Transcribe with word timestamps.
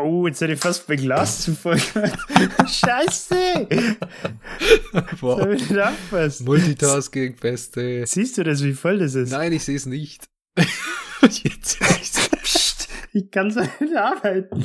Oh, 0.00 0.28
jetzt 0.28 0.40
hätte 0.40 0.52
ich 0.52 0.60
fast 0.60 0.86
bei 0.86 0.94
Glas 0.94 1.42
zuvor 1.42 1.76
Scheiße! 2.68 3.66
wow. 5.20 6.40
Multitasking, 6.40 7.34
beste. 7.34 8.06
Siehst 8.06 8.38
du 8.38 8.44
das, 8.44 8.62
wie 8.62 8.74
voll 8.74 8.98
das 8.98 9.16
ist? 9.16 9.32
Nein, 9.32 9.52
ich 9.52 9.64
sehe 9.64 9.74
es 9.74 9.86
nicht. 9.86 10.28
jetzt 11.20 11.80
Psst, 11.80 12.88
ich 13.12 13.28
kann 13.30 13.50
so 13.50 13.60
nicht 13.60 13.96
arbeiten. 13.96 14.64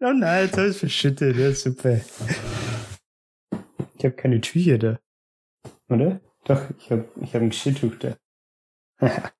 oh 0.00 0.12
nein, 0.12 0.44
jetzt 0.44 0.58
habe 0.58 0.66
ich 0.66 0.74
es 0.74 0.78
verschüttet. 0.78 1.36
Ja, 1.36 1.52
super. 1.52 2.00
Ich 3.96 4.04
habe 4.04 4.14
keine 4.16 4.42
Tücher 4.42 4.76
da. 4.76 5.00
Oder? 5.88 6.20
Doch, 6.44 6.62
ich 6.78 6.90
habe 6.90 7.08
ich 7.22 7.34
hab 7.34 7.40
ein 7.40 7.50
Geschirrtuch 7.50 7.94
da. 7.96 8.16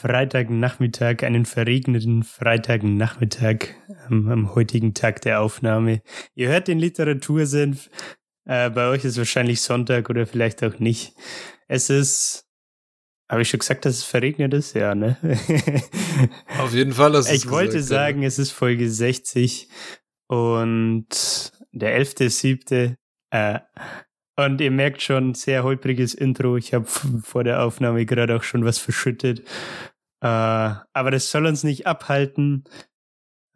Freitagnachmittag, 0.00 1.22
einen 1.24 1.44
verregneten 1.44 2.22
Freitagnachmittag 2.22 3.74
ähm, 4.10 4.28
am 4.28 4.54
heutigen 4.54 4.94
Tag 4.94 5.20
der 5.20 5.42
Aufnahme. 5.42 6.00
Ihr 6.34 6.48
hört 6.48 6.68
den 6.68 6.78
Literatursenf. 6.78 7.90
Äh, 8.46 8.70
bei 8.70 8.88
euch 8.88 9.04
ist 9.04 9.18
wahrscheinlich 9.18 9.60
Sonntag 9.60 10.08
oder 10.08 10.26
vielleicht 10.26 10.64
auch 10.64 10.78
nicht. 10.78 11.12
Es 11.68 11.90
ist 11.90 12.46
habe 13.30 13.42
ich 13.42 13.50
schon 13.50 13.60
gesagt, 13.60 13.84
dass 13.84 13.98
es 13.98 14.04
verregnet 14.04 14.54
ist? 14.54 14.74
Ja, 14.74 14.94
ne? 14.94 15.16
Auf 16.58 16.72
jeden 16.72 16.92
Fall. 16.92 17.12
Hast 17.12 17.30
ich 17.30 17.48
wollte 17.48 17.74
gesagt, 17.74 17.88
sagen, 17.88 18.22
ja. 18.22 18.28
es 18.28 18.40
ist 18.40 18.50
Folge 18.50 18.90
60 18.90 19.68
und 20.26 21.06
der 21.70 22.00
11.7. 22.00 22.96
Äh, 23.30 23.60
und 24.46 24.60
ihr 24.60 24.70
merkt 24.70 25.02
schon, 25.02 25.34
sehr 25.34 25.64
holpriges 25.64 26.14
Intro. 26.14 26.56
Ich 26.56 26.74
habe 26.74 26.86
vor 27.22 27.44
der 27.44 27.62
Aufnahme 27.62 28.06
gerade 28.06 28.36
auch 28.36 28.42
schon 28.42 28.64
was 28.64 28.78
verschüttet. 28.78 29.40
Äh, 30.20 30.26
aber 30.26 31.10
das 31.10 31.30
soll 31.30 31.46
uns 31.46 31.64
nicht 31.64 31.86
abhalten, 31.86 32.64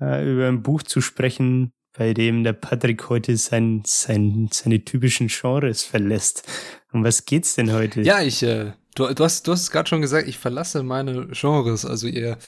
äh, 0.00 0.30
über 0.30 0.48
ein 0.48 0.62
Buch 0.62 0.82
zu 0.82 1.00
sprechen, 1.00 1.72
bei 1.96 2.14
dem 2.14 2.42
der 2.42 2.54
Patrick 2.54 3.08
heute 3.08 3.36
sein, 3.36 3.82
sein, 3.86 4.48
seine 4.52 4.84
typischen 4.84 5.28
Genres 5.28 5.84
verlässt. 5.84 6.48
Um 6.92 7.04
was 7.04 7.24
geht's 7.24 7.54
denn 7.54 7.72
heute? 7.72 8.02
Ja, 8.02 8.22
ich, 8.22 8.42
äh, 8.42 8.72
du, 8.94 9.12
du 9.12 9.24
hast, 9.24 9.46
du 9.46 9.52
hast 9.52 9.62
es 9.62 9.70
gerade 9.70 9.88
schon 9.88 10.00
gesagt, 10.00 10.26
ich 10.26 10.38
verlasse 10.38 10.82
meine 10.82 11.28
Genres. 11.28 11.84
Also 11.84 12.08
ihr 12.08 12.38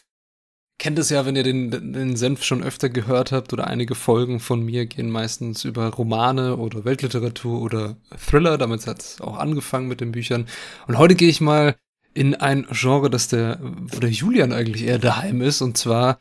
kennt 0.78 0.98
es 0.98 1.10
ja, 1.10 1.24
wenn 1.24 1.36
ihr 1.36 1.42
den, 1.42 1.70
den 1.70 2.16
Senf 2.16 2.44
schon 2.44 2.62
öfter 2.62 2.88
gehört 2.88 3.32
habt 3.32 3.52
oder 3.52 3.66
einige 3.66 3.94
Folgen 3.94 4.40
von 4.40 4.62
mir 4.62 4.86
gehen 4.86 5.10
meistens 5.10 5.64
über 5.64 5.88
Romane 5.88 6.56
oder 6.56 6.84
Weltliteratur 6.84 7.62
oder 7.62 7.96
Thriller. 8.18 8.58
Damit 8.58 8.86
hat 8.86 9.00
es 9.00 9.20
auch 9.20 9.38
angefangen 9.38 9.88
mit 9.88 10.00
den 10.00 10.12
Büchern. 10.12 10.46
Und 10.86 10.98
heute 10.98 11.14
gehe 11.14 11.28
ich 11.28 11.40
mal 11.40 11.76
in 12.12 12.34
ein 12.34 12.66
Genre, 12.70 13.10
das 13.10 13.28
der, 13.28 13.58
wo 13.62 14.00
der 14.00 14.10
Julian 14.10 14.52
eigentlich 14.52 14.84
eher 14.84 14.98
daheim 14.98 15.40
ist. 15.40 15.62
Und 15.62 15.78
zwar, 15.78 16.20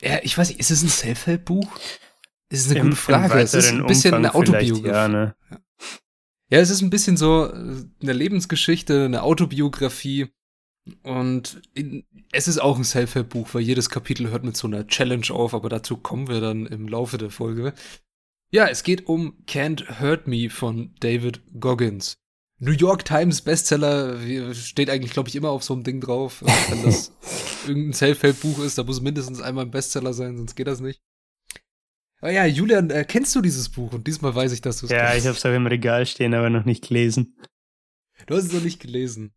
ja, 0.00 0.18
ich 0.22 0.36
weiß 0.36 0.48
nicht, 0.48 0.60
ist 0.60 0.70
es 0.70 0.82
ein 0.82 0.88
Self-Help-Buch? 0.88 1.68
Das 2.50 2.60
ist 2.60 2.70
eine 2.70 2.80
Im, 2.80 2.86
gute 2.86 2.96
Frage. 2.96 3.40
Es 3.40 3.54
ist 3.54 3.72
ein 3.72 3.86
bisschen 3.86 4.14
Umfang 4.14 4.24
eine 4.24 4.34
Autobiografie. 4.34 4.88
Ja, 4.88 5.08
ne? 5.08 5.34
ja, 6.50 6.58
es 6.58 6.70
ist 6.70 6.80
ein 6.80 6.90
bisschen 6.90 7.16
so 7.16 7.46
äh, 7.46 7.84
eine 8.02 8.12
Lebensgeschichte, 8.12 9.04
eine 9.04 9.22
Autobiografie 9.22 10.28
und 11.02 11.60
in, 11.74 12.04
es 12.32 12.48
ist 12.48 12.58
auch 12.58 12.76
ein 12.76 12.84
Self-Help-Buch, 12.84 13.48
weil 13.52 13.62
jedes 13.62 13.90
Kapitel 13.90 14.30
hört 14.30 14.44
mit 14.44 14.56
so 14.56 14.66
einer 14.66 14.86
Challenge 14.86 15.26
auf, 15.30 15.54
aber 15.54 15.68
dazu 15.68 15.96
kommen 15.96 16.28
wir 16.28 16.40
dann 16.40 16.66
im 16.66 16.88
Laufe 16.88 17.18
der 17.18 17.30
Folge. 17.30 17.72
Ja, 18.50 18.66
es 18.68 18.82
geht 18.82 19.06
um 19.06 19.42
Can't 19.46 20.00
Hurt 20.00 20.26
Me 20.26 20.48
von 20.50 20.94
David 21.00 21.42
Goggins. 21.60 22.14
New 22.60 22.72
York 22.72 23.04
Times 23.04 23.42
Bestseller 23.42 24.18
steht 24.54 24.90
eigentlich, 24.90 25.12
glaube 25.12 25.28
ich, 25.28 25.36
immer 25.36 25.50
auf 25.50 25.62
so 25.62 25.74
einem 25.74 25.84
Ding 25.84 26.00
drauf. 26.00 26.42
Wenn 26.68 26.82
das 26.82 27.12
irgendein 27.66 27.92
Self-Help-Buch 27.92 28.58
ist, 28.64 28.78
da 28.78 28.84
muss 28.84 29.00
mindestens 29.00 29.40
einmal 29.40 29.64
ein 29.64 29.70
Bestseller 29.70 30.12
sein, 30.12 30.36
sonst 30.36 30.54
geht 30.56 30.66
das 30.66 30.80
nicht. 30.80 31.00
Aber 32.20 32.32
ja, 32.32 32.44
Julian, 32.46 32.90
äh, 32.90 33.04
kennst 33.06 33.36
du 33.36 33.40
dieses 33.40 33.68
Buch? 33.68 33.92
Und 33.92 34.06
diesmal 34.08 34.34
weiß 34.34 34.50
ich, 34.52 34.60
dass 34.60 34.80
du 34.80 34.86
es 34.86 34.92
Ja, 34.92 35.06
kennst. 35.10 35.18
ich 35.18 35.26
habe 35.26 35.36
es 35.36 35.46
auch 35.46 35.54
im 35.54 35.66
Regal 35.68 36.04
stehen, 36.04 36.34
aber 36.34 36.50
noch 36.50 36.64
nicht 36.64 36.88
gelesen. 36.88 37.36
Du 38.26 38.34
hast 38.34 38.46
es 38.46 38.52
noch 38.52 38.62
nicht 38.64 38.80
gelesen. 38.80 39.32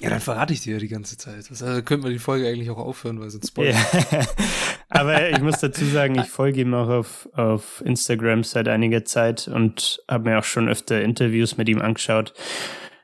Ja, 0.00 0.10
dann 0.10 0.20
verrate 0.20 0.52
ich 0.52 0.60
dir 0.60 0.74
ja 0.74 0.78
die 0.78 0.88
ganze 0.88 1.16
Zeit. 1.16 1.50
Das 1.50 1.62
also, 1.62 1.82
könnte 1.82 2.04
man 2.04 2.12
die 2.12 2.18
Folge 2.18 2.46
eigentlich 2.48 2.70
auch 2.70 2.78
aufhören, 2.78 3.20
weil 3.20 3.30
sonst 3.30 3.48
spoilert. 3.48 3.76
Ja. 4.10 4.20
Aber 4.88 5.30
ich 5.30 5.40
muss 5.40 5.58
dazu 5.58 5.84
sagen, 5.84 6.18
ich 6.18 6.28
folge 6.28 6.60
ihm 6.60 6.74
auch 6.74 6.88
auf, 6.88 7.28
auf 7.32 7.82
Instagram 7.84 8.44
seit 8.44 8.68
einiger 8.68 9.04
Zeit 9.04 9.48
und 9.48 10.00
habe 10.08 10.30
mir 10.30 10.38
auch 10.38 10.44
schon 10.44 10.68
öfter 10.68 11.00
Interviews 11.00 11.56
mit 11.56 11.68
ihm 11.68 11.80
angeschaut. 11.80 12.34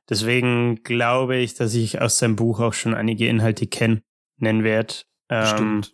Deswegen 0.08 0.82
glaube 0.82 1.36
ich, 1.36 1.54
dass 1.54 1.74
ich 1.74 2.00
aus 2.00 2.18
seinem 2.18 2.36
Buch 2.36 2.60
auch 2.60 2.74
schon 2.74 2.94
einige 2.94 3.26
Inhalte 3.26 3.66
kennen 3.66 4.02
werde. 4.38 4.94
Ähm, 5.28 5.46
Stimmt. 5.46 5.92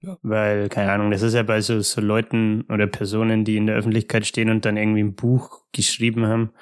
Ja. 0.00 0.16
Weil, 0.22 0.68
keine 0.68 0.92
Ahnung, 0.92 1.10
das 1.10 1.22
ist 1.22 1.34
ja 1.34 1.42
bei 1.42 1.60
so, 1.60 1.80
so 1.80 2.00
Leuten 2.00 2.62
oder 2.68 2.86
Personen, 2.86 3.44
die 3.44 3.56
in 3.56 3.66
der 3.66 3.76
Öffentlichkeit 3.76 4.26
stehen 4.26 4.48
und 4.48 4.64
dann 4.64 4.76
irgendwie 4.76 5.02
ein 5.02 5.14
Buch 5.14 5.62
geschrieben 5.72 6.26
haben 6.26 6.52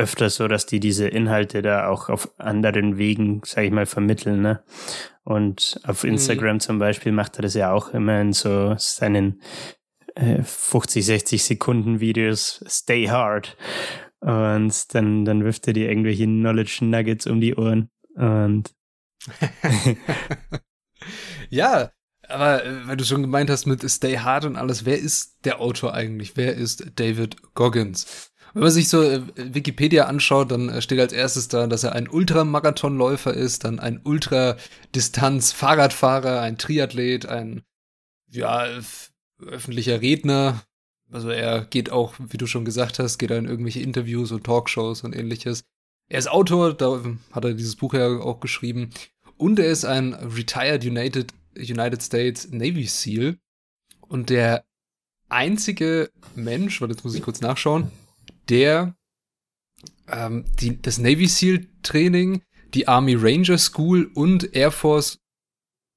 öfter 0.00 0.30
so, 0.30 0.48
dass 0.48 0.66
die 0.66 0.80
diese 0.80 1.06
Inhalte 1.06 1.60
da 1.60 1.88
auch 1.88 2.08
auf 2.08 2.32
anderen 2.38 2.96
Wegen, 2.96 3.42
sag 3.44 3.64
ich 3.64 3.70
mal, 3.70 3.86
vermitteln. 3.86 4.40
Ne? 4.40 4.64
Und 5.24 5.78
auf 5.84 6.02
mhm. 6.02 6.10
Instagram 6.10 6.56
mhm. 6.56 6.60
zum 6.60 6.78
Beispiel 6.78 7.12
macht 7.12 7.36
er 7.36 7.42
das 7.42 7.54
ja 7.54 7.72
auch 7.72 7.90
immer 7.90 8.20
in 8.20 8.32
so 8.32 8.74
seinen 8.78 9.42
äh, 10.14 10.42
50, 10.42 11.04
60 11.04 11.44
Sekunden 11.44 12.00
Videos 12.00 12.64
Stay 12.66 13.08
Hard. 13.08 13.56
Und 14.20 14.94
dann, 14.94 15.24
dann 15.24 15.44
wirft 15.44 15.66
er 15.66 15.74
dir 15.74 15.88
irgendwelche 15.88 16.24
Knowledge 16.24 16.78
Nuggets 16.82 17.26
um 17.26 17.40
die 17.40 17.54
Ohren. 17.54 17.90
Und 18.14 18.74
ja, 21.50 21.90
aber 22.26 22.64
äh, 22.64 22.86
weil 22.86 22.96
du 22.96 23.04
schon 23.04 23.22
gemeint 23.22 23.50
hast 23.50 23.66
mit 23.66 23.88
Stay 23.90 24.16
Hard 24.16 24.46
und 24.46 24.56
alles, 24.56 24.86
wer 24.86 24.98
ist 24.98 25.44
der 25.44 25.60
Autor 25.60 25.92
eigentlich? 25.92 26.36
Wer 26.36 26.54
ist 26.54 26.98
David 26.98 27.54
Goggins? 27.54 28.29
Wenn 28.52 28.62
man 28.62 28.72
sich 28.72 28.88
so 28.88 29.02
äh, 29.02 29.22
Wikipedia 29.36 30.06
anschaut, 30.06 30.50
dann 30.50 30.68
äh, 30.68 30.82
steht 30.82 30.98
als 31.00 31.12
erstes 31.12 31.48
da, 31.48 31.66
dass 31.66 31.84
er 31.84 31.94
ein 31.94 32.08
Ultramarathonläufer 32.08 33.34
ist, 33.34 33.64
dann 33.64 33.78
ein 33.78 34.00
Ultradistanz-Fahrradfahrer, 34.02 36.40
ein 36.40 36.56
Triathlet, 36.58 37.26
ein 37.26 37.62
ja, 38.30 38.66
öffentlicher 39.44 40.00
Redner. 40.00 40.62
Also 41.10 41.30
er 41.30 41.64
geht 41.64 41.90
auch, 41.90 42.14
wie 42.18 42.38
du 42.38 42.46
schon 42.46 42.64
gesagt 42.64 42.98
hast, 42.98 43.18
geht 43.18 43.30
er 43.30 43.38
in 43.38 43.46
irgendwelche 43.46 43.80
Interviews 43.80 44.32
und 44.32 44.44
Talkshows 44.44 45.02
und 45.02 45.14
ähnliches. 45.14 45.64
Er 46.08 46.18
ist 46.18 46.30
Autor, 46.30 46.74
da 46.74 47.00
hat 47.32 47.44
er 47.44 47.54
dieses 47.54 47.76
Buch 47.76 47.94
ja 47.94 48.08
auch 48.08 48.40
geschrieben. 48.40 48.90
Und 49.36 49.58
er 49.58 49.66
ist 49.66 49.84
ein 49.84 50.14
Retired 50.14 50.84
United, 50.84 51.32
United 51.56 52.02
States 52.02 52.48
Navy 52.50 52.86
SEAL. 52.86 53.38
Und 54.00 54.30
der 54.30 54.64
einzige 55.28 56.10
Mensch, 56.34 56.80
warte, 56.80 56.94
jetzt 56.94 57.04
muss 57.04 57.14
ich 57.14 57.22
kurz 57.22 57.40
nachschauen, 57.40 57.90
der 58.50 58.94
ähm, 60.08 60.44
die, 60.58 60.80
das 60.80 60.98
Navy 60.98 61.26
SEAL 61.26 61.66
Training, 61.82 62.42
die 62.74 62.88
Army 62.88 63.14
Ranger 63.14 63.58
School 63.58 64.10
und 64.14 64.54
Air 64.54 64.70
Force 64.70 65.20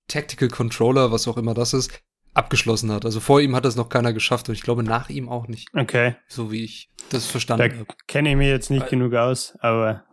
Tactical 0.08 0.50
Controller, 0.50 1.12
was 1.12 1.28
auch 1.28 1.38
immer 1.38 1.54
das 1.54 1.74
ist, 1.74 2.04
abgeschlossen 2.34 2.92
hat. 2.92 3.06
Also 3.06 3.20
vor 3.20 3.42
ihm 3.42 3.56
hat 3.56 3.66
das 3.66 3.76
noch 3.76 3.90
keiner 3.90 4.14
geschafft 4.14 4.50
und 4.50 4.56
ich 4.56 4.62
glaube 4.62 4.84
nach 4.84 5.10
ihm 5.10 5.30
auch 5.30 5.48
nicht. 5.48 5.70
Okay. 5.74 6.16
So 6.28 6.52
wie 6.52 6.64
ich 6.64 6.90
das 7.10 7.26
verstanden 7.26 7.80
habe. 7.80 7.86
Da 7.86 7.96
kenne 8.08 8.32
ich 8.32 8.36
mir 8.36 8.50
jetzt 8.50 8.70
nicht 8.70 8.84
Weil, 8.84 8.90
genug 8.90 9.14
aus, 9.14 9.56
aber. 9.60 10.04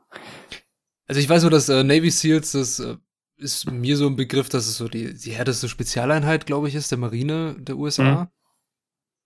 Also 1.07 1.21
ich 1.21 1.29
weiß 1.29 1.43
nur, 1.43 1.51
dass 1.51 1.69
äh, 1.69 1.83
Navy 1.83 2.11
SEALs, 2.11 2.53
das 2.53 2.79
äh, 2.79 2.97
ist 3.37 3.71
mir 3.71 3.97
so 3.97 4.07
ein 4.07 4.17
Begriff, 4.17 4.49
dass 4.49 4.67
es 4.67 4.77
so 4.77 4.89
die, 4.89 5.15
die 5.15 5.33
härteste 5.33 5.69
Spezialeinheit, 5.69 6.47
glaube 6.47 6.69
ich, 6.69 6.75
ist, 6.75 6.91
der 6.91 6.99
Marine 6.99 7.57
der 7.59 7.77
USA. 7.77 8.23
Mhm. 8.23 8.29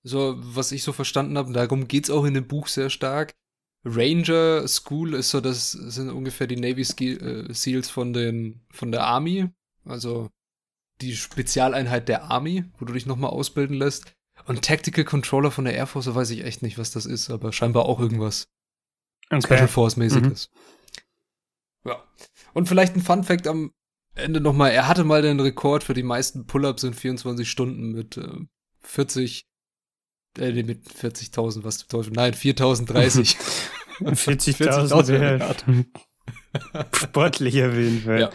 So, 0.04 0.36
was 0.38 0.70
ich 0.70 0.82
so 0.82 0.92
verstanden 0.92 1.38
habe, 1.38 1.52
darum 1.52 1.88
geht's 1.88 2.10
auch 2.10 2.24
in 2.24 2.34
dem 2.34 2.46
Buch 2.46 2.68
sehr 2.68 2.90
stark. 2.90 3.34
Ranger 3.84 4.68
School 4.68 5.14
ist 5.14 5.30
so, 5.30 5.40
das 5.40 5.72
sind 5.72 6.10
ungefähr 6.10 6.46
die 6.46 6.56
Navy 6.56 6.82
äh, 6.82 7.52
Seals 7.52 7.90
von 7.90 8.12
den, 8.12 8.60
von 8.70 8.92
der 8.92 9.04
Army. 9.04 9.48
Also 9.84 10.30
die 11.00 11.16
Spezialeinheit 11.16 12.08
der 12.08 12.24
Army, 12.24 12.64
wo 12.78 12.84
du 12.84 12.92
dich 12.92 13.06
nochmal 13.06 13.30
ausbilden 13.30 13.76
lässt. 13.76 14.14
Und 14.46 14.62
Tactical 14.62 15.04
Controller 15.04 15.50
von 15.50 15.64
der 15.64 15.74
Air 15.74 15.86
Force, 15.86 16.06
da 16.06 16.14
weiß 16.14 16.30
ich 16.30 16.44
echt 16.44 16.62
nicht, 16.62 16.78
was 16.78 16.90
das 16.90 17.06
ist, 17.06 17.30
aber 17.30 17.52
scheinbar 17.52 17.86
auch 17.86 18.00
irgendwas 18.00 18.48
okay. 19.30 19.42
Special 19.42 19.68
Force 19.68 19.96
mäßiges. 19.96 20.50
Mhm. 20.52 21.90
Ja. 21.90 22.04
Und 22.52 22.68
vielleicht 22.68 22.94
ein 22.94 23.02
Fun 23.02 23.24
Fact 23.24 23.46
am 23.46 23.72
Ende 24.14 24.40
nochmal, 24.40 24.70
er 24.70 24.86
hatte 24.86 25.04
mal 25.04 25.22
den 25.22 25.40
Rekord 25.40 25.82
für 25.82 25.94
die 25.94 26.02
meisten 26.02 26.46
Pull-ups 26.46 26.84
in 26.84 26.94
24 26.94 27.48
Stunden 27.50 27.92
mit 27.92 28.16
äh, 28.16 28.46
40, 28.82 29.46
äh, 30.38 30.52
nee, 30.52 30.62
mit 30.62 30.86
40.000, 30.86 31.64
was 31.64 31.78
zum 31.78 31.88
Teufel, 31.88 32.12
nein, 32.12 32.34
4.030. 32.34 33.36
40.000 34.00 35.86
Sportlich 36.96 37.62
auf 37.62 37.74
jeden 37.74 38.00
Fall. 38.02 38.20
Ja. 38.20 38.30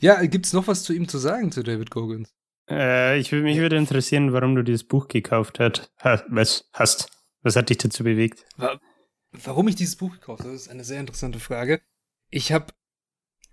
ja, 0.00 0.26
gibt's 0.26 0.52
noch 0.52 0.66
was 0.66 0.82
zu 0.82 0.92
ihm 0.92 1.08
zu 1.08 1.18
sagen, 1.18 1.52
zu 1.52 1.62
David 1.62 1.90
Goggins? 1.90 2.34
Äh, 2.70 3.18
ich, 3.18 3.32
mich 3.32 3.58
würde 3.58 3.76
interessieren, 3.76 4.32
warum 4.32 4.54
du 4.54 4.62
dieses 4.62 4.84
Buch 4.84 5.08
gekauft 5.08 5.58
hast. 5.58 5.90
Was 6.28 6.68
hast? 6.72 7.10
Was 7.42 7.56
hat 7.56 7.70
dich 7.70 7.78
dazu 7.78 8.04
bewegt? 8.04 8.44
Warum 9.32 9.68
ich 9.68 9.74
dieses 9.74 9.96
Buch 9.96 10.12
gekauft 10.12 10.44
habe, 10.44 10.52
ist 10.52 10.68
eine 10.68 10.84
sehr 10.84 11.00
interessante 11.00 11.40
Frage. 11.40 11.80
Ich 12.30 12.52
habe 12.52 12.72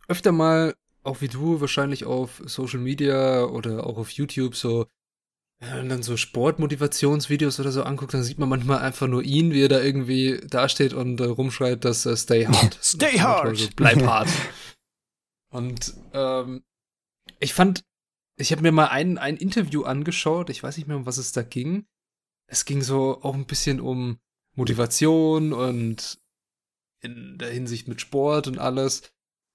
öfter 0.08 0.32
mal, 0.32 0.76
auch 1.04 1.22
wie 1.22 1.28
du, 1.28 1.62
wahrscheinlich 1.62 2.06
auf 2.06 2.42
Social 2.46 2.80
Media 2.80 3.46
oder 3.46 3.86
auch 3.86 3.98
auf 3.98 4.10
YouTube 4.12 4.56
so 4.56 4.88
wenn 5.60 5.90
dann 5.90 6.04
so 6.04 6.18
Sportmotivationsvideos 6.18 7.60
oder 7.60 7.72
so 7.72 7.84
anguckt, 7.84 8.14
dann 8.14 8.24
sieht 8.24 8.40
man 8.40 8.50
manchmal 8.50 8.80
einfach 8.80 9.08
nur 9.08 9.24
ihn, 9.24 9.54
wie 9.54 9.64
er 9.64 9.70
da 9.70 9.82
irgendwie 9.82 10.42
dasteht 10.48 10.94
und 10.94 11.20
äh, 11.22 11.26
rumschreit, 11.26 11.86
dass 11.86 12.06
äh, 12.06 12.16
Stay 12.18 12.46
Hard. 12.46 12.78
Stay 12.84 13.20
Hard! 13.20 13.48
Also, 13.48 13.70
bleib 13.76 14.02
hart. 14.06 14.30
und 15.52 15.94
ähm, 16.14 16.64
ich 17.40 17.54
fand, 17.54 17.84
ich 18.38 18.52
habe 18.52 18.62
mir 18.62 18.72
mal 18.72 18.88
ein, 18.88 19.18
ein 19.18 19.38
Interview 19.38 19.84
angeschaut, 19.84 20.50
ich 20.50 20.62
weiß 20.62 20.78
nicht 20.78 20.88
mehr, 20.88 20.98
um 20.98 21.06
was 21.06 21.18
es 21.18 21.32
da 21.32 21.42
ging. 21.42 21.86
Es 22.48 22.66
ging 22.66 22.82
so 22.82 23.22
auch 23.24 23.34
ein 23.34 23.46
bisschen 23.48 23.80
um 23.80 24.20
Motivation 24.56 25.54
und 25.54 26.20
in 27.02 27.38
der 27.38 27.52
Hinsicht 27.52 27.88
mit 27.88 28.02
Sport 28.02 28.48
und 28.48 28.60
alles. 28.60 29.04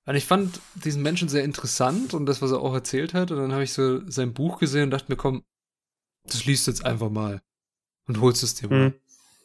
Und 0.06 0.16
ich 0.16 0.24
fand 0.24 0.60
diesen 0.74 1.02
Menschen 1.02 1.28
sehr 1.28 1.44
interessant 1.44 2.14
und 2.14 2.26
das, 2.26 2.42
was 2.42 2.50
er 2.50 2.60
auch 2.60 2.74
erzählt 2.74 3.14
hat. 3.14 3.30
Und 3.30 3.38
dann 3.38 3.52
habe 3.52 3.64
ich 3.64 3.72
so 3.72 4.08
sein 4.10 4.32
Buch 4.32 4.58
gesehen 4.58 4.84
und 4.84 4.90
dachte 4.90 5.10
mir, 5.12 5.16
komm, 5.16 5.44
das 6.24 6.44
liest 6.44 6.66
jetzt 6.66 6.84
einfach 6.84 7.10
mal 7.10 7.40
und 8.06 8.20
holst 8.20 8.42
es 8.42 8.54
dir 8.54 8.68
mal. 8.68 8.88
Mhm. 8.88 8.94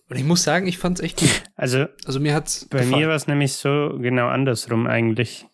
Und 0.10 0.18
ich 0.18 0.24
muss 0.24 0.44
sagen, 0.44 0.68
ich 0.68 0.77
fand 0.77 1.00
es 1.00 1.06
echt 1.06 1.19
gut. 1.19 1.44
Also, 1.56 1.86
also 2.06 2.19
mir 2.19 2.33
hat's 2.36 2.68
bei 2.69 2.80
gefallen. 2.80 3.00
mir 3.00 3.07
war 3.07 3.16
es 3.16 3.27
nämlich 3.27 3.54
so 3.54 3.98
genau 4.00 4.27
andersrum 4.27 4.86
eigentlich, 4.86 5.48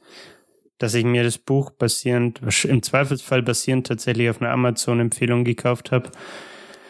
dass 0.78 0.94
ich 0.94 1.06
mir 1.06 1.24
das 1.24 1.38
Buch 1.38 1.72
basierend, 1.72 2.42
im 2.66 2.84
Zweifelsfall 2.84 3.44
basierend 3.44 3.88
tatsächlich 3.88 4.30
auf 4.30 4.42
einer 4.42 4.52
Amazon-Empfehlung 4.52 5.46
gekauft 5.46 5.92
habe, 5.92 6.10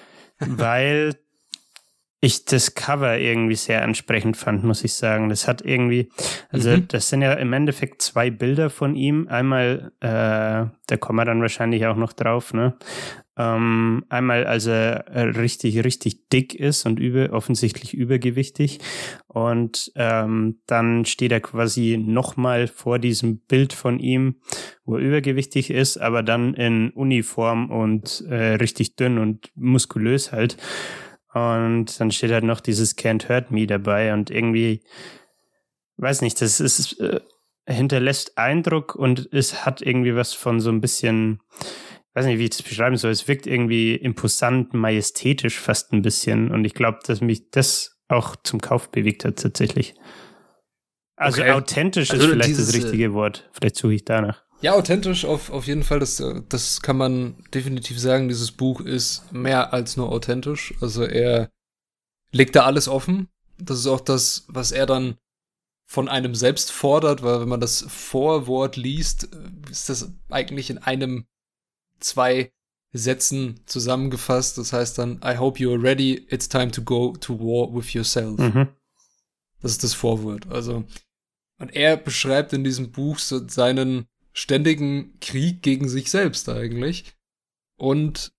weil 0.40 1.16
ich 2.24 2.46
das 2.46 2.76
Cover 2.76 3.18
irgendwie 3.18 3.56
sehr 3.56 3.84
ansprechend 3.84 4.38
fand, 4.38 4.64
muss 4.64 4.84
ich 4.84 4.94
sagen. 4.94 5.30
Das 5.30 5.48
hat 5.48 5.64
irgendwie, 5.64 6.10
also 6.50 6.70
mhm. 6.70 6.88
das 6.88 7.10
sind 7.10 7.24
ja 7.24 7.34
im 7.34 7.52
Endeffekt 7.52 8.04
zwei 8.04 8.30
Bilder 8.30 8.70
von 8.70 8.96
ihm. 8.96 9.28
Einmal, 9.28 9.92
äh, 10.02 10.08
da 10.88 10.98
kommen 11.00 11.18
wir 11.18 11.26
dann 11.26 11.42
wahrscheinlich 11.42 11.88
auch 11.88 11.96
noch 11.96 12.14
drauf, 12.14 12.54
ne? 12.54 12.78
Ähm, 13.42 14.06
einmal, 14.10 14.46
als 14.46 14.68
er 14.68 15.06
richtig, 15.36 15.84
richtig 15.84 16.30
dick 16.30 16.54
ist 16.54 16.86
und 16.86 17.00
über, 17.00 17.34
offensichtlich 17.34 17.96
übergewichtig. 17.96 18.80
Und 19.28 19.92
ähm, 19.96 20.60
dann 20.68 21.06
steht 21.06 21.32
er 21.32 21.40
quasi 21.40 21.98
nochmal 21.98 22.68
vor 22.68 23.00
diesem 23.00 23.40
Bild 23.40 23.74
von 23.74 24.00
ihm, 24.00 24.36
wo 24.86 24.98
er 24.98 25.02
übergewichtig 25.02 25.72
ist, 25.72 25.98
aber 25.98 26.22
dann 26.22 26.54
in 26.54 26.92
Uniform 26.92 27.72
und 27.72 28.24
äh, 28.30 28.56
richtig 28.56 28.96
dünn 28.96 29.18
und 29.18 29.52
muskulös 29.56 30.32
halt. 30.32 30.58
Und 31.34 32.00
dann 32.00 32.12
steht 32.12 32.32
halt 32.32 32.44
noch 32.44 32.60
dieses 32.60 32.96
Can't 32.96 33.28
Hurt 33.28 33.50
Me 33.50 33.66
dabei 33.66 34.14
und 34.14 34.30
irgendwie, 34.30 34.84
weiß 35.98 36.22
nicht, 36.22 36.42
das 36.42 36.60
ist, 36.60 37.00
äh, 37.00 37.22
hinterlässt 37.66 38.38
Eindruck 38.38 38.94
und 38.96 39.30
es 39.32 39.66
hat 39.66 39.82
irgendwie 39.82 40.16
was 40.16 40.34
von 40.34 40.60
so 40.60 40.70
ein 40.70 40.82
bisschen, 40.82 41.40
weiß 42.14 42.26
nicht, 42.26 42.40
wie 42.40 42.46
ich 42.46 42.50
das 42.52 42.64
beschreiben 42.64 42.98
soll. 42.98 43.12
Es 43.12 43.28
wirkt 43.28 43.48
irgendwie 43.48 43.96
imposant, 43.96 44.74
majestätisch 44.74 45.60
fast 45.60 45.94
ein 45.94 46.02
bisschen. 46.02 46.52
Und 46.52 46.66
ich 46.66 46.74
glaube, 46.74 47.00
dass 47.06 47.22
mich 47.22 47.50
das 47.52 48.00
auch 48.08 48.36
zum 48.44 48.60
Kauf 48.60 48.92
bewegt 48.92 49.26
hat, 49.26 49.40
tatsächlich. 49.40 49.96
Also 51.16 51.42
okay. 51.42 51.52
authentisch 51.52 52.12
also 52.12 52.26
ist 52.26 52.32
vielleicht 52.32 52.50
dieses, 52.50 52.68
das 52.68 52.76
richtige 52.76 53.14
Wort. 53.14 53.50
Vielleicht 53.54 53.78
suche 53.78 53.94
ich 53.94 54.06
danach. 54.06 54.44
Ja, 54.62 54.74
authentisch 54.74 55.26
auf, 55.26 55.52
auf 55.52 55.66
jeden 55.68 55.84
Fall. 55.84 56.00
Das, 56.00 56.22
das 56.50 56.82
kann 56.82 56.98
man 56.98 57.44
definitiv 57.54 58.00
sagen. 58.00 58.28
Dieses 58.28 58.52
Buch 58.52 58.82
ist 58.82 59.32
mehr 59.32 59.74
als 59.74 59.98
nur 59.98 60.10
authentisch. 60.10 60.74
Also 60.82 61.04
er 61.04 61.50
legt 62.32 62.56
da 62.56 62.66
alles 62.66 62.88
offen. 62.88 63.28
Das 63.58 63.80
ist 63.80 63.88
auch 63.88 64.02
das, 64.02 64.46
was 64.48 64.72
er 64.72 64.86
dann 64.86 65.16
von 65.88 66.08
einem 66.08 66.36
selbst 66.36 66.72
fordert, 66.72 67.22
weil 67.22 67.42
wenn 67.42 67.50
man 67.50 67.60
das 67.60 67.86
Vorwort 67.88 68.78
liest, 68.78 69.28
ist 69.70 69.90
das 69.90 70.14
eigentlich 70.30 70.70
in 70.70 70.78
einem, 70.78 71.26
zwei 72.02 72.52
Sätzen 72.94 73.62
zusammengefasst. 73.66 74.58
Das 74.58 74.74
heißt 74.74 74.98
dann, 74.98 75.22
I 75.24 75.38
hope 75.38 75.60
you 75.60 75.72
are 75.72 75.82
ready. 75.82 76.26
It's 76.30 76.50
time 76.50 76.72
to 76.72 76.82
go 76.82 77.14
to 77.14 77.40
war 77.40 77.74
with 77.74 77.94
yourself. 77.94 78.38
Mhm. 78.38 78.68
Das 79.62 79.72
ist 79.72 79.84
das 79.84 79.94
Vorwort. 79.94 80.48
Also, 80.48 80.84
und 81.60 81.76
er 81.76 81.96
beschreibt 81.98 82.54
in 82.54 82.64
diesem 82.64 82.92
Buch 82.92 83.20
so 83.20 83.48
seinen 83.48 84.08
ständigen 84.34 85.20
Krieg 85.20 85.62
gegen 85.62 85.88
sich 85.88 86.10
selbst 86.10 86.50
eigentlich 86.50 87.14
und 87.78 88.32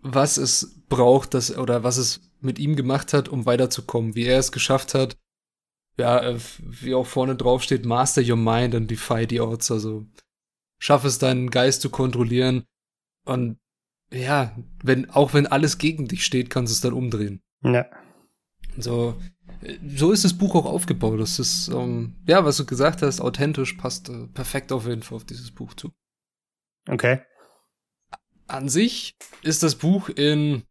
was 0.00 0.36
es 0.36 0.80
braucht, 0.88 1.34
das 1.34 1.56
oder 1.56 1.82
was 1.82 1.96
es 1.96 2.20
mit 2.40 2.58
ihm 2.58 2.76
gemacht 2.76 3.12
hat, 3.12 3.28
um 3.28 3.46
weiterzukommen, 3.46 4.14
wie 4.14 4.24
er 4.24 4.38
es 4.38 4.52
geschafft 4.52 4.94
hat. 4.94 5.16
Ja, 5.96 6.22
äh, 6.22 6.38
wie 6.58 6.94
auch 6.94 7.06
vorne 7.06 7.36
drauf 7.36 7.62
steht, 7.62 7.86
master 7.86 8.22
your 8.22 8.36
mind 8.36 8.74
and 8.74 8.90
defy 8.90 9.26
the 9.28 9.40
odds, 9.40 9.70
also 9.70 10.06
schaff 10.78 11.04
es 11.04 11.18
deinen 11.18 11.50
Geist 11.50 11.82
zu 11.82 11.90
kontrollieren 11.90 12.64
und 13.24 13.58
ja, 14.12 14.56
wenn 14.82 15.10
auch 15.10 15.34
wenn 15.34 15.46
alles 15.46 15.78
gegen 15.78 16.06
dich 16.06 16.24
steht, 16.24 16.50
kannst 16.50 16.72
du 16.72 16.74
es 16.74 16.80
dann 16.80 16.92
umdrehen. 16.92 17.42
Ja. 17.62 17.86
So 18.76 19.18
so 19.86 20.12
ist 20.12 20.24
das 20.24 20.36
Buch 20.36 20.54
auch 20.54 20.66
aufgebaut. 20.66 21.20
Das 21.20 21.38
ist, 21.38 21.68
ähm, 21.68 22.16
ja, 22.26 22.44
was 22.44 22.56
du 22.56 22.66
gesagt 22.66 23.02
hast, 23.02 23.20
authentisch, 23.20 23.74
passt 23.74 24.08
äh, 24.08 24.26
perfekt 24.28 24.72
auf 24.72 24.86
jeden 24.86 25.02
Fall 25.02 25.16
auf 25.16 25.24
dieses 25.24 25.50
Buch 25.50 25.74
zu. 25.74 25.92
Okay. 26.88 27.22
An 28.46 28.68
sich 28.68 29.16
ist 29.42 29.62
das 29.62 29.76
Buch 29.76 30.08
in 30.10 30.64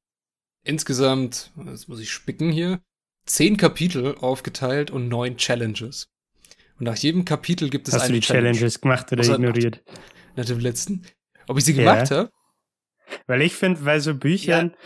insgesamt, 0.64 1.52
jetzt 1.66 1.90
muss 1.90 2.00
ich 2.00 2.12
spicken 2.12 2.52
hier, 2.52 2.82
zehn 3.26 3.58
Kapitel 3.58 4.16
aufgeteilt 4.16 4.92
und 4.92 5.08
neun 5.08 5.38
Challenges. 5.38 6.13
Und 6.84 6.90
nach 6.90 6.98
jedem 6.98 7.24
Kapitel 7.24 7.70
gibt 7.70 7.88
es 7.88 7.94
Hast 7.94 8.02
eine 8.02 8.10
du 8.16 8.20
die 8.20 8.26
Challenge. 8.26 8.52
Challenges 8.52 8.82
gemacht 8.82 9.10
oder 9.14 9.24
ignoriert? 9.24 9.82
Nach, 9.88 9.96
nach, 10.36 10.46
dem 10.46 10.60
letzten. 10.60 11.04
Ob 11.48 11.58
ich 11.58 11.64
sie 11.64 11.74
gemacht 11.74 12.10
ja. 12.10 12.18
habe? 12.18 12.30
Weil 13.26 13.42
ich 13.42 13.54
finde, 13.54 13.80
bei 13.80 14.02
so 14.02 14.14
Büchern, 14.16 14.72
ja. 14.72 14.78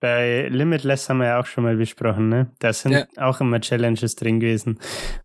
bei 0.00 0.48
Limitless 0.50 1.08
haben 1.08 1.18
wir 1.18 1.28
ja 1.28 1.40
auch 1.40 1.46
schon 1.46 1.64
mal 1.64 1.74
besprochen, 1.76 2.28
ne? 2.28 2.52
Da 2.58 2.74
sind 2.74 2.92
ja. 2.92 3.06
auch 3.16 3.40
immer 3.40 3.58
Challenges 3.58 4.16
drin 4.16 4.38
gewesen. 4.38 4.80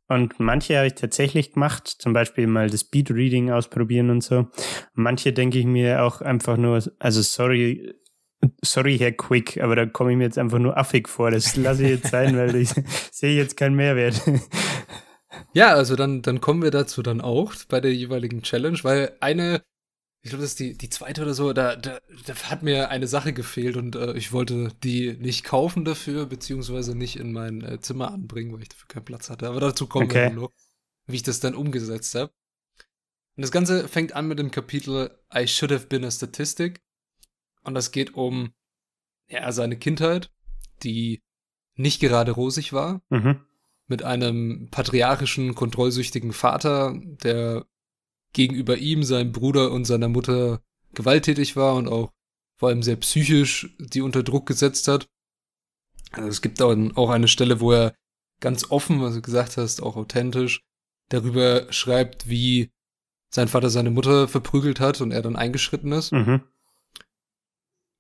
Und 0.08 0.40
manche 0.40 0.78
habe 0.78 0.88
ich 0.88 0.94
tatsächlich 0.94 1.52
gemacht, 1.52 1.90
zum 1.90 2.14
Beispiel 2.14 2.48
mal 2.48 2.70
das 2.70 2.80
Speed 2.80 3.12
Reading 3.12 3.52
ausprobieren 3.52 4.10
und 4.10 4.24
so. 4.24 4.48
Manche 4.94 5.34
denke 5.34 5.60
ich 5.60 5.66
mir 5.66 6.02
auch 6.02 6.22
einfach 6.22 6.56
nur, 6.56 6.82
also 7.00 7.22
sorry, 7.22 7.94
sorry, 8.62 8.98
Herr 9.00 9.12
Quick, 9.12 9.62
aber 9.62 9.76
da 9.76 9.86
komme 9.86 10.12
ich 10.12 10.18
mir 10.18 10.24
jetzt 10.24 10.38
einfach 10.38 10.60
nur 10.60 10.78
affig 10.78 11.10
vor. 11.10 11.30
Das 11.30 11.58
lasse 11.58 11.84
ich 11.84 11.90
jetzt 11.90 12.08
sein, 12.08 12.38
weil 12.38 12.56
ich 12.56 12.70
sehe 13.12 13.36
jetzt 13.36 13.58
keinen 13.58 13.76
Mehrwert. 13.76 14.22
Ja, 15.54 15.74
also 15.74 15.96
dann, 15.96 16.22
dann 16.22 16.42
kommen 16.42 16.62
wir 16.62 16.72
dazu 16.72 17.02
dann 17.02 17.22
auch 17.22 17.54
bei 17.68 17.80
der 17.80 17.94
jeweiligen 17.94 18.42
Challenge, 18.42 18.80
weil 18.84 19.16
eine 19.20 19.64
ich 20.24 20.30
glaube, 20.30 20.44
das 20.44 20.52
ist 20.52 20.60
die, 20.60 20.78
die 20.78 20.90
zweite 20.90 21.24
oder 21.24 21.34
so, 21.34 21.52
da, 21.52 21.76
da, 21.76 22.00
da 22.28 22.36
hat 22.36 22.62
mir 22.62 22.90
eine 22.90 23.08
Sache 23.08 23.34
gefehlt 23.34 23.76
und 23.76 23.96
äh, 23.96 24.14
ich 24.14 24.32
wollte 24.32 24.70
die 24.84 25.14
nicht 25.14 25.44
kaufen 25.44 25.84
dafür, 25.84 26.28
beziehungsweise 26.28 26.96
nicht 26.96 27.16
in 27.16 27.34
mein 27.34 27.62
äh, 27.62 27.80
Zimmer 27.82 28.12
anbringen, 28.12 28.54
weil 28.54 28.62
ich 28.62 28.70
dafür 28.70 28.88
keinen 28.88 29.06
Platz 29.06 29.32
hatte. 29.32 29.48
Aber 29.48 29.60
dazu 29.60 29.88
kommen 29.88 30.06
okay. 30.06 30.30
wir 30.30 30.36
noch, 30.36 30.52
wie 31.08 31.16
ich 31.16 31.24
das 31.24 31.40
dann 31.40 31.56
umgesetzt 31.56 32.14
habe. 32.14 32.32
Und 33.36 33.42
das 33.42 33.52
Ganze 33.52 33.88
fängt 33.88 34.14
an 34.14 34.28
mit 34.28 34.38
dem 34.38 34.52
Kapitel 34.52 35.10
I 35.34 35.48
should 35.48 35.72
have 35.72 35.88
been 35.88 36.06
a 36.06 36.12
statistic. 36.12 36.84
Und 37.64 37.74
das 37.74 37.92
geht 37.92 38.14
um 38.14 38.54
ja, 39.28 39.52
seine 39.52 39.78
Kindheit, 39.78 40.32
die 40.84 41.24
nicht 41.76 42.00
gerade 42.00 42.32
rosig 42.32 42.74
war. 42.74 43.02
Mhm. 43.10 43.44
Mit 43.92 44.04
einem 44.04 44.70
patriarchischen, 44.72 45.54
kontrollsüchtigen 45.54 46.32
Vater, 46.32 46.98
der 47.24 47.66
gegenüber 48.32 48.78
ihm, 48.78 49.04
seinem 49.04 49.34
Bruder 49.34 49.72
und 49.72 49.84
seiner 49.84 50.08
Mutter 50.08 50.62
gewalttätig 50.94 51.58
war 51.58 51.76
und 51.76 51.90
auch 51.90 52.14
vor 52.58 52.70
allem 52.70 52.84
sehr 52.84 52.96
psychisch 52.96 53.76
die 53.80 54.02
unter 54.02 54.24
Druck 54.24 54.46
gesetzt 54.46 54.88
hat. 54.88 55.10
Also 56.12 56.30
es 56.30 56.42
gibt 56.42 56.62
auch 56.62 57.10
eine 57.10 57.28
Stelle, 57.28 57.60
wo 57.60 57.74
er 57.74 57.94
ganz 58.40 58.72
offen, 58.72 59.02
was 59.02 59.16
du 59.16 59.22
gesagt 59.22 59.58
hast, 59.58 59.84
auch 59.84 59.98
authentisch, 59.98 60.62
darüber 61.10 61.72
schreibt, 61.74 62.30
wie 62.30 62.72
sein 63.30 63.50
Vater 63.50 63.70
seine 63.70 63.92
Mutter 63.92 64.30
verprügelt 64.30 64.80
hat 64.80 65.02
und 65.02 65.12
er 65.12 65.22
dann 65.22 65.36
eingeschritten 65.36 65.92
ist. 65.92 66.14
Mhm. 66.14 66.44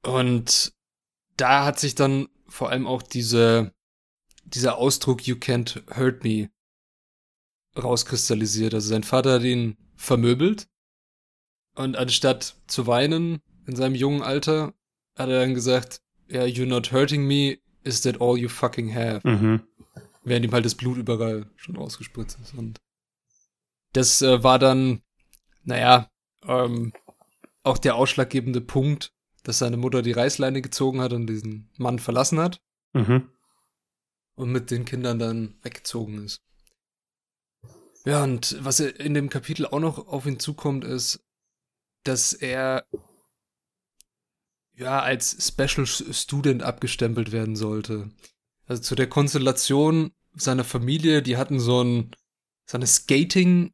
Und 0.04 0.74
da 1.36 1.66
hat 1.66 1.82
sich 1.82 1.96
dann 1.96 2.30
vor 2.48 2.70
allem 2.70 2.88
auch 2.88 3.02
diese, 3.02 3.74
dieser 4.44 4.78
Ausdruck 4.78 5.26
You 5.28 5.36
can't 5.36 5.82
hurt 5.98 6.24
me 6.24 6.50
rauskristallisiert. 7.82 8.74
Also 8.74 8.90
sein 8.90 9.04
Vater 9.04 9.34
hat 9.34 9.44
ihn 9.44 9.78
vermöbelt 9.96 10.68
Und 11.76 11.96
anstatt 11.96 12.56
zu 12.68 12.88
weinen 12.88 13.42
in 13.66 13.76
seinem 13.76 13.96
jungen 13.96 14.22
Alter, 14.24 14.74
hat 15.16 15.30
er 15.30 15.40
dann 15.42 15.54
gesagt, 15.54 16.02
ja, 16.28 16.44
you're 16.44 16.66
not 16.66 16.92
hurting 16.92 17.26
me, 17.26 17.60
is 17.84 18.02
that 18.02 18.20
all 18.20 18.38
you 18.38 18.50
fucking 18.50 18.94
have? 18.94 19.28
Mhm. 19.28 19.62
Während 20.24 20.46
ihm 20.46 20.52
halt 20.52 20.66
das 20.66 20.76
Blut 20.76 20.98
überall 20.98 21.50
schon 21.56 21.76
rausgespritzt 21.76 22.40
ist. 22.42 22.54
Und 22.54 22.80
das 23.94 24.22
äh, 24.22 24.44
war 24.44 24.60
dann, 24.60 25.02
naja, 25.64 26.10
ähm, 26.46 26.94
auch 27.64 27.78
der 27.78 27.96
ausschlaggebende 27.96 28.62
Punkt, 28.62 29.14
dass 29.44 29.60
seine 29.60 29.78
Mutter 29.78 30.02
die 30.02 30.12
Reißleine 30.12 30.62
gezogen 30.62 31.02
hat 31.02 31.14
und 31.14 31.28
diesen 31.28 31.70
Mann 31.78 32.00
verlassen 32.00 32.40
hat 32.40 32.62
Mhm. 32.94 33.30
Und 34.42 34.52
mit 34.52 34.72
den 34.72 34.86
Kindern 34.86 35.20
dann 35.20 35.56
weggezogen 35.62 36.26
ist. 36.26 36.42
Ja, 38.06 38.24
und 38.24 38.58
was 38.62 38.80
in 38.80 39.14
dem 39.14 39.30
Kapitel 39.30 39.66
auch 39.66 39.80
noch 39.80 40.08
auf 40.08 40.26
ihn 40.26 40.40
zukommt, 40.40 40.84
ist, 40.84 41.24
dass 42.04 42.34
er 42.34 42.86
ja 44.74 45.02
als 45.02 45.48
Special 45.48 45.86
Student 45.86 46.64
abgestempelt 46.64 47.32
werden 47.32 47.56
sollte. 47.56 48.10
Also 48.66 48.82
zu 48.82 48.96
der 48.96 49.08
Konstellation 49.08 50.12
seiner 50.34 50.64
Familie, 50.64 51.22
die 51.22 51.38
hatten 51.38 51.60
so 51.60 51.84
ein 51.84 52.16
so 52.66 52.78
eine 52.78 52.88
Skating 52.88 53.74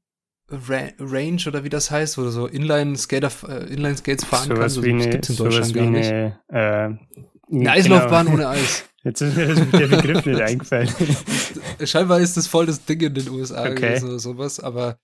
Ra 0.50 0.90
Range 1.00 1.42
oder 1.46 1.64
wie 1.64 1.70
das 1.70 1.92
heißt, 1.92 2.18
du 2.18 2.30
so 2.30 2.48
Inline 2.48 2.98
Skater 2.98 3.32
äh, 3.48 3.72
Inline 3.74 3.98
Skates 3.98 4.26
fahren 4.26 4.48
Sowas 4.48 4.60
kannst. 4.60 4.84
wie 4.84 4.94
das 4.94 5.02
eine, 5.04 5.10
gibt's 5.12 5.30
in 5.30 5.36
sowas 5.36 5.56
Deutschland 5.56 5.76
wie 5.76 5.80
gar 5.80 5.90
nicht. 5.90 6.12
eine, 6.50 7.00
äh, 7.10 7.30
Eine 7.52 7.72
Eislaufbahn 7.72 8.28
ohne 8.28 8.48
Eis. 8.50 8.84
Jetzt 9.04 9.22
ist 9.22 9.36
mir 9.38 9.48
das- 9.48 9.70
der 9.72 9.88
Begriff 9.88 10.26
nicht 10.26 10.42
eingefallen. 10.42 10.90
Scheinbar 11.86 12.20
ist 12.20 12.36
das 12.38 12.48
voll 12.48 12.66
das 12.66 12.84
Ding 12.86 13.00
in 13.02 13.14
den 13.14 13.30
USA 13.30 13.62
Okay. 13.64 13.76
gewesen 13.76 14.10
oder 14.10 14.20
sowas, 14.20 14.60
aber 14.60 14.98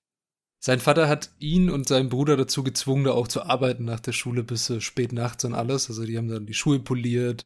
sein 0.60 0.80
Vater 0.80 1.08
hat 1.08 1.30
ihn 1.40 1.70
und 1.70 1.88
seinen 1.88 2.10
Bruder 2.10 2.36
dazu 2.38 2.64
gezwungen, 2.64 3.04
da 3.06 3.12
auch 3.12 3.28
zu 3.28 3.44
arbeiten 3.44 3.86
nach 3.86 4.00
der 4.00 4.14
Schule 4.14 4.44
bis 4.44 4.70
äh, 4.70 4.82
spät 4.82 5.12
nachts 5.14 5.44
und 5.46 5.54
alles. 5.54 5.90
Also 5.90 6.06
die 6.06 6.18
haben 6.18 6.28
dann 6.30 6.46
die 6.46 6.54
Schuhe 6.54 6.80
poliert, 6.80 7.46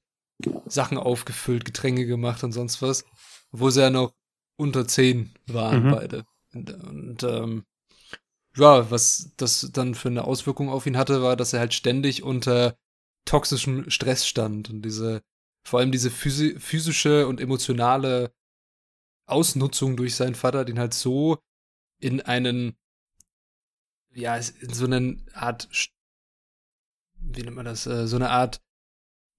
Sachen 0.68 0.98
aufgefüllt, 0.98 1.66
Getränke 1.66 2.06
gemacht 2.06 2.44
und 2.44 2.52
sonst 2.52 2.82
was. 2.82 3.06
Wo 3.52 3.70
sie 3.70 3.82
ja 3.82 3.90
noch 3.90 4.14
unter 4.58 4.88
zehn 4.88 5.32
waren, 5.48 5.86
Mhm. 5.86 5.92
beide. 5.92 6.26
Und, 6.54 6.72
und 6.72 7.24
ähm, 7.24 7.64
ja, 8.56 8.90
was 8.90 9.32
das 9.38 9.70
dann 9.74 9.94
für 9.96 10.10
eine 10.10 10.24
Auswirkung 10.24 10.70
auf 10.70 10.86
ihn 10.88 10.98
hatte, 10.98 11.22
war, 11.22 11.36
dass 11.36 11.54
er 11.54 11.60
halt 11.60 11.74
ständig 11.74 12.24
unter 12.24 12.76
toxischem 13.28 13.90
Stress 13.90 14.26
stand 14.28 14.70
und 14.70 14.82
diese, 14.82 15.22
vor 15.64 15.80
allem 15.80 15.92
diese 15.92 16.10
physi 16.10 16.60
physische 16.60 17.28
und 17.28 17.40
emotionale 17.40 18.34
Ausnutzung 19.28 19.98
durch 19.98 20.16
seinen 20.16 20.36
Vater, 20.36 20.66
den 20.66 20.80
halt 20.80 20.94
so 20.94 21.38
in 22.00 22.22
einen, 22.22 22.76
ja, 24.14 24.36
in 24.38 24.74
so 24.74 24.86
eine 24.86 25.18
Art, 25.34 25.68
wie 27.20 27.44
nennt 27.44 27.56
man 27.56 27.66
das, 27.66 27.86
äh, 27.86 28.08
so 28.08 28.16
eine 28.16 28.30
Art 28.30 28.62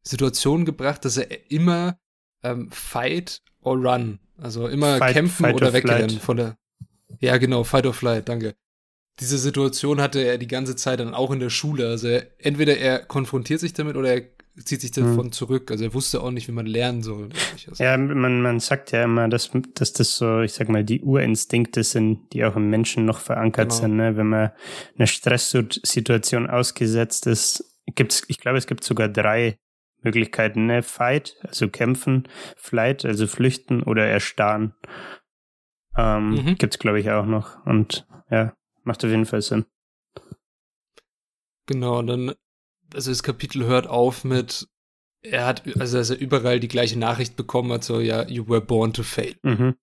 Situation 0.02 0.64
gebracht, 0.64 1.04
dass 1.04 1.16
er 1.16 1.50
immer 1.50 1.99
ähm, 2.42 2.71
fight 2.71 3.42
or 3.61 3.76
run, 3.76 4.21
also 4.37 4.68
immer 4.68 4.99
Fight- 4.99 5.14
kämpfen 5.14 5.45
fight 5.47 5.54
oder 5.57 5.73
wegrennen 5.73 6.11
flight. 6.11 6.23
von 6.23 6.37
der, 6.37 6.59
ja 7.21 7.37
genau, 7.38 7.64
fight 7.64 7.87
or 7.87 7.95
flight, 7.95 8.28
danke. 8.28 8.54
Diese 9.21 9.39
Situation 9.39 10.01
hatte 10.01 10.21
er 10.21 10.39
die 10.39 10.47
ganze 10.47 10.77
Zeit 10.77 11.01
dann 11.01 11.15
auch 11.15 11.31
in 11.31 11.41
der 11.41 11.51
Schule. 11.51 11.89
Also 11.89 12.09
er, 12.09 12.27
entweder 12.39 12.77
er 12.79 13.01
konfrontiert 13.05 13.61
sich 13.61 13.73
damit 13.73 13.97
oder 13.97 14.15
er 14.15 14.23
zieht 14.65 14.81
sich 14.81 14.91
davon 14.91 15.31
zurück. 15.33 15.71
Also 15.71 15.85
er 15.85 15.95
wusste 15.95 16.21
auch 16.21 16.31
nicht, 16.33 16.49
wie 16.49 16.53
man 16.53 16.67
lernen 16.67 17.03
soll. 17.03 17.29
Also, 17.69 17.83
Ja, 17.83 17.97
man, 17.97 18.41
man 18.43 18.59
sagt 18.61 18.91
ja 18.93 19.05
immer, 19.05 19.29
dass, 19.29 19.51
dass 19.75 19.93
das 19.93 20.17
so, 20.17 20.41
ich 20.41 20.53
sag 20.53 20.69
mal, 20.69 20.83
die 20.85 21.01
Urinstinkte 21.03 21.83
sind, 21.85 22.33
die 22.33 22.45
auch 22.45 22.57
im 22.57 22.69
Menschen 22.71 23.05
noch 23.05 23.19
verankert 23.21 23.71
Genau. 23.71 23.81
sind. 23.81 23.97
Ne? 23.97 24.17
Wenn 24.17 24.27
man 24.29 24.51
einer 24.97 25.07
Stresssituation 25.07 26.49
ausgesetzt 26.49 27.27
ist, 27.27 27.65
gibt's, 27.95 28.23
ich 28.29 28.39
glaube, 28.39 28.59
es 28.59 28.67
gibt 28.67 28.85
sogar 28.85 29.09
drei 29.09 29.59
Möglichkeiten, 30.03 30.67
ne? 30.67 30.83
Fight, 30.83 31.37
also 31.43 31.69
kämpfen, 31.69 32.29
Flight, 32.57 33.05
also 33.05 33.27
flüchten 33.27 33.83
oder 33.83 34.07
erstarren. 34.07 34.75
Ähm, 35.97 36.31
Mhm. 36.31 36.55
Gibt's, 36.59 36.79
glaube 36.79 37.01
ich, 37.01 37.11
auch 37.11 37.27
noch. 37.27 37.65
Und 37.67 38.07
ja, 38.31 38.53
macht 38.88 39.04
auf 39.04 39.11
jeden 39.11 39.26
Fall 39.26 39.42
Sinn. 39.42 39.64
Genau, 41.66 41.99
und 41.99 42.07
dann, 42.09 42.35
also 42.95 43.11
das 43.11 43.23
Kapitel 43.23 43.64
hört 43.64 43.87
auf 43.87 44.25
mit, 44.25 44.68
er 45.23 45.47
hat, 45.47 45.66
also 45.78 45.99
dass 45.99 46.11
er 46.11 46.18
überall 46.18 46.59
die 46.59 46.68
gleiche 46.68 46.99
Nachricht 46.99 47.37
bekommen 47.37 47.71
hat, 47.73 47.85
so, 47.85 48.00
ja, 48.00 48.26
you 48.26 48.49
were 48.49 48.61
born 48.61 48.92
to 48.92 49.02
fail. 49.02 49.37
Mhm. 49.42 49.76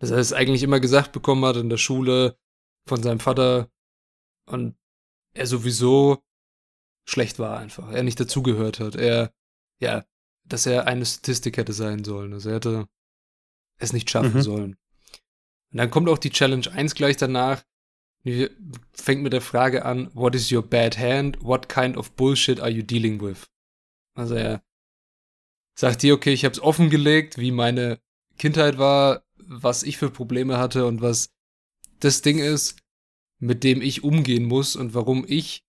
Dass 0.00 0.12
er 0.12 0.18
es 0.18 0.32
eigentlich 0.32 0.62
immer 0.62 0.78
gesagt 0.78 1.10
bekommen 1.10 1.44
hat 1.44 1.56
in 1.56 1.68
der 1.68 1.76
Schule 1.76 2.38
von 2.86 3.02
seinem 3.02 3.18
Vater 3.18 3.68
und 4.46 4.76
er 5.34 5.46
sowieso 5.48 6.22
schlecht 7.04 7.40
war 7.40 7.58
einfach. 7.58 7.90
Er 7.90 8.04
nicht 8.04 8.20
dazugehört 8.20 8.78
hat. 8.78 8.94
Er, 8.94 9.32
ja, 9.80 10.04
dass 10.44 10.66
er 10.66 10.86
eine 10.86 11.04
Statistik 11.04 11.56
hätte 11.56 11.72
sein 11.72 12.04
sollen. 12.04 12.32
Also 12.32 12.50
er 12.50 12.54
hätte 12.54 12.88
es 13.78 13.92
nicht 13.92 14.08
schaffen 14.08 14.34
Mhm. 14.34 14.42
sollen. 14.42 14.76
Und 15.72 15.78
dann 15.78 15.90
kommt 15.90 16.08
auch 16.08 16.18
die 16.18 16.30
Challenge 16.30 16.70
1 16.70 16.94
gleich 16.94 17.16
danach. 17.16 17.64
Fängt 18.92 19.22
mit 19.22 19.32
der 19.32 19.40
Frage 19.40 19.84
an, 19.84 20.10
what 20.14 20.34
is 20.34 20.52
your 20.52 20.62
bad 20.62 20.98
hand? 20.98 21.38
What 21.40 21.68
kind 21.68 21.96
of 21.96 22.12
bullshit 22.12 22.60
are 22.60 22.70
you 22.70 22.82
dealing 22.82 23.20
with? 23.20 23.48
Also 24.14 24.34
er 24.34 24.62
sagt 25.78 26.02
dir, 26.02 26.14
okay, 26.14 26.32
ich 26.32 26.44
habe 26.44 26.52
es 26.52 26.60
offengelegt, 26.60 27.38
wie 27.38 27.52
meine 27.52 28.00
Kindheit 28.36 28.78
war, 28.78 29.24
was 29.36 29.82
ich 29.82 29.96
für 29.96 30.10
Probleme 30.10 30.58
hatte 30.58 30.86
und 30.86 31.00
was 31.00 31.30
das 32.00 32.22
Ding 32.22 32.38
ist, 32.38 32.80
mit 33.38 33.64
dem 33.64 33.80
ich 33.80 34.02
umgehen 34.04 34.44
muss 34.44 34.76
und 34.76 34.94
warum 34.94 35.24
ich 35.26 35.64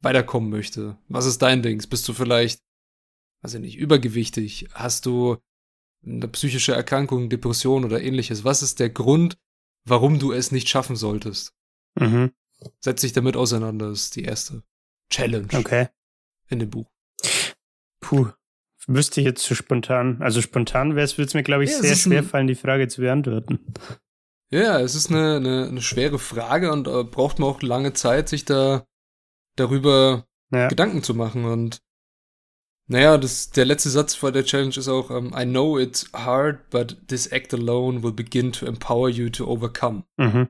weiterkommen 0.00 0.50
möchte. 0.50 0.98
Was 1.08 1.26
ist 1.26 1.40
dein 1.40 1.62
Ding? 1.62 1.82
Bist 1.88 2.06
du 2.06 2.12
vielleicht, 2.12 2.60
ich 3.44 3.54
nicht, 3.54 3.76
übergewichtig? 3.76 4.68
Hast 4.72 5.06
du 5.06 5.38
eine 6.04 6.28
psychische 6.28 6.74
Erkrankung, 6.74 7.30
Depression 7.30 7.84
oder 7.84 8.02
ähnliches? 8.02 8.44
Was 8.44 8.62
ist 8.62 8.80
der 8.80 8.90
Grund, 8.90 9.38
warum 9.84 10.18
du 10.18 10.32
es 10.32 10.52
nicht 10.52 10.68
schaffen 10.68 10.96
solltest? 10.96 11.52
Mhm. 11.98 12.32
Setz 12.80 13.02
dich 13.02 13.12
damit 13.12 13.36
auseinander, 13.36 13.90
ist 13.90 14.16
die 14.16 14.24
erste 14.24 14.62
Challenge 15.10 15.48
Okay. 15.54 15.88
in 16.48 16.58
dem 16.60 16.70
Buch. 16.70 16.90
Puh. 18.00 18.28
Wüsste 18.86 19.20
ich 19.20 19.26
jetzt 19.26 19.42
zu 19.44 19.54
spontan. 19.54 20.20
Also 20.20 20.42
spontan 20.42 20.94
wäre 20.94 21.04
es, 21.04 21.16
würde 21.16 21.28
es 21.28 21.34
mir, 21.34 21.42
glaube 21.42 21.64
ich, 21.64 21.70
Ja, 21.70 21.80
sehr 21.80 21.96
schwer 21.96 22.22
fallen, 22.22 22.46
die 22.46 22.54
Frage 22.54 22.86
zu 22.88 23.00
beantworten. 23.00 23.58
Ja, 24.50 24.78
es 24.80 24.94
ist 24.94 25.10
eine, 25.10 25.36
eine, 25.36 25.68
eine 25.68 25.80
schwere 25.82 26.18
Frage 26.18 26.70
und 26.70 26.86
äh, 26.86 27.02
braucht 27.04 27.38
man 27.38 27.48
auch 27.48 27.62
lange 27.62 27.94
Zeit, 27.94 28.28
sich 28.28 28.44
da 28.44 28.84
darüber 29.56 30.26
Ja. 30.52 30.68
Gedanken 30.68 31.02
zu 31.02 31.14
machen. 31.14 31.44
Und 31.46 31.80
naja, 32.86 33.16
das, 33.16 33.50
der 33.50 33.64
letzte 33.64 33.90
Satz 33.90 34.14
vor 34.14 34.30
der 34.32 34.44
Challenge 34.44 34.76
ist 34.76 34.88
auch, 34.88 35.10
ähm, 35.10 35.32
I 35.36 35.44
know 35.44 35.78
it's 35.78 36.10
hard, 36.12 36.68
but 36.70 37.08
this 37.08 37.26
act 37.28 37.54
alone 37.54 38.02
will 38.02 38.12
begin 38.12 38.52
to 38.52 38.66
empower 38.66 39.08
you 39.08 39.30
to 39.30 39.46
overcome. 39.46 40.04
Mhm. 40.16 40.48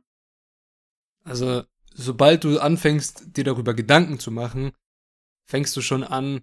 Also, 1.25 1.63
sobald 1.95 2.45
du 2.45 2.59
anfängst, 2.59 3.37
dir 3.37 3.45
darüber 3.45 3.73
Gedanken 3.75 4.19
zu 4.19 4.31
machen, 4.31 4.73
fängst 5.47 5.77
du 5.77 5.81
schon 5.81 6.03
an, 6.03 6.43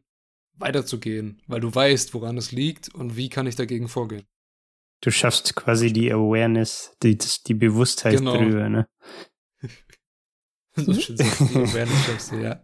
weiterzugehen, 0.54 1.42
weil 1.48 1.60
du 1.60 1.74
weißt, 1.74 2.14
woran 2.14 2.38
es 2.38 2.52
liegt 2.52 2.94
und 2.94 3.16
wie 3.18 3.30
kann 3.30 3.48
ich 3.48 3.56
dagegen 3.56 3.88
vorgehen. 3.88 4.26
Du 5.02 5.12
schaffst 5.12 5.56
quasi 5.56 5.92
die 5.92 6.12
Awareness, 6.12 6.96
die, 7.02 7.18
die 7.18 7.54
Bewusstheit 7.54 8.18
Genau. 8.18 8.38
drüber, 8.38 8.70
ne? 8.70 8.88
so 10.76 10.94
schön 10.94 11.16
die 11.18 11.24
Awareness 11.24 12.06
schaffst 12.06 12.32
du, 12.32 12.36
ja. 12.38 12.64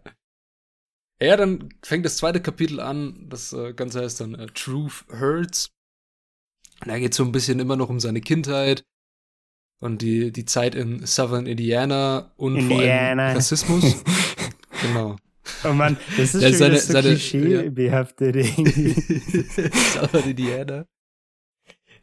Ja, 1.20 1.36
dann 1.36 1.68
fängt 1.82 2.04
das 2.04 2.16
zweite 2.16 2.40
Kapitel 2.40 2.80
an. 2.80 3.26
Das 3.28 3.52
äh, 3.52 3.72
Ganze 3.72 4.00
heißt 4.02 4.20
dann 4.20 4.34
äh, 4.34 4.46
Truth 4.46 5.04
Hurts. 5.10 5.70
Und 6.80 6.88
da 6.88 6.98
geht 6.98 7.10
es 7.12 7.16
so 7.16 7.24
ein 7.24 7.32
bisschen 7.32 7.58
immer 7.58 7.74
noch 7.76 7.88
um 7.88 7.98
seine 7.98 8.20
Kindheit 8.20 8.84
und 9.80 10.00
die, 10.02 10.30
die 10.30 10.44
Zeit 10.44 10.74
in 10.76 11.04
Southern 11.06 11.46
Indiana 11.46 12.32
und 12.36 12.60
vor 12.62 12.76
Indiana. 12.78 13.26
allem 13.28 13.36
Rassismus. 13.36 13.96
genau. 14.82 15.16
Oh 15.64 15.72
Mann, 15.72 15.96
das 16.16 16.34
ist 16.36 16.42
Ja, 16.42 16.48
schon 16.50 16.58
seine- 16.58 16.74
wieder 16.74 17.02
so 17.02 17.08
klischeebehaftet 17.08 18.36
irgendwie. 18.36 18.92
Southern 19.92 20.30
Indiana. 20.30 20.86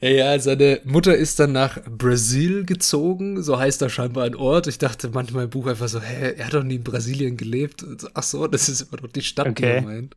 Ja, 0.05 0.11
ja, 0.11 0.39
seine 0.39 0.81
Mutter 0.83 1.17
ist 1.17 1.39
dann 1.39 1.51
nach 1.51 1.81
Brasil 1.85 2.63
gezogen, 2.63 3.41
so 3.41 3.57
heißt 3.57 3.81
da 3.81 3.89
scheinbar 3.89 4.25
ein 4.25 4.35
Ort. 4.35 4.67
Ich 4.67 4.77
dachte 4.77 5.09
manchmal 5.09 5.45
im 5.45 5.49
Buch 5.49 5.65
einfach 5.65 5.87
so, 5.87 5.99
hä, 5.99 6.35
er 6.37 6.45
hat 6.45 6.53
doch 6.53 6.61
nie 6.63 6.75
in 6.75 6.83
Brasilien 6.83 7.37
gelebt. 7.37 7.83
Ach 8.13 8.21
so, 8.21 8.45
das 8.45 8.69
ist 8.69 8.81
immer 8.81 8.97
doch 8.97 9.11
die 9.11 9.23
Stadt, 9.23 9.47
die 9.47 9.63
Okay. 9.63 9.77
er 9.77 9.81
meint. 9.81 10.15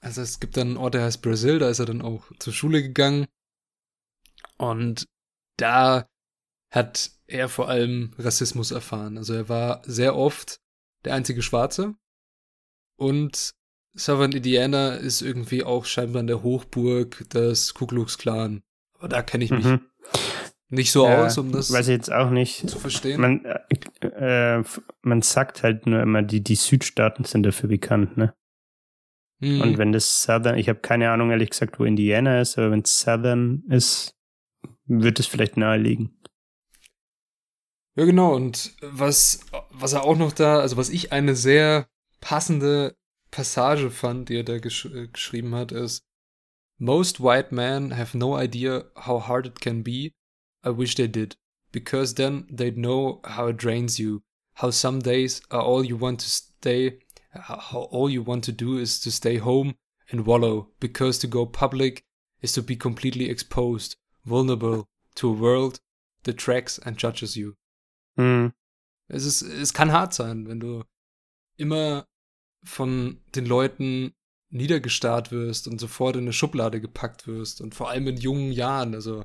Also 0.00 0.22
es 0.22 0.40
gibt 0.40 0.56
dann 0.56 0.68
einen 0.68 0.76
Ort, 0.78 0.94
der 0.94 1.02
heißt 1.02 1.20
Brasil, 1.20 1.58
da 1.58 1.68
ist 1.68 1.78
er 1.78 1.84
dann 1.84 2.00
auch 2.00 2.32
zur 2.38 2.54
Schule 2.54 2.82
gegangen. 2.82 3.26
Und 4.56 5.04
da 5.58 6.08
hat 6.72 7.10
er 7.26 7.50
vor 7.50 7.68
allem 7.68 8.14
Rassismus 8.16 8.70
erfahren. 8.70 9.18
Also 9.18 9.34
er 9.34 9.50
war 9.50 9.82
sehr 9.84 10.16
oft 10.16 10.56
der 11.04 11.12
einzige 11.12 11.42
Schwarze. 11.42 11.96
Und 12.96 13.50
Southern 13.96 14.32
Indiana 14.32 14.94
ist 14.94 15.22
irgendwie 15.22 15.62
auch 15.62 15.84
scheinbar 15.84 16.20
in 16.20 16.26
der 16.26 16.42
Hochburg 16.42 17.28
des 17.30 17.74
Ku 17.74 17.86
Klux 17.86 18.18
Klan. 18.18 18.62
Aber 18.98 19.08
da 19.08 19.22
kenne 19.22 19.44
ich 19.44 19.50
mich 19.50 19.64
Mhm. 19.64 19.80
nicht 20.68 20.90
so 20.92 21.06
Ja, 21.06 21.24
aus, 21.26 21.38
um 21.38 21.52
das 21.52 21.72
Weiß 21.72 21.86
ich 21.88 21.92
jetzt 21.94 22.12
auch 22.12 22.30
nicht. 22.30 22.68
zu 22.68 22.78
verstehen. 22.78 23.20
Man, 23.20 23.44
äh, 23.44 24.58
äh, 24.58 24.64
man 25.02 25.22
sagt 25.22 25.62
halt 25.62 25.86
nur 25.86 26.00
immer, 26.02 26.22
die, 26.22 26.42
die 26.42 26.56
Südstaaten 26.56 27.24
sind 27.24 27.44
dafür 27.44 27.68
bekannt, 27.68 28.16
ne? 28.16 28.34
Hm. 29.40 29.60
Und 29.60 29.78
wenn 29.78 29.92
das 29.92 30.22
Southern, 30.22 30.56
ich 30.58 30.68
habe 30.68 30.80
keine 30.80 31.10
Ahnung 31.10 31.30
ehrlich 31.30 31.50
gesagt, 31.50 31.78
wo 31.78 31.84
Indiana 31.84 32.40
ist, 32.40 32.56
aber 32.58 32.70
wenn 32.70 32.80
es 32.82 32.98
Southern 33.00 33.62
ist, 33.68 34.16
wird 34.86 35.20
es 35.20 35.26
vielleicht 35.26 35.56
naheliegen. 35.56 36.20
Ja, 37.96 38.04
genau. 38.06 38.34
Und 38.34 38.74
was, 38.80 39.40
was 39.70 39.92
er 39.92 40.02
auch 40.04 40.16
noch 40.16 40.32
da, 40.32 40.58
also 40.58 40.76
was 40.76 40.88
ich 40.90 41.12
eine 41.12 41.36
sehr 41.36 41.88
passende 42.20 42.96
Passage 43.34 43.90
fand, 43.90 44.28
die 44.28 44.36
er 44.36 44.44
da 44.44 44.58
gesch 44.58 44.84
äh, 44.84 45.08
geschrieben 45.08 45.56
hat, 45.56 45.72
ist 45.72 46.04
Most 46.78 47.20
white 47.20 47.52
men 47.52 47.96
have 47.96 48.16
no 48.16 48.38
idea 48.38 48.84
how 48.94 49.26
hard 49.26 49.44
it 49.46 49.60
can 49.60 49.82
be. 49.82 50.12
I 50.64 50.70
wish 50.70 50.94
they 50.94 51.08
did. 51.08 51.36
Because 51.72 52.14
then 52.14 52.46
they'd 52.48 52.76
know 52.76 53.20
how 53.24 53.48
it 53.48 53.56
drains 53.56 53.98
you. 53.98 54.22
How 54.54 54.70
some 54.70 55.00
days 55.00 55.42
are 55.50 55.62
all 55.62 55.84
you 55.84 55.96
want 55.96 56.20
to 56.20 56.28
stay, 56.28 57.00
how 57.32 57.88
all 57.90 58.08
you 58.08 58.22
want 58.22 58.44
to 58.44 58.52
do 58.52 58.78
is 58.78 59.00
to 59.00 59.10
stay 59.10 59.38
home 59.38 59.74
and 60.12 60.26
wallow. 60.26 60.68
Because 60.78 61.18
to 61.18 61.26
go 61.26 61.44
public 61.44 62.04
is 62.40 62.52
to 62.52 62.62
be 62.62 62.76
completely 62.76 63.28
exposed, 63.28 63.96
vulnerable 64.24 64.86
to 65.16 65.30
a 65.30 65.32
world 65.32 65.80
that 66.22 66.38
tracks 66.38 66.78
and 66.78 66.96
judges 66.96 67.36
you. 67.36 67.56
Hm. 68.16 68.52
Es 69.08 69.24
ist, 69.24 69.42
es 69.42 69.72
kann 69.72 69.90
hart 69.90 70.14
sein, 70.14 70.46
wenn 70.46 70.60
du 70.60 70.84
immer 71.56 72.06
von 72.64 73.20
den 73.34 73.46
Leuten 73.46 74.12
niedergestarrt 74.50 75.32
wirst 75.32 75.68
und 75.68 75.78
sofort 75.80 76.16
in 76.16 76.22
eine 76.22 76.32
Schublade 76.32 76.80
gepackt 76.80 77.26
wirst 77.26 77.60
und 77.60 77.74
vor 77.74 77.90
allem 77.90 78.06
in 78.08 78.16
jungen 78.16 78.52
Jahren. 78.52 78.94
Also 78.94 79.24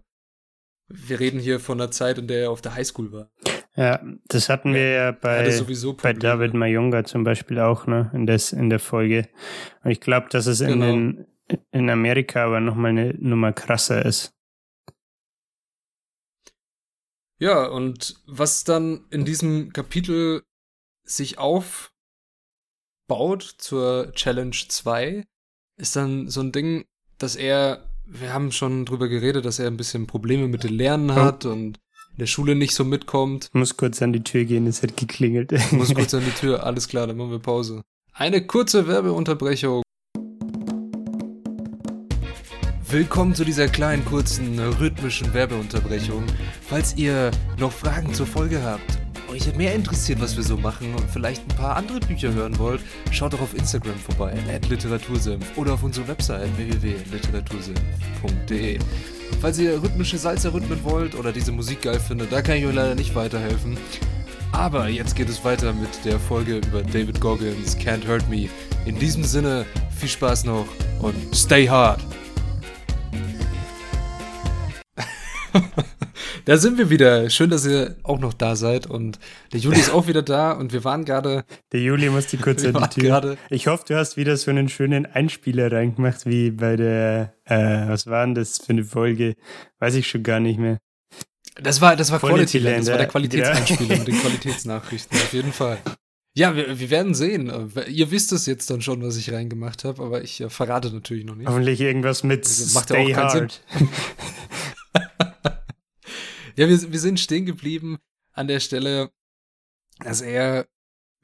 wir 0.87 1.19
reden 1.19 1.39
hier 1.39 1.59
von 1.59 1.79
einer 1.79 1.91
Zeit, 1.91 2.17
in 2.17 2.27
der 2.27 2.41
er 2.43 2.51
auf 2.51 2.61
der 2.61 2.73
Highschool 2.75 3.11
war. 3.11 3.31
Ja, 3.75 4.01
das 4.25 4.49
hatten 4.49 4.73
wir 4.73 4.89
ja 4.89 5.11
bei, 5.11 5.43
bei. 6.01 6.13
David 6.13 6.53
Mayunga 6.53 7.03
zum 7.05 7.23
Beispiel 7.23 7.59
auch, 7.59 7.85
ne, 7.85 8.09
in, 8.13 8.25
des, 8.25 8.51
in 8.51 8.69
der 8.69 8.79
Folge. 8.79 9.29
Und 9.83 9.91
ich 9.91 10.01
glaube, 10.01 10.27
dass 10.29 10.47
es 10.47 10.61
in, 10.61 10.79
Genau. 10.79 10.85
den, 10.87 11.27
in 11.71 11.89
Amerika 11.89 12.45
aber 12.45 12.59
nochmal 12.59 12.91
eine 12.91 13.13
Nummer 13.13 13.53
krasser 13.53 14.03
ist. 14.03 14.33
Ja, 17.39 17.65
und 17.67 18.21
was 18.27 18.63
dann 18.65 19.05
in 19.11 19.23
diesem 19.23 19.71
Kapitel 19.71 20.43
sich 21.03 21.37
aufbaut 23.09 23.55
zur 23.57 24.11
Challenge 24.13 24.55
2, 24.67 25.25
ist 25.77 25.95
dann 25.95 26.29
so 26.29 26.41
ein 26.41 26.51
Ding, 26.51 26.85
dass 27.17 27.35
er, 27.35 27.85
wir 28.05 28.33
haben 28.33 28.51
schon 28.51 28.85
drüber 28.85 29.07
geredet, 29.07 29.45
dass 29.45 29.57
er 29.57 29.67
ein 29.67 29.77
bisschen 29.77 30.05
Probleme 30.05 30.47
mit 30.47 30.63
dem 30.63 30.77
Lernen 30.77 31.15
hat 31.15 31.45
und 31.45 31.79
in 32.11 32.19
der 32.19 32.27
Schule 32.27 32.53
nicht 32.53 32.75
so 32.75 32.83
mitkommt. 32.83 33.49
Muss 33.53 33.77
kurz 33.77 34.01
an 34.03 34.13
die 34.13 34.23
Tür 34.23 34.45
gehen, 34.45 34.67
es 34.67 34.83
hat 34.83 34.95
geklingelt. 34.95 35.51
Muss 35.71 35.93
kurz 35.93 36.13
an 36.13 36.23
die 36.23 36.31
Tür, 36.31 36.63
alles 36.65 36.87
klar, 36.87 37.07
dann 37.07 37.17
machen 37.17 37.31
wir 37.31 37.39
Pause. 37.39 37.81
Eine 38.13 38.45
kurze 38.45 38.87
Werbeunterbrechung. 38.87 39.81
Willkommen 42.87 43.33
zu 43.33 43.43
dieser 43.43 43.67
kleinen, 43.67 44.03
kurzen, 44.05 44.59
rhythmischen 44.59 45.33
Werbeunterbrechung. 45.33 46.23
Falls 46.61 46.95
ihr 46.97 47.31
noch 47.57 47.71
Fragen 47.71 48.13
zur 48.13 48.25
Folge 48.25 48.61
habt, 48.63 49.08
euch 49.29 49.55
mehr 49.55 49.75
interessiert, 49.75 50.19
was 50.21 50.35
wir 50.35 50.43
so 50.43 50.57
machen 50.57 50.93
und 50.95 51.09
vielleicht 51.09 51.43
ein 51.43 51.55
paar 51.55 51.75
andere 51.75 51.99
Bücher 51.99 52.33
hören 52.33 52.57
wollt, 52.57 52.81
schaut 53.11 53.33
doch 53.33 53.41
auf 53.41 53.53
Instagram 53.53 53.95
vorbei, 53.95 54.33
at 54.53 54.67
literatursenf 54.69 55.45
oder 55.57 55.73
auf 55.73 55.83
unserer 55.83 56.07
Website 56.07 56.49
www.literatursenf.de. 56.57 58.79
Falls 59.41 59.59
ihr 59.59 59.81
rhythmische 59.81 60.17
Salzer 60.17 60.53
rhythmen 60.53 60.83
wollt 60.83 61.15
oder 61.15 61.31
diese 61.31 61.51
Musik 61.51 61.81
geil 61.83 61.99
findet, 61.99 62.31
da 62.31 62.41
kann 62.41 62.57
ich 62.57 62.65
euch 62.65 62.75
leider 62.75 62.95
nicht 62.95 63.13
weiterhelfen. 63.15 63.77
Aber 64.51 64.89
jetzt 64.89 65.15
geht 65.15 65.29
es 65.29 65.45
weiter 65.45 65.73
mit 65.73 65.89
der 66.03 66.19
Folge 66.19 66.57
über 66.57 66.81
David 66.81 67.21
Goggins, 67.21 67.77
Can't 67.77 68.07
Hurt 68.07 68.27
Me. 68.29 68.49
In 68.85 68.97
diesem 68.99 69.23
Sinne, 69.23 69.65
viel 69.97 70.09
Spaß 70.09 70.43
noch 70.45 70.65
und 70.99 71.35
stay 71.35 71.69
hard. 71.69 72.01
da 76.45 76.57
sind 76.57 76.77
wir 76.77 76.89
wieder. 76.89 77.29
Schön, 77.29 77.49
dass 77.49 77.65
ihr 77.65 77.95
auch 78.03 78.19
noch 78.19 78.33
da 78.33 78.55
seid. 78.55 78.87
Und 78.87 79.19
der 79.53 79.59
Juli 79.59 79.79
ist 79.79 79.91
auch 79.91 80.07
wieder 80.07 80.21
da. 80.21 80.51
Und 80.51 80.73
wir 80.73 80.83
waren 80.83 81.05
gerade. 81.05 81.43
Der 81.71 81.81
Juli 81.81 82.09
musste 82.09 82.37
kurz 82.37 82.63
an 82.65 82.73
die 82.73 83.01
Tür. 83.01 83.09
gerade. 83.09 83.37
Ich 83.49 83.67
hoffe, 83.67 83.83
du 83.87 83.97
hast 83.97 84.17
wieder 84.17 84.35
so 84.37 84.51
einen 84.51 84.69
schönen 84.69 85.05
Einspieler 85.05 85.71
reingemacht, 85.71 86.25
wie 86.25 86.51
bei 86.51 86.75
der, 86.75 87.33
äh, 87.45 87.87
was 87.87 88.07
war 88.07 88.25
denn 88.25 88.35
das 88.35 88.57
für 88.57 88.71
eine 88.71 88.83
Folge? 88.83 89.35
Weiß 89.79 89.95
ich 89.95 90.07
schon 90.07 90.23
gar 90.23 90.39
nicht 90.39 90.59
mehr. 90.59 90.77
Das 91.61 91.81
war, 91.81 91.95
das 91.95 92.11
war 92.11 92.19
Quality 92.19 92.35
Quality 92.35 92.59
Land. 92.59 92.79
Das 92.79 92.87
war 92.87 92.97
der 92.97 93.07
Qualitätseinspieler 93.07 93.89
ja. 93.93 93.97
mit 93.97 94.07
den 94.07 94.19
Qualitätsnachrichten. 94.19 95.17
Auf 95.17 95.33
jeden 95.33 95.53
Fall. 95.53 95.77
Ja, 96.35 96.55
wir, 96.55 96.79
wir 96.79 96.89
werden 96.89 97.15
sehen. 97.15 97.51
Ihr 97.87 98.11
wisst 98.11 98.31
es 98.31 98.45
jetzt 98.45 98.69
dann 98.69 98.81
schon, 98.81 99.01
was 99.01 99.17
ich 99.17 99.33
reingemacht 99.33 99.83
habe, 99.83 100.01
aber 100.03 100.23
ich 100.23 100.39
äh, 100.39 100.49
verrate 100.49 100.91
natürlich 100.91 101.25
noch 101.25 101.35
nicht. 101.35 101.47
Hoffentlich 101.47 101.81
irgendwas 101.81 102.23
mit 102.23 102.45
Also 102.45 102.79
macht 102.79 102.89
ja 102.91 102.95
Stay 102.95 103.13
auch 103.13 103.17
keinen 103.17 103.49
Sinn. 103.49 103.89
Ja, 106.59 106.67
wir, 106.67 106.91
wir 106.91 106.99
sind 106.99 107.21
stehen 107.21 107.45
geblieben 107.45 107.99
an 108.33 108.49
der 108.49 108.59
Stelle, 108.59 109.13
dass 109.99 110.19
er 110.19 110.67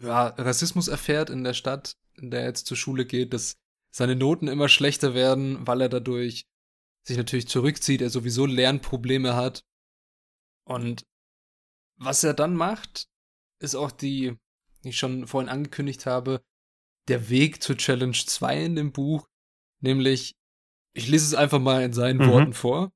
ja, 0.02 0.28
Rassismus 0.28 0.88
erfährt 0.88 1.30
in 1.30 1.44
der 1.44 1.54
Stadt, 1.54 1.98
in 2.14 2.32
der 2.32 2.40
er 2.42 2.48
jetzt 2.48 2.68
zur 2.68 2.78
Schule 2.78 3.06
geht, 3.06 3.34
dass 3.34 3.58
seine 3.92 4.16
Noten 4.16 4.48
immer 4.48 4.70
schlechter 4.70 5.14
werden, 5.14 5.68
weil 5.68 5.82
er 5.82 5.90
dadurch 5.90 6.48
sich 7.04 7.18
natürlich 7.18 7.50
zurückzieht, 7.50 8.02
er 8.02 8.10
sowieso 8.10 8.46
Lernprobleme 8.46 9.36
hat. 9.36 9.66
Und 10.64 11.06
was 11.98 12.24
er 12.24 12.34
dann 12.34 12.56
macht, 12.56 13.10
ist 13.60 13.76
auch 13.76 13.92
die, 13.92 14.38
die 14.86 14.90
ich 14.90 14.98
schon 14.98 15.28
vorhin 15.28 15.50
angekündigt 15.50 16.06
habe, 16.06 16.46
der 17.10 17.30
Weg 17.30 17.62
zur 17.62 17.76
Challenge 17.76 18.16
2 18.16 18.64
in 18.64 18.76
dem 18.78 18.94
Buch, 18.94 19.28
nämlich, 19.82 20.38
ich 20.94 21.10
lese 21.10 21.26
es 21.26 21.34
einfach 21.34 21.60
mal 21.60 21.84
in 21.84 21.92
seinen 21.92 22.20
Mhm. 22.20 22.32
Worten 22.32 22.54
vor. 22.54 22.95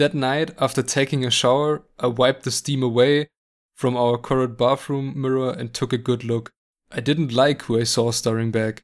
That 0.00 0.14
night, 0.14 0.52
after 0.58 0.82
taking 0.82 1.26
a 1.26 1.30
shower, 1.30 1.82
I 1.98 2.06
wiped 2.06 2.44
the 2.44 2.50
steam 2.50 2.82
away 2.82 3.28
from 3.74 3.98
our 3.98 4.16
current 4.16 4.56
bathroom 4.56 5.12
mirror 5.14 5.50
and 5.50 5.74
took 5.74 5.92
a 5.92 5.98
good 5.98 6.24
look. 6.24 6.52
I 6.90 7.00
didn't 7.00 7.34
like 7.34 7.60
who 7.64 7.78
I 7.78 7.84
saw 7.84 8.10
staring 8.10 8.50
back. 8.50 8.82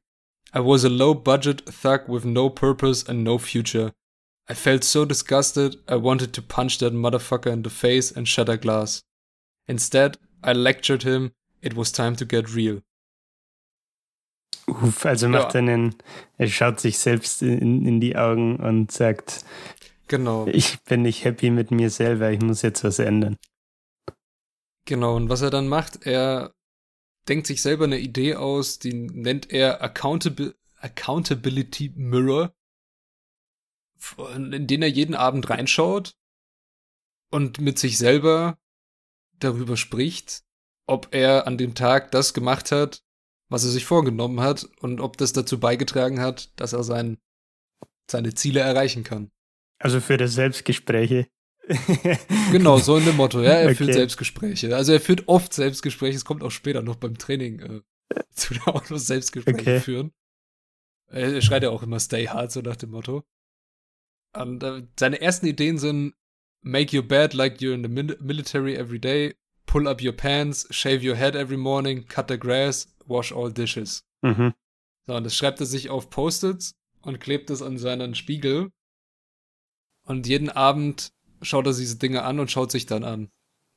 I 0.52 0.60
was 0.60 0.84
a 0.84 0.90
low 0.90 1.14
budget 1.14 1.62
thug 1.64 2.06
with 2.06 2.26
no 2.26 2.50
purpose 2.50 3.02
and 3.02 3.24
no 3.24 3.38
future. 3.38 3.92
I 4.46 4.52
felt 4.52 4.84
so 4.84 5.06
disgusted, 5.06 5.76
I 5.88 5.96
wanted 5.96 6.34
to 6.34 6.42
punch 6.42 6.76
that 6.80 6.92
motherfucker 6.92 7.50
in 7.50 7.62
the 7.62 7.70
face 7.70 8.12
and 8.12 8.28
shatter 8.28 8.58
glass. 8.58 9.02
Instead, 9.66 10.18
I 10.44 10.52
lectured 10.52 11.04
him, 11.04 11.32
it 11.62 11.74
was 11.74 11.90
time 11.92 12.14
to 12.16 12.26
get 12.26 12.54
real. 12.54 12.82
Uff, 14.68 15.06
also 15.06 15.28
macht 15.28 15.54
Ja. 15.54 15.60
einen, 15.60 15.94
er 16.38 16.48
schaut 16.48 16.80
sich 16.80 16.98
selbst 16.98 17.40
in, 17.40 17.86
in 17.86 18.00
die 18.00 18.16
Augen 18.16 18.56
und 18.56 18.90
sagt, 18.90 19.44
Genau. 20.08 20.46
ich 20.46 20.80
bin 20.82 21.02
nicht 21.02 21.24
happy 21.24 21.50
mit 21.50 21.70
mir 21.70 21.90
selber, 21.90 22.30
ich 22.30 22.40
muss 22.40 22.62
jetzt 22.62 22.84
was 22.84 22.98
ändern. 22.98 23.36
Genau, 24.84 25.16
und 25.16 25.28
was 25.28 25.42
er 25.42 25.50
dann 25.50 25.66
macht, 25.66 26.06
er 26.06 26.54
denkt 27.28 27.46
sich 27.46 27.60
selber 27.60 27.84
eine 27.84 27.98
Idee 27.98 28.36
aus, 28.36 28.78
die 28.78 28.92
nennt 28.92 29.50
er 29.50 29.82
Accountabi 29.82 30.52
Accountability 30.78 31.92
Mirror, 31.96 32.54
in 34.34 34.66
den 34.66 34.82
er 34.82 34.88
jeden 34.88 35.14
Abend 35.14 35.48
reinschaut 35.50 36.14
und 37.30 37.60
mit 37.60 37.78
sich 37.78 37.98
selber 37.98 38.58
darüber 39.38 39.76
spricht, 39.76 40.44
ob 40.86 41.08
er 41.12 41.46
an 41.46 41.58
dem 41.58 41.74
Tag 41.74 42.12
das 42.12 42.34
gemacht 42.34 42.70
hat, 42.70 43.02
was 43.48 43.64
er 43.64 43.70
sich 43.70 43.84
vorgenommen 43.84 44.40
hat 44.40 44.64
und 44.80 45.00
ob 45.00 45.16
das 45.16 45.32
dazu 45.32 45.58
beigetragen 45.58 46.20
hat, 46.20 46.52
dass 46.60 46.72
er 46.72 46.84
sein, 46.84 47.18
seine 48.08 48.34
Ziele 48.34 48.60
erreichen 48.60 49.02
kann. 49.02 49.30
Also 49.78 50.00
für 50.00 50.16
das 50.16 50.34
Selbstgespräche. 50.34 51.28
Genau, 52.52 52.78
so 52.78 52.96
in 52.96 53.04
dem 53.04 53.16
Motto, 53.16 53.42
ja, 53.42 53.50
er 53.54 53.74
führt 53.74 53.90
Okay. 53.90 53.98
Selbstgespräche. 53.98 54.74
Also 54.76 54.92
er 54.92 55.00
führt 55.00 55.26
oft 55.26 55.52
Selbstgespräche, 55.52 56.16
es 56.16 56.24
kommt 56.24 56.44
auch 56.44 56.50
später 56.52 56.80
noch 56.82 56.94
beim 56.96 57.18
Training 57.18 57.58
äh, 57.60 57.80
zu 58.30 58.54
der 58.54 58.68
auch 58.68 58.88
noch 58.88 58.98
Selbstgespräche 58.98 59.58
Okay. 59.60 59.80
führen. 59.80 60.12
Er, 61.08 61.34
er 61.34 61.42
schreit 61.42 61.64
ja 61.64 61.70
auch 61.70 61.82
immer 61.82 61.98
Stay 61.98 62.26
Hard, 62.28 62.52
so 62.52 62.60
nach 62.60 62.76
dem 62.76 62.90
Motto. 62.90 63.24
Und 64.32 64.62
äh, 64.62 64.82
seine 64.98 65.20
ersten 65.20 65.46
Ideen 65.46 65.78
sind 65.78 66.14
Make 66.62 66.96
your 66.96 67.02
bed 67.06 67.32
like 67.34 67.58
you're 67.60 67.74
in 67.74 67.82
the 67.82 67.88
mil 67.88 68.16
military 68.20 68.74
every 68.76 68.98
day, 68.98 69.34
pull 69.66 69.86
up 69.88 70.02
your 70.02 70.12
pants, 70.12 70.66
shave 70.70 71.06
your 71.06 71.16
head 71.16 71.34
every 71.36 71.56
morning, 71.56 72.06
cut 72.06 72.26
the 72.28 72.38
grass, 72.38 72.88
wash 73.06 73.32
all 73.32 73.52
dishes. 73.52 74.04
Mhm. 74.22 74.52
So, 75.06 75.14
und 75.14 75.24
das 75.24 75.36
schreibt 75.36 75.60
er 75.60 75.66
sich 75.66 75.90
auf 75.90 76.10
Post-its 76.10 76.74
und 77.02 77.20
klebt 77.20 77.50
es 77.50 77.62
an 77.62 77.78
seinen 77.78 78.14
Spiegel. 78.16 78.70
Und 80.06 80.26
jeden 80.26 80.48
Abend 80.48 81.12
schaut 81.42 81.66
er 81.66 81.74
sich 81.74 81.84
diese 81.86 81.98
Dinge 81.98 82.22
an 82.22 82.40
und 82.40 82.50
schaut 82.50 82.70
sich 82.72 82.86
dann 82.86 83.04
an. 83.04 83.28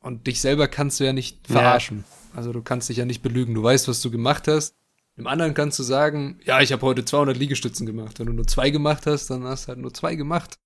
Und 0.01 0.27
dich 0.27 0.39
selber 0.39 0.67
kannst 0.69 0.99
du 0.99 1.03
ja 1.03 1.11
nicht 1.11 1.49
Ja. 1.49 1.55
verarschen. 1.55 2.05
Also 2.33 2.53
du 2.53 2.61
kannst 2.61 2.87
dich 2.87 2.97
ja 2.97 3.05
nicht 3.05 3.21
belügen. 3.21 3.53
Du 3.53 3.61
weißt, 3.63 3.87
was 3.89 4.01
du 4.01 4.09
gemacht 4.11 4.47
hast. 4.47 4.75
Dem 5.17 5.27
anderen 5.27 5.53
kannst 5.53 5.77
du 5.77 5.83
sagen, 5.83 6.39
ja, 6.45 6.61
ich 6.61 6.71
habe 6.71 6.83
heute 6.83 7.03
200 7.03 7.35
Liegestützen 7.35 7.85
gemacht. 7.85 8.19
Wenn 8.19 8.27
du 8.27 8.33
nur 8.33 8.47
zwei 8.47 8.69
gemacht 8.69 9.05
hast, 9.05 9.29
dann 9.29 9.43
hast 9.43 9.65
du 9.65 9.67
halt 9.69 9.79
nur 9.79 9.93
zwei 9.93 10.15
gemacht. 10.15 10.57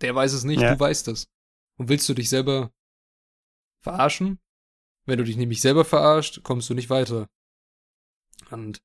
Der 0.00 0.14
weiß 0.14 0.32
es 0.32 0.42
nicht, 0.42 0.60
Ja. 0.60 0.74
du 0.74 0.80
weißt 0.80 1.06
es. 1.08 1.28
Und 1.76 1.88
willst 1.88 2.08
du 2.08 2.14
dich 2.14 2.28
selber 2.28 2.72
verarschen? 3.82 4.40
Wenn 5.06 5.18
du 5.18 5.24
dich 5.24 5.36
nämlich 5.36 5.60
selber 5.60 5.84
verarscht, 5.84 6.42
kommst 6.42 6.68
du 6.70 6.74
nicht 6.74 6.90
weiter. 6.90 7.28
Und 8.50 8.80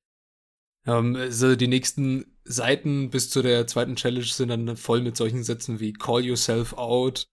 ähm, 0.86 1.16
also 1.16 1.56
die 1.56 1.66
nächsten 1.68 2.35
Seiten 2.46 3.10
bis 3.10 3.30
zu 3.30 3.42
der 3.42 3.66
zweiten 3.66 3.96
Challenge 3.96 4.24
sind 4.24 4.48
dann 4.48 4.76
voll 4.76 5.02
mit 5.02 5.16
solchen 5.16 5.42
Sätzen 5.42 5.80
wie 5.80 5.92
Call 5.92 6.24
yourself 6.24 6.74
out 6.74 7.28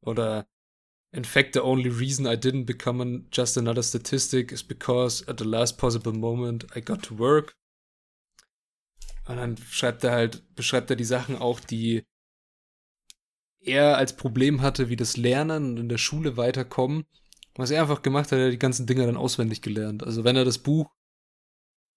oder 0.00 0.46
In 1.12 1.24
fact, 1.24 1.54
the 1.54 1.60
only 1.60 1.88
reason 1.88 2.26
I 2.26 2.36
didn't 2.36 2.66
become 2.66 3.26
just 3.32 3.56
another 3.56 3.82
statistic 3.82 4.52
is 4.52 4.62
because 4.62 5.26
at 5.26 5.38
the 5.38 5.46
last 5.46 5.78
possible 5.78 6.12
moment 6.12 6.66
I 6.76 6.80
got 6.82 7.02
to 7.04 7.18
work. 7.18 7.56
Und 9.26 9.36
dann 9.36 9.56
schreibt 9.56 10.04
er 10.04 10.12
halt, 10.12 10.54
beschreibt 10.54 10.90
er 10.90 10.96
die 10.96 11.04
Sachen 11.04 11.36
auch, 11.36 11.60
die 11.60 12.04
er 13.60 13.96
als 13.96 14.14
Problem 14.14 14.60
hatte, 14.62 14.88
wie 14.88 14.96
das 14.96 15.16
Lernen 15.16 15.70
und 15.70 15.76
in 15.78 15.88
der 15.88 15.98
Schule 15.98 16.36
weiterkommen. 16.36 17.06
Was 17.54 17.70
er 17.70 17.80
einfach 17.80 18.02
gemacht 18.02 18.30
hat, 18.30 18.38
er 18.38 18.46
hat 18.46 18.52
die 18.52 18.58
ganzen 18.58 18.86
Dinge 18.86 19.06
dann 19.06 19.16
auswendig 19.16 19.62
gelernt. 19.62 20.04
Also 20.04 20.22
wenn 20.22 20.36
er 20.36 20.44
das 20.44 20.58
Buch 20.58 20.94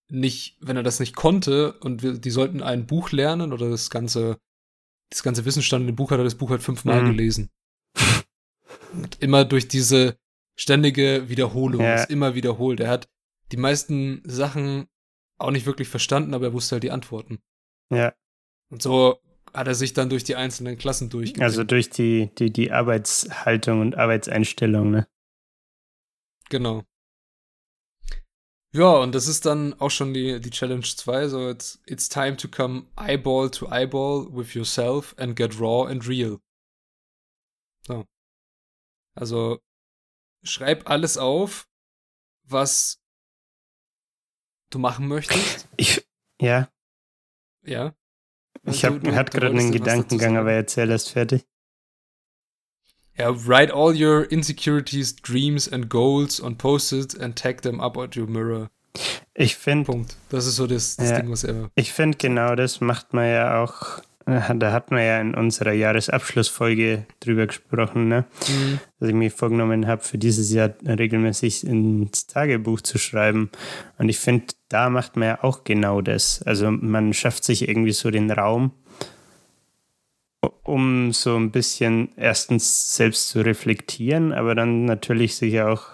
nicht, 0.09 0.57
wenn 0.59 0.77
er 0.77 0.83
das 0.83 0.99
nicht 0.99 1.15
konnte 1.15 1.73
und 1.79 2.03
wir, 2.03 2.13
die 2.13 2.31
sollten 2.31 2.61
ein 2.61 2.85
Buch 2.85 3.11
lernen 3.11 3.53
oder 3.53 3.69
das 3.69 3.89
ganze, 3.89 4.39
das 5.09 5.23
ganze 5.23 5.45
Wissen 5.45 5.61
stand 5.61 5.81
in 5.81 5.87
dem 5.87 5.95
Buch, 5.95 6.11
hat 6.11 6.19
er 6.19 6.23
das 6.23 6.35
Buch 6.35 6.49
halt 6.49 6.63
fünfmal 6.63 7.03
mhm. 7.03 7.07
gelesen. 7.11 7.49
und 8.93 9.21
immer 9.21 9.45
durch 9.45 9.67
diese 9.67 10.17
ständige 10.55 11.29
Wiederholung, 11.29 11.81
ja. 11.81 12.03
immer 12.05 12.35
wiederholt. 12.35 12.79
Er 12.79 12.89
hat 12.89 13.07
die 13.51 13.57
meisten 13.57 14.21
Sachen 14.25 14.87
auch 15.37 15.51
nicht 15.51 15.65
wirklich 15.65 15.87
verstanden, 15.87 16.33
aber 16.33 16.47
er 16.47 16.53
wusste 16.53 16.75
halt 16.75 16.83
die 16.83 16.91
Antworten. 16.91 17.39
Ja. 17.91 18.13
Und 18.69 18.81
so 18.81 19.19
hat 19.53 19.67
er 19.67 19.75
sich 19.75 19.93
dann 19.93 20.09
durch 20.09 20.23
die 20.23 20.35
einzelnen 20.35 20.77
Klassen 20.77 21.09
durchgegangen. 21.09 21.49
Also 21.49 21.63
durch 21.63 21.89
die, 21.89 22.29
die, 22.37 22.51
die 22.51 22.71
Arbeitshaltung 22.71 23.81
und 23.81 23.95
Arbeitseinstellung, 23.97 24.91
ne? 24.91 25.07
Genau. 26.49 26.83
Ja, 28.71 28.97
und 28.97 29.15
das 29.15 29.27
ist 29.27 29.45
dann 29.47 29.73
auch 29.79 29.89
schon 29.89 30.13
die, 30.13 30.39
die 30.39 30.51
Challenge 30.51 30.83
2. 30.83 31.27
So, 31.27 31.49
it's, 31.49 31.81
it's 31.87 32.07
time 32.07 32.37
to 32.37 32.47
come 32.47 32.85
eyeball 32.95 33.49
to 33.49 33.67
eyeball 33.71 34.27
with 34.31 34.53
yourself 34.53 35.15
and 35.17 35.35
get 35.35 35.59
raw 35.59 35.87
and 35.89 36.07
real. 36.07 36.39
So. 37.87 38.05
Also, 39.15 39.59
schreib 40.43 40.87
alles 40.87 41.17
auf, 41.17 41.67
was 42.43 43.01
du 44.69 44.77
machen 44.77 45.07
möchtest. 45.07 45.67
Ich, 45.77 46.07
ja. 46.39 46.69
Ja. 47.65 47.95
Ich 48.63 48.85
hab, 48.85 49.01
du, 49.01 49.15
hatte 49.15 49.37
gerade 49.37 49.57
einen 49.57 49.71
Gedankengang, 49.71 50.37
aber 50.37 50.51
erzähl 50.51 50.89
erst 50.91 51.09
fertig. 51.09 51.45
Ja, 53.19 53.35
write 53.45 53.73
all 53.73 53.93
your 53.93 54.23
insecurities, 54.31 55.13
dreams 55.13 55.67
and 55.67 55.89
goals 55.89 56.41
on 56.41 56.57
Post-it 56.57 57.19
and 57.19 57.35
tag 57.35 57.63
them 57.63 57.81
up 57.81 57.97
at 57.97 58.15
your 58.15 58.27
mirror. 58.27 58.69
Ich 59.33 59.57
finde. 59.57 59.85
Punkt. 59.85 60.15
Das 60.29 60.45
ist 60.45 60.55
so 60.55 60.67
das, 60.67 60.95
das 60.95 61.09
ja, 61.09 61.19
Ding, 61.19 61.29
was 61.29 61.43
er. 61.43 61.69
Ich 61.75 61.91
finde 61.91 62.17
genau 62.17 62.55
das 62.55 62.79
macht 62.79 63.13
man 63.13 63.27
ja 63.27 63.61
auch. 63.61 63.99
Äh, 64.25 64.55
da 64.55 64.71
hat 64.71 64.91
man 64.91 65.03
ja 65.03 65.19
in 65.19 65.35
unserer 65.35 65.73
Jahresabschlussfolge 65.73 67.05
drüber 67.19 67.47
gesprochen, 67.47 68.07
ne? 68.07 68.23
Mhm. 68.47 68.79
Dass 68.99 69.09
ich 69.09 69.15
mir 69.15 69.31
vorgenommen 69.31 69.85
habe, 69.85 70.01
für 70.01 70.17
dieses 70.17 70.51
Jahr 70.53 70.73
regelmäßig 70.85 71.67
ins 71.67 72.25
Tagebuch 72.25 72.79
zu 72.79 72.97
schreiben. 72.97 73.49
Und 73.97 74.07
ich 74.07 74.17
finde, 74.17 74.45
da 74.69 74.89
macht 74.89 75.17
man 75.17 75.27
ja 75.27 75.43
auch 75.43 75.65
genau 75.65 75.99
das. 75.99 76.41
Also 76.43 76.71
man 76.71 77.13
schafft 77.13 77.43
sich 77.43 77.67
irgendwie 77.67 77.91
so 77.91 78.11
den 78.11 78.31
Raum, 78.31 78.71
um 80.63 81.11
so 81.11 81.35
ein 81.35 81.51
bisschen 81.51 82.09
erstens 82.15 82.95
selbst 82.95 83.29
zu 83.29 83.41
reflektieren, 83.41 84.31
aber 84.31 84.55
dann 84.55 84.85
natürlich 84.85 85.35
sich 85.35 85.61
auch, 85.61 85.87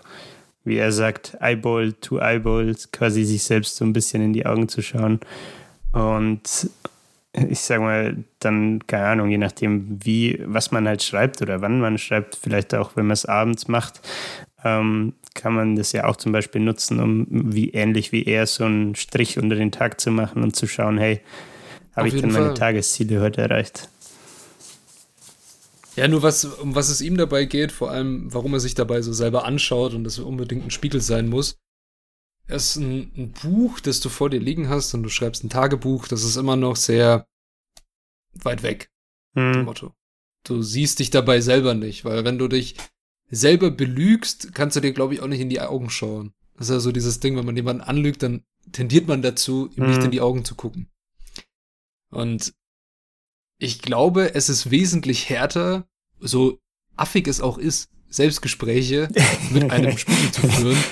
wie 0.63 0.77
er 0.77 0.91
sagt, 0.91 1.37
Eyeball 1.39 1.93
to 1.93 2.19
Eyeball, 2.19 2.75
quasi 2.91 3.23
sich 3.23 3.43
selbst 3.43 3.77
so 3.77 3.85
ein 3.85 3.93
bisschen 3.93 4.21
in 4.21 4.33
die 4.33 4.45
Augen 4.45 4.67
zu 4.67 4.81
schauen. 4.81 5.19
Und 5.93 6.69
ich 7.33 7.59
sag 7.59 7.81
mal, 7.81 8.23
dann, 8.39 8.85
keine 8.87 9.07
Ahnung, 9.07 9.29
je 9.29 9.37
nachdem, 9.37 9.99
wie, 10.03 10.41
was 10.45 10.71
man 10.71 10.87
halt 10.87 11.03
schreibt 11.03 11.41
oder 11.41 11.61
wann 11.61 11.79
man 11.79 11.97
schreibt, 11.97 12.35
vielleicht 12.41 12.73
auch, 12.75 12.95
wenn 12.95 13.07
man 13.07 13.13
es 13.13 13.25
abends 13.25 13.67
macht, 13.67 14.01
ähm, 14.63 15.13
kann 15.33 15.53
man 15.53 15.75
das 15.75 15.91
ja 15.91 16.05
auch 16.05 16.15
zum 16.15 16.31
Beispiel 16.31 16.61
nutzen, 16.61 16.99
um 16.99 17.27
wie 17.29 17.71
ähnlich 17.71 18.11
wie 18.11 18.23
er 18.23 18.47
so 18.47 18.65
einen 18.65 18.95
Strich 18.95 19.37
unter 19.37 19.55
den 19.55 19.71
Tag 19.71 19.99
zu 19.99 20.11
machen 20.11 20.43
und 20.43 20.55
zu 20.55 20.65
schauen, 20.65 20.97
hey, 20.97 21.21
habe 21.95 22.07
ich 22.07 22.15
denn 22.15 22.31
meine 22.31 22.47
Fall. 22.47 22.55
Tagesziele 22.55 23.21
heute 23.21 23.41
erreicht? 23.41 23.89
Ja, 25.95 26.07
nur 26.07 26.23
was, 26.23 26.45
um 26.45 26.75
was 26.75 26.89
es 26.89 27.01
ihm 27.01 27.17
dabei 27.17 27.45
geht, 27.45 27.71
vor 27.71 27.91
allem, 27.91 28.33
warum 28.33 28.53
er 28.53 28.59
sich 28.59 28.75
dabei 28.75 29.01
so 29.01 29.13
selber 29.13 29.45
anschaut 29.45 29.93
und 29.93 30.03
das 30.03 30.19
unbedingt 30.19 30.65
ein 30.65 30.71
Spiegel 30.71 31.01
sein 31.01 31.29
muss. 31.29 31.57
Es 32.47 32.71
ist 32.71 32.75
ein, 32.77 33.11
ein 33.17 33.31
Buch, 33.31 33.79
das 33.79 34.01
du 34.01 34.09
vor 34.09 34.29
dir 34.29 34.39
liegen 34.39 34.69
hast 34.69 34.93
und 34.93 35.03
du 35.03 35.09
schreibst 35.09 35.43
ein 35.43 35.49
Tagebuch, 35.49 36.07
das 36.07 36.23
ist 36.23 36.35
immer 36.35 36.55
noch 36.55 36.75
sehr 36.75 37.27
weit 38.33 38.61
weg. 38.61 38.91
Hm. 39.33 39.63
Motto. 39.63 39.93
Du 40.43 40.61
siehst 40.61 40.99
dich 40.99 41.09
dabei 41.09 41.41
selber 41.41 41.73
nicht, 41.73 42.05
weil 42.05 42.23
wenn 42.23 42.37
du 42.37 42.47
dich 42.47 42.75
selber 43.29 43.71
belügst, 43.71 44.53
kannst 44.53 44.75
du 44.75 44.81
dir, 44.81 44.93
glaube 44.93 45.13
ich, 45.13 45.21
auch 45.21 45.27
nicht 45.27 45.39
in 45.39 45.49
die 45.49 45.61
Augen 45.61 45.89
schauen. 45.89 46.33
Das 46.55 46.67
ist 46.69 46.73
ja 46.73 46.79
so 46.79 46.91
dieses 46.91 47.19
Ding, 47.19 47.35
wenn 47.35 47.45
man 47.45 47.55
jemanden 47.55 47.81
anlügt, 47.81 48.21
dann 48.21 48.43
tendiert 48.71 49.07
man 49.07 49.21
dazu, 49.21 49.69
ihm 49.75 49.85
hm. 49.85 49.89
nicht 49.89 50.03
in 50.03 50.11
die 50.11 50.21
Augen 50.21 50.45
zu 50.45 50.55
gucken. 50.55 50.87
Und 52.11 52.53
ich 53.57 53.81
glaube, 53.81 54.35
es 54.35 54.49
ist 54.49 54.71
wesentlich 54.71 55.29
härter, 55.29 55.87
so 56.19 56.59
affig 56.95 57.27
es 57.27 57.41
auch 57.41 57.57
ist, 57.57 57.89
Selbstgespräche 58.07 59.09
mit 59.51 59.71
einem 59.71 59.97
Spiegel 59.97 60.31
zu 60.31 60.47
führen, 60.47 60.83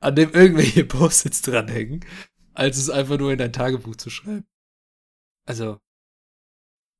an 0.00 0.14
dem 0.14 0.32
irgendwelche 0.32 0.84
Post-its 0.84 1.42
dranhängen, 1.42 2.04
als 2.52 2.76
es 2.76 2.90
einfach 2.90 3.18
nur 3.18 3.32
in 3.32 3.38
dein 3.38 3.52
Tagebuch 3.52 3.96
zu 3.96 4.10
schreiben. 4.10 4.46
Also, 5.46 5.78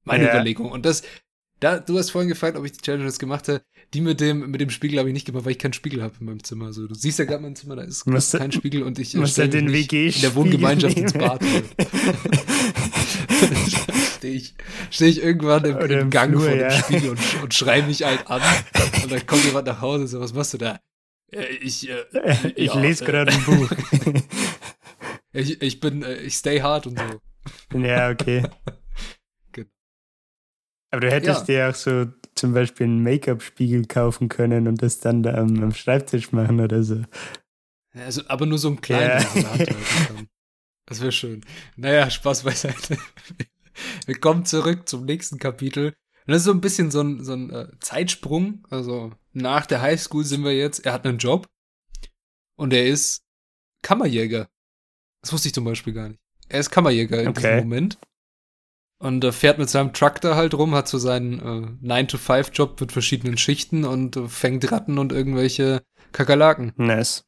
meine 0.04 0.24
ja. 0.24 0.30
Überlegung. 0.30 0.70
Und 0.70 0.84
das, 0.84 1.02
da, 1.60 1.78
du 1.78 1.98
hast 1.98 2.10
vorhin 2.10 2.28
gefragt, 2.28 2.56
ob 2.56 2.64
ich 2.64 2.72
die 2.72 2.80
Challenges 2.80 3.18
gemacht 3.18 3.48
habe. 3.48 3.62
Die 3.92 4.00
mit 4.00 4.20
dem, 4.20 4.50
mit 4.50 4.60
dem 4.60 4.70
Spiegel 4.70 4.98
habe 4.98 5.08
ich 5.08 5.12
nicht 5.12 5.26
gemacht, 5.26 5.44
weil 5.44 5.52
ich 5.52 5.58
keinen 5.58 5.72
Spiegel 5.72 6.02
habe 6.02 6.14
in 6.18 6.26
meinem 6.26 6.42
Zimmer. 6.42 6.66
Also, 6.66 6.86
du 6.86 6.94
siehst 6.94 7.18
ja 7.18 7.24
gerade 7.26 7.42
mein 7.42 7.54
Zimmer, 7.54 7.76
da 7.76 7.82
ist 7.82 8.06
musst 8.06 8.36
kein 8.36 8.50
Spiegel 8.50 8.82
und 8.82 8.98
ich 8.98 9.14
muss 9.14 9.36
ja 9.36 9.46
den 9.46 9.72
WG 9.72 10.08
in 10.08 10.20
der 10.20 10.34
Wohngemeinschaft 10.34 10.98
ins 10.98 11.12
Bad. 11.12 11.40
stehe 14.24 14.36
ich, 14.36 14.54
steh 14.90 15.06
ich 15.06 15.22
irgendwann 15.22 15.64
im, 15.64 15.78
im 15.78 16.10
Gang 16.10 16.30
Flur, 16.30 16.42
vor 16.42 16.50
dem 16.50 16.60
ja. 16.60 16.70
Spiegel 16.70 17.10
und, 17.10 17.42
und 17.42 17.54
schreie 17.54 17.82
mich 17.82 18.02
halt 18.02 18.26
an. 18.28 18.40
Und 19.02 19.12
dann 19.12 19.26
kommt 19.26 19.44
jemand 19.44 19.66
nach 19.66 19.82
Hause 19.82 20.02
und 20.02 20.06
so, 20.08 20.20
was 20.20 20.32
machst 20.32 20.54
du 20.54 20.58
da? 20.58 20.80
Äh, 21.30 21.44
ich, 21.60 21.90
äh, 21.90 22.04
ich 22.56 22.72
ja, 22.72 22.80
lese 22.80 23.04
gerade 23.04 23.32
ein 23.32 23.44
Buch. 23.44 23.70
ich, 25.32 25.60
ich 25.60 25.80
bin, 25.80 26.02
äh, 26.02 26.16
ich 26.22 26.36
stay 26.36 26.62
hard 26.62 26.86
und 26.86 26.98
so. 26.98 27.78
Ja, 27.78 28.08
okay. 28.08 28.44
Aber 30.94 31.00
du 31.00 31.10
hättest 31.10 31.48
ja. 31.48 31.66
dir 31.66 31.70
auch 31.70 31.74
so 31.74 32.06
zum 32.36 32.54
Beispiel 32.54 32.86
einen 32.86 33.02
Make-up-Spiegel 33.02 33.86
kaufen 33.86 34.28
können 34.28 34.68
und 34.68 34.80
das 34.80 35.00
dann 35.00 35.24
da 35.24 35.34
am, 35.34 35.60
am, 35.60 35.74
Schreibtisch 35.74 36.30
machen 36.30 36.60
oder 36.60 36.84
so. 36.84 37.02
Also, 37.94 38.22
aber 38.28 38.46
nur 38.46 38.58
so 38.58 38.68
ein 38.68 38.80
kleiner. 38.80 39.20
Ja. 39.34 39.66
Das 40.86 41.00
wäre 41.00 41.10
schön. 41.10 41.44
Naja, 41.76 42.10
Spaß 42.10 42.44
beiseite. 42.44 42.96
Wir 44.06 44.20
kommen 44.20 44.44
zurück 44.44 44.88
zum 44.88 45.04
nächsten 45.04 45.38
Kapitel. 45.38 45.86
Und 45.86 46.32
das 46.32 46.38
ist 46.38 46.44
so 46.44 46.52
ein 46.52 46.60
bisschen 46.60 46.92
so 46.92 47.00
ein, 47.00 47.24
so 47.24 47.32
ein 47.32 47.50
äh, 47.50 47.68
Zeitsprung. 47.80 48.64
Also 48.70 49.10
nach 49.32 49.66
der 49.66 49.80
Highschool 49.80 50.24
sind 50.24 50.44
wir 50.44 50.54
jetzt. 50.54 50.86
Er 50.86 50.92
hat 50.92 51.06
einen 51.06 51.18
Job 51.18 51.48
und 52.56 52.72
er 52.72 52.86
ist 52.86 53.24
Kammerjäger. 53.82 54.48
Das 55.22 55.32
wusste 55.32 55.48
ich 55.48 55.54
zum 55.54 55.64
Beispiel 55.64 55.92
gar 55.92 56.10
nicht. 56.10 56.20
Er 56.48 56.60
ist 56.60 56.70
Kammerjäger 56.70 57.20
in 57.22 57.28
okay. 57.28 57.40
diesem 57.40 57.56
Moment. 57.56 57.98
Und 58.98 59.24
äh, 59.24 59.32
fährt 59.32 59.58
mit 59.58 59.68
seinem 59.68 59.92
Truck 59.92 60.20
da 60.20 60.36
halt 60.36 60.54
rum, 60.54 60.74
hat 60.74 60.88
so 60.88 60.98
seinen 60.98 61.40
äh, 61.40 61.86
9-to-5-Job 61.86 62.80
mit 62.80 62.92
verschiedenen 62.92 63.36
Schichten 63.36 63.84
und 63.84 64.16
äh, 64.16 64.28
fängt 64.28 64.70
Ratten 64.70 64.98
und 64.98 65.12
irgendwelche 65.12 65.82
Kakerlaken. 66.12 66.72
Nice. 66.76 67.26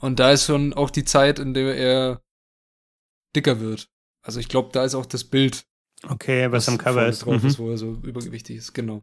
Und 0.00 0.18
da 0.18 0.32
ist 0.32 0.46
schon 0.46 0.74
auch 0.74 0.90
die 0.90 1.04
Zeit, 1.04 1.38
in 1.38 1.54
der 1.54 1.76
er 1.76 2.22
dicker 3.34 3.60
wird. 3.60 3.88
Also 4.22 4.40
ich 4.40 4.48
glaube, 4.48 4.70
da 4.72 4.84
ist 4.84 4.94
auch 4.94 5.06
das 5.06 5.24
Bild. 5.24 5.66
Okay, 6.02 6.50
was, 6.50 6.68
am 6.68 6.78
Cover 6.78 7.06
ist. 7.06 7.20
Drauf 7.20 7.42
mhm. 7.42 7.48
ist, 7.48 7.58
wo 7.58 7.70
er 7.70 7.78
so 7.78 7.92
übergewichtig 8.02 8.56
ist, 8.56 8.74
genau. 8.74 9.02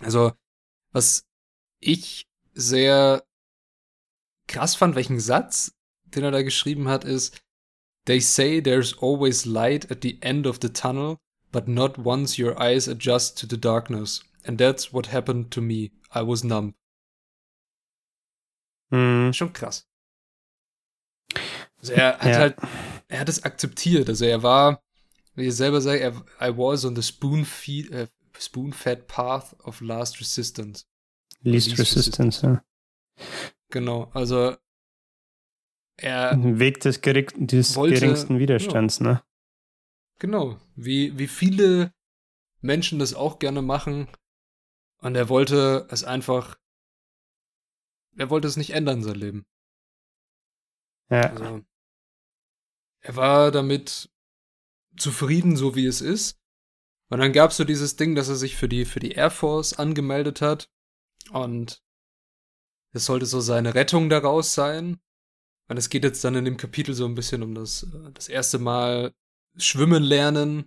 Also, 0.00 0.32
was 0.92 1.24
ich 1.80 2.28
sehr 2.52 3.24
krass 4.46 4.74
fand, 4.74 4.94
welchen 4.94 5.20
Satz, 5.20 5.74
den 6.04 6.24
er 6.24 6.30
da 6.30 6.42
geschrieben 6.42 6.88
hat, 6.88 7.04
ist, 7.04 7.40
They 8.06 8.20
say 8.20 8.60
there's 8.60 8.94
always 8.94 9.46
light 9.46 9.90
at 9.90 10.00
the 10.00 10.18
end 10.22 10.46
of 10.46 10.60
the 10.60 10.68
tunnel, 10.68 11.18
but 11.52 11.68
not 11.68 11.98
once 11.98 12.38
your 12.38 12.60
eyes 12.60 12.88
adjust 12.88 13.38
to 13.38 13.46
the 13.46 13.56
darkness. 13.56 14.22
And 14.44 14.58
that's 14.58 14.92
what 14.92 15.06
happened 15.06 15.50
to 15.52 15.60
me. 15.60 15.92
I 16.14 16.22
was 16.22 16.44
numb. 16.44 16.74
Mhm. 18.90 19.32
Schon 19.32 19.52
krass. 19.52 19.86
Also 21.78 21.92
er 21.92 22.18
hat 22.18 22.26
ja. 22.26 22.38
halt, 22.38 22.56
er 23.08 23.20
hat 23.20 23.28
es 23.28 23.42
akzeptiert. 23.42 24.08
Also 24.08 24.24
er 24.24 24.42
war, 24.42 24.82
wie 25.34 25.46
er 25.46 25.52
selber 25.52 25.80
sagt, 25.80 26.00
er, 26.00 26.24
I 26.40 26.56
was 26.56 26.84
on 26.84 26.94
the 26.94 27.02
spoon 27.02 27.44
feed, 27.44 27.90
äh, 27.90 28.06
Spoon-Fed 28.38 29.06
Path 29.06 29.56
of 29.64 29.80
Last 29.80 30.20
Resistance. 30.20 30.84
Least, 31.42 31.68
Least 31.68 31.78
Resistance, 31.80 32.42
Resistance, 32.42 32.46
ja. 32.46 32.62
Genau, 33.70 34.10
also 34.12 34.56
er. 35.96 36.36
Weg 36.38 36.80
des, 36.80 37.00
gering 37.00 37.46
des 37.46 37.76
wollte, 37.76 38.00
geringsten 38.00 38.38
Widerstands, 38.38 38.98
ja. 38.98 39.06
ne? 39.06 39.22
Genau, 40.18 40.58
wie, 40.74 41.18
wie 41.18 41.26
viele 41.26 41.92
Menschen 42.60 42.98
das 42.98 43.14
auch 43.14 43.38
gerne 43.38 43.62
machen. 43.62 44.08
Und 44.98 45.14
er 45.14 45.28
wollte 45.28 45.86
es 45.90 46.04
einfach. 46.04 46.58
Er 48.16 48.30
wollte 48.30 48.48
es 48.48 48.56
nicht 48.56 48.70
ändern, 48.70 49.02
sein 49.02 49.14
Leben. 49.14 49.46
Ja. 51.10 51.30
Also, 51.30 51.62
er 53.00 53.16
war 53.16 53.50
damit 53.50 54.10
zufrieden, 54.96 55.56
so 55.56 55.76
wie 55.76 55.86
es 55.86 56.00
ist. 56.00 56.40
Und 57.08 57.20
dann 57.20 57.32
gab 57.32 57.50
es 57.50 57.56
so 57.56 57.64
dieses 57.64 57.96
Ding, 57.96 58.14
dass 58.14 58.28
er 58.28 58.34
sich 58.34 58.56
für 58.56 58.68
die, 58.68 58.84
für 58.84 59.00
die 59.00 59.12
Air 59.12 59.30
Force 59.30 59.74
angemeldet 59.74 60.40
hat. 60.40 60.70
Und 61.30 61.84
es 62.92 63.04
sollte 63.04 63.26
so 63.26 63.40
seine 63.40 63.74
Rettung 63.74 64.08
daraus 64.08 64.54
sein. 64.54 64.98
Und 65.68 65.76
es 65.76 65.88
geht 65.88 66.04
jetzt 66.04 66.22
dann 66.24 66.34
in 66.34 66.44
dem 66.44 66.56
Kapitel 66.56 66.94
so 66.94 67.06
ein 67.06 67.14
bisschen 67.14 67.42
um 67.42 67.54
das, 67.54 67.82
äh, 67.82 68.12
das 68.12 68.28
erste 68.28 68.58
Mal 68.58 69.12
schwimmen 69.56 70.02
lernen, 70.02 70.64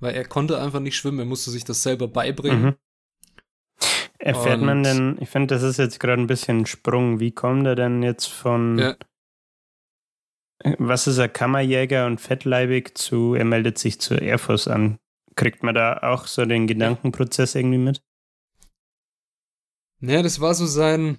weil 0.00 0.14
er 0.14 0.24
konnte 0.24 0.60
einfach 0.60 0.80
nicht 0.80 0.96
schwimmen, 0.96 1.18
er 1.18 1.24
musste 1.24 1.50
sich 1.50 1.64
das 1.64 1.82
selber 1.82 2.08
beibringen. 2.08 2.62
Mhm. 2.62 2.74
Erfährt 4.18 4.60
Und, 4.60 4.66
man 4.66 4.82
denn, 4.84 5.18
ich 5.20 5.28
finde, 5.28 5.54
das 5.54 5.64
ist 5.64 5.78
jetzt 5.78 5.98
gerade 5.98 6.22
ein 6.22 6.28
bisschen 6.28 6.60
ein 6.60 6.66
Sprung. 6.66 7.18
Wie 7.18 7.32
kommt 7.32 7.66
er 7.66 7.74
denn 7.74 8.04
jetzt 8.04 8.26
von 8.26 8.78
ja. 8.78 8.96
was 10.78 11.08
ist 11.08 11.18
er, 11.18 11.28
Kammerjäger 11.28 12.06
und 12.06 12.20
fettleibig 12.20 12.96
zu, 12.96 13.34
er 13.34 13.44
meldet 13.44 13.78
sich 13.78 14.00
zur 14.00 14.22
Air 14.22 14.38
Force 14.38 14.68
an? 14.68 14.98
Kriegt 15.34 15.64
man 15.64 15.74
da 15.74 15.98
auch 16.02 16.26
so 16.26 16.44
den 16.44 16.68
Gedankenprozess 16.68 17.56
irgendwie 17.56 17.78
mit? 17.78 18.02
Naja, 19.98 20.22
das 20.22 20.40
war 20.40 20.54
so 20.54 20.66
sein, 20.66 21.18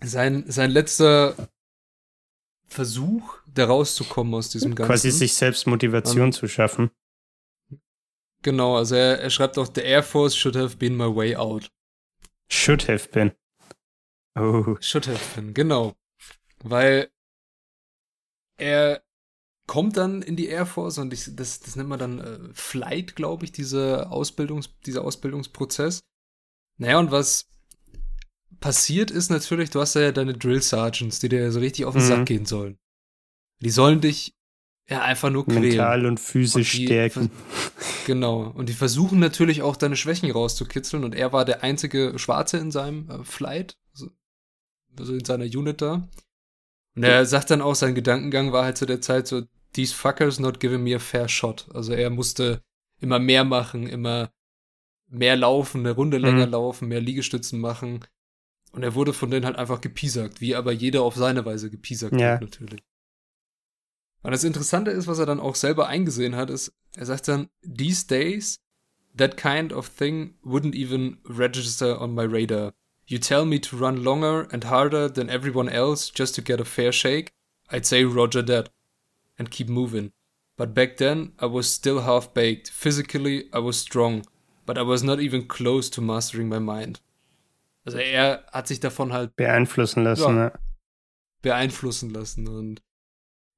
sein, 0.00 0.44
sein 0.48 0.70
letzter 0.70 1.48
Versuch, 2.66 3.38
da 3.46 3.66
rauszukommen 3.66 4.34
aus 4.34 4.50
diesem 4.50 4.74
Ganzen. 4.74 4.90
Quasi 4.90 5.10
sich 5.10 5.34
selbst 5.34 5.66
Motivation 5.66 6.26
um, 6.26 6.32
zu 6.32 6.46
schaffen. 6.48 6.90
Genau, 8.42 8.76
also 8.76 8.94
er, 8.94 9.20
er 9.20 9.30
schreibt 9.30 9.58
auch, 9.58 9.68
The 9.74 9.80
Air 9.80 10.02
Force 10.02 10.36
should 10.36 10.54
have 10.54 10.76
been 10.76 10.96
my 10.96 11.14
way 11.14 11.34
out. 11.34 11.70
Should 12.50 12.88
have 12.88 13.08
been. 13.08 13.32
Oh. 14.34 14.76
Should 14.80 15.08
have 15.08 15.34
been, 15.34 15.54
genau. 15.54 15.96
Weil 16.62 17.10
er 18.56 19.02
kommt 19.66 19.96
dann 19.96 20.22
in 20.22 20.36
die 20.36 20.48
Air 20.48 20.66
Force 20.66 20.98
und 20.98 21.12
ich, 21.12 21.34
das, 21.34 21.60
das 21.60 21.76
nennt 21.76 21.88
man 21.88 21.98
dann 21.98 22.18
äh, 22.20 22.54
Flight, 22.54 23.16
glaube 23.16 23.44
ich, 23.44 23.52
diese 23.52 24.10
Ausbildungs, 24.10 24.70
dieser 24.86 25.04
Ausbildungsprozess. 25.04 26.00
Naja, 26.78 26.98
und 26.98 27.10
was 27.10 27.48
passiert 28.60 29.10
ist 29.10 29.30
natürlich, 29.30 29.70
du 29.70 29.80
hast 29.80 29.94
ja 29.94 30.12
deine 30.12 30.34
Drill 30.34 30.62
Sergeants, 30.62 31.20
die 31.20 31.28
dir 31.28 31.50
so 31.52 31.60
richtig 31.60 31.84
auf 31.84 31.94
den 31.94 32.02
mhm. 32.02 32.08
Sack 32.08 32.26
gehen 32.26 32.46
sollen. 32.46 32.78
Die 33.60 33.70
sollen 33.70 34.00
dich 34.00 34.34
ja 34.88 35.02
einfach 35.02 35.30
nur 35.30 35.44
quälen. 35.44 35.62
Mental 35.62 36.06
und 36.06 36.20
physisch 36.20 36.74
und 36.74 36.80
die, 36.80 36.86
stärken. 36.86 37.30
Genau. 38.06 38.52
Und 38.54 38.68
die 38.68 38.74
versuchen 38.74 39.18
natürlich 39.18 39.62
auch 39.62 39.76
deine 39.76 39.96
Schwächen 39.96 40.30
rauszukitzeln 40.30 41.04
und 41.04 41.14
er 41.14 41.32
war 41.32 41.44
der 41.44 41.62
einzige 41.62 42.18
Schwarze 42.18 42.56
in 42.56 42.70
seinem 42.70 43.10
äh, 43.10 43.24
Flight, 43.24 43.76
also, 43.92 44.10
also 44.98 45.12
in 45.12 45.24
seiner 45.24 45.44
Unit 45.44 45.82
da. 45.82 46.08
Und 46.96 47.04
er 47.04 47.26
sagt 47.26 47.50
dann 47.50 47.60
auch, 47.60 47.74
sein 47.74 47.94
Gedankengang 47.94 48.52
war 48.52 48.64
halt 48.64 48.76
zu 48.76 48.86
der 48.86 49.00
Zeit 49.00 49.28
so, 49.28 49.42
these 49.72 49.94
fuckers 49.94 50.40
not 50.40 50.58
giving 50.58 50.82
me 50.82 50.96
a 50.96 50.98
fair 50.98 51.28
shot. 51.28 51.66
Also 51.72 51.92
er 51.92 52.10
musste 52.10 52.62
immer 53.00 53.18
mehr 53.18 53.44
machen, 53.44 53.86
immer 53.86 54.32
mehr 55.06 55.36
laufen, 55.36 55.80
eine 55.80 55.92
Runde 55.92 56.18
länger 56.18 56.46
mhm. 56.46 56.52
laufen, 56.52 56.88
mehr 56.88 57.00
Liegestützen 57.00 57.60
machen. 57.60 58.04
Und 58.78 58.84
er 58.84 58.94
wurde 58.94 59.12
von 59.12 59.28
denen 59.28 59.44
halt 59.44 59.56
einfach 59.56 59.80
gepiesackt, 59.80 60.40
wie 60.40 60.54
aber 60.54 60.70
jeder 60.70 61.02
auf 61.02 61.16
seine 61.16 61.44
Weise 61.44 61.68
gepiesackt 61.68 62.14
ja. 62.14 62.40
wird, 62.40 62.42
natürlich. 62.42 62.80
Und 64.22 64.30
das 64.30 64.44
Interessante 64.44 64.92
ist, 64.92 65.08
was 65.08 65.18
er 65.18 65.26
dann 65.26 65.40
auch 65.40 65.56
selber 65.56 65.88
eingesehen 65.88 66.36
hat, 66.36 66.48
ist, 66.48 66.72
er 66.94 67.06
sagt 67.06 67.26
dann, 67.26 67.48
these 67.60 68.06
days, 68.06 68.60
that 69.16 69.36
kind 69.36 69.72
of 69.72 69.88
thing 69.88 70.36
wouldn't 70.44 70.76
even 70.76 71.18
register 71.24 72.00
on 72.00 72.14
my 72.14 72.22
radar. 72.22 72.72
You 73.04 73.18
tell 73.18 73.44
me 73.44 73.60
to 73.62 73.76
run 73.76 73.96
longer 73.96 74.46
and 74.52 74.66
harder 74.66 75.12
than 75.12 75.28
everyone 75.28 75.68
else 75.68 76.12
just 76.14 76.36
to 76.36 76.40
get 76.40 76.60
a 76.60 76.64
fair 76.64 76.92
shake. 76.92 77.32
I'd 77.72 77.84
say 77.84 78.04
Roger 78.04 78.42
that 78.42 78.68
and 79.40 79.50
keep 79.50 79.68
moving. 79.68 80.12
But 80.56 80.72
back 80.72 80.98
then, 80.98 81.32
I 81.40 81.46
was 81.46 81.68
still 81.68 82.02
half 82.02 82.32
baked. 82.32 82.70
Physically, 82.70 83.48
I 83.52 83.58
was 83.58 83.76
strong, 83.76 84.24
but 84.64 84.78
I 84.78 84.82
was 84.82 85.02
not 85.02 85.18
even 85.18 85.48
close 85.48 85.90
to 85.90 86.00
mastering 86.00 86.48
my 86.48 86.60
mind. 86.60 87.00
Also 87.88 88.00
er 88.00 88.44
hat 88.52 88.68
sich 88.68 88.80
davon 88.80 89.14
halt 89.14 89.34
beeinflussen 89.34 90.04
lassen, 90.04 90.22
ja, 90.22 90.32
ne? 90.32 90.52
beeinflussen 91.40 92.10
lassen 92.10 92.46
und 92.46 92.82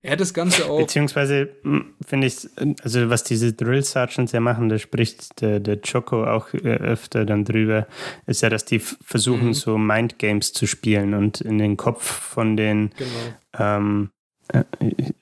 er 0.03 0.13
hat 0.13 0.21
das 0.21 0.33
Ganze 0.33 0.71
auch. 0.71 0.79
Beziehungsweise 0.79 1.57
hm, 1.63 1.97
finde 2.07 2.29
ich, 2.29 2.49
also 2.85 3.11
was 3.11 3.25
diese 3.25 3.55
Drill 3.55 3.83
Sergeants 3.83 4.31
ja 4.31 4.39
machen, 4.39 4.69
da 4.69 4.79
spricht 4.79 5.41
der, 5.41 5.59
der 5.59 5.81
Choco 5.81 6.23
auch 6.25 6.55
äh, 6.55 6.77
öfter 6.77 7.25
dann 7.25 7.45
drüber, 7.45 7.89
ist 8.27 8.43
ja, 8.43 8.51
dass 8.51 8.65
die 8.65 8.79
versuchen, 8.79 9.49
mhm. 9.49 9.55
so 9.55 9.77
Mind 9.79 10.21
Games 10.21 10.53
zu 10.53 10.69
spielen 10.69 11.13
und 11.15 11.41
in 11.41 11.59
den 11.59 11.77
Kopf 11.77 12.05
von 12.05 12.57
den 12.57 12.93
genau. 12.97 13.35
ähm, 13.59 14.11
äh, 14.53 14.63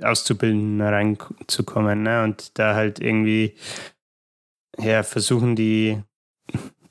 Auszubildenden 0.04 0.86
reinzukommen. 0.86 2.02
Ne? 2.02 2.24
Und 2.24 2.58
da 2.58 2.74
halt 2.74 3.00
irgendwie 3.00 3.54
ja, 4.76 5.02
versuchen, 5.02 5.56
die 5.56 6.02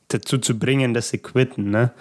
dazu 0.08 0.38
zu 0.38 0.58
bringen, 0.58 0.93
dass 0.93 1.10
sie 1.10 1.20
quitten. 1.20 1.70
Ne? 1.70 1.93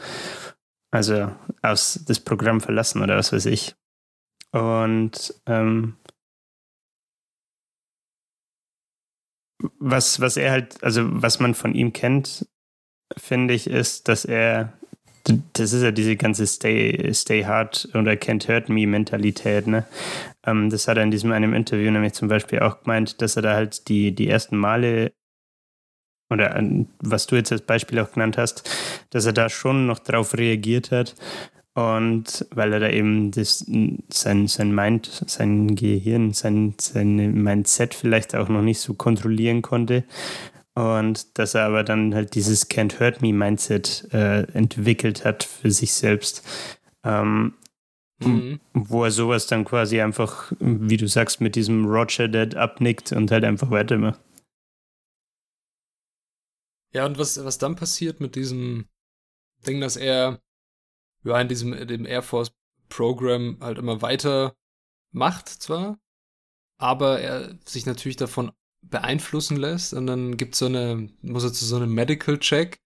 Also 0.90 1.30
aus 1.62 2.04
das 2.06 2.20
Programm 2.20 2.60
verlassen 2.60 3.02
oder 3.02 3.16
was 3.16 3.32
weiß 3.32 3.46
ich. 3.46 3.74
Und 4.52 5.34
ähm, 5.46 5.96
was, 9.78 10.20
was 10.20 10.36
er 10.36 10.50
halt, 10.52 10.82
also 10.82 11.02
was 11.22 11.40
man 11.40 11.54
von 11.54 11.74
ihm 11.74 11.92
kennt, 11.92 12.46
finde 13.16 13.54
ich, 13.54 13.68
ist, 13.68 14.08
dass 14.08 14.24
er, 14.24 14.72
das 15.52 15.72
ist 15.72 15.82
ja 15.82 15.90
diese 15.90 16.16
ganze 16.16 16.46
Stay, 16.46 17.12
Stay 17.12 17.44
Hard 17.44 17.88
oder 17.94 18.12
Can't 18.12 18.48
Hurt 18.48 18.68
Me 18.68 18.86
Mentalität, 18.86 19.66
ne? 19.66 19.84
Ähm, 20.44 20.70
das 20.70 20.88
hat 20.88 20.96
er 20.96 21.02
in 21.02 21.10
diesem 21.10 21.32
einem 21.32 21.54
Interview 21.54 21.90
nämlich 21.90 22.12
zum 22.12 22.28
Beispiel 22.28 22.60
auch 22.60 22.82
gemeint, 22.82 23.20
dass 23.22 23.36
er 23.36 23.42
da 23.42 23.54
halt 23.54 23.88
die, 23.88 24.14
die 24.14 24.28
ersten 24.28 24.56
Male 24.56 25.12
oder 26.30 26.62
was 27.00 27.26
du 27.26 27.36
jetzt 27.36 27.52
als 27.52 27.62
Beispiel 27.62 27.98
auch 28.00 28.12
genannt 28.12 28.38
hast, 28.38 28.68
dass 29.10 29.26
er 29.26 29.32
da 29.32 29.48
schon 29.48 29.86
noch 29.86 29.98
drauf 29.98 30.36
reagiert 30.36 30.90
hat, 30.90 31.14
und 31.76 32.46
weil 32.54 32.72
er 32.72 32.80
da 32.80 32.88
eben 32.88 33.32
das, 33.32 33.66
sein, 34.08 34.46
sein 34.46 34.74
Mind, 34.74 35.24
sein 35.26 35.76
Gehirn, 35.76 36.32
sein, 36.32 36.74
sein 36.80 37.34
Mindset 37.34 37.92
vielleicht 37.92 38.34
auch 38.34 38.48
noch 38.48 38.62
nicht 38.62 38.80
so 38.80 38.94
kontrollieren 38.94 39.60
konnte. 39.60 40.04
Und 40.74 41.38
dass 41.38 41.54
er 41.54 41.66
aber 41.66 41.84
dann 41.84 42.14
halt 42.14 42.34
dieses 42.34 42.70
Can't 42.70 42.98
Hurt 42.98 43.20
Me 43.20 43.34
Mindset 43.34 44.08
äh, 44.14 44.44
entwickelt 44.54 45.26
hat 45.26 45.44
für 45.44 45.70
sich 45.70 45.92
selbst. 45.92 46.42
Ähm, 47.04 47.52
mhm. 48.24 48.58
Wo 48.72 49.04
er 49.04 49.10
sowas 49.10 49.46
dann 49.46 49.66
quasi 49.66 50.00
einfach, 50.00 50.52
wie 50.58 50.96
du 50.96 51.08
sagst, 51.08 51.42
mit 51.42 51.56
diesem 51.56 51.84
Roger 51.84 52.28
Dead 52.28 52.56
abnickt 52.56 53.12
und 53.12 53.30
halt 53.30 53.44
einfach 53.44 53.70
weitermacht. 53.70 54.20
Ja, 56.96 57.04
und 57.04 57.18
was, 57.18 57.44
was 57.44 57.58
dann 57.58 57.76
passiert 57.76 58.20
mit 58.20 58.36
diesem 58.36 58.88
Ding, 59.66 59.82
dass 59.82 59.96
er 59.96 60.40
ja, 61.24 61.38
in 61.38 61.48
diesem 61.48 61.72
dem 61.86 62.06
Air 62.06 62.22
Force 62.22 62.52
Program 62.88 63.58
halt 63.60 63.76
immer 63.76 64.00
weiter 64.00 64.56
macht 65.12 65.46
zwar, 65.50 65.98
aber 66.78 67.20
er 67.20 67.58
sich 67.66 67.84
natürlich 67.84 68.16
davon 68.16 68.50
beeinflussen 68.80 69.58
lässt 69.58 69.92
und 69.92 70.06
dann 70.06 70.38
gibt 70.38 70.54
so 70.54 70.66
eine, 70.66 71.10
muss 71.20 71.44
er 71.44 71.52
zu 71.52 71.66
so 71.66 71.76
einem 71.76 71.92
Medical 71.92 72.38
Check 72.38 72.78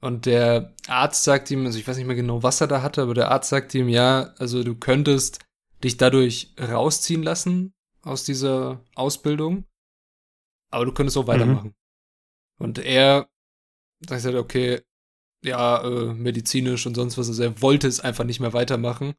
und 0.00 0.26
der 0.26 0.74
Arzt 0.88 1.22
sagt 1.22 1.48
ihm, 1.52 1.64
also 1.64 1.78
ich 1.78 1.86
weiß 1.86 1.98
nicht 1.98 2.08
mehr 2.08 2.16
genau, 2.16 2.42
was 2.42 2.60
er 2.60 2.66
da 2.66 2.82
hatte, 2.82 3.02
aber 3.02 3.14
der 3.14 3.30
Arzt 3.30 3.50
sagt 3.50 3.72
ihm, 3.74 3.88
ja, 3.88 4.34
also 4.38 4.64
du 4.64 4.74
könntest 4.74 5.38
dich 5.84 5.96
dadurch 5.96 6.56
rausziehen 6.58 7.22
lassen 7.22 7.72
aus 8.02 8.24
dieser 8.24 8.84
Ausbildung, 8.96 9.64
aber 10.70 10.86
du 10.86 10.92
könntest 10.92 11.16
auch 11.16 11.28
weitermachen. 11.28 11.68
Mhm. 11.68 11.81
Und 12.62 12.78
er 12.78 13.28
sagt 14.06 14.24
halt, 14.24 14.36
okay, 14.36 14.82
ja, 15.42 15.82
äh, 15.82 16.14
medizinisch 16.14 16.86
und 16.86 16.94
sonst 16.94 17.18
was. 17.18 17.26
Also 17.26 17.42
er 17.42 17.60
wollte 17.60 17.88
es 17.88 17.98
einfach 17.98 18.22
nicht 18.22 18.38
mehr 18.38 18.52
weitermachen. 18.52 19.14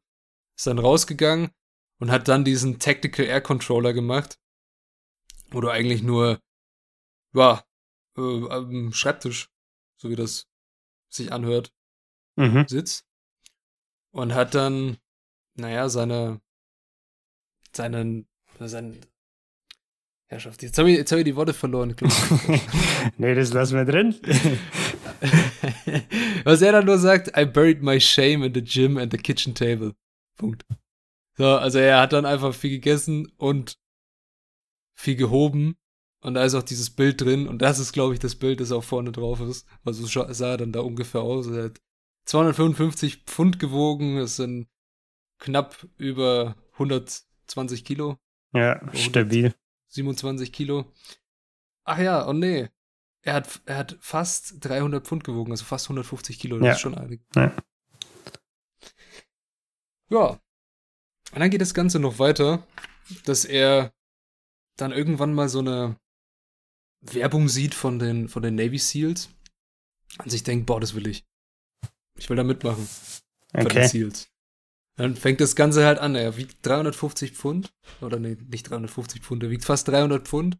Ist 0.56 0.66
dann 0.66 0.78
rausgegangen 0.78 1.50
und 2.00 2.10
hat 2.10 2.26
dann 2.26 2.46
diesen 2.46 2.78
Tactical 2.78 3.26
Air 3.26 3.42
Controller 3.42 3.92
gemacht. 3.92 4.38
Wo 5.50 5.60
du 5.60 5.68
eigentlich 5.68 6.02
nur, 6.02 6.40
ja, 7.34 7.62
äh, 8.16 8.48
am 8.48 8.94
Schreibtisch, 8.94 9.50
so 9.96 10.08
wie 10.08 10.16
das 10.16 10.48
sich 11.10 11.30
anhört, 11.30 11.70
mhm. 12.36 12.66
sitzt. 12.66 13.06
Und 14.10 14.32
hat 14.32 14.54
dann, 14.54 14.96
naja, 15.54 15.90
seine, 15.90 16.40
seinen, 17.72 18.26
sein, 18.58 19.04
Herrschaft, 20.26 20.62
jetzt 20.62 20.78
habe 20.78 20.90
ich, 20.90 21.00
hab 21.00 21.18
ich 21.18 21.24
die 21.24 21.36
Worte 21.36 21.52
verloren. 21.52 21.94
nee, 23.18 23.34
das 23.34 23.52
lassen 23.52 23.76
wir 23.76 23.84
drin. 23.84 24.14
Was 26.44 26.62
er 26.62 26.72
dann 26.72 26.86
nur 26.86 26.98
sagt, 26.98 27.36
I 27.36 27.44
buried 27.44 27.82
my 27.82 28.00
shame 28.00 28.42
in 28.42 28.54
the 28.54 28.62
gym 28.62 28.96
and 28.96 29.12
the 29.12 29.18
kitchen 29.18 29.54
table. 29.54 29.94
Punkt. 30.36 30.64
So, 31.36 31.56
also 31.56 31.78
er 31.78 32.00
hat 32.00 32.12
dann 32.12 32.26
einfach 32.26 32.54
viel 32.54 32.70
gegessen 32.70 33.32
und 33.36 33.78
viel 34.94 35.16
gehoben. 35.16 35.76
Und 36.20 36.34
da 36.34 36.44
ist 36.44 36.54
auch 36.54 36.62
dieses 36.62 36.90
Bild 36.90 37.20
drin. 37.20 37.46
Und 37.46 37.60
das 37.60 37.78
ist, 37.78 37.92
glaube 37.92 38.14
ich, 38.14 38.20
das 38.20 38.34
Bild, 38.34 38.60
das 38.60 38.72
auch 38.72 38.84
vorne 38.84 39.12
drauf 39.12 39.40
ist. 39.40 39.66
Also 39.84 40.06
sah 40.06 40.50
er 40.50 40.56
dann 40.56 40.72
da 40.72 40.80
ungefähr 40.80 41.20
aus. 41.20 41.46
Er 41.48 41.64
hat 41.64 41.80
255 42.26 43.24
Pfund 43.26 43.58
gewogen. 43.58 44.16
Das 44.16 44.36
sind 44.36 44.68
knapp 45.38 45.86
über 45.98 46.56
120 46.74 47.84
Kilo. 47.84 48.16
Ja, 48.54 48.80
stabil. 48.94 49.54
27 49.94 50.52
Kilo. 50.52 50.92
Ach 51.84 51.98
ja, 51.98 52.22
und 52.22 52.36
oh 52.36 52.38
nee. 52.38 52.68
Er 53.22 53.34
hat, 53.34 53.62
er 53.64 53.78
hat 53.78 53.96
fast 54.00 54.56
300 54.60 55.06
Pfund 55.06 55.24
gewogen, 55.24 55.50
also 55.50 55.64
fast 55.64 55.86
150 55.86 56.38
Kilo. 56.38 56.58
Das 56.58 56.66
ja. 56.66 56.72
ist 56.72 56.80
schon 56.80 56.94
einig. 56.94 57.22
Ja. 57.34 57.56
ja. 60.10 60.28
Und 61.32 61.40
dann 61.40 61.50
geht 61.50 61.62
das 61.62 61.72
Ganze 61.72 61.98
noch 61.98 62.18
weiter, 62.18 62.66
dass 63.24 63.44
er 63.44 63.94
dann 64.76 64.92
irgendwann 64.92 65.32
mal 65.32 65.48
so 65.48 65.60
eine 65.60 65.98
Werbung 67.00 67.48
sieht 67.48 67.74
von 67.74 67.98
den, 67.98 68.28
von 68.28 68.42
den 68.42 68.56
Navy 68.56 68.78
SEALs 68.78 69.30
und 70.22 70.30
sich 70.30 70.42
denkt, 70.42 70.66
boah, 70.66 70.80
das 70.80 70.94
will 70.94 71.06
ich. 71.06 71.24
Ich 72.16 72.28
will 72.28 72.36
da 72.36 72.44
mitmachen. 72.44 72.86
Okay. 73.54 73.64
Bei 73.64 73.70
den 73.70 73.88
SEALs. 73.88 74.33
Dann 74.96 75.16
fängt 75.16 75.40
das 75.40 75.56
Ganze 75.56 75.84
halt 75.84 75.98
an. 75.98 76.14
Er 76.14 76.36
wiegt 76.36 76.64
350 76.66 77.32
Pfund. 77.32 77.72
Oder 78.00 78.18
nee, 78.18 78.36
nicht 78.48 78.70
350 78.70 79.22
Pfund. 79.22 79.42
Er 79.42 79.50
wiegt 79.50 79.64
fast 79.64 79.88
300 79.88 80.26
Pfund. 80.26 80.58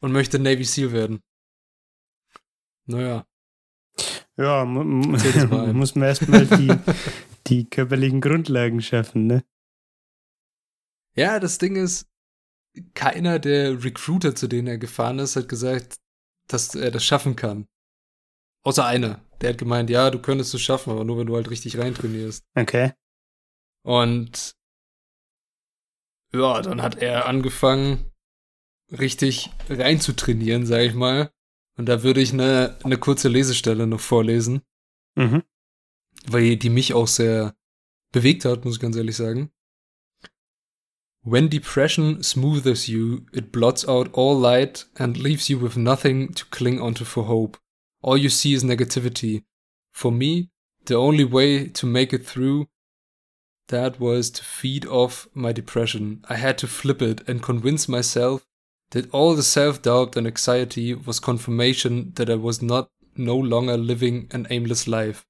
Und 0.00 0.12
möchte 0.12 0.38
Navy 0.38 0.64
SEAL 0.64 0.92
werden. 0.92 1.20
Naja. 2.86 3.26
Ja, 4.36 4.64
mu 4.64 4.84
muss 5.72 5.94
man 5.96 6.08
erstmal 6.08 6.46
die, 6.46 6.72
die 7.48 7.68
körperlichen 7.68 8.20
Grundlagen 8.20 8.80
schaffen, 8.80 9.26
ne? 9.26 9.44
Ja, 11.16 11.40
das 11.40 11.58
Ding 11.58 11.74
ist, 11.74 12.06
keiner 12.94 13.40
der 13.40 13.82
Recruiter, 13.82 14.36
zu 14.36 14.46
denen 14.46 14.68
er 14.68 14.78
gefahren 14.78 15.18
ist, 15.18 15.34
hat 15.34 15.48
gesagt, 15.48 15.98
dass 16.46 16.76
er 16.76 16.92
das 16.92 17.04
schaffen 17.04 17.34
kann. 17.34 17.66
Außer 18.64 18.86
einer. 18.86 19.24
Der 19.40 19.50
hat 19.50 19.58
gemeint, 19.58 19.90
ja, 19.90 20.10
du 20.10 20.20
könntest 20.20 20.54
es 20.54 20.60
schaffen, 20.62 20.90
aber 20.90 21.04
nur 21.04 21.18
wenn 21.18 21.26
du 21.26 21.34
halt 21.34 21.50
richtig 21.50 21.78
reintrainierst. 21.78 22.44
Okay. 22.54 22.92
Und 23.88 24.54
ja, 26.34 26.60
dann 26.60 26.82
hat 26.82 27.00
er 27.00 27.24
angefangen, 27.24 28.12
richtig 28.92 29.48
rein 29.70 29.98
zu 29.98 30.14
trainieren, 30.14 30.66
sag 30.66 30.82
ich 30.82 30.92
mal. 30.92 31.32
Und 31.78 31.86
da 31.86 32.02
würde 32.02 32.20
ich 32.20 32.34
eine, 32.34 32.78
eine 32.84 32.98
kurze 32.98 33.28
Lesestelle 33.30 33.86
noch 33.86 34.00
vorlesen. 34.00 34.60
Mhm. 35.14 35.42
Weil 36.26 36.58
die 36.58 36.68
mich 36.68 36.92
auch 36.92 37.06
sehr 37.06 37.56
bewegt 38.12 38.44
hat, 38.44 38.66
muss 38.66 38.74
ich 38.74 38.80
ganz 38.80 38.94
ehrlich 38.94 39.16
sagen. 39.16 39.50
When 41.22 41.48
depression 41.48 42.22
smoothes 42.22 42.88
you, 42.88 43.20
it 43.32 43.52
blots 43.52 43.88
out 43.88 44.10
all 44.12 44.38
light 44.38 44.86
and 44.96 45.16
leaves 45.16 45.48
you 45.48 45.62
with 45.62 45.76
nothing 45.76 46.34
to 46.34 46.44
cling 46.50 46.78
onto 46.78 47.06
for 47.06 47.26
hope. 47.26 47.58
All 48.02 48.18
you 48.18 48.28
see 48.28 48.52
is 48.52 48.62
negativity. 48.62 49.46
For 49.92 50.12
me, 50.12 50.50
the 50.84 50.96
only 50.96 51.24
way 51.24 51.70
to 51.70 51.86
make 51.86 52.14
it 52.14 52.26
through 52.26 52.66
that 53.68 54.00
was 54.00 54.30
to 54.30 54.44
feed 54.44 54.86
off 54.86 55.28
my 55.34 55.52
depression. 55.52 56.24
I 56.28 56.36
had 56.36 56.58
to 56.58 56.66
flip 56.66 57.00
it 57.02 57.28
and 57.28 57.42
convince 57.42 57.88
myself 57.88 58.44
that 58.90 59.10
all 59.12 59.34
the 59.34 59.42
self 59.42 59.82
doubt 59.82 60.16
and 60.16 60.26
anxiety 60.26 60.94
was 60.94 61.20
confirmation 61.20 62.12
that 62.14 62.30
I 62.30 62.34
was 62.34 62.62
not 62.62 62.90
no 63.16 63.36
longer 63.36 63.76
living 63.76 64.28
an 64.32 64.46
aimless 64.50 64.86
life. 64.86 65.24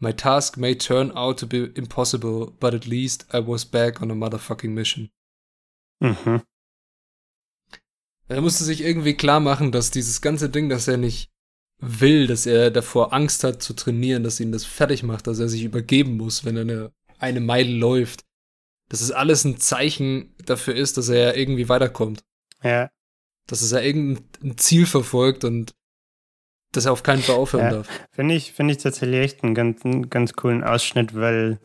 My 0.00 0.12
task 0.12 0.56
may 0.56 0.74
turn 0.74 1.12
out 1.14 1.38
to 1.38 1.46
be 1.46 1.70
impossible, 1.76 2.54
but 2.58 2.74
at 2.74 2.86
least 2.86 3.24
I 3.32 3.40
was 3.40 3.64
back 3.64 4.02
on 4.02 4.10
a 4.10 4.14
motherfucking 4.14 4.70
mission. 4.70 5.10
Mhm. 6.02 6.42
Er 8.28 8.40
musste 8.40 8.64
sich 8.64 8.80
irgendwie 8.80 9.14
klar 9.14 9.40
machen, 9.40 9.70
dass 9.70 9.90
dieses 9.90 10.22
ganze 10.22 10.48
Ding, 10.48 10.68
dass 10.68 10.88
er 10.88 10.96
nicht 10.96 11.30
will, 11.78 12.26
dass 12.26 12.46
er 12.46 12.70
davor 12.70 13.12
Angst 13.12 13.44
hat 13.44 13.62
zu 13.62 13.74
trainieren, 13.74 14.24
dass 14.24 14.40
ihn 14.40 14.52
das 14.52 14.64
fertig 14.64 15.02
macht, 15.02 15.26
dass 15.26 15.38
er 15.38 15.48
sich 15.48 15.62
übergeben 15.62 16.16
muss, 16.16 16.44
wenn 16.44 16.56
er 16.56 16.62
eine, 16.62 16.92
eine 17.18 17.40
Meile 17.40 17.72
läuft. 17.72 18.24
Dass 18.88 19.00
es 19.00 19.10
alles 19.10 19.44
ein 19.44 19.58
Zeichen 19.58 20.34
dafür 20.44 20.74
ist, 20.74 20.98
dass 20.98 21.08
er 21.08 21.36
irgendwie 21.36 21.68
weiterkommt. 21.68 22.22
Ja. 22.62 22.90
Dass 23.46 23.62
es 23.62 23.70
ja 23.70 23.80
irgendein 23.80 24.56
Ziel 24.58 24.86
verfolgt 24.86 25.44
und 25.44 25.74
dass 26.72 26.86
er 26.86 26.92
auf 26.92 27.02
keinen 27.02 27.22
Fall 27.22 27.36
aufhören 27.36 27.64
ja. 27.64 27.70
darf. 27.70 27.88
Finde 28.12 28.34
ich, 28.34 28.52
finde 28.52 28.72
ich 28.74 28.82
tatsächlich 28.82 29.20
echt 29.20 29.44
einen 29.44 29.54
ganz, 29.54 29.84
einen 29.84 30.10
ganz 30.10 30.32
coolen 30.34 30.64
Ausschnitt, 30.64 31.14
weil 31.14 31.58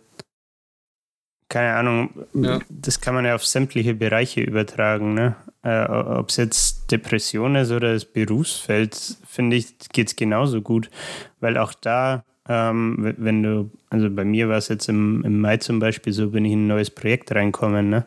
keine 1.49 1.73
Ahnung, 1.73 2.25
Ja. 2.33 2.59
das 2.69 3.01
kann 3.01 3.15
man 3.15 3.25
ja 3.25 3.33
auf 3.33 3.43
sämtliche 3.45 3.95
Bereiche 3.95 4.41
übertragen. 4.41 5.15
Ne? 5.15 5.35
Äh, 5.63 5.85
Ob 5.85 6.29
es 6.29 6.37
jetzt 6.37 6.91
Depression 6.91 7.55
ist 7.55 7.71
oder 7.71 7.93
das 7.93 8.05
Berufsfeld, 8.05 9.17
finde 9.27 9.55
ich, 9.55 9.77
geht 9.91 10.09
es 10.09 10.15
genauso 10.15 10.61
gut. 10.61 10.91
Weil 11.39 11.57
auch 11.57 11.73
da, 11.73 12.23
ähm, 12.49 13.13
wenn 13.17 13.43
du, 13.43 13.71
also 13.89 14.09
bei 14.09 14.25
mir 14.25 14.49
war 14.49 14.57
es 14.57 14.67
jetzt 14.67 14.89
im, 14.89 15.23
im 15.23 15.39
Mai 15.39 15.57
zum 15.57 15.79
Beispiel 15.79 16.11
so, 16.11 16.31
bin 16.31 16.45
ich 16.45 16.53
in 16.53 16.65
ein 16.65 16.67
neues 16.67 16.89
Projekt 16.89 17.31
reinkommen, 17.31 17.89
ne? 17.89 18.05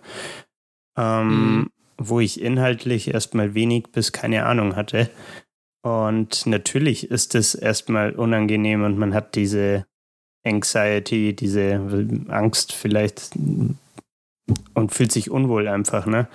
ähm, 0.99 1.57
Mhm. 1.57 1.71
wo 1.99 2.21
ich 2.21 2.41
inhaltlich 2.43 3.15
erstmal 3.15 3.55
wenig 3.55 3.85
bis 3.93 4.13
keine 4.13 4.45
Ahnung 4.47 4.77
hatte. 4.77 5.09
Und 5.85 6.47
natürlich 6.47 7.11
ist 7.11 7.35
es 7.35 7.55
erstmal 7.55 8.13
unangenehm 8.13 8.83
und 8.83 8.99
man 8.99 9.15
hat 9.15 9.35
diese 9.35 9.87
Anxiety, 10.45 11.35
diese 11.35 11.81
Angst 12.29 12.73
vielleicht 12.73 13.31
und 14.75 14.93
fühlt 14.93 15.13
sich 15.13 15.31
unwohl 15.31 15.69
einfach, 15.69 16.07
ne? 16.07 16.29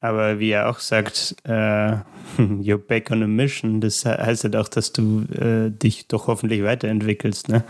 Aber 0.00 0.38
wie 0.38 0.50
er 0.50 0.68
auch 0.70 0.78
sagt, 0.78 1.36
äh, 1.44 1.50
you're 2.38 2.78
back 2.78 3.10
on 3.10 3.22
a 3.22 3.26
mission, 3.26 3.80
das 3.80 4.02
he- 4.04 4.10
heißt 4.10 4.44
halt 4.44 4.56
auch, 4.56 4.68
dass 4.68 4.92
du 4.92 5.22
äh, 5.32 5.70
dich 5.70 6.06
doch 6.08 6.26
hoffentlich 6.28 6.62
weiterentwickelst, 6.62 7.48
ne? 7.48 7.64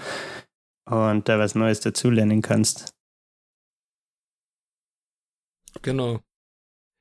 Und 0.87 1.29
da 1.29 1.39
was 1.39 1.55
Neues 1.55 1.81
dazulernen 1.81 2.43
kannst. 2.43 2.93
Genau. 5.83 6.21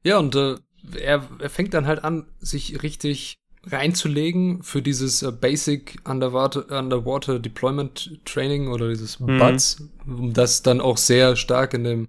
Ja, 0.03 0.19
und 0.19 0.35
äh, 0.35 0.55
er, 0.99 1.27
er 1.39 1.49
fängt 1.49 1.73
dann 1.73 1.87
halt 1.87 2.03
an, 2.03 2.27
sich 2.39 2.83
richtig 2.83 3.37
reinzulegen 3.63 4.63
für 4.63 4.81
dieses 4.81 5.23
äh, 5.23 5.31
Basic 5.31 5.99
Underwater, 6.07 6.77
Underwater 6.79 7.39
Deployment 7.39 8.21
Training 8.25 8.69
oder 8.69 8.89
dieses 8.89 9.19
Mhm. 9.19 9.37
BUDS, 9.39 9.89
um 10.05 10.33
das 10.33 10.63
dann 10.63 10.81
auch 10.81 10.97
sehr 10.97 11.35
stark 11.35 11.73
in 11.73 11.83
dem 11.83 12.07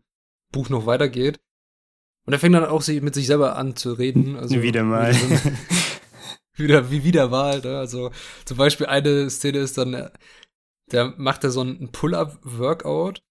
Buch 0.52 0.68
noch 0.68 0.86
weitergeht. 0.86 1.38
Und 2.28 2.34
er 2.34 2.38
fängt 2.38 2.54
dann 2.54 2.66
auch 2.66 2.86
mit 2.86 3.14
sich 3.14 3.26
selber 3.26 3.56
an 3.56 3.74
zu 3.74 3.94
reden. 3.94 4.36
Also 4.36 4.60
Wieder 4.60 4.84
mal. 4.84 5.14
Wieder, 5.14 5.36
so- 5.38 5.50
wieder 6.62 6.90
wie 6.90 7.02
wieder 7.02 7.30
Wahl. 7.30 7.62
Ne? 7.62 7.78
Also 7.78 8.10
zum 8.44 8.58
Beispiel 8.58 8.84
eine 8.84 9.30
Szene 9.30 9.60
ist 9.60 9.78
dann, 9.78 10.10
der 10.92 11.14
macht 11.16 11.42
er 11.44 11.50
so 11.50 11.62
ein 11.62 11.90
Pull-up-Workout 11.90 13.22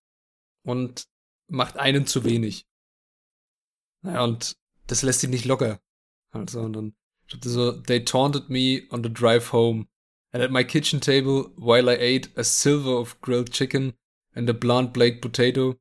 und 0.65 1.05
macht 1.47 1.77
einen 1.77 2.07
zu 2.07 2.23
wenig. 2.23 2.65
Naja, 4.01 4.23
und 4.23 4.57
das 4.87 5.03
lässt 5.03 5.23
ihn 5.23 5.29
nicht 5.29 5.45
locker. 5.45 5.79
Also, 6.31 6.61
und 6.61 6.73
dann 6.73 6.95
da 7.39 7.49
so, 7.49 7.73
they 7.73 8.03
taunted 8.03 8.49
me 8.49 8.81
on 8.89 9.03
the 9.03 9.13
drive 9.13 9.51
home. 9.51 9.85
And 10.31 10.41
at 10.41 10.49
my 10.49 10.63
kitchen 10.63 11.01
table, 11.01 11.51
while 11.55 11.87
I 11.87 11.99
ate 11.99 12.31
a 12.35 12.43
silver 12.43 12.97
of 12.97 13.21
grilled 13.21 13.51
chicken 13.51 13.93
and 14.33 14.49
a 14.49 14.53
blunt 14.53 14.93
baked 14.93 15.21
potato, 15.21 15.75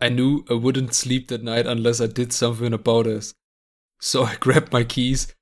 I 0.00 0.08
knew 0.08 0.44
I 0.48 0.54
wouldn't 0.54 0.94
sleep 0.94 1.28
that 1.28 1.42
night 1.42 1.66
unless 1.66 2.00
I 2.00 2.06
did 2.06 2.32
something 2.32 2.72
about 2.72 3.06
this. 3.06 3.34
So 4.00 4.24
I 4.24 4.36
grabbed 4.40 4.72
my 4.72 4.84
keys. 4.84 5.34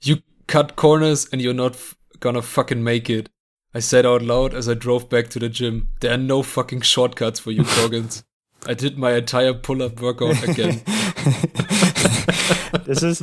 You 0.00 0.18
cut 0.46 0.76
corners 0.76 1.28
and 1.32 1.42
you're 1.42 1.54
not 1.54 1.74
f- 1.74 1.96
gonna 2.20 2.42
fucking 2.42 2.82
make 2.82 3.10
it. 3.10 3.28
I 3.74 3.80
said 3.80 4.06
out 4.06 4.22
loud 4.22 4.54
as 4.54 4.68
I 4.68 4.74
drove 4.74 5.10
back 5.10 5.28
to 5.30 5.38
the 5.38 5.48
gym. 5.48 5.88
There 6.00 6.12
are 6.12 6.18
no 6.18 6.42
fucking 6.42 6.82
shortcuts 6.82 7.40
for 7.40 7.50
you 7.50 7.64
Goggins. 7.76 8.24
I 8.66 8.74
did 8.74 8.98
my 8.98 9.12
entire 9.12 9.54
pull-up 9.54 10.00
workout 10.00 10.42
again. 10.42 10.82
this 12.84 13.04
is. 13.04 13.22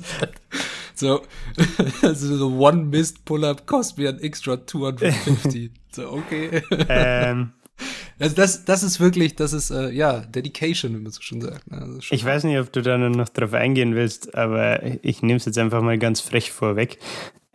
So, 0.93 1.25
so 2.13 2.47
one 2.47 2.89
missed 2.89 3.25
pull-up 3.25 3.65
cost 3.65 3.97
me 3.97 4.05
an 4.05 4.17
extra 4.23 4.55
250. 4.55 5.71
So, 5.91 6.03
okay. 6.03 6.61
ähm, 6.87 7.51
Also 8.19 8.35
das, 8.35 8.65
das 8.65 8.83
ist 8.83 8.99
wirklich, 8.99 9.35
das 9.35 9.53
ist, 9.53 9.71
äh, 9.71 9.91
ja, 9.91 10.19
Dedication, 10.19 10.95
wie 10.95 11.01
man 11.01 11.11
so 11.11 11.21
schon 11.21 11.41
sagt. 11.41 11.69
Ne? 11.69 11.81
Also 11.81 12.01
schon 12.01 12.15
Ich 12.15 12.23
weiß 12.23 12.45
nicht, 12.45 12.57
ob 12.59 12.71
du 12.71 12.81
da 12.81 12.97
noch 12.97 13.29
drauf 13.29 13.53
eingehen 13.53 13.95
willst, 13.95 14.35
aber 14.35 14.81
ich 15.03 15.21
nehme 15.21 15.37
es 15.37 15.45
jetzt 15.45 15.57
einfach 15.57 15.81
mal 15.81 15.97
ganz 15.97 16.21
frech 16.21 16.51
vorweg. 16.51 16.99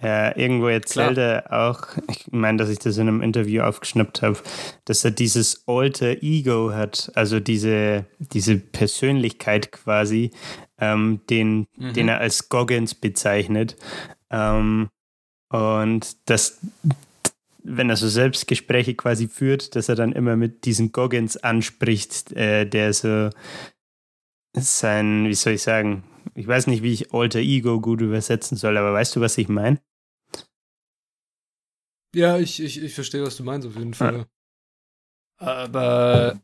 Äh, 0.02 0.40
irgendwo 0.40 0.68
erzählt 0.68 1.18
er 1.18 1.52
auch, 1.52 1.88
ich 2.11 2.32
meine, 2.32 2.56
dass 2.56 2.70
ich 2.70 2.78
das 2.78 2.96
in 2.96 3.08
einem 3.08 3.20
Interview 3.20 3.62
aufgeschnappt 3.62 4.22
habe, 4.22 4.38
dass 4.86 5.04
er 5.04 5.11
dieses 5.11 5.64
alter 5.66 6.22
Ego 6.22 6.72
hat, 6.72 7.12
also 7.14 7.38
diese, 7.38 8.06
diese 8.18 8.56
Persönlichkeit 8.56 9.72
quasi, 9.72 10.30
ähm, 10.78 11.20
den, 11.28 11.66
mhm. 11.76 11.92
den 11.92 12.08
er 12.08 12.20
als 12.20 12.48
Goggins 12.48 12.94
bezeichnet. 12.94 13.76
Ähm, 14.30 14.88
und 15.50 16.16
das, 16.30 16.61
wenn 17.62 17.90
er 17.90 17.96
so 17.96 18.08
Selbstgespräche 18.08 18.94
quasi 18.94 19.28
führt, 19.28 19.76
dass 19.76 19.88
er 19.88 19.94
dann 19.94 20.12
immer 20.12 20.36
mit 20.36 20.64
diesen 20.64 20.92
Goggins 20.92 21.36
anspricht, 21.36 22.32
äh, 22.32 22.66
der 22.66 22.92
so 22.92 23.30
sein, 24.54 25.26
wie 25.26 25.34
soll 25.34 25.54
ich 25.54 25.62
sagen, 25.62 26.04
ich 26.34 26.46
weiß 26.46 26.66
nicht, 26.66 26.82
wie 26.82 26.92
ich 26.92 27.12
Alter 27.12 27.40
Ego 27.40 27.80
gut 27.80 28.00
übersetzen 28.00 28.56
soll, 28.56 28.76
aber 28.76 28.92
weißt 28.92 29.16
du, 29.16 29.20
was 29.20 29.38
ich 29.38 29.48
meine? 29.48 29.80
Ja, 32.14 32.38
ich, 32.38 32.61
ich, 32.62 32.82
ich 32.82 32.94
verstehe, 32.94 33.22
was 33.22 33.36
du 33.36 33.44
meinst, 33.44 33.68
auf 33.68 33.76
jeden 33.76 33.94
Fall. 33.94 34.18
Ja. 34.18 34.26
Aber 35.36 36.40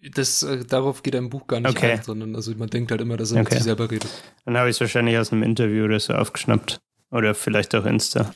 das, 0.00 0.42
äh, 0.42 0.64
darauf 0.64 1.02
geht 1.02 1.16
ein 1.16 1.28
Buch 1.28 1.46
gar 1.46 1.60
nicht 1.60 1.76
okay. 1.76 1.92
ein, 1.92 2.02
sondern 2.02 2.36
also 2.36 2.54
man 2.54 2.70
denkt 2.70 2.90
halt 2.90 3.00
immer, 3.00 3.16
dass 3.16 3.32
er 3.32 3.40
okay. 3.40 3.44
mit 3.44 3.52
sich 3.54 3.62
selber 3.64 3.90
redet. 3.90 4.10
Dann 4.44 4.56
habe 4.56 4.70
ich 4.70 4.76
es 4.76 4.80
wahrscheinlich 4.80 5.18
aus 5.18 5.32
einem 5.32 5.42
Interview 5.42 5.84
oder 5.84 5.98
so 5.98 6.14
aufgeschnappt. 6.14 6.80
Oder 7.10 7.34
vielleicht 7.34 7.74
auch 7.74 7.84
Insta. 7.84 8.34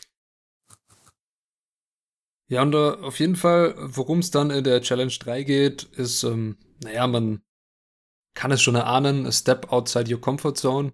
Ja, 2.51 2.63
und 2.63 2.75
uh, 2.75 2.95
auf 3.03 3.21
jeden 3.21 3.37
Fall, 3.37 3.77
worum 3.79 4.19
es 4.19 4.33
dann 4.33 4.51
in 4.51 4.65
der 4.65 4.83
Challenge 4.83 5.13
3 5.13 5.45
geht, 5.45 5.85
ist, 5.85 6.25
ähm, 6.25 6.57
naja, 6.83 7.07
man 7.07 7.43
kann 8.35 8.51
es 8.51 8.61
schon 8.61 8.75
erahnen, 8.75 9.25
a 9.25 9.31
step 9.31 9.73
outside 9.73 10.13
your 10.13 10.21
comfort 10.21 10.57
zone. 10.57 10.93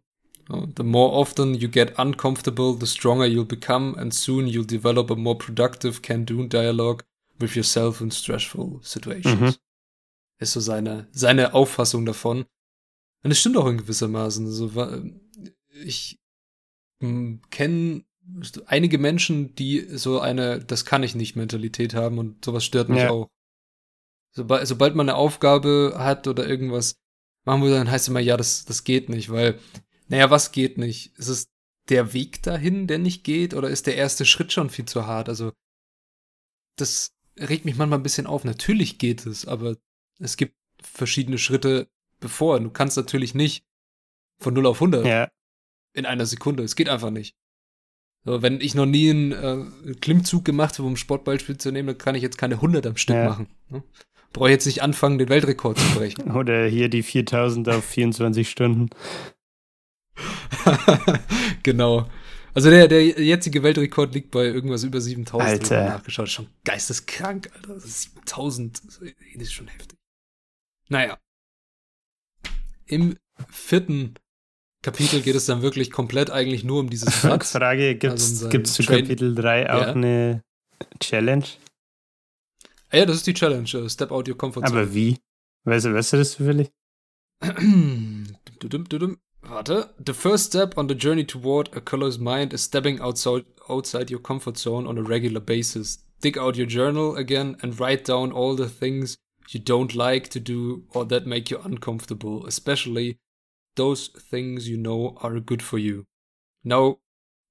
Uh, 0.50 0.66
the 0.76 0.82
more 0.82 1.12
often 1.12 1.54
you 1.54 1.68
get 1.68 1.98
uncomfortable, 1.98 2.76
the 2.78 2.86
stronger 2.86 3.24
you'll 3.24 3.46
become, 3.46 3.98
and 3.98 4.12
soon 4.12 4.46
you'll 4.46 4.66
develop 4.66 5.10
a 5.10 5.16
more 5.16 5.36
productive 5.36 6.02
can-do 6.02 6.46
dialogue 6.46 7.04
with 7.40 7.56
yourself 7.56 8.02
in 8.02 8.10
stressful 8.10 8.78
situations. 8.82 9.40
Mhm. 9.40 9.54
Ist 10.38 10.52
so 10.52 10.60
seine, 10.60 11.08
seine 11.12 11.54
Auffassung 11.54 12.04
davon. 12.04 12.44
Und 13.22 13.30
es 13.30 13.40
stimmt 13.40 13.56
auch 13.56 13.66
in 13.66 13.78
gewissermaßen. 13.78 14.44
Also, 14.44 14.70
ich 15.72 16.20
hm, 17.00 17.40
kenne 17.48 18.04
einige 18.66 18.98
Menschen, 18.98 19.54
die 19.54 19.86
so 19.96 20.20
eine 20.20 20.58
Das 20.60 20.84
kann 20.84 21.02
ich 21.02 21.14
nicht 21.14 21.36
Mentalität 21.36 21.94
haben 21.94 22.18
und 22.18 22.44
sowas 22.44 22.64
stört 22.64 22.88
mich 22.88 23.00
ja. 23.00 23.10
auch. 23.10 23.30
Sobald, 24.32 24.66
sobald 24.66 24.94
man 24.94 25.08
eine 25.08 25.16
Aufgabe 25.16 25.94
hat 25.96 26.26
oder 26.26 26.46
irgendwas 26.46 26.96
machen 27.44 27.62
will, 27.62 27.70
dann 27.70 27.90
heißt 27.90 28.04
es 28.04 28.08
immer, 28.08 28.20
ja, 28.20 28.36
das, 28.36 28.64
das 28.64 28.84
geht 28.84 29.08
nicht, 29.08 29.30
weil, 29.30 29.58
naja, 30.08 30.30
was 30.30 30.52
geht 30.52 30.76
nicht? 30.76 31.16
Ist 31.16 31.28
es 31.28 31.48
der 31.88 32.12
Weg 32.12 32.42
dahin, 32.42 32.86
der 32.86 32.98
nicht 32.98 33.24
geht, 33.24 33.54
oder 33.54 33.70
ist 33.70 33.86
der 33.86 33.96
erste 33.96 34.26
Schritt 34.26 34.52
schon 34.52 34.68
viel 34.68 34.84
zu 34.84 35.06
hart? 35.06 35.28
Also, 35.28 35.52
das 36.76 37.14
regt 37.38 37.64
mich 37.64 37.76
manchmal 37.76 38.00
ein 38.00 38.02
bisschen 38.02 38.26
auf. 38.26 38.44
Natürlich 38.44 38.98
geht 38.98 39.24
es, 39.24 39.46
aber 39.46 39.76
es 40.18 40.36
gibt 40.36 40.54
verschiedene 40.82 41.38
Schritte 41.38 41.88
bevor. 42.20 42.60
Du 42.60 42.70
kannst 42.70 42.96
natürlich 42.96 43.34
nicht 43.34 43.64
von 44.38 44.54
0 44.54 44.66
auf 44.66 44.76
100 44.78 45.06
ja. 45.06 45.30
in 45.94 46.06
einer 46.06 46.26
Sekunde. 46.26 46.62
Es 46.62 46.76
geht 46.76 46.88
einfach 46.88 47.10
nicht. 47.10 47.36
So, 48.26 48.42
wenn 48.42 48.60
ich 48.60 48.74
noch 48.74 48.86
nie 48.86 49.08
einen 49.08 49.32
äh, 49.32 49.94
Klimmzug 49.94 50.44
gemacht 50.44 50.78
habe, 50.78 50.88
um 50.88 50.96
Sportballspiel 50.96 51.58
zu 51.58 51.70
nehmen, 51.70 51.86
dann 51.86 51.98
kann 51.98 52.16
ich 52.16 52.22
jetzt 52.22 52.38
keine 52.38 52.56
100 52.56 52.84
am 52.84 52.96
Stück 52.96 53.14
ja. 53.14 53.28
machen. 53.28 53.46
Ne? 53.70 53.84
Brauche 54.32 54.50
jetzt 54.50 54.66
nicht 54.66 54.82
anfangen, 54.82 55.18
den 55.18 55.28
Weltrekord 55.28 55.78
zu 55.78 55.94
brechen. 55.94 56.30
Oder 56.36 56.66
hier 56.66 56.88
die 56.88 57.04
4000 57.04 57.68
auf 57.68 57.84
24 57.84 58.50
Stunden. 58.50 58.90
genau. 61.62 62.10
Also 62.52 62.68
der, 62.68 62.88
der 62.88 63.04
jetzige 63.04 63.62
Weltrekord 63.62 64.12
liegt 64.12 64.32
bei 64.32 64.46
irgendwas 64.46 64.82
über 64.82 65.00
7000. 65.00 65.48
Alter. 65.48 65.84
Nachgeschaut. 65.84 66.28
Schon 66.28 66.48
geisteskrank, 66.64 67.48
Alter. 67.54 67.78
7000. 67.78 68.82
Das 68.84 69.00
ist 69.36 69.52
schon 69.52 69.68
heftig. 69.68 69.96
Naja. 70.88 71.16
Im 72.86 73.18
vierten 73.50 74.14
Kapitel 74.86 75.20
geht 75.20 75.34
es 75.34 75.46
dann 75.46 75.62
wirklich 75.62 75.90
komplett 75.90 76.30
eigentlich 76.30 76.62
nur 76.62 76.78
um 76.78 76.88
dieses 76.88 77.20
Blatt. 77.22 77.42
Frage, 77.44 77.96
gibt 77.96 78.14
es 78.14 78.44
also 78.44 78.62
zu 78.62 78.84
Kapitel 78.84 79.34
3 79.34 79.72
auch 79.72 79.80
ja. 79.80 79.86
eine 79.88 80.42
Challenge? 81.00 81.44
Ah 82.90 82.98
ja, 82.98 83.04
das 83.04 83.16
ist 83.16 83.26
die 83.26 83.34
Challenge. 83.34 83.68
Uh, 83.74 83.88
step 83.88 84.12
out 84.12 84.28
your 84.28 84.38
comfort 84.38 84.64
zone. 84.64 84.78
Aber 84.78 84.94
wie? 84.94 85.18
Weißt 85.64 85.86
du, 85.86 85.92
weißt 85.92 86.12
du 86.12 86.16
das 86.18 86.30
zufällig? 86.30 86.70
Warte. 89.42 89.90
The 90.06 90.14
first 90.14 90.46
step 90.52 90.78
on 90.78 90.88
the 90.88 90.94
journey 90.94 91.26
toward 91.26 91.76
a 91.76 91.80
color's 91.80 92.20
mind 92.20 92.52
is 92.52 92.62
stepping 92.62 93.00
outside, 93.00 93.44
outside 93.68 94.12
your 94.12 94.22
comfort 94.22 94.56
zone 94.56 94.86
on 94.86 94.98
a 94.98 95.02
regular 95.02 95.40
basis. 95.40 95.98
Dig 96.20 96.38
out 96.38 96.56
your 96.56 96.68
journal 96.68 97.16
again 97.16 97.56
and 97.60 97.76
write 97.80 98.04
down 98.04 98.30
all 98.30 98.54
the 98.54 98.68
things 98.68 99.16
you 99.50 99.58
don't 99.58 99.96
like 99.96 100.28
to 100.28 100.38
do 100.38 100.84
or 100.94 101.04
that 101.06 101.26
make 101.26 101.50
you 101.50 101.58
uncomfortable, 101.64 102.46
especially 102.46 103.18
those 103.76 104.08
things 104.08 104.68
you 104.68 104.76
know 104.76 105.16
are 105.22 105.40
good 105.40 105.62
for 105.62 105.78
you. 105.78 106.04
Now 106.64 106.98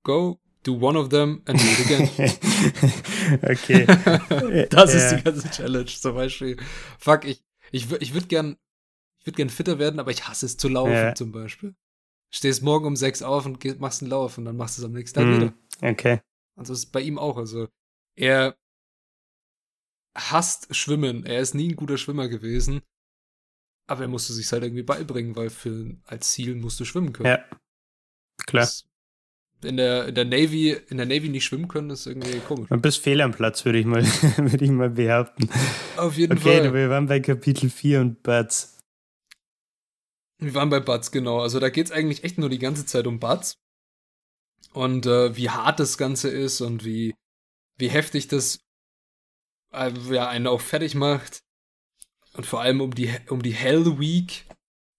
go 0.03 0.39
do 0.63 0.73
one 0.73 0.97
of 0.97 1.09
them 1.09 1.43
and 1.45 1.57
do 1.57 1.65
it 1.65 1.85
again. 1.85 2.09
okay. 3.43 3.85
das 4.69 4.93
ja. 4.93 4.99
ist 4.99 5.15
die 5.15 5.23
ganze 5.23 5.49
Challenge 5.49 5.85
zum 5.85 6.15
Beispiel. 6.15 6.57
Fuck, 6.99 7.25
ich, 7.25 7.43
ich, 7.71 7.89
ich 7.91 8.13
würde 8.13 8.27
gern, 8.27 8.57
ich 9.19 9.27
würde 9.27 9.37
gern 9.37 9.49
fitter 9.49 9.79
werden, 9.79 9.99
aber 9.99 10.11
ich 10.11 10.27
hasse 10.27 10.45
es 10.45 10.57
zu 10.57 10.67
laufen 10.67 10.91
ja. 10.91 11.15
zum 11.15 11.31
Beispiel. 11.31 11.75
Stehst 12.31 12.63
morgen 12.63 12.85
um 12.85 12.95
sechs 12.95 13.21
auf 13.21 13.45
und 13.45 13.59
gehst, 13.59 13.79
machst 13.79 14.01
einen 14.01 14.11
Lauf 14.11 14.37
und 14.37 14.45
dann 14.45 14.57
machst 14.57 14.77
du 14.77 14.81
es 14.81 14.85
am 14.85 14.91
nächsten 14.91 15.19
Tag 15.19 15.27
mm, 15.27 15.35
wieder. 15.35 15.53
Okay. 15.81 16.21
Also 16.55 16.73
das 16.73 16.79
ist 16.79 16.91
bei 16.91 17.01
ihm 17.01 17.17
auch. 17.17 17.37
Also 17.37 17.67
er 18.15 18.57
hasst 20.15 20.75
Schwimmen. 20.75 21.25
Er 21.25 21.39
ist 21.39 21.53
nie 21.53 21.69
ein 21.69 21.75
guter 21.75 21.97
Schwimmer 21.97 22.27
gewesen. 22.27 22.81
Aber 23.87 24.01
er 24.01 24.07
musste 24.07 24.33
sich 24.33 24.51
halt 24.51 24.63
irgendwie 24.63 24.83
beibringen, 24.83 25.35
weil 25.35 25.49
für, 25.49 25.95
als 26.05 26.31
Ziel 26.31 26.55
musst 26.55 26.79
du 26.79 26.85
schwimmen 26.85 27.13
können. 27.13 27.29
Ja. 27.29 27.45
Klar. 28.45 28.63
Das, 28.63 28.85
in 29.63 29.77
der, 29.77 30.07
in 30.07 30.15
der 30.15 30.25
Navy, 30.25 30.71
in 30.89 30.97
der 30.97 31.05
Navy 31.05 31.29
nicht 31.29 31.45
schwimmen 31.45 31.67
können, 31.67 31.89
ist 31.89 32.05
irgendwie 32.05 32.39
komisch. 32.39 32.69
Du 32.69 32.77
bist 32.77 32.99
fehl 32.99 33.21
am 33.21 33.31
Platz, 33.31 33.65
würde 33.65 33.79
ich 33.79 33.85
mal, 33.85 34.03
würde 34.37 34.63
ich 34.63 34.71
mal 34.71 34.89
behaupten. 34.89 35.49
Auf 35.97 36.17
jeden 36.17 36.33
okay, 36.37 36.57
Fall. 36.57 36.67
Okay, 36.67 36.73
wir 36.73 36.89
waren 36.89 37.07
bei 37.07 37.19
Kapitel 37.19 37.69
4 37.69 38.01
und 38.01 38.23
Buds. 38.23 38.79
Wir 40.39 40.53
waren 40.53 40.69
bei 40.69 40.79
Buds, 40.79 41.11
genau. 41.11 41.39
Also 41.39 41.59
da 41.59 41.69
geht 41.69 41.87
es 41.87 41.91
eigentlich 41.91 42.23
echt 42.23 42.37
nur 42.37 42.49
die 42.49 42.59
ganze 42.59 42.85
Zeit 42.85 43.07
um 43.07 43.19
Buds. 43.19 43.55
Und 44.73 45.05
äh, 45.05 45.35
wie 45.37 45.49
hart 45.49 45.79
das 45.79 45.97
Ganze 45.97 46.29
ist 46.29 46.59
und 46.61 46.83
wie, 46.83 47.15
wie 47.77 47.87
heftig 47.87 48.27
das 48.27 48.59
äh, 49.71 49.91
ja, 50.11 50.27
einen 50.27 50.47
auch 50.47 50.61
fertig 50.61 50.95
macht. 50.95 51.39
Und 52.37 52.45
vor 52.45 52.61
allem 52.61 52.81
um 52.81 52.93
die, 52.93 53.13
um 53.29 53.41
die 53.41 53.53
Hell 53.53 53.99
Week 53.99 54.45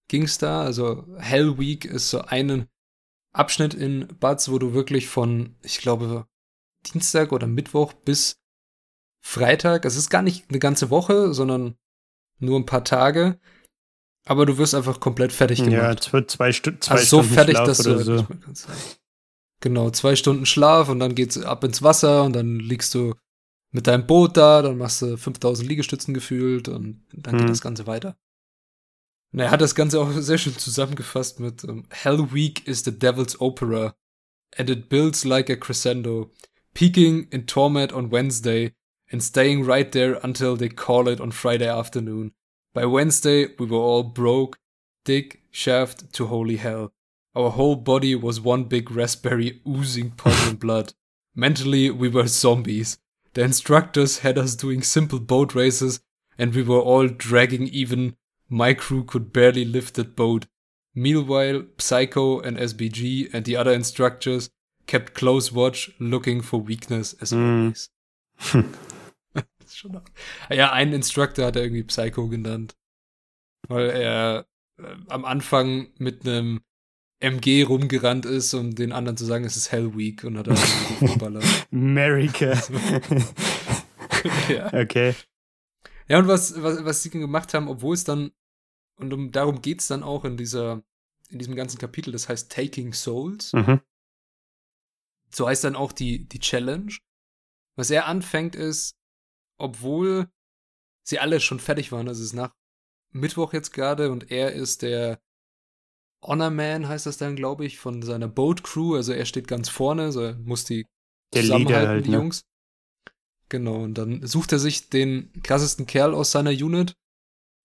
ging's 0.07 0.37
da. 0.37 0.61
Also 0.61 1.05
Hell 1.17 1.57
Week 1.57 1.85
ist 1.85 2.09
so 2.09 2.21
ein 2.21 2.67
Abschnitt 3.33 3.73
in 3.73 4.07
Buds, 4.19 4.49
wo 4.49 4.57
du 4.57 4.73
wirklich 4.73 5.07
von, 5.07 5.55
ich 5.61 5.79
glaube, 5.79 6.27
Dienstag 6.85 7.31
oder 7.31 7.47
Mittwoch 7.47 7.93
bis 7.93 8.39
Freitag, 9.23 9.85
es 9.85 9.95
ist 9.95 10.09
gar 10.09 10.21
nicht 10.21 10.49
eine 10.49 10.59
ganze 10.59 10.89
Woche, 10.89 11.33
sondern 11.33 11.75
nur 12.39 12.57
ein 12.57 12.65
paar 12.65 12.83
Tage, 12.83 13.39
aber 14.25 14.45
du 14.45 14.57
wirst 14.57 14.73
einfach 14.73 14.99
komplett 14.99 15.31
fertig 15.31 15.59
gemacht. 15.59 15.73
Ja, 15.73 15.91
es 15.91 16.13
wird 16.13 16.31
zwei, 16.31 16.51
Stu 16.51 16.71
zwei 16.79 16.95
also 16.95 17.05
Stunden 17.05 17.27
so 17.27 17.33
fertig, 17.33 17.55
Schlaf 17.55 17.67
dass 17.67 17.77
du 17.79 18.03
so. 18.03 18.27
Genau, 19.59 19.89
zwei 19.89 20.15
Stunden 20.15 20.45
Schlaf 20.45 20.89
und 20.89 20.99
dann 20.99 21.15
geht's 21.15 21.37
ab 21.37 21.63
ins 21.63 21.81
Wasser 21.81 22.23
und 22.23 22.33
dann 22.33 22.59
liegst 22.59 22.93
du 22.93 23.15
mit 23.77 23.85
deinem 23.85 24.07
Boot 24.07 24.35
da, 24.35 24.63
dann 24.63 24.79
machst 24.79 25.03
du 25.03 25.17
5000 25.17 25.69
Liegestützen 25.69 26.15
gefühlt 26.15 26.67
und 26.67 27.05
dann 27.13 27.33
geht 27.33 27.41
hm. 27.43 27.47
das 27.47 27.61
Ganze 27.61 27.85
weiter. 27.85 28.17
Und 29.31 29.39
er 29.39 29.51
hat 29.51 29.61
das 29.61 29.75
Ganze 29.75 30.01
auch 30.01 30.11
sehr 30.11 30.39
schön 30.39 30.57
zusammengefasst 30.57 31.39
mit 31.39 31.63
um, 31.63 31.83
Hell 31.91 32.33
Week 32.33 32.67
is 32.67 32.83
the 32.83 32.91
Devil's 32.97 33.39
Opera 33.39 33.95
and 34.57 34.71
it 34.71 34.89
builds 34.89 35.25
like 35.25 35.47
a 35.51 35.55
crescendo, 35.55 36.31
peaking 36.73 37.27
in 37.29 37.45
torment 37.45 37.93
on 37.93 38.11
Wednesday 38.11 38.73
and 39.11 39.21
staying 39.21 39.63
right 39.63 39.91
there 39.91 40.19
until 40.23 40.57
they 40.57 40.69
call 40.69 41.07
it 41.07 41.21
on 41.21 41.31
Friday 41.31 41.67
afternoon. 41.67 42.31
By 42.73 42.85
Wednesday, 42.85 43.53
we 43.59 43.67
were 43.67 43.77
all 43.77 44.01
broke, 44.01 44.57
dig, 45.05 45.39
shaft 45.51 46.11
to 46.13 46.25
holy 46.25 46.57
hell. 46.57 46.93
Our 47.35 47.51
whole 47.51 47.75
body 47.75 48.15
was 48.15 48.41
one 48.41 48.63
big 48.63 48.89
raspberry 48.89 49.61
oozing 49.67 50.15
pus 50.17 50.47
and 50.47 50.59
blood. 50.59 50.93
Mentally, 51.35 51.91
we 51.91 52.09
were 52.09 52.25
zombies. 52.25 52.97
The 53.37 53.43
instructors 53.43 54.17
had 54.19 54.39
us 54.39 54.55
doing 54.55 54.81
simple 54.81 55.19
boat 55.19 55.53
races, 55.53 55.99
and 56.39 56.55
we 56.55 56.63
were 56.63 56.79
all 56.79 57.07
dragging 57.07 57.67
even. 57.67 58.15
My 58.49 58.73
crew 58.73 59.03
could 59.03 59.31
barely 59.31 59.63
lift 59.63 59.93
that 59.93 60.15
boat. 60.15 60.47
Meanwhile, 60.95 61.65
Psycho 61.77 62.39
and 62.39 62.57
SBG 62.57 63.31
and 63.31 63.45
the 63.45 63.55
other 63.55 63.73
instructors 63.73 64.49
kept 64.87 65.13
close 65.13 65.51
watch, 65.51 65.91
looking 65.99 66.41
for 66.41 66.59
weakness 66.59 67.13
as 67.21 67.31
mm. 67.31 67.67
always. 67.67 67.89
ja, 70.49 70.71
einen 70.71 70.93
Instructor 70.93 71.45
hat 71.45 71.57
er 71.57 71.61
irgendwie 71.61 71.83
Psycho 71.83 72.29
genannt. 72.29 72.75
Weil 73.67 73.91
er 73.91 74.47
äh, 74.79 74.95
am 75.09 75.25
Anfang 75.25 75.89
mit 75.99 76.27
einem 76.27 76.61
MG 77.19 77.63
rumgerannt 77.63 78.25
ist, 78.25 78.53
um 78.53 78.75
den 78.75 78.91
anderen 78.91 79.17
zu 79.17 79.25
sagen, 79.25 79.43
es 79.43 79.57
ist 79.57 79.71
Hell 79.71 79.95
Week 79.97 80.23
und 80.23 80.37
hat 80.37 80.47
dann 80.47 80.57
geballert. 80.99 81.45
America. 81.71 82.53
ja. 84.49 84.73
Okay. 84.73 85.15
Ja, 86.07 86.19
und 86.19 86.27
was, 86.27 86.61
was, 86.61 86.85
was 86.85 87.03
sie 87.03 87.09
gemacht 87.09 87.53
haben, 87.53 87.67
obwohl 87.67 87.95
es 87.95 88.03
dann, 88.03 88.31
und 88.97 89.13
um, 89.13 89.31
darum 89.31 89.61
geht's 89.61 89.87
dann 89.87 90.03
auch 90.03 90.25
in 90.25 90.37
dieser 90.37 90.83
in 91.29 91.39
diesem 91.39 91.55
ganzen 91.55 91.77
Kapitel, 91.77 92.11
das 92.11 92.29
heißt 92.29 92.51
Taking 92.51 92.93
Souls. 92.93 93.53
Mhm. 93.53 93.81
So 95.29 95.47
heißt 95.47 95.63
dann 95.63 95.75
auch 95.75 95.91
die, 95.91 96.27
die 96.27 96.39
Challenge. 96.39 96.93
Was 97.75 97.91
er 97.91 98.05
anfängt 98.05 98.55
ist, 98.55 98.97
obwohl 99.57 100.29
sie 101.03 101.19
alle 101.19 101.39
schon 101.39 101.59
fertig 101.59 101.91
waren, 101.91 102.07
also 102.07 102.21
es 102.21 102.27
ist 102.27 102.33
nach 102.33 102.55
Mittwoch 103.11 103.53
jetzt 103.53 103.71
gerade 103.71 104.11
und 104.11 104.31
er 104.31 104.53
ist 104.53 104.81
der 104.81 105.21
Honor 106.21 106.49
Man, 106.49 106.87
heißt 106.87 107.05
das 107.05 107.17
dann, 107.17 107.35
glaube 107.35 107.65
ich, 107.65 107.77
von 107.77 108.01
seiner 108.01 108.27
Boat 108.27 108.63
Crew. 108.63 108.95
Also 108.95 109.13
er 109.13 109.25
steht 109.25 109.47
ganz 109.47 109.69
vorne, 109.69 110.11
so 110.11 110.21
er 110.21 110.35
muss 110.35 110.65
die 110.65 110.85
der 111.33 111.43
zusammenhalten, 111.43 111.87
halt, 111.87 112.05
die 112.05 112.09
ne? 112.09 112.17
Jungs. 112.17 112.45
Genau, 113.49 113.83
und 113.83 113.93
dann 113.93 114.25
sucht 114.25 114.51
er 114.51 114.59
sich 114.59 114.89
den 114.89 115.31
krassesten 115.43 115.85
Kerl 115.85 116.13
aus 116.13 116.31
seiner 116.31 116.51
Unit 116.51 116.93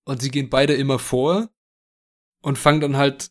und 0.04 0.22
sie 0.22 0.30
gehen 0.30 0.48
beide 0.48 0.74
immer 0.74 0.98
vor 0.98 1.50
und 2.42 2.58
fangen 2.58 2.80
dann 2.80 2.96
halt 2.96 3.30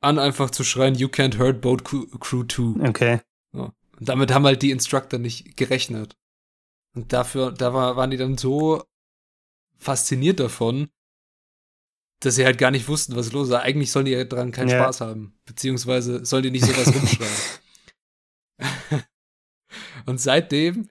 an, 0.00 0.18
einfach 0.18 0.50
zu 0.50 0.64
schreien, 0.64 0.94
You 0.94 1.08
can't 1.08 1.38
hurt 1.38 1.60
Boat 1.60 1.84
Crew 1.84 2.44
2. 2.44 2.88
Okay. 2.88 3.20
Ja. 3.52 3.72
Und 3.98 4.08
damit 4.08 4.32
haben 4.32 4.46
halt 4.46 4.62
die 4.62 4.70
Instructor 4.70 5.18
nicht 5.18 5.56
gerechnet. 5.56 6.16
Und 6.94 7.12
dafür, 7.12 7.52
da 7.52 7.74
war, 7.74 7.96
waren 7.96 8.10
die 8.10 8.16
dann 8.16 8.38
so 8.38 8.82
fasziniert 9.78 10.40
davon, 10.40 10.88
dass 12.20 12.34
sie 12.34 12.44
halt 12.44 12.58
gar 12.58 12.70
nicht 12.70 12.86
wussten, 12.86 13.16
was 13.16 13.32
los 13.32 13.48
ist. 13.48 13.54
Eigentlich 13.54 13.90
sollen 13.90 14.04
die 14.04 14.12
ja 14.12 14.24
dran 14.24 14.52
keinen 14.52 14.68
ja. 14.68 14.82
Spaß 14.82 15.00
haben. 15.00 15.34
Beziehungsweise 15.46 16.24
sollen 16.24 16.42
die 16.44 16.50
nicht 16.50 16.66
sowas 16.66 16.94
rumschreien. 16.94 17.32
Und 20.06 20.20
seitdem 20.20 20.90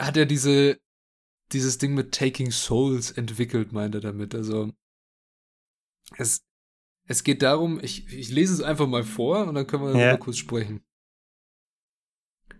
hat 0.00 0.16
er 0.16 0.26
diese, 0.26 0.80
dieses 1.52 1.78
Ding 1.78 1.94
mit 1.94 2.12
Taking 2.12 2.50
Souls 2.50 3.10
entwickelt, 3.10 3.72
meint 3.72 3.94
er 3.94 4.00
damit. 4.00 4.34
Also, 4.34 4.72
es, 6.16 6.44
es 7.06 7.22
geht 7.22 7.42
darum, 7.42 7.78
ich, 7.82 8.12
ich 8.12 8.30
lese 8.30 8.54
es 8.54 8.60
einfach 8.62 8.86
mal 8.86 9.04
vor 9.04 9.46
und 9.46 9.54
dann 9.54 9.66
können 9.66 9.92
wir 9.92 10.00
ja. 10.00 10.16
kurz 10.16 10.38
sprechen. 10.38 10.82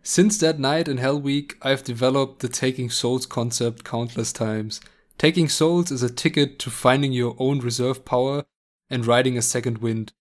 Since 0.02 0.38
that 0.40 0.58
night 0.58 0.88
in 0.88 0.98
Hell 0.98 1.24
Week, 1.24 1.56
I've 1.64 1.82
developed 1.82 2.42
the 2.42 2.48
Taking 2.48 2.90
Souls 2.90 3.26
concept 3.26 3.84
countless 3.84 4.34
times. 4.34 4.80
Taking 5.16 5.48
Souls 5.48 5.90
is 5.90 6.02
a 6.02 6.12
ticket 6.12 6.58
to 6.58 6.70
finding 6.70 7.12
your 7.12 7.36
own 7.38 7.60
reserve 7.60 8.04
power 8.04 8.44
and 8.90 9.06
riding 9.06 9.38
a 9.38 9.42
second 9.42 9.78
wind. 9.78 10.12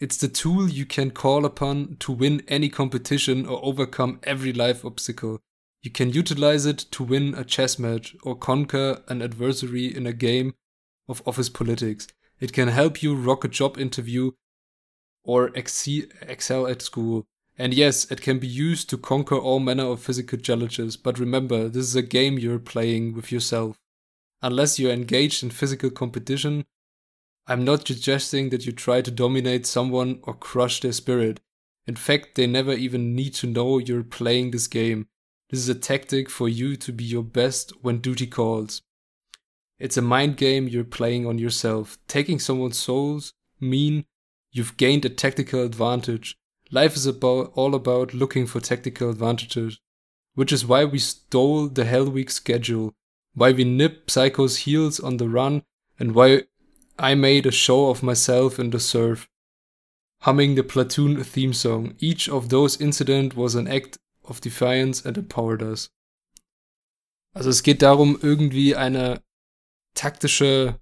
It's 0.00 0.16
the 0.16 0.28
tool 0.28 0.68
you 0.68 0.84
can 0.84 1.10
call 1.10 1.44
upon 1.44 1.96
to 2.00 2.12
win 2.12 2.42
any 2.46 2.68
competition 2.68 3.46
or 3.46 3.64
overcome 3.64 4.20
every 4.24 4.52
life 4.52 4.84
obstacle. 4.84 5.40
You 5.80 5.90
can 5.90 6.10
utilize 6.10 6.66
it 6.66 6.78
to 6.92 7.02
win 7.02 7.34
a 7.34 7.44
chess 7.44 7.78
match 7.78 8.14
or 8.22 8.36
conquer 8.36 9.02
an 9.08 9.22
adversary 9.22 9.86
in 9.86 10.06
a 10.06 10.12
game 10.12 10.54
of 11.08 11.22
office 11.26 11.48
politics. 11.48 12.06
It 12.38 12.52
can 12.52 12.68
help 12.68 13.02
you 13.02 13.14
rock 13.14 13.44
a 13.44 13.48
job 13.48 13.78
interview 13.78 14.32
or 15.24 15.52
excel 15.54 16.66
at 16.66 16.82
school. 16.82 17.24
And 17.58 17.72
yes, 17.72 18.10
it 18.10 18.20
can 18.20 18.38
be 18.38 18.48
used 18.48 18.90
to 18.90 18.98
conquer 18.98 19.36
all 19.36 19.60
manner 19.60 19.86
of 19.86 20.02
physical 20.02 20.38
challenges, 20.38 20.96
but 20.96 21.18
remember, 21.18 21.68
this 21.68 21.84
is 21.84 21.96
a 21.96 22.02
game 22.02 22.38
you're 22.38 22.58
playing 22.58 23.14
with 23.14 23.32
yourself. 23.32 23.78
Unless 24.42 24.78
you're 24.78 24.92
engaged 24.92 25.42
in 25.42 25.50
physical 25.50 25.90
competition, 25.90 26.64
I'm 27.46 27.64
not 27.64 27.86
suggesting 27.86 28.50
that 28.50 28.66
you 28.66 28.72
try 28.72 29.00
to 29.00 29.10
dominate 29.10 29.66
someone 29.66 30.20
or 30.22 30.34
crush 30.34 30.80
their 30.80 30.92
spirit. 30.92 31.40
In 31.86 31.96
fact, 31.96 32.34
they 32.34 32.46
never 32.46 32.72
even 32.72 33.14
need 33.14 33.34
to 33.34 33.46
know 33.46 33.78
you're 33.78 34.04
playing 34.04 34.50
this 34.50 34.66
game. 34.66 35.06
This 35.50 35.60
is 35.60 35.68
a 35.68 35.74
tactic 35.74 36.30
for 36.30 36.48
you 36.48 36.76
to 36.76 36.92
be 36.92 37.04
your 37.04 37.22
best 37.22 37.72
when 37.82 37.98
duty 37.98 38.26
calls. 38.26 38.82
It's 39.78 39.96
a 39.96 40.02
mind 40.02 40.36
game 40.36 40.68
you're 40.68 40.84
playing 40.84 41.26
on 41.26 41.38
yourself. 41.38 41.98
Taking 42.06 42.38
someone's 42.38 42.78
souls 42.78 43.32
mean 43.60 44.04
you've 44.52 44.76
gained 44.76 45.04
a 45.04 45.08
tactical 45.08 45.62
advantage. 45.62 46.36
Life 46.70 46.96
is 46.96 47.06
about 47.06 47.52
all 47.54 47.74
about 47.74 48.14
looking 48.14 48.46
for 48.46 48.60
tactical 48.60 49.10
advantages, 49.10 49.78
which 50.34 50.52
is 50.52 50.64
why 50.64 50.84
we 50.84 50.98
stole 50.98 51.68
the 51.68 51.84
Hell 51.84 52.08
Week 52.08 52.30
schedule, 52.30 52.94
why 53.34 53.52
we 53.52 53.64
nip 53.64 54.10
Psycho's 54.10 54.58
heels 54.58 55.00
on 55.00 55.16
the 55.16 55.28
run, 55.28 55.62
and 55.98 56.14
why 56.14 56.44
I 56.98 57.14
made 57.14 57.46
a 57.46 57.52
show 57.52 57.90
of 57.90 58.02
myself 58.02 58.58
in 58.58 58.70
the 58.70 58.80
surf, 58.80 59.28
humming 60.20 60.54
the 60.54 60.62
platoon 60.62 61.22
theme 61.24 61.52
song. 61.52 61.94
Each 61.98 62.28
of 62.28 62.48
those 62.48 62.80
incidents 62.80 63.36
was 63.36 63.54
an 63.54 63.68
act 63.68 63.98
of 64.24 64.40
defiance 64.40 65.04
and 65.04 65.16
empowered 65.16 65.62
us. 65.62 65.90
Also 67.34 67.50
es 67.50 67.62
geht 67.62 67.82
darum, 67.82 68.18
irgendwie 68.20 68.76
eine 68.76 69.22
taktische, 69.94 70.78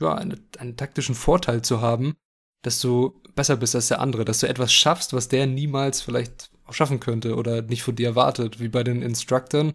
ja, 0.00 0.14
eine, 0.14 0.36
einen 0.58 0.76
taktischen 0.76 1.14
Vorteil 1.14 1.62
zu 1.62 1.80
haben, 1.80 2.16
dass 2.62 2.80
du 2.80 3.20
besser 3.34 3.56
bist 3.56 3.74
als 3.74 3.88
der 3.88 4.00
andere, 4.00 4.24
dass 4.24 4.40
du 4.40 4.48
etwas 4.48 4.72
schaffst, 4.72 5.12
was 5.12 5.28
der 5.28 5.46
niemals 5.46 6.00
vielleicht 6.00 6.50
auch 6.64 6.72
schaffen 6.72 7.00
könnte 7.00 7.36
oder 7.36 7.62
nicht 7.62 7.82
von 7.82 7.94
dir 7.94 8.08
erwartet, 8.08 8.60
wie 8.60 8.68
bei 8.68 8.82
den 8.82 9.02
Instructern, 9.02 9.74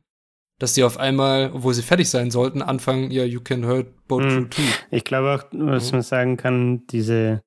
dass 0.60 0.74
die 0.74 0.84
auf 0.84 0.98
einmal, 0.98 1.52
obwohl 1.54 1.74
sie 1.74 1.82
fertig 1.82 2.10
sein 2.10 2.32
sollten, 2.32 2.62
anfangen, 2.62 3.12
ja, 3.12 3.24
you 3.24 3.42
can 3.42 3.66
hurt 3.66 4.08
boat 4.08 4.24
crew 4.24 4.46
too. 4.46 4.62
Ich 4.92 5.04
glaube 5.04 5.34
auch, 5.34 5.46
was 5.52 5.92
mhm. 5.92 5.98
man 5.98 6.02
sagen 6.04 6.38
kann, 6.38 6.86
diese, 6.88 7.42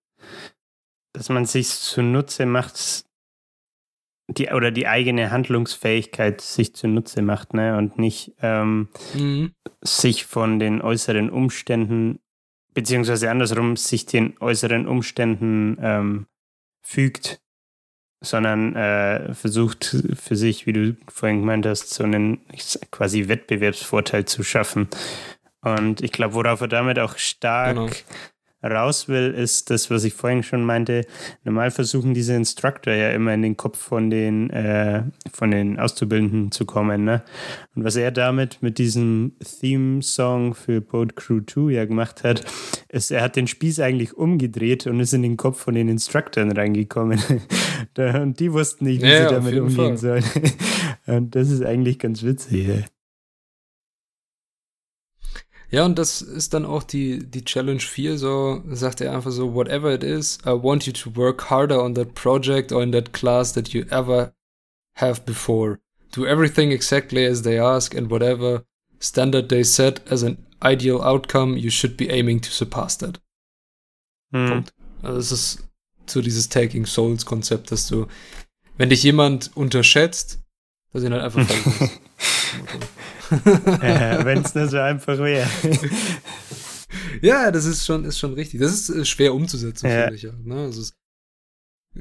dass 1.13 1.29
man 1.29 1.45
sich 1.45 1.69
zunutze 1.69 2.47
macht, 2.47 3.05
die, 4.29 4.49
oder 4.49 4.71
die 4.71 4.87
eigene 4.87 5.31
Handlungsfähigkeit 5.31 6.41
sich 6.41 6.75
zunutze 6.75 7.23
macht, 7.23 7.55
ne, 7.55 7.77
und 7.77 7.99
nicht 7.99 8.35
ähm, 8.41 8.89
mhm. 9.15 9.53
sich 9.83 10.25
von 10.25 10.59
den 10.59 10.81
äußeren 10.81 11.29
Umständen 11.31 12.19
beziehungsweise 12.75 13.31
andersrum 13.31 13.77
sich 13.77 14.07
den 14.07 14.37
äußeren 14.41 14.87
Umständen 14.89 15.77
ähm, 15.81 16.27
fügt, 16.83 17.41
sondern 18.23 18.75
äh, 18.75 19.35
versucht 19.35 19.97
für 20.15 20.37
sich, 20.37 20.67
wie 20.67 20.73
du 20.73 20.97
vorhin 21.09 21.41
gemeint 21.41 21.67
hast, 21.67 21.91
so 21.91 22.05
einen 22.05 22.41
quasi 22.91 23.29
Wettbewerbsvorteil 23.29 24.25
zu 24.25 24.43
schaffen. 24.43 24.89
Und 25.61 26.03
ich 26.03 26.13
glaube, 26.13 26.35
worauf 26.35 26.61
er 26.61 26.69
damit 26.69 26.99
auch 26.99 27.19
stark 27.19 27.75
genau 27.75 27.89
raus 28.63 29.09
will, 29.09 29.33
ist 29.33 29.71
das, 29.71 29.91
was 29.91 30.05
ich 30.05 30.15
vorhin 30.15 30.43
schon 30.43 30.65
meinte. 30.65 31.05
Normal 31.45 31.71
versuchen 31.71 32.15
diese 32.15 32.35
Instructor 32.35 32.95
ja 32.95 33.11
immer 33.11 33.35
in 33.35 33.43
den 33.43 33.57
Kopf 33.57 33.79
von 33.79 34.11
den, 34.11 34.51
äh, 34.51 35.03
von 35.33 35.51
den 35.51 35.79
Auszubildenden 35.79 36.53
zu 36.53 36.65
kommen. 36.65 37.05
Ne? 37.05 37.23
Und 37.75 37.85
was 37.85 37.97
er 37.97 38.11
damit 38.13 38.59
mit 38.63 38.79
diesem 38.79 39.33
Theme-Song 39.61 40.55
für 40.55 40.81
Boat 40.81 41.17
Crew 41.17 41.41
2 41.41 41.73
ja 41.73 41.85
gemacht 41.85 42.23
hat, 42.25 42.45
ist, 42.89 43.11
er 43.11 43.23
hat 43.23 43.37
den 43.37 43.49
Spieß 43.49 43.81
eigentlich 43.81 44.17
umgedreht 44.17 44.87
und 44.87 45.01
ist 45.01 45.13
in 45.13 45.23
den 45.23 45.37
Kopf 45.37 45.61
von 45.61 45.75
den 45.75 45.89
Instructoren 45.89 46.53
reingekommen. 46.53 47.21
Und 47.99 48.41
die 48.41 48.53
wussten 48.53 48.85
nicht, 48.85 49.03
wie 49.03 49.07
ja, 49.07 49.29
sie 49.29 49.35
damit 49.35 49.59
umgehen 49.59 49.99
Fall. 49.99 50.23
sollen. 50.23 50.25
und 51.07 51.35
das 51.35 51.51
ist 51.51 51.63
eigentlich 51.63 51.99
ganz 51.99 52.23
witzig. 52.23 52.69
Ja. 52.69 52.75
Ja, 55.73 55.87
und 55.87 55.99
das 55.99 56.21
ist 56.21 56.53
dann 56.53 56.67
auch 56.67 56.83
die, 56.83 57.25
die 57.25 57.47
Challenge 57.47 57.81
4, 57.81 58.19
so 58.19 58.63
sagt 58.73 59.01
er 59.01 59.15
einfach 59.15 59.31
so, 59.31 59.55
whatever 59.55 59.95
it 59.95 60.05
is, 60.05 60.39
I 60.45 60.51
want 60.51 60.85
you 60.85 60.93
to 60.93 61.17
work 61.17 61.49
harder 61.49 61.83
on 61.83 61.95
that 61.95 62.13
project 62.15 62.73
or 62.73 62.83
in 62.83 62.93
that 62.93 63.15
class 63.15 63.55
that 63.55 63.71
you 63.71 63.87
ever 63.89 64.35
have 64.97 65.23
before. 65.25 65.79
Do 66.15 66.27
everything 66.27 66.73
exactly 66.73 67.25
as 67.25 67.41
they 67.41 67.59
ask 67.59 67.95
and 67.95 68.11
whatever 68.11 68.67
standard 69.01 69.49
they 69.49 69.65
set 69.65 70.03
as 70.11 70.23
an 70.23 70.47
ideal 70.63 71.01
outcome, 71.01 71.57
you 71.57 71.71
should 71.71 71.97
be 71.97 72.11
aiming 72.11 72.43
to 72.43 72.51
surpass 72.51 72.99
that. 72.99 73.19
Hm. 74.31 74.49
Punkt. 74.49 74.75
Also 75.03 75.19
es 75.19 75.33
ist 75.33 75.72
so 76.11 76.21
dieses 76.21 76.49
Taking 76.49 76.87
Souls 76.87 77.27
Konzept, 77.27 77.73
dass 77.73 77.87
du, 77.87 78.07
wenn 78.77 78.91
dich 78.91 79.03
jemand 79.03 79.51
unterschätzt, 79.55 80.41
dass 80.93 81.03
ihn 81.03 81.13
halt 81.13 81.23
einfach 81.23 81.49
äh, 83.33 84.25
Wenn 84.25 84.43
es 84.43 84.55
nur 84.55 84.69
so 84.69 84.79
einfach 84.79 85.19
wäre. 85.19 85.49
ja, 87.23 87.51
das 87.51 87.65
ist 87.65 87.87
schon, 87.87 88.05
ist 88.05 88.19
schon 88.19 88.35
richtig. 88.35 88.61
Das 88.61 88.73
ist 88.73 88.91
äh, 88.91 89.05
schwer 89.05 89.35
umzusetzen, 89.35 89.89
ja. 89.89 90.03
finde 90.03 90.15
ich 90.15 90.23
ja. 90.23 90.33
Ne? 90.43 90.57
Also 90.57 90.83
es, 90.83 90.95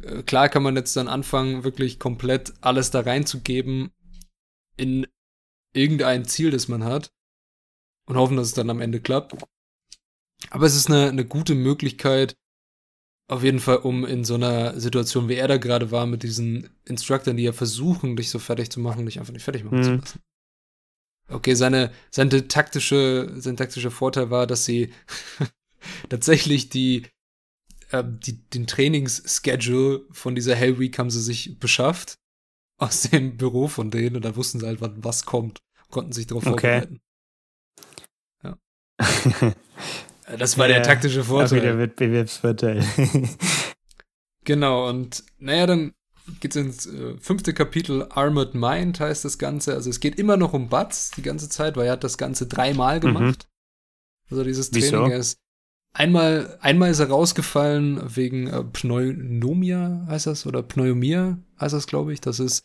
äh, 0.01 0.23
klar 0.23 0.49
kann 0.49 0.63
man 0.63 0.75
jetzt 0.75 0.95
dann 0.95 1.07
anfangen, 1.07 1.63
wirklich 1.63 1.99
komplett 1.99 2.53
alles 2.61 2.91
da 2.91 3.01
reinzugeben 3.01 3.91
in 4.77 5.07
irgendein 5.73 6.25
Ziel, 6.25 6.51
das 6.51 6.67
man 6.67 6.83
hat 6.83 7.13
und 8.05 8.17
hoffen, 8.17 8.37
dass 8.37 8.47
es 8.47 8.53
dann 8.53 8.69
am 8.69 8.81
Ende 8.81 8.99
klappt. 8.99 9.35
Aber 10.49 10.65
es 10.65 10.75
ist 10.75 10.89
eine, 10.89 11.09
eine 11.09 11.25
gute 11.25 11.55
Möglichkeit, 11.55 12.35
auf 13.31 13.43
jeden 13.43 13.61
Fall, 13.61 13.77
um 13.77 14.03
in 14.03 14.25
so 14.25 14.35
einer 14.35 14.77
Situation, 14.77 15.29
wie 15.29 15.35
er 15.35 15.47
da 15.47 15.55
gerade 15.55 15.89
war, 15.89 16.05
mit 16.05 16.21
diesen 16.21 16.69
Instructoren, 16.83 17.37
die 17.37 17.43
ja 17.43 17.53
versuchen, 17.53 18.17
dich 18.17 18.29
so 18.29 18.39
fertig 18.39 18.69
zu 18.69 18.81
machen, 18.81 19.05
dich 19.05 19.19
einfach 19.19 19.31
nicht 19.31 19.45
fertig 19.45 19.63
machen 19.63 19.77
mhm. 19.77 19.83
zu 19.83 19.95
lassen. 19.95 20.19
Okay, 21.29 21.53
seine, 21.53 21.93
seine 22.09 22.49
taktische, 22.49 23.31
sein 23.37 23.55
taktischer 23.55 23.89
Vorteil 23.89 24.31
war, 24.31 24.47
dass 24.47 24.65
sie 24.65 24.91
tatsächlich 26.09 26.67
die, 26.67 27.07
äh, 27.91 28.03
die, 28.05 28.49
den 28.49 28.67
Trainingsschedule 28.67 30.07
von 30.11 30.35
dieser 30.35 30.55
Hell 30.55 30.77
Week 30.77 30.99
haben 30.99 31.09
sie 31.09 31.21
sich 31.21 31.57
beschafft 31.57 32.19
aus 32.79 33.03
dem 33.03 33.37
Büro 33.37 33.69
von 33.69 33.91
denen 33.91 34.17
und 34.17 34.25
dann 34.25 34.35
wussten 34.35 34.59
sie 34.59 34.67
halt, 34.67 34.81
was, 34.81 34.91
was 34.97 35.25
kommt, 35.25 35.61
konnten 35.89 36.11
sich 36.11 36.27
darauf 36.27 36.45
okay. 36.47 36.81
vorbereiten. 36.81 37.01
Ja. 38.43 38.57
Das 40.37 40.57
war 40.57 40.67
ja, 40.67 40.75
der 40.75 40.83
taktische 40.83 41.23
Vorteil. 41.23 41.61
Der 41.61 41.77
Wettbewerbsvorteil. 41.77 42.83
genau, 44.43 44.89
und 44.89 45.23
naja, 45.39 45.67
dann 45.67 45.93
geht's 46.39 46.55
ins 46.55 46.85
äh, 46.85 47.17
fünfte 47.19 47.53
Kapitel, 47.53 48.07
Armored 48.09 48.53
Mind 48.55 48.99
heißt 48.99 49.25
das 49.25 49.37
Ganze. 49.37 49.73
Also 49.73 49.89
es 49.89 49.99
geht 49.99 50.17
immer 50.17 50.37
noch 50.37 50.53
um 50.53 50.69
Butts 50.69 51.11
die 51.11 51.21
ganze 51.21 51.49
Zeit, 51.49 51.75
weil 51.75 51.87
er 51.87 51.93
hat 51.93 52.03
das 52.03 52.17
Ganze 52.17 52.47
dreimal 52.47 52.97
mhm. 52.97 53.01
gemacht. 53.01 53.47
Mhm. 53.47 54.31
Also 54.31 54.43
dieses 54.43 54.71
Training 54.71 54.91
Wieso? 54.91 55.11
er 55.11 55.17
ist 55.17 55.37
einmal, 55.93 56.57
einmal 56.61 56.91
ist 56.91 56.99
er 56.99 57.09
rausgefallen 57.09 58.15
wegen 58.15 58.47
äh, 58.47 58.63
Pneumonia 58.63 60.05
heißt 60.07 60.27
das 60.27 60.45
oder 60.45 60.63
Pneumia 60.63 61.37
heißt 61.59 61.73
das, 61.73 61.87
glaube 61.87 62.13
ich. 62.13 62.21
Das 62.21 62.39
ist, 62.39 62.63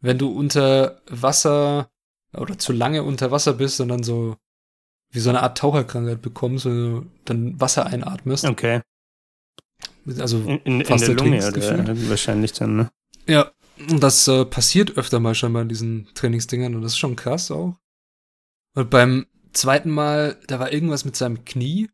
wenn 0.00 0.18
du 0.18 0.30
unter 0.30 1.00
Wasser 1.08 1.88
oder 2.36 2.58
zu 2.58 2.72
lange 2.72 3.04
unter 3.04 3.30
Wasser 3.30 3.52
bist 3.52 3.80
und 3.80 3.88
dann 3.88 4.02
so 4.02 4.36
wie 5.14 5.20
so 5.20 5.30
eine 5.30 5.42
Art 5.42 5.56
Taucherkrankheit 5.56 6.20
bekommst, 6.20 6.64
wenn 6.64 6.72
du 6.72 7.06
dann 7.24 7.60
Wasser 7.60 7.86
einatmest. 7.86 8.44
Okay. 8.44 8.80
Also 10.18 10.38
in, 10.38 10.58
in, 10.64 10.80
in 10.80 10.98
der 10.98 11.14
Lunge 11.14 11.38
oder 11.38 12.08
wahrscheinlich 12.10 12.52
dann, 12.52 12.76
ne? 12.76 12.90
Ja, 13.26 13.52
und 13.78 14.02
das 14.02 14.26
äh, 14.28 14.44
passiert 14.44 14.96
öfter 14.98 15.20
mal 15.20 15.34
scheinbar 15.34 15.62
in 15.62 15.68
diesen 15.68 16.08
Trainingsdingern 16.14 16.74
und 16.74 16.82
das 16.82 16.92
ist 16.92 16.98
schon 16.98 17.16
krass 17.16 17.50
auch. 17.50 17.76
Und 18.74 18.90
beim 18.90 19.26
zweiten 19.52 19.90
Mal, 19.90 20.38
da 20.48 20.58
war 20.58 20.72
irgendwas 20.72 21.04
mit 21.04 21.16
seinem 21.16 21.44
Knie. 21.44 21.88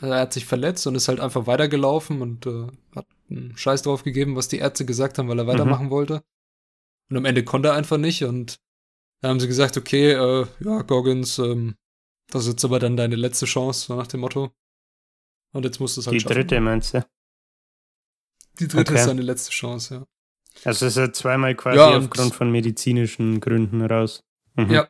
Er 0.00 0.20
hat 0.20 0.34
sich 0.34 0.44
verletzt 0.44 0.86
und 0.86 0.94
ist 0.94 1.08
halt 1.08 1.20
einfach 1.20 1.46
weitergelaufen 1.46 2.22
und 2.22 2.46
äh, 2.46 2.66
hat 2.94 3.06
einen 3.30 3.56
Scheiß 3.56 3.82
drauf 3.82 4.04
gegeben, 4.04 4.36
was 4.36 4.48
die 4.48 4.58
Ärzte 4.58 4.84
gesagt 4.84 5.18
haben, 5.18 5.28
weil 5.28 5.38
er 5.38 5.44
mhm. 5.44 5.48
weitermachen 5.48 5.86
mhm. 5.86 5.90
wollte. 5.90 6.22
Und 7.10 7.16
am 7.16 7.24
Ende 7.24 7.44
konnte 7.44 7.70
er 7.70 7.74
einfach 7.74 7.96
nicht 7.96 8.24
und 8.24 8.60
da 9.20 9.30
haben 9.30 9.40
sie 9.40 9.48
gesagt, 9.48 9.76
okay, 9.76 10.12
äh, 10.12 10.46
ja, 10.60 10.82
Goggins, 10.82 11.38
ähm, 11.38 11.74
das 12.30 12.42
ist 12.42 12.48
jetzt 12.48 12.64
aber 12.64 12.78
dann 12.78 12.96
deine 12.96 13.16
letzte 13.16 13.46
Chance, 13.46 13.86
so 13.86 13.96
nach 13.96 14.06
dem 14.06 14.20
Motto. 14.20 14.52
Und 15.52 15.64
jetzt 15.64 15.80
musst 15.80 15.96
du 15.96 16.00
es 16.00 16.06
halt 16.06 16.14
Die 16.14 16.20
schaffen. 16.20 16.34
dritte 16.34 16.60
meinst 16.60 16.94
du? 16.94 17.06
Die 18.60 18.68
dritte 18.68 18.92
okay. 18.92 19.00
ist 19.00 19.06
seine 19.06 19.22
letzte 19.22 19.50
Chance, 19.50 19.94
ja. 19.94 20.06
Also 20.64 20.86
ist 20.86 20.96
er 20.96 21.12
zweimal 21.12 21.54
quasi 21.54 21.78
ja, 21.78 21.96
aufgrund 21.96 22.34
von 22.34 22.50
medizinischen 22.50 23.40
Gründen 23.40 23.82
raus. 23.82 24.24
Mhm. 24.56 24.70
Ja. 24.70 24.88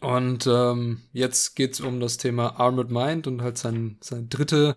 Und 0.00 0.48
ähm, 0.48 1.02
jetzt 1.12 1.54
geht's 1.54 1.80
um 1.80 2.00
das 2.00 2.16
Thema 2.16 2.58
Armored 2.58 2.90
Mind 2.90 3.28
und 3.28 3.40
halt 3.40 3.56
sein, 3.56 3.98
sein 4.02 4.28
dritte, 4.28 4.76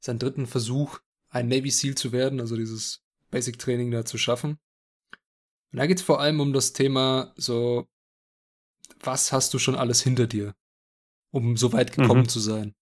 seinen 0.00 0.20
dritten 0.20 0.46
Versuch, 0.46 1.00
ein 1.28 1.48
Navy 1.48 1.70
SEAL 1.70 1.96
zu 1.96 2.12
werden, 2.12 2.40
also 2.40 2.56
dieses 2.56 3.02
Basic 3.30 3.58
Training 3.58 3.90
da 3.90 4.04
zu 4.04 4.16
schaffen. 4.16 4.58
Und 5.72 5.78
da 5.78 5.86
geht's 5.86 6.02
vor 6.02 6.20
allem 6.20 6.38
um 6.38 6.52
das 6.52 6.72
Thema 6.72 7.34
so, 7.36 7.88
was 9.00 9.32
hast 9.32 9.52
du 9.54 9.58
schon 9.58 9.74
alles 9.74 10.02
hinter 10.02 10.26
dir, 10.26 10.54
um 11.30 11.56
so 11.56 11.72
weit 11.72 11.92
gekommen 11.92 12.22
mhm. 12.22 12.28
zu 12.28 12.40
sein? 12.40 12.74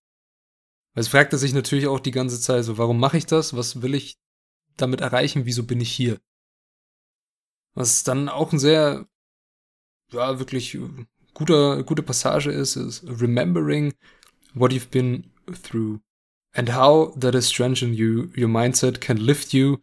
Weil 0.95 1.03
es 1.03 1.09
fragt 1.09 1.33
er 1.33 1.39
sich 1.39 1.53
natürlich 1.53 1.87
auch 1.87 2.01
die 2.01 2.13
ganze 2.13 2.41
Zeit 2.41 2.65
so, 2.65 2.79
warum 2.79 2.99
mache 2.99 3.19
ich 3.19 3.27
das? 3.27 3.57
Was 3.57 3.83
will 3.83 3.95
ich 3.95 4.17
damit 4.77 5.01
erreichen? 5.01 5.45
Wieso 5.45 5.65
bin 5.65 5.81
ich 5.81 5.91
hier? 5.91 6.21
Was 7.75 8.05
dann 8.05 8.29
auch 8.29 8.53
ein 8.53 8.59
sehr, 8.59 9.09
ja, 10.13 10.39
wirklich 10.39 10.79
guter, 11.35 11.83
gute 11.83 12.03
Passage 12.03 12.51
ist, 12.51 12.77
ist 12.77 13.03
remembering 13.05 13.95
what 14.55 14.73
you've 14.73 14.91
been 14.91 15.33
through 15.63 16.01
and 16.53 16.75
how 16.75 17.13
that 17.19 17.35
is 17.35 17.51
strengthen 17.51 17.93
you, 17.93 18.31
your 18.37 18.49
mindset 18.49 19.01
can 19.01 19.17
lift 19.17 19.53
you 19.53 19.79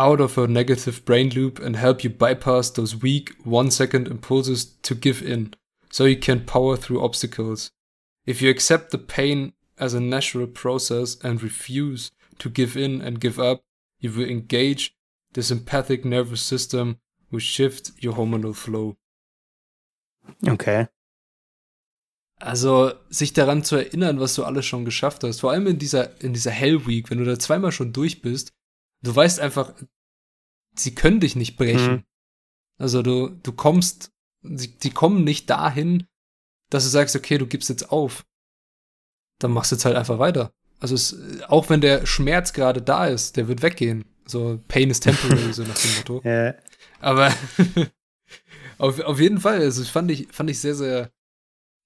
out 0.00 0.18
of 0.18 0.38
a 0.38 0.46
negative 0.46 1.04
brain 1.04 1.28
loop 1.28 1.58
and 1.58 1.76
help 1.76 2.02
you 2.02 2.08
bypass 2.08 2.70
those 2.70 2.96
weak 2.96 3.34
one 3.44 3.70
second 3.70 4.08
impulses 4.08 4.64
to 4.82 4.94
give 4.94 5.20
in 5.22 5.52
so 5.90 6.06
you 6.06 6.16
can 6.16 6.46
power 6.46 6.74
through 6.74 7.04
obstacles. 7.04 7.70
If 8.24 8.40
you 8.40 8.48
accept 8.48 8.92
the 8.92 8.98
pain 8.98 9.52
as 9.78 9.92
a 9.92 10.00
natural 10.00 10.46
process 10.46 11.18
and 11.22 11.42
refuse 11.42 12.12
to 12.38 12.48
give 12.48 12.78
in 12.78 13.02
and 13.02 13.20
give 13.20 13.38
up, 13.38 13.60
you 13.98 14.10
will 14.10 14.28
engage 14.28 14.96
the 15.34 15.42
sympathetic 15.42 16.06
nervous 16.06 16.40
system 16.40 16.98
which 17.28 17.44
shift 17.44 17.92
your 17.98 18.14
hormonal 18.14 18.54
flow. 18.54 18.96
Okay. 20.48 20.88
Also, 22.40 22.94
sich 23.10 23.34
daran 23.34 23.64
zu 23.64 23.76
erinnern, 23.76 24.18
was 24.18 24.34
du 24.34 24.44
alles 24.44 24.64
schon 24.64 24.86
geschafft 24.86 25.24
hast, 25.24 25.40
vor 25.40 25.50
allem 25.50 25.66
in 25.66 25.78
dieser, 25.78 26.22
in 26.22 26.32
dieser 26.32 26.52
Hell 26.52 26.86
Week, 26.86 27.10
wenn 27.10 27.18
du 27.18 27.26
da 27.26 27.38
zweimal 27.38 27.70
schon 27.70 27.92
durch 27.92 28.22
bist, 28.22 28.54
du 29.02 29.14
weißt 29.14 29.40
einfach, 29.40 29.74
sie 30.74 30.94
können 30.94 31.20
dich 31.20 31.36
nicht 31.36 31.56
brechen. 31.56 31.92
Mhm. 31.92 32.04
Also, 32.78 33.02
du, 33.02 33.28
du 33.28 33.52
kommst, 33.52 34.12
sie, 34.42 34.78
die 34.78 34.90
kommen 34.90 35.24
nicht 35.24 35.50
dahin, 35.50 36.06
dass 36.70 36.84
du 36.84 36.90
sagst, 36.90 37.16
okay, 37.16 37.36
du 37.38 37.46
gibst 37.46 37.68
jetzt 37.68 37.90
auf 37.90 38.24
dann 39.40 39.52
machst 39.52 39.72
du 39.72 39.76
jetzt 39.76 39.84
halt 39.84 39.96
einfach 39.96 40.18
weiter. 40.18 40.52
Also 40.78 40.94
es, 40.94 41.42
auch 41.48 41.68
wenn 41.68 41.80
der 41.80 42.06
Schmerz 42.06 42.52
gerade 42.52 42.80
da 42.80 43.06
ist, 43.06 43.36
der 43.36 43.48
wird 43.48 43.62
weggehen. 43.62 44.04
So 44.24 44.60
Pain 44.68 44.90
is 44.90 45.00
temporary, 45.00 45.52
so 45.52 45.64
nach 45.64 45.76
dem 45.76 45.96
Motto. 45.96 46.22
Ja. 46.24 46.54
Aber 47.00 47.34
auf, 48.78 49.00
auf 49.00 49.18
jeden 49.18 49.40
Fall, 49.40 49.60
also 49.60 49.82
fand 49.84 50.10
ich, 50.10 50.28
fand 50.30 50.50
ich 50.50 50.60
sehr, 50.60 50.74
sehr, 50.74 51.10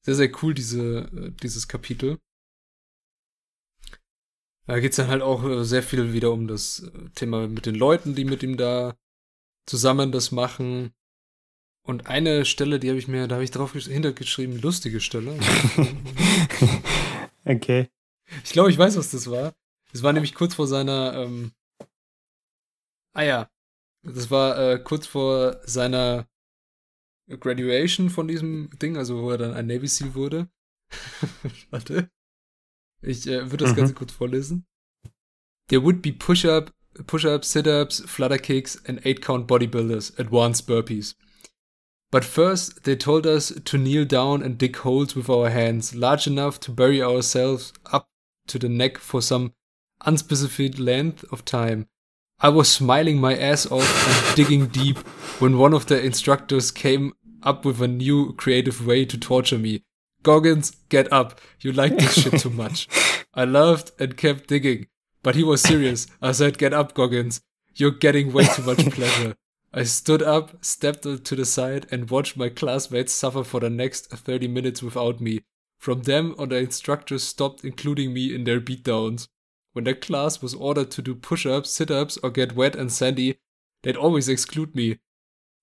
sehr, 0.03 0.15
sehr 0.15 0.31
cool, 0.43 0.53
diese, 0.53 1.33
dieses 1.43 1.67
Kapitel. 1.67 2.19
Da 4.67 4.81
geht's 4.81 4.97
dann 4.97 5.09
halt 5.09 5.23
auch 5.23 5.45
äh, 5.45 5.65
sehr 5.65 5.83
viel 5.83 6.13
wieder 6.13 6.33
um 6.33 6.49
das 6.49 6.81
äh, 6.81 7.11
Thema 7.15 7.49
mit 7.49 7.67
den 7.67 7.75
Leuten, 7.75 8.15
die 8.15 8.25
mit 8.25 8.43
ihm 8.43 8.57
da 8.57 8.97
zusammen 9.67 10.13
das 10.13 10.33
machen. 10.33 10.93
Und 11.87 12.07
eine 12.07 12.47
Stelle, 12.47 12.81
die 12.81 12.89
habe 12.89 12.99
ich 12.99 13.09
mir, 13.09 13.29
da 13.29 13.35
habe 13.35 13.45
ich 13.45 13.51
drauf 13.51 13.73
hintergeschrieben, 13.73 14.61
lustige 14.61 15.01
Stelle. 15.01 15.39
Okay. 17.45 17.91
Ich 18.43 18.53
glaube, 18.53 18.71
ich 18.71 18.79
weiß, 18.79 18.97
was 18.97 19.11
das 19.11 19.31
war. 19.31 19.55
Das 19.93 20.03
war 20.03 20.13
nämlich 20.13 20.35
kurz 20.35 20.55
vor 20.55 20.67
seiner, 20.67 21.15
ähm, 21.15 21.53
ah 23.13 23.23
ja, 23.23 23.51
das 24.03 24.31
war 24.31 24.59
äh, 24.59 24.79
kurz 24.79 25.07
vor 25.07 25.61
seiner 25.65 26.27
Graduation 27.29 28.11
von 28.11 28.29
diesem 28.29 28.71
Ding, 28.81 28.97
also 28.97 29.23
wo 29.23 29.31
er 29.31 29.39
dann 29.39 29.55
ein 29.55 29.67
Navy 29.67 29.87
SEAL 29.87 30.15
wurde. 30.15 30.49
Warte. 31.71 32.11
Ich 33.07 33.27
äh, 33.27 33.51
würde 33.51 33.65
das 33.65 33.73
mhm. 33.73 33.77
Ganze 33.77 33.95
kurz 33.95 34.13
vorlesen. 34.13 34.65
There 35.69 35.83
would 35.83 36.03
be 36.03 36.13
push-up, 36.13 36.73
push-ups, 37.07 37.51
sit-ups, 37.51 38.03
flutter 38.07 38.39
kicks 38.39 38.77
and 38.87 39.05
eight-count 39.05 39.47
bodybuilders, 39.47 40.19
advanced 40.19 40.67
burpees. 40.69 41.15
But 42.11 42.25
first, 42.25 42.85
they 42.85 42.97
told 42.97 43.27
us 43.27 43.53
to 43.65 43.79
kneel 43.79 44.05
down 44.05 44.43
and 44.43 44.57
dig 44.57 44.77
holes 44.77 45.17
with 45.17 45.29
our 45.29 45.51
hands, 45.51 45.95
large 45.95 46.27
enough 46.27 46.61
to 46.61 46.71
bury 46.71 47.03
ourselves 47.03 47.73
up 47.93 48.09
to 48.47 48.59
the 48.59 48.69
neck 48.69 48.99
for 48.99 49.21
some 49.21 49.53
unspecified 50.05 50.79
length 50.79 51.25
of 51.33 51.45
time. 51.45 51.89
I 52.39 52.51
was 52.51 52.69
smiling 52.69 53.21
my 53.21 53.37
ass 53.37 53.67
off 53.67 54.29
and 54.29 54.37
digging 54.37 54.67
deep 54.67 54.99
when 55.41 55.59
one 55.59 55.73
of 55.73 55.87
the 55.87 56.01
instructors 56.01 56.71
came 56.71 57.15
up 57.43 57.65
with 57.65 57.81
a 57.81 57.89
new 57.89 58.33
creative 58.35 58.87
way 58.87 59.05
to 59.07 59.19
torture 59.19 59.59
me. 59.59 59.83
Goggins, 60.25 60.73
get 60.89 61.13
up. 61.13 61.41
You 61.61 61.71
like 61.71 61.97
this 61.97 62.15
shit 62.15 62.41
too 62.41 62.51
much. 62.51 62.89
I 63.35 63.45
laughed 63.45 63.93
and 64.01 64.17
kept 64.17 64.49
digging. 64.49 64.87
But 65.23 65.37
he 65.37 65.45
was 65.45 65.61
serious. 65.63 66.07
I 66.21 66.33
said, 66.33 66.59
get 66.59 66.73
up, 66.73 66.95
Goggins. 66.95 67.41
You're 67.77 67.93
getting 67.93 68.33
way 68.33 68.47
too 68.47 68.63
much 68.63 68.91
pleasure. 68.91 69.37
I 69.73 69.83
stood 69.85 70.23
up, 70.23 70.65
stepped 70.65 71.03
to 71.03 71.37
the 71.37 71.45
side, 71.45 71.87
and 71.91 72.11
watched 72.11 72.37
my 72.37 72.49
classmates 72.49 73.13
suffer 73.13 73.45
for 73.45 73.61
the 73.61 73.71
next 73.71 74.09
30 74.11 74.49
minutes 74.49 74.83
without 74.83 75.21
me. 75.21 75.43
From 75.79 76.03
them 76.03 76.35
on, 76.39 76.49
the 76.49 76.57
instructors 76.57 77.23
stopped 77.23 77.65
including 77.65 78.15
me 78.15 78.35
in 78.35 78.45
their 78.45 78.61
beatdowns. 78.61 79.29
When 79.73 79.85
the 79.85 79.95
class 79.95 80.41
was 80.41 80.55
ordered 80.55 80.91
to 80.93 81.03
do 81.03 81.15
push 81.15 81.45
ups, 81.45 81.71
sit 81.71 81.91
ups, 81.91 82.17
or 82.23 82.31
get 82.31 82.55
wet 82.55 82.77
and 82.77 82.91
sandy, 82.91 83.37
they'd 83.83 83.97
always 83.97 84.29
exclude 84.29 84.75
me. 84.75 85.01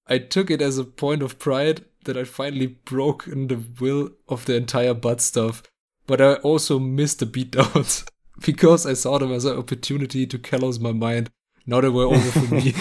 I 0.06 0.20
took 0.20 0.52
it 0.52 0.62
as 0.62 0.78
a 0.78 0.84
point 0.84 1.24
of 1.24 1.40
pride 1.40 1.86
that 2.06 2.18
I 2.18 2.24
finally 2.24 2.68
broke 2.68 3.28
in 3.28 3.48
the 3.48 3.60
will 3.80 4.12
of 4.28 4.46
the 4.46 4.56
entire 4.56 4.94
butt 4.94 5.22
stuff, 5.22 5.64
but 6.08 6.22
I 6.22 6.36
also 6.36 6.80
missed 6.80 7.20
the 7.20 7.26
beatdowns 7.26 8.06
because 8.46 8.86
I 8.86 8.94
saw 8.94 9.18
them 9.18 9.32
as 9.32 9.46
an 9.46 9.58
opportunity 9.58 10.26
to 10.28 10.38
callous 10.38 10.80
my 10.80 10.92
mind. 10.92 11.30
Now 11.66 11.82
they 11.82 11.90
were 11.90 12.06
over 12.06 12.32
for 12.32 12.54
me. 12.54 12.74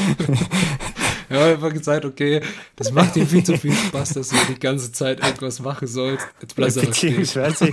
Wir 1.30 1.38
haben 1.38 1.52
einfach 1.52 1.72
gesagt, 1.72 2.04
okay, 2.04 2.40
das 2.74 2.90
macht 2.90 3.16
ihm 3.16 3.24
viel 3.24 3.44
zu 3.44 3.56
viel 3.56 3.72
Spaß, 3.72 4.14
dass 4.14 4.30
du 4.30 4.36
die 4.48 4.58
ganze 4.58 4.90
Zeit 4.90 5.20
irgendwas 5.20 5.60
machen 5.60 5.86
sollst. 5.86 6.26
Jetzt 6.40 6.56
bleibst 6.56 6.78
du 6.78 6.80
Beziehungsweise, 6.80 7.72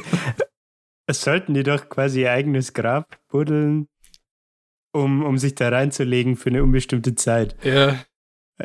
es 1.07 1.21
sollten 1.21 1.55
die 1.55 1.63
doch 1.63 1.89
quasi 1.89 2.21
ihr 2.21 2.31
eigenes 2.31 2.73
Grab 2.73 3.17
buddeln, 3.29 3.87
um, 4.91 5.23
um 5.23 5.39
sich 5.39 5.55
da 5.55 5.69
reinzulegen 5.69 6.35
für 6.35 6.49
eine 6.49 6.61
unbestimmte 6.61 7.15
Zeit. 7.15 7.55
Ja. 7.63 7.99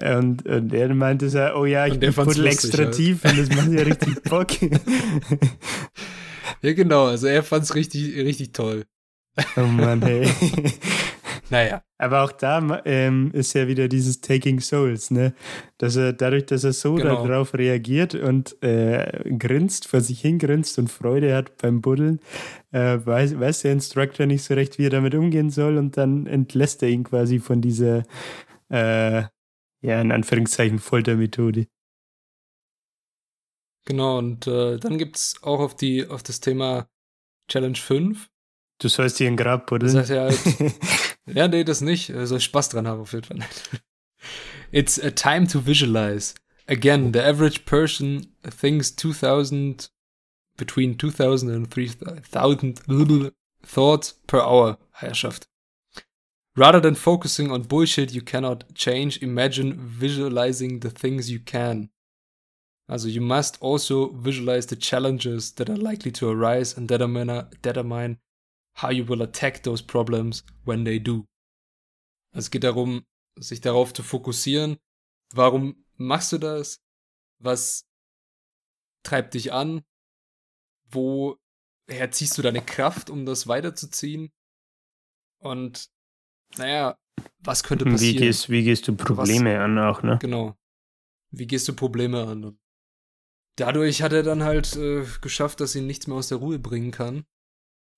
Und, 0.01 0.47
und 0.47 0.73
er 0.73 0.95
meinte 0.95 1.29
so, 1.29 1.39
oh 1.55 1.67
ja, 1.67 1.87
ich 1.87 2.01
buddel 2.01 2.47
extra 2.47 2.85
halt. 2.85 2.95
tief 2.95 3.25
und 3.25 3.39
das 3.39 3.49
macht 3.51 3.73
ja 3.73 3.83
richtig 3.83 4.23
Bock. 4.29 4.49
ja, 6.63 6.73
genau, 6.73 7.07
also 7.07 7.27
er 7.27 7.43
fand 7.43 7.65
es 7.65 7.75
richtig, 7.75 8.17
richtig 8.17 8.53
toll. 8.53 8.85
Oh 9.57 9.61
Mann, 9.63 10.03
hey. 10.03 10.29
Naja. 11.53 11.83
Aber 11.99 12.23
auch 12.23 12.33
da 12.33 12.81
ähm, 12.87 13.31
ist 13.35 13.53
ja 13.53 13.69
wieder 13.69 13.87
dieses 13.87 14.23
Taking 14.23 14.61
Souls, 14.61 15.11
ne? 15.11 15.35
Dass 15.77 15.97
er 15.97 16.15
dadurch, 16.15 16.47
dass 16.47 16.65
er 16.65 16.73
so 16.73 16.95
genau. 16.95 17.27
darauf 17.27 17.53
reagiert 17.53 18.15
und 18.15 18.61
äh, 18.63 19.23
grinst, 19.39 19.87
vor 19.87 20.01
sich 20.01 20.23
hingrinst 20.23 20.79
und 20.79 20.91
Freude 20.91 21.37
hat 21.37 21.59
beim 21.59 21.83
Buddeln, 21.83 22.21
äh, 22.73 22.99
weiß, 23.05 23.39
weiß 23.39 23.63
der 23.63 23.73
Instructor 23.73 24.25
nicht 24.25 24.43
so 24.43 24.55
recht, 24.55 24.79
wie 24.79 24.87
er 24.87 24.91
damit 24.91 25.15
umgehen 25.15 25.51
soll 25.51 25.77
und 25.77 25.99
dann 25.99 26.27
entlässt 26.27 26.83
er 26.83 26.89
ihn 26.89 27.05
quasi 27.05 27.39
von 27.39 27.61
dieser, 27.61 28.05
äh, 28.71 29.25
ja, 29.83 30.01
in 30.01 30.13
Anführungszeichen 30.13 30.79
Foltermethode. 30.79 31.67
Genau, 33.85 34.19
und 34.19 34.47
äh, 34.47 34.79
dann 34.79 34.97
gibt 34.97 35.17
es 35.17 35.43
auch 35.43 35.59
auf, 35.59 35.77
die, 35.77 36.07
auf 36.07 36.23
das 36.23 36.41
Thema 36.41 36.89
Challenge 37.49 37.77
5. 37.77 38.31
Du 38.79 38.89
sollst 38.89 39.19
hier 39.19 39.27
ein 39.27 39.37
Grab 39.37 39.67
buddeln. 39.67 39.95
Das 39.95 40.11
heißt 40.11 40.11
ja, 40.11 40.23
halt, 40.23 40.75
ja, 41.27 41.49
nee, 41.49 41.65
das 41.65 41.81
nicht. 41.81 42.13
Soll 42.25 42.39
ich 42.39 42.45
Spaß 42.45 42.71
dran 42.71 42.87
haben 42.87 43.01
auf 43.01 43.13
jeden 43.13 43.25
Fall. 43.25 43.41
It's 44.73 44.99
a 45.01 45.11
time 45.11 45.47
to 45.49 45.67
visualize. 45.67 46.35
Again, 46.67 47.13
the 47.13 47.21
average 47.21 47.65
person 47.65 48.35
thinks 48.43 48.95
2000, 48.95 49.91
between 50.57 50.99
2000 50.99 51.51
and 51.51 51.71
3000 51.71 53.33
thoughts 53.63 54.21
per 54.27 54.41
hour, 54.47 54.79
Herrschaft. 54.93 55.49
Rather 56.55 56.81
than 56.81 56.95
focusing 56.95 57.51
on 57.51 57.63
bullshit 57.63 58.13
you 58.13 58.21
cannot 58.21 58.75
change, 58.75 59.23
imagine 59.23 59.75
visualizing 59.75 60.81
the 60.81 60.91
things 60.91 61.31
you 61.31 61.41
can. 61.41 61.89
Also 62.89 63.09
you 63.09 63.23
must 63.23 63.57
also 63.63 64.11
visualize 64.11 64.67
the 64.67 64.77
challenges 64.77 65.53
that 65.53 65.71
are 65.71 65.77
likely 65.77 66.11
to 66.11 66.29
arise 66.29 66.77
and 66.77 66.89
determine, 66.89 67.47
determine 67.63 68.19
how 68.75 68.91
you 68.91 69.05
will 69.05 69.23
attack 69.23 69.63
those 69.63 69.81
problems 69.81 70.43
when 70.65 70.85
they 70.85 70.99
do. 70.99 71.27
Also 72.35 72.47
es 72.47 72.51
geht 72.51 72.65
darum, 72.65 73.07
sich 73.39 73.63
darauf 73.63 73.95
zu 73.95 74.03
fokussieren. 74.03 74.77
Warum 75.33 75.85
machst 75.97 76.33
du 76.33 76.39
das? 76.39 76.81
Was 77.39 77.87
treibt 79.05 79.33
dich 79.35 79.53
an? 79.55 79.85
Woher 80.91 82.11
ziehst 82.11 82.37
du 82.37 82.43
deine 82.43 82.61
Kraft, 82.63 83.09
um 83.09 83.25
das 83.25 83.47
weiterzuziehen? 83.47 84.31
Und 85.39 85.89
naja, 86.59 86.97
was 87.41 87.63
könnte 87.63 87.85
passieren? 87.85 88.17
Wie 88.17 88.21
gehst, 88.27 88.51
wie 88.51 88.63
gehst 88.63 88.89
du 88.89 88.95
Probleme 88.95 89.55
was, 89.55 89.65
an 89.65 89.79
auch, 89.79 90.03
ne? 90.03 90.19
Genau. 90.21 90.57
Wie 91.31 91.47
gehst 91.47 91.69
du 91.69 91.73
Probleme 91.75 92.27
an? 92.27 92.59
dadurch 93.57 94.03
hat 94.03 94.13
er 94.13 94.23
dann 94.23 94.43
halt 94.43 94.77
äh, 94.77 95.05
geschafft, 95.21 95.61
dass 95.61 95.75
ihn 95.75 95.87
nichts 95.87 96.07
mehr 96.07 96.17
aus 96.17 96.29
der 96.29 96.39
Ruhe 96.39 96.59
bringen 96.59 96.91
kann. 96.91 97.25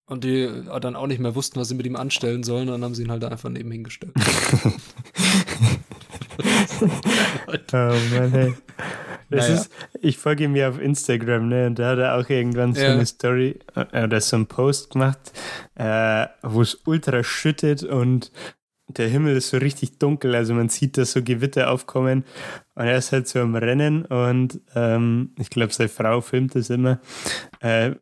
Und 0.07 0.25
die 0.25 0.43
äh, 0.43 0.81
dann 0.81 0.97
auch 0.97 1.07
nicht 1.07 1.21
mehr 1.21 1.35
wussten, 1.35 1.59
was 1.61 1.69
sie 1.69 1.75
mit 1.75 1.87
ihm 1.87 1.97
anstellen 1.97 2.43
sollen, 2.43 2.67
dann 2.69 2.85
haben 2.85 2.95
sie 2.95 3.03
ihn 3.03 3.11
halt 3.11 3.25
einfach 3.25 3.49
neben 3.49 3.71
hingestellt. 3.71 4.13
oh 7.73 7.97
Mann, 8.13 8.31
hey. 8.31 8.55
Das 9.31 9.49
naja. 9.49 9.61
ist, 9.61 9.70
ich 10.01 10.18
folge 10.18 10.45
ihm 10.45 10.57
ja 10.57 10.68
auf 10.68 10.81
Instagram, 10.81 11.49
ne? 11.49 11.66
Und 11.66 11.79
da 11.79 11.91
hat 11.91 11.99
er 11.99 12.16
auch 12.16 12.29
irgendwann 12.29 12.75
so 12.75 12.83
ja. 12.83 12.93
eine 12.93 13.07
Story 13.07 13.59
äh, 13.75 14.05
oder 14.05 14.20
so 14.20 14.37
einen 14.37 14.47
Post 14.47 14.91
gemacht, 14.91 15.33
äh, 15.75 16.27
wo 16.43 16.62
es 16.62 16.81
ultra 16.85 17.22
schüttet 17.22 17.83
und 17.83 18.31
der 18.89 19.09
Himmel 19.09 19.37
ist 19.37 19.49
so 19.49 19.57
richtig 19.57 19.99
dunkel, 19.99 20.35
also 20.35 20.53
man 20.55 20.68
sieht, 20.68 20.99
dass 20.99 21.12
so 21.12 21.22
Gewitter 21.22 21.70
aufkommen 21.70 22.25
und 22.75 22.85
er 22.85 22.99
ist 22.99 23.12
halt 23.12 23.27
so 23.27 23.41
am 23.41 23.55
Rennen 23.57 24.05
und 24.05 24.61
ähm, 24.75 25.33
ich 25.39 25.49
glaube, 25.49 25.72
seine 25.72 25.89
Frau 25.89 26.20
filmt 26.20 26.55
das 26.55 26.68
immer, 26.70 27.01
äh, 27.61 27.93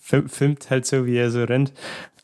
filmt 0.00 0.70
halt 0.70 0.86
so, 0.86 1.06
wie 1.06 1.16
er 1.16 1.30
so 1.30 1.42
rennt 1.42 1.72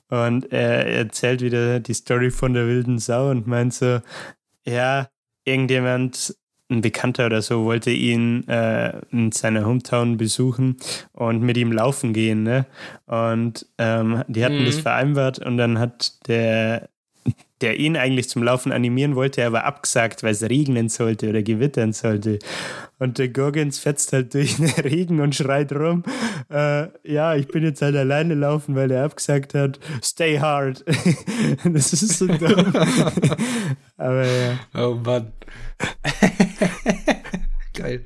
und 0.09 0.52
er 0.52 0.86
erzählt 0.86 1.40
wieder 1.40 1.80
die 1.80 1.94
Story 1.94 2.30
von 2.30 2.55
der 2.55 2.66
wilden 2.66 2.98
Sau 2.98 3.30
und 3.30 3.46
meint 3.46 3.74
so, 3.74 4.00
ja, 4.64 5.09
irgendjemand, 5.44 6.36
ein 6.70 6.80
Bekannter 6.80 7.26
oder 7.26 7.42
so, 7.42 7.64
wollte 7.64 7.90
ihn 7.90 8.48
äh, 8.48 9.00
in 9.10 9.32
seiner 9.32 9.66
Hometown 9.66 10.16
besuchen 10.16 10.76
und 11.12 11.42
mit 11.42 11.56
ihm 11.56 11.72
laufen 11.72 12.12
gehen, 12.12 12.42
ne? 12.42 12.66
Und 13.06 13.66
ähm, 13.78 14.24
die 14.28 14.44
hatten 14.44 14.60
mhm. 14.60 14.66
das 14.66 14.78
vereinbart 14.78 15.38
und 15.38 15.56
dann 15.58 15.78
hat 15.78 16.26
der 16.26 16.88
der 17.60 17.78
ihn 17.78 17.96
eigentlich 17.96 18.28
zum 18.28 18.42
Laufen 18.42 18.72
animieren 18.72 19.14
wollte, 19.14 19.46
aber 19.46 19.64
abgesagt, 19.64 20.22
weil 20.22 20.32
es 20.32 20.42
regnen 20.42 20.90
sollte 20.90 21.30
oder 21.30 21.42
gewittern 21.42 21.94
sollte. 21.94 22.38
Und 22.98 23.16
der 23.18 23.28
Gorgons 23.28 23.78
fetzt 23.78 24.12
halt 24.12 24.34
durch 24.34 24.56
den 24.58 24.68
Regen 24.68 25.20
und 25.20 25.34
schreit 25.34 25.72
rum, 25.72 26.02
äh, 26.50 26.88
ja, 27.04 27.34
ich 27.34 27.48
bin 27.48 27.62
jetzt 27.62 27.80
halt 27.80 27.96
alleine 27.96 28.34
laufen, 28.34 28.74
weil 28.74 28.90
er 28.90 29.04
abgesagt 29.04 29.54
hat, 29.54 29.80
stay 30.02 30.38
hard. 30.38 30.84
das 31.64 31.92
ist 31.94 32.18
so 32.18 32.26
dumm. 32.26 32.72
aber 33.96 34.26
ja. 34.26 34.58
Oh 34.74 34.94
Mann. 35.02 35.32
Geil. 37.74 38.04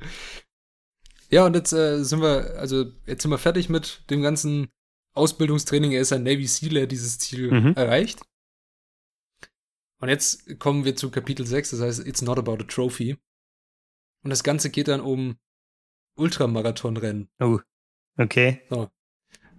Ja, 1.29 1.45
und 1.45 1.55
jetzt 1.55 1.73
äh, 1.73 2.03
sind 2.03 2.21
wir, 2.21 2.55
also 2.57 2.85
jetzt 3.05 3.21
sind 3.21 3.31
wir 3.31 3.37
fertig 3.37 3.69
mit 3.69 4.03
dem 4.09 4.21
ganzen 4.21 4.69
Ausbildungstraining. 5.13 5.91
Er 5.91 6.01
ist 6.01 6.13
ein 6.13 6.23
Navy 6.23 6.47
SEAL, 6.47 6.77
er 6.77 6.83
hat 6.83 6.91
dieses 6.91 7.19
Ziel 7.19 7.51
mhm. 7.51 7.73
erreicht. 7.75 8.21
Und 10.01 10.09
jetzt 10.09 10.59
kommen 10.59 10.85
wir 10.85 10.95
zu 10.95 11.11
Kapitel 11.11 11.45
6, 11.45 11.71
das 11.71 11.81
heißt 11.81 12.07
It's 12.07 12.21
Not 12.21 12.39
About 12.39 12.63
a 12.63 12.67
Trophy. 12.67 13.17
Und 14.23 14.29
das 14.29 14.43
Ganze 14.43 14.69
geht 14.69 14.87
dann 14.87 15.01
um 15.01 15.37
Ultramarathonrennen. 16.15 17.29
Oh, 17.39 17.59
okay. 18.17 18.61
So. 18.69 18.89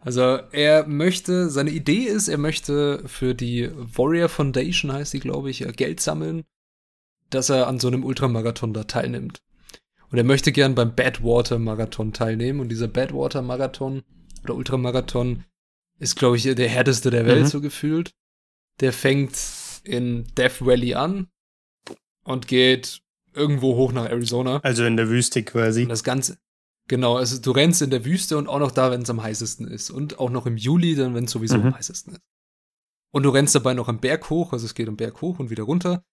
Also 0.01 0.23
er 0.53 0.87
möchte, 0.87 1.51
seine 1.51 1.71
Idee 1.71 2.05
ist, 2.05 2.29
er 2.29 2.39
möchte 2.39 3.07
für 3.07 3.35
die 3.35 3.71
Warrior 3.73 4.31
Foundation, 4.31 4.93
heißt 4.93 5.13
die, 5.13 5.21
glaube 5.21 5.51
ich, 5.51 5.67
Geld 5.77 6.01
sammeln, 6.01 6.45
dass 7.31 7.49
er 7.49 7.67
an 7.67 7.79
so 7.79 7.89
einem 7.89 8.05
Ultramarathon 8.05 8.73
da 8.73 8.85
teilnimmt. 8.85 9.43
Und 10.11 10.19
er 10.19 10.25
möchte 10.25 10.53
gern 10.53 10.75
beim 10.75 10.95
Badwater 10.95 11.59
Marathon 11.59 12.13
teilnehmen. 12.13 12.61
Und 12.61 12.69
dieser 12.69 12.89
Badwater 12.89 13.43
Marathon 13.43 14.03
oder 14.43 14.57
Ultramarathon 14.57 15.45
ist, 15.99 16.17
glaube 16.17 16.37
ich, 16.37 16.43
der 16.43 16.69
härteste 16.69 17.11
der 17.11 17.27
Welt, 17.27 17.45
mhm. 17.45 17.47
so 17.47 17.61
gefühlt. 17.61 18.13
Der 18.81 18.93
fängt 18.93 19.39
in 19.85 20.25
Death 20.37 20.65
Valley 20.65 20.95
an 20.95 21.29
und 22.25 22.49
geht 22.49 23.01
irgendwo 23.35 23.77
hoch 23.77 23.93
nach 23.93 24.07
Arizona. 24.07 24.59
Also 24.63 24.85
in 24.85 24.97
der 24.97 25.09
Wüste 25.09 25.43
quasi. 25.45 25.83
Und 25.83 25.91
das 25.91 26.05
Ganze. 26.05 26.39
Genau, 26.89 27.17
also 27.17 27.41
du 27.41 27.53
rennst 27.53 27.83
in 27.83 27.91
der 27.91 28.05
Wüste 28.05 28.37
und 28.37 28.49
auch 28.49 28.59
noch 28.59 28.73
da, 28.73 28.91
wenn 28.91 29.03
es 29.03 29.11
am 29.11 29.23
heißesten 29.23 29.69
ist. 29.69 29.91
Und 29.91 30.19
auch 30.19 30.31
noch 30.31 30.47
im 30.47 30.57
Juli, 30.57 30.97
dann, 30.97 31.15
wenn 31.15 31.25
es 31.25 31.31
sowieso 31.31 31.59
mhm. 31.59 31.67
am 31.67 31.75
heißesten 31.77 32.15
ist. 32.15 32.23
Und 33.13 33.23
du 33.23 33.31
rennst 33.31 33.55
dabei 33.55 33.75
noch 33.75 33.89
am 33.89 34.01
Berg 34.01 34.31
hoch, 34.31 34.53
also 34.53 34.67
es 34.67 34.75
geht 34.75 34.89
am 34.89 34.97
Berg 34.97 35.21
hoch 35.21 35.39
und 35.39 35.51
wieder 35.51 35.65
runter. 35.65 36.05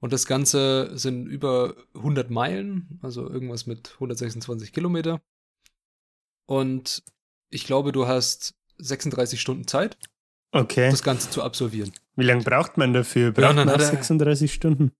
Und 0.00 0.12
das 0.12 0.26
Ganze 0.26 0.96
sind 0.96 1.26
über 1.26 1.74
100 1.94 2.30
Meilen, 2.30 2.98
also 3.02 3.28
irgendwas 3.28 3.66
mit 3.66 3.94
126 3.94 4.72
Kilometer. 4.72 5.22
Und 6.46 7.02
ich 7.50 7.64
glaube, 7.64 7.92
du 7.92 8.06
hast 8.06 8.54
36 8.78 9.40
Stunden 9.40 9.66
Zeit, 9.66 9.96
okay. 10.52 10.90
das 10.90 11.02
Ganze 11.02 11.30
zu 11.30 11.42
absolvieren. 11.42 11.92
Wie 12.14 12.24
lange 12.24 12.44
braucht 12.44 12.76
man 12.76 12.92
dafür? 12.92 13.32
Braucht 13.32 13.56
ja, 13.56 13.64
man 13.64 13.80
36 13.80 14.52
Stunden? 14.52 14.92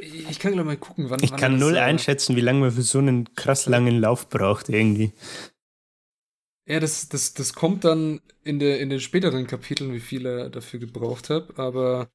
Ich 0.00 0.38
kann 0.40 0.52
gleich 0.52 0.64
mal 0.64 0.76
gucken, 0.76 1.10
wann. 1.10 1.22
Ich 1.22 1.30
wann 1.30 1.38
kann 1.38 1.58
null 1.58 1.72
das, 1.72 1.80
äh, 1.80 1.84
einschätzen, 1.84 2.34
wie 2.36 2.40
lange 2.40 2.60
man 2.60 2.72
für 2.72 2.82
so 2.82 2.98
einen 2.98 3.34
krass 3.34 3.66
langen 3.66 4.00
Lauf 4.00 4.28
braucht, 4.28 4.68
irgendwie. 4.68 5.12
Ja, 6.66 6.80
das, 6.80 7.08
das, 7.08 7.34
das 7.34 7.54
kommt 7.54 7.84
dann 7.84 8.20
in, 8.42 8.58
der, 8.58 8.80
in 8.80 8.90
den 8.90 9.00
späteren 9.00 9.46
Kapiteln, 9.46 9.92
wie 9.92 10.00
viel 10.00 10.26
er 10.26 10.50
dafür 10.50 10.80
gebraucht 10.80 11.30
hat, 11.30 11.58
aber. 11.58 12.10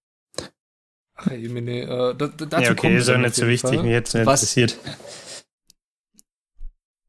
Ach, 1.15 1.27
ey, 1.27 1.47
nee, 1.47 1.81
äh, 1.81 2.15
da, 2.15 2.27
dazu 2.27 2.61
ja, 2.61 2.71
okay, 2.71 2.97
ist 2.97 3.09
auch 3.09 3.17
nicht 3.17 3.35
so 3.35 3.47
wichtig, 3.47 3.81
mir 3.81 3.91
jetzt 3.91 4.13
nicht 4.13 4.25
Was, 4.25 4.41
interessiert. 4.41 4.77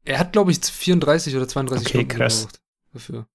Er 0.05 0.19
hat, 0.19 0.31
glaube 0.31 0.51
ich, 0.51 0.59
34 0.59 1.35
oder 1.35 1.47
32 1.47 1.85
okay, 1.85 1.89
Stunden 1.89 2.07
krass. 2.07 2.39
gebraucht 2.39 2.61
dafür. 2.93 3.27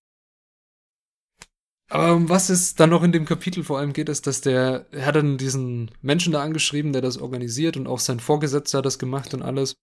Aber 1.90 2.14
um 2.14 2.30
was 2.30 2.48
es 2.48 2.74
dann 2.74 2.88
noch 2.88 3.02
in 3.02 3.12
dem 3.12 3.26
Kapitel 3.26 3.62
vor 3.62 3.78
allem 3.78 3.92
geht, 3.92 4.08
ist, 4.08 4.26
dass 4.26 4.40
der, 4.40 4.86
er 4.92 5.04
hat 5.04 5.14
dann 5.14 5.36
diesen 5.36 5.90
Menschen 6.00 6.32
da 6.32 6.42
angeschrieben, 6.42 6.94
der 6.94 7.02
das 7.02 7.18
organisiert 7.18 7.76
und 7.76 7.86
auch 7.86 7.98
sein 7.98 8.18
Vorgesetzter 8.18 8.78
hat 8.78 8.86
das 8.86 8.98
gemacht 8.98 9.34
und 9.34 9.42
alles. 9.42 9.76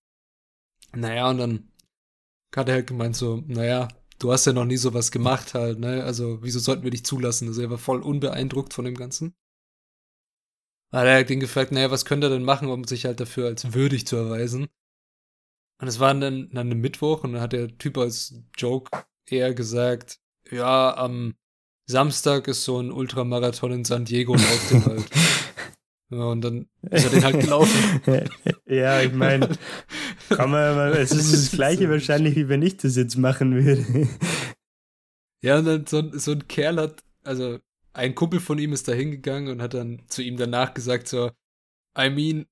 Naja, 0.95 1.29
und 1.29 1.37
dann 1.37 1.71
hat 2.55 2.67
er 2.67 2.75
halt 2.75 2.87
gemeint 2.87 3.15
so, 3.15 3.43
naja, 3.45 3.89
du 4.17 4.31
hast 4.31 4.45
ja 4.45 4.53
noch 4.53 4.65
nie 4.65 4.77
sowas 4.77 5.11
gemacht 5.11 5.53
halt, 5.53 5.77
ne? 5.77 6.03
Also, 6.03 6.41
wieso 6.41 6.57
sollten 6.57 6.83
wir 6.83 6.89
dich 6.89 7.05
zulassen? 7.05 7.49
Also, 7.49 7.61
er 7.61 7.69
war 7.69 7.77
voll 7.77 8.01
unbeeindruckt 8.01 8.73
von 8.73 8.85
dem 8.85 8.95
Ganzen. 8.95 9.35
Hat 10.91 11.05
er 11.05 11.23
den 11.23 11.39
gefragt, 11.39 11.71
naja, 11.71 11.91
was 11.91 12.05
könnte 12.05 12.27
er 12.27 12.31
denn 12.31 12.43
machen, 12.43 12.69
um 12.69 12.83
sich 12.83 13.05
halt 13.05 13.19
dafür 13.19 13.47
als 13.47 13.73
würdig 13.73 14.07
zu 14.07 14.15
erweisen? 14.15 14.67
Und 15.81 15.87
es 15.87 15.99
war 15.99 16.13
dann, 16.13 16.49
dann 16.51 16.71
ein 16.71 16.79
Mittwoch 16.79 17.23
und 17.23 17.33
dann 17.33 17.41
hat 17.41 17.53
der 17.53 17.77
Typ 17.77 17.97
als 17.97 18.35
Joke 18.57 19.05
eher 19.25 19.53
gesagt, 19.53 20.19
ja, 20.49 20.95
am 20.97 21.35
Samstag 21.85 22.47
ist 22.47 22.63
so 22.63 22.79
ein 22.79 22.91
Ultramarathon 22.91 23.71
in 23.71 23.85
San 23.85 24.05
Diego 24.05 24.33
und 24.33 24.41
auf 24.41 24.69
den 24.69 24.85
halt. 24.85 25.05
Ja, 26.11 26.23
und 26.23 26.41
dann 26.41 26.67
ist 26.89 27.03
er 27.03 27.11
den 27.11 27.23
halt 27.23 27.39
gelaufen. 27.39 28.01
ja, 28.65 28.99
ich 28.99 29.13
meine, 29.13 29.47
es 30.27 31.11
ist 31.11 31.33
das 31.33 31.51
gleiche 31.51 31.87
wahrscheinlich, 31.87 32.35
wie 32.35 32.49
wenn 32.49 32.63
ich 32.63 32.77
das 32.77 32.95
jetzt 32.95 33.15
machen 33.15 33.53
würde. 33.53 34.07
Ja, 35.41 35.59
und 35.59 35.65
dann 35.65 35.85
so, 35.85 36.01
so 36.17 36.31
ein 36.31 36.47
Kerl 36.47 36.77
hat, 36.77 37.03
also 37.23 37.59
ein 37.93 38.15
Kumpel 38.15 38.39
von 38.39 38.59
ihm 38.59 38.73
ist 38.73 38.87
da 38.87 38.93
hingegangen 38.93 39.51
und 39.51 39.61
hat 39.61 39.73
dann 39.73 40.01
zu 40.07 40.21
ihm 40.21 40.37
danach 40.37 40.73
gesagt 40.73 41.07
so, 41.07 41.31
I 41.97 42.09
mean, 42.09 42.45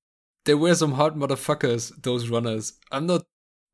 there 0.46 0.60
were 0.60 0.76
some 0.76 0.98
hard 0.98 1.16
motherfuckers, 1.16 1.94
those 2.02 2.30
runners. 2.30 2.80
I'm 2.92 3.06
not 3.06 3.26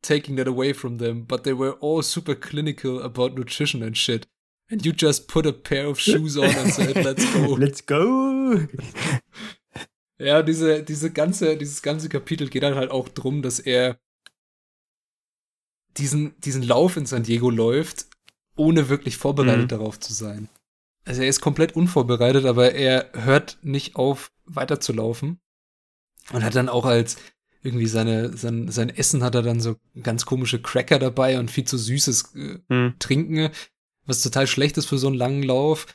taking 0.02 0.36
that 0.38 0.48
away 0.48 0.74
from 0.74 0.98
them, 0.98 1.26
but 1.26 1.44
they 1.44 1.54
were 1.54 1.78
all 1.80 2.04
super 2.04 2.36
clinical 2.36 3.02
about 3.02 3.36
nutrition 3.36 3.82
and 3.82 3.98
shit. 3.98 4.28
And 4.70 4.86
you 4.86 4.92
just 4.92 5.28
put 5.28 5.46
a 5.46 5.54
pair 5.54 5.88
of 5.88 6.00
shoes 6.00 6.38
on 6.38 6.46
and 6.46 6.72
said, 6.72 6.96
let's 7.04 7.26
go. 7.34 7.56
Let's 7.58 7.82
go! 7.82 8.68
Ja, 10.20 10.42
diese, 10.42 10.84
diese 10.84 11.12
ganze, 11.12 11.58
dieses 11.58 11.82
ganze 11.82 12.08
Kapitel 12.08 12.48
geht 12.48 12.64
dann 12.64 12.76
halt 12.76 12.92
auch 12.92 13.10
drum, 13.10 13.42
dass 13.42 13.60
er 13.60 14.00
diesen, 15.98 16.40
diesen 16.40 16.64
Lauf 16.64 16.96
in 16.96 17.06
San 17.06 17.24
Diego 17.24 17.50
läuft, 17.50 18.08
ohne 18.56 18.90
wirklich 18.90 19.18
vorbereitet 19.18 19.64
mhm. 19.64 19.68
darauf 19.68 20.00
zu 20.00 20.14
sein. 20.14 20.50
Also 21.06 21.22
er 21.22 21.28
ist 21.28 21.42
komplett 21.42 21.76
unvorbereitet, 21.76 22.46
aber 22.46 22.74
er 22.74 23.10
hört 23.14 23.58
nicht 23.62 23.96
auf, 23.96 24.32
weiterzulaufen. 24.46 25.40
Und 26.32 26.44
hat 26.44 26.56
dann 26.56 26.70
auch 26.70 26.86
als 26.86 27.18
irgendwie 27.62 27.88
seine, 27.88 28.36
sein, 28.36 28.70
sein 28.70 28.90
Essen 28.90 29.24
hat 29.24 29.36
er 29.36 29.42
dann 29.42 29.60
so 29.60 29.78
ganz 30.02 30.26
komische 30.26 30.62
Cracker 30.62 31.00
dabei 31.00 31.40
und 31.40 31.52
viel 31.52 31.66
zu 31.66 31.78
süßes 31.78 32.36
äh, 32.36 32.60
mhm. 32.74 32.96
Trinken, 33.00 33.50
was 34.06 34.22
total 34.22 34.48
schlecht 34.48 34.78
ist 34.78 34.86
für 34.86 34.98
so 34.98 35.08
einen 35.08 35.16
langen 35.16 35.44
Lauf. 35.44 35.86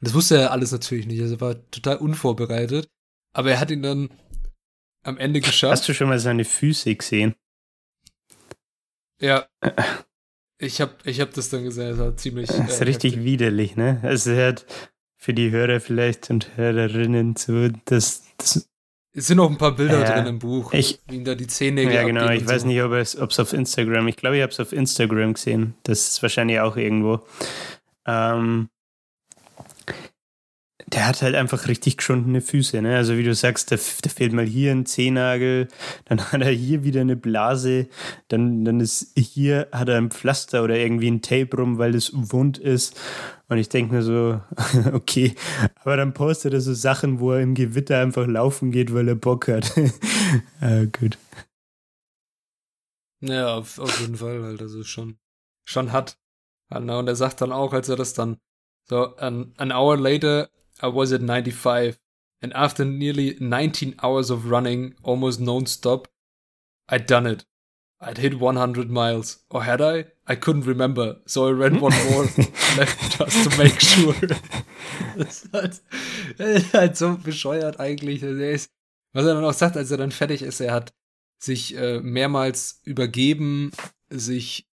Und 0.00 0.08
das 0.08 0.14
wusste 0.14 0.36
er 0.38 0.52
alles 0.52 0.72
natürlich 0.72 1.06
nicht. 1.06 1.20
Also 1.20 1.36
er 1.36 1.40
war 1.40 1.70
total 1.70 1.96
unvorbereitet. 1.96 2.88
Aber 3.32 3.50
er 3.50 3.60
hat 3.60 3.70
ihn 3.70 3.82
dann 3.82 4.10
am 5.02 5.18
Ende 5.18 5.40
geschafft. 5.40 5.72
Hast 5.72 5.88
du 5.88 5.94
schon 5.94 6.08
mal 6.08 6.18
seine 6.18 6.44
Füße 6.44 6.94
gesehen? 6.94 7.34
Ja. 9.20 9.46
Ich 10.58 10.80
habe 10.80 10.92
ich 11.04 11.20
hab 11.20 11.32
das 11.34 11.50
dann 11.50 11.64
gesehen, 11.64 11.90
das 11.90 11.98
war 11.98 12.16
ziemlich. 12.16 12.48
Das 12.48 12.58
ist 12.58 12.80
äh, 12.80 12.84
richtig 12.84 13.12
heftig. 13.14 13.24
widerlich, 13.24 13.76
ne? 13.76 14.00
Also 14.02 14.30
er 14.30 14.48
hat 14.48 14.66
für 15.16 15.34
die 15.34 15.50
Hörer 15.50 15.80
vielleicht 15.80 16.30
und 16.30 16.56
Hörerinnen 16.56 17.36
so, 17.36 17.68
das, 17.84 18.24
das 18.38 18.68
es 19.16 19.28
sind 19.28 19.38
noch 19.38 19.50
ein 19.50 19.56
paar 19.56 19.74
Bilder 19.74 20.00
ja, 20.00 20.12
drin 20.12 20.26
im 20.26 20.38
Buch, 20.38 20.74
ich, 20.74 21.00
wie 21.08 21.16
ihn 21.16 21.24
da 21.24 21.34
die 21.34 21.46
Zähne 21.46 21.90
Ja, 21.90 22.02
genau. 22.02 22.28
Ich 22.28 22.46
weiß 22.46 22.62
so. 22.62 22.68
nicht, 22.68 22.82
ob 22.82 22.92
es 22.92 23.16
auf 23.16 23.54
Instagram, 23.54 24.08
ich 24.08 24.16
glaube, 24.16 24.36
ich 24.36 24.42
habe 24.42 24.52
es 24.52 24.60
auf 24.60 24.74
Instagram 24.74 25.32
gesehen. 25.32 25.74
Das 25.84 26.06
ist 26.06 26.22
wahrscheinlich 26.22 26.60
auch 26.60 26.76
irgendwo. 26.76 27.20
Ähm, 28.06 28.68
der 30.86 31.06
hat 31.06 31.20
halt 31.22 31.34
einfach 31.34 31.66
richtig 31.66 31.96
geschundene 31.96 32.40
Füße. 32.40 32.80
Ne? 32.80 32.96
Also 32.96 33.16
wie 33.16 33.24
du 33.24 33.34
sagst, 33.34 33.72
da, 33.72 33.76
da 33.76 34.08
fehlt 34.08 34.32
mal 34.32 34.46
hier 34.46 34.70
ein 34.70 34.86
Zehennagel, 34.86 35.68
dann 36.04 36.32
hat 36.32 36.40
er 36.40 36.50
hier 36.50 36.84
wieder 36.84 37.00
eine 37.00 37.16
Blase, 37.16 37.88
dann, 38.28 38.64
dann 38.64 38.80
ist 38.80 39.12
hier 39.18 39.68
hat 39.72 39.88
er 39.88 39.98
ein 39.98 40.10
Pflaster 40.10 40.62
oder 40.62 40.76
irgendwie 40.76 41.10
ein 41.10 41.22
Tape 41.22 41.56
rum, 41.56 41.78
weil 41.78 41.94
es 41.94 42.12
wund 42.14 42.58
ist. 42.58 42.98
Und 43.48 43.58
ich 43.58 43.68
denke 43.68 43.94
mir 43.94 44.02
so, 44.02 44.40
okay, 44.92 45.34
aber 45.82 45.96
dann 45.96 46.14
postet 46.14 46.52
er 46.52 46.60
so 46.60 46.74
Sachen, 46.74 47.20
wo 47.20 47.32
er 47.32 47.40
im 47.40 47.54
Gewitter 47.54 48.00
einfach 48.00 48.26
laufen 48.26 48.70
geht, 48.70 48.94
weil 48.94 49.08
er 49.08 49.14
Bock 49.16 49.48
hat. 49.48 49.72
ah, 50.60 50.84
gut. 50.84 51.18
Ja, 53.20 53.56
auf, 53.56 53.78
auf 53.78 54.00
jeden 54.00 54.16
Fall, 54.16 54.42
halt, 54.42 54.62
also 54.62 54.84
schon, 54.84 55.18
schon 55.64 55.90
hat. 55.90 56.18
Und 56.68 56.88
er 56.88 57.16
sagt 57.16 57.40
dann 57.40 57.52
auch, 57.52 57.72
als 57.72 57.88
er 57.88 57.96
das 57.96 58.14
dann 58.14 58.38
so, 58.84 59.16
an, 59.16 59.52
an 59.56 59.72
hour 59.72 59.96
later, 59.96 60.48
I 60.82 60.88
was 60.88 61.12
at 61.12 61.22
95, 61.22 61.98
and 62.42 62.52
after 62.54 62.84
nearly 62.84 63.36
19 63.40 63.94
hours 64.02 64.30
of 64.30 64.50
running, 64.50 64.94
almost 65.02 65.40
non-stop, 65.40 66.08
I'd 66.88 67.06
done 67.06 67.26
it. 67.26 67.44
I'd 68.00 68.18
hit 68.18 68.38
100 68.38 68.90
miles. 68.90 69.38
Or 69.50 69.64
had 69.64 69.80
I? 69.80 70.04
I 70.26 70.34
couldn't 70.36 70.66
remember. 70.66 71.16
So 71.24 71.48
I 71.48 71.52
ran 71.52 71.80
one 71.80 71.94
more 72.10 72.22
left 72.76 73.18
just 73.18 73.50
to 73.50 73.58
make 73.58 73.80
sure. 73.80 74.14
das 75.16 75.44
ist 75.44 75.52
halt, 75.52 75.80
ist 76.38 76.74
halt 76.74 76.96
so 76.96 77.16
bescheuert 77.16 77.80
eigentlich. 77.80 78.22
Ist, 78.22 78.70
was 79.14 79.24
er 79.24 79.34
dann 79.34 79.44
auch 79.44 79.54
sagt, 79.54 79.76
als 79.76 79.90
er 79.90 79.96
dann 79.96 80.12
fertig 80.12 80.42
ist, 80.42 80.60
er 80.60 80.74
hat 80.74 80.92
sich 81.38 81.76
äh, 81.76 82.00
mehrmals 82.00 82.80
übergeben, 82.84 83.72
sich, 84.10 84.66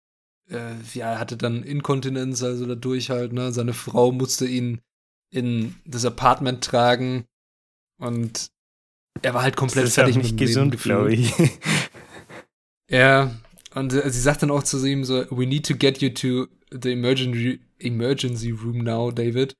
äh, 0.49 0.75
ja, 0.93 1.13
er 1.13 1.19
hatte 1.19 1.37
dann 1.37 1.63
Inkontinenz, 1.63 2.43
also 2.43 2.65
dadurch 2.65 3.09
halt, 3.09 3.33
ne, 3.33 3.51
seine 3.51 3.73
Frau 3.73 4.11
musste 4.11 4.45
ihn 4.45 4.81
in 5.33 5.75
das 5.85 6.05
Apartment 6.05 6.63
tragen 6.63 7.25
und 7.99 8.51
er 9.21 9.33
war 9.33 9.41
halt 9.43 9.55
komplett 9.55 9.85
das 9.85 9.95
fertig 9.95 10.17
mit 10.17 10.37
gesund, 10.37 10.79
glaube 10.81 11.13
ich. 11.13 11.33
ja, 12.89 13.31
und 13.73 13.91
sie 13.91 14.09
sagt 14.09 14.43
dann 14.43 14.51
auch 14.51 14.63
zu 14.63 14.85
ihm 14.85 15.03
so, 15.03 15.25
we 15.31 15.47
need 15.47 15.65
to 15.65 15.75
get 15.75 16.01
you 16.01 16.09
to 16.09 16.47
the 16.71 16.91
emergency, 16.91 17.59
emergency 17.79 18.51
room 18.51 18.79
now, 18.79 19.11
David. 19.11 19.53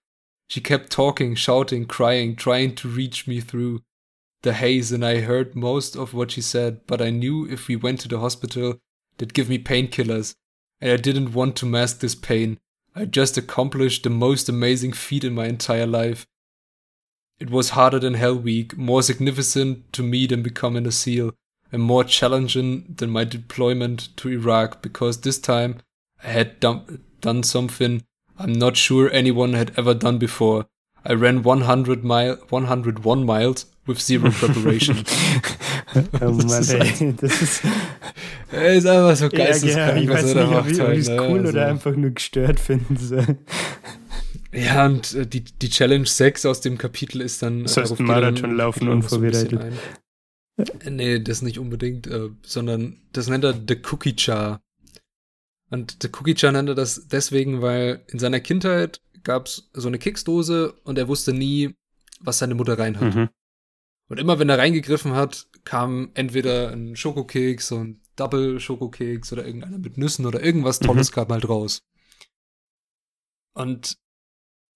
She 0.52 0.62
kept 0.62 0.92
talking, 0.92 1.36
shouting, 1.36 1.88
crying, 1.88 2.36
trying 2.36 2.76
to 2.76 2.88
reach 2.88 3.28
me 3.28 3.42
through 3.42 3.82
the 4.44 4.54
haze, 4.54 4.92
and 4.92 5.04
I 5.04 5.22
heard 5.22 5.56
most 5.56 5.96
of 5.96 6.14
what 6.14 6.32
she 6.32 6.42
said, 6.42 6.86
but 6.86 7.02
I 7.02 7.10
knew 7.10 7.48
if 7.50 7.68
we 7.68 7.76
went 7.76 8.02
to 8.02 8.08
the 8.08 8.20
hospital, 8.20 8.78
they'd 9.18 9.34
give 9.34 9.50
me 9.50 9.58
painkillers, 9.58 10.36
and 10.80 10.92
I 10.92 10.98
didn't 10.98 11.34
want 11.34 11.56
to 11.58 11.66
mask 11.66 12.00
this 12.00 12.14
pain. 12.14 12.60
I 12.96 13.06
just 13.06 13.38
accomplished 13.38 14.04
the 14.04 14.10
most 14.10 14.48
amazing 14.48 14.94
feat 14.94 15.24
in 15.24 15.34
my 15.34 15.48
entire 15.48 15.88
life. 15.88 16.28
It 17.40 17.50
was 17.50 17.72
harder 17.72 18.00
than 18.00 18.14
Hell 18.14 18.36
Week, 18.36 18.78
more 18.78 19.02
significant 19.02 19.92
to 19.94 20.04
me 20.04 20.28
than 20.28 20.44
becoming 20.44 20.86
a 20.86 20.92
SEAL, 20.92 21.34
and 21.72 21.82
more 21.82 22.04
challenging 22.04 22.94
than 22.98 23.10
my 23.10 23.24
deployment 23.24 24.16
to 24.18 24.30
Iraq 24.30 24.84
because 24.84 25.22
this 25.22 25.40
time 25.40 25.80
I 26.24 26.28
had 26.28 26.60
done, 26.60 27.04
done 27.20 27.42
something 27.42 28.04
I'm 28.38 28.54
not 28.54 28.78
sure 28.78 29.12
anyone 29.12 29.54
had 29.54 29.72
ever 29.78 29.94
done 29.94 30.18
before. 30.18 30.68
I 31.04 31.14
ran 31.14 31.44
100 31.44 32.04
mile, 32.04 32.36
101 32.50 33.26
miles 33.26 33.66
with 33.86 34.00
zero 34.00 34.30
preparation. 34.40 35.04
oh 36.22 36.32
Mann, 36.32 36.70
ey, 36.70 37.14
das 37.20 37.42
ist, 37.42 37.62
er 38.52 38.74
ist 38.74 38.86
einfach 38.86 39.16
so 39.16 39.30
geisteskrank, 39.30 39.88
ja, 39.88 39.94
genau. 39.94 40.02
ich 40.02 40.10
weiß 40.10 40.36
nicht, 40.36 40.46
ob 40.46 40.68
ich 40.68 41.00
es 41.00 41.10
halt, 41.10 41.20
cool 41.22 41.42
ne? 41.42 41.50
oder 41.50 41.62
also. 41.62 41.72
einfach 41.72 41.96
nur 41.96 42.12
gestört 42.12 42.60
finden 42.60 42.98
soll. 42.98 43.38
Ja, 44.52 44.86
und 44.86 45.14
äh, 45.16 45.26
die, 45.26 45.44
die 45.44 45.70
Challenge 45.70 46.06
6 46.06 46.46
aus 46.46 46.62
dem 46.62 46.78
Kapitel 46.78 47.22
ist 47.22 47.42
dann. 47.42 47.64
Das 47.64 47.78
heißt, 47.78 48.00
Marathon 48.00 48.56
laufen 48.56 48.88
unvorbereitet. 48.88 49.60
So 49.60 50.90
nee, 50.90 51.20
das 51.20 51.42
nicht 51.42 51.58
unbedingt, 51.58 52.08
äh, 52.08 52.30
sondern 52.44 52.98
das 53.12 53.28
nennt 53.28 53.44
er 53.44 53.54
The 53.54 53.78
Cookie 53.92 54.14
Jar. 54.16 54.62
Und 55.72 55.98
The 56.02 56.10
Cookie 56.10 56.36
Jar 56.38 56.52
nennt 56.52 56.70
er 56.70 56.76
das 56.76 57.08
deswegen, 57.08 57.62
weil 57.62 58.04
in 58.08 58.20
seiner 58.20 58.40
Kindheit 58.40 59.02
gab 59.24 59.48
es 59.48 59.70
so 59.74 59.88
eine 59.88 59.98
Keksdose 59.98 60.74
und 60.84 61.00
er 61.00 61.08
wusste 61.08 61.34
nie, 61.34 61.74
was 62.20 62.38
seine 62.38 62.54
Mutter 62.54 62.78
reinhat. 62.78 63.16
Mhm. 63.16 63.30
Und 64.14 64.20
immer 64.20 64.38
wenn 64.38 64.48
er 64.48 64.60
reingegriffen 64.60 65.14
hat, 65.14 65.48
kam 65.64 66.12
entweder 66.14 66.70
ein 66.70 66.96
Schokokeks, 66.96 67.70
so 67.70 67.80
ein 67.80 68.00
Double 68.16 68.60
Schokokeks 68.60 69.34
oder 69.34 69.44
irgendeiner 69.44 69.80
mit 69.80 69.98
Nüssen 69.98 70.28
oder 70.28 70.44
irgendwas 70.44 70.80
mhm. 70.80 70.86
Tolles 70.86 71.10
mhm. 71.10 71.16
kam 71.16 71.30
halt 71.30 71.50
raus. 71.50 71.82
Und 73.56 73.98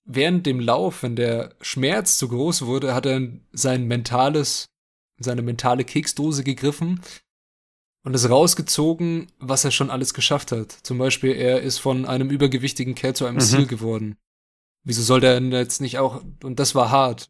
während 0.06 0.48
dem 0.48 0.60
Lauf, 0.60 1.04
wenn 1.04 1.16
der 1.16 1.54
Schmerz 1.62 2.18
zu 2.18 2.30
groß 2.30 2.66
wurde, 2.66 2.96
hat 2.96 3.06
er 3.06 3.22
sein 3.52 3.86
mentales, 3.86 4.66
seine 5.20 5.44
mentale 5.44 5.84
Keksdose 5.84 6.44
gegriffen 6.44 7.00
und 8.04 8.16
es 8.16 8.28
rausgezogen, 8.28 9.28
was 9.38 9.64
er 9.64 9.70
schon 9.70 9.92
alles 9.92 10.16
geschafft 10.16 10.52
hat. 10.52 10.72
Zum 10.72 10.98
Beispiel, 10.98 11.34
er 11.34 11.62
ist 11.62 11.78
von 11.78 12.08
einem 12.08 12.32
übergewichtigen 12.32 12.96
Kerl 12.96 13.16
zu 13.16 13.26
einem 13.26 13.36
mhm. 13.36 13.42
Ziel 13.42 13.68
geworden. 13.68 14.18
Wieso 14.84 15.04
soll 15.04 15.20
der 15.20 15.40
denn 15.40 15.52
jetzt 15.52 15.80
nicht 15.80 16.00
auch, 16.00 16.24
und 16.42 16.60
das 16.60 16.74
war 16.74 16.90
hart, 16.90 17.30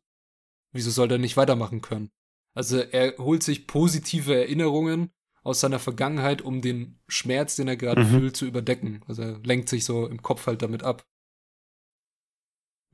wieso 0.78 0.92
soll 0.92 1.10
der 1.10 1.18
nicht 1.18 1.36
weitermachen 1.36 1.82
können? 1.82 2.12
Also 2.54 2.80
er 2.80 3.18
holt 3.18 3.44
sich 3.44 3.68
positive 3.68 4.34
Erinnerungen 4.34 5.12
aus 5.44 5.60
seiner 5.60 5.80
Vergangenheit, 5.80 6.42
um 6.42 6.62
den 6.62 7.00
Schmerz, 7.08 7.56
den 7.56 7.68
er 7.68 7.78
gerade 7.78 8.04
mhm. 8.04 8.10
fühlt, 8.10 8.38
zu 8.38 8.46
überdecken. 8.46 9.02
Also 9.08 9.24
er 9.24 9.40
lenkt 9.40 9.70
sich 9.70 9.86
so 9.86 10.08
im 10.08 10.22
Kopf 10.22 10.48
halt 10.48 10.62
damit 10.62 10.84
ab. 10.84 11.06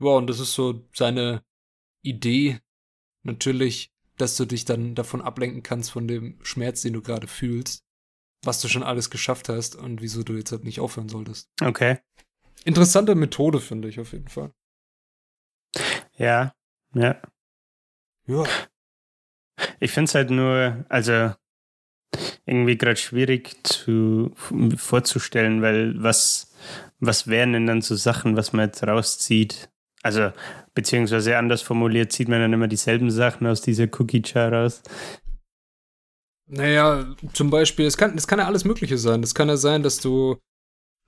Ja, 0.00 0.10
und 0.10 0.26
das 0.26 0.40
ist 0.40 0.54
so 0.54 0.88
seine 0.92 1.44
Idee, 2.02 2.60
natürlich, 3.22 3.92
dass 4.16 4.36
du 4.36 4.44
dich 4.44 4.64
dann 4.64 4.94
davon 4.94 5.22
ablenken 5.22 5.62
kannst 5.62 5.90
von 5.90 6.06
dem 6.06 6.38
Schmerz, 6.42 6.82
den 6.82 6.92
du 6.92 7.02
gerade 7.02 7.26
fühlst, 7.26 7.84
was 8.42 8.60
du 8.60 8.68
schon 8.68 8.82
alles 8.82 9.10
geschafft 9.10 9.48
hast 9.48 9.76
und 9.76 10.02
wieso 10.02 10.22
du 10.22 10.34
jetzt 10.34 10.52
halt 10.52 10.64
nicht 10.64 10.80
aufhören 10.80 11.08
solltest. 11.08 11.50
Okay. 11.60 11.98
Interessante 12.64 13.14
Methode, 13.14 13.60
finde 13.60 13.88
ich 13.88 13.98
auf 14.00 14.12
jeden 14.12 14.28
Fall. 14.28 14.52
Ja, 16.16 16.54
ja. 16.94 17.20
Ja. 18.26 18.44
Ich 19.80 19.90
finde 19.90 20.08
es 20.08 20.14
halt 20.14 20.30
nur, 20.30 20.84
also 20.88 21.32
irgendwie 22.46 22.76
gerade 22.76 22.96
schwierig 22.96 23.56
zu 23.64 24.32
vorzustellen, 24.76 25.62
weil 25.62 26.02
was, 26.02 26.52
was 27.00 27.26
wären 27.26 27.52
denn 27.52 27.66
dann 27.66 27.82
so 27.82 27.94
Sachen, 27.96 28.36
was 28.36 28.52
man 28.52 28.66
jetzt 28.66 28.82
rauszieht? 28.82 29.70
Also, 30.02 30.32
beziehungsweise 30.74 31.38
anders 31.38 31.62
formuliert, 31.62 32.12
zieht 32.12 32.28
man 32.28 32.40
dann 32.40 32.52
immer 32.52 32.68
dieselben 32.68 33.10
Sachen 33.10 33.46
aus 33.46 33.62
dieser 33.62 33.84
Cookie-Jar 33.84 34.52
raus. 34.52 34.82
Naja, 36.46 37.14
zum 37.32 37.48
Beispiel, 37.48 37.86
es 37.86 37.96
kann, 37.96 38.14
es 38.16 38.26
kann 38.26 38.38
ja 38.38 38.46
alles 38.46 38.64
Mögliche 38.64 38.98
sein. 38.98 39.22
Es 39.22 39.34
kann 39.34 39.48
ja 39.48 39.56
sein, 39.56 39.82
dass 39.82 39.98
du 39.98 40.38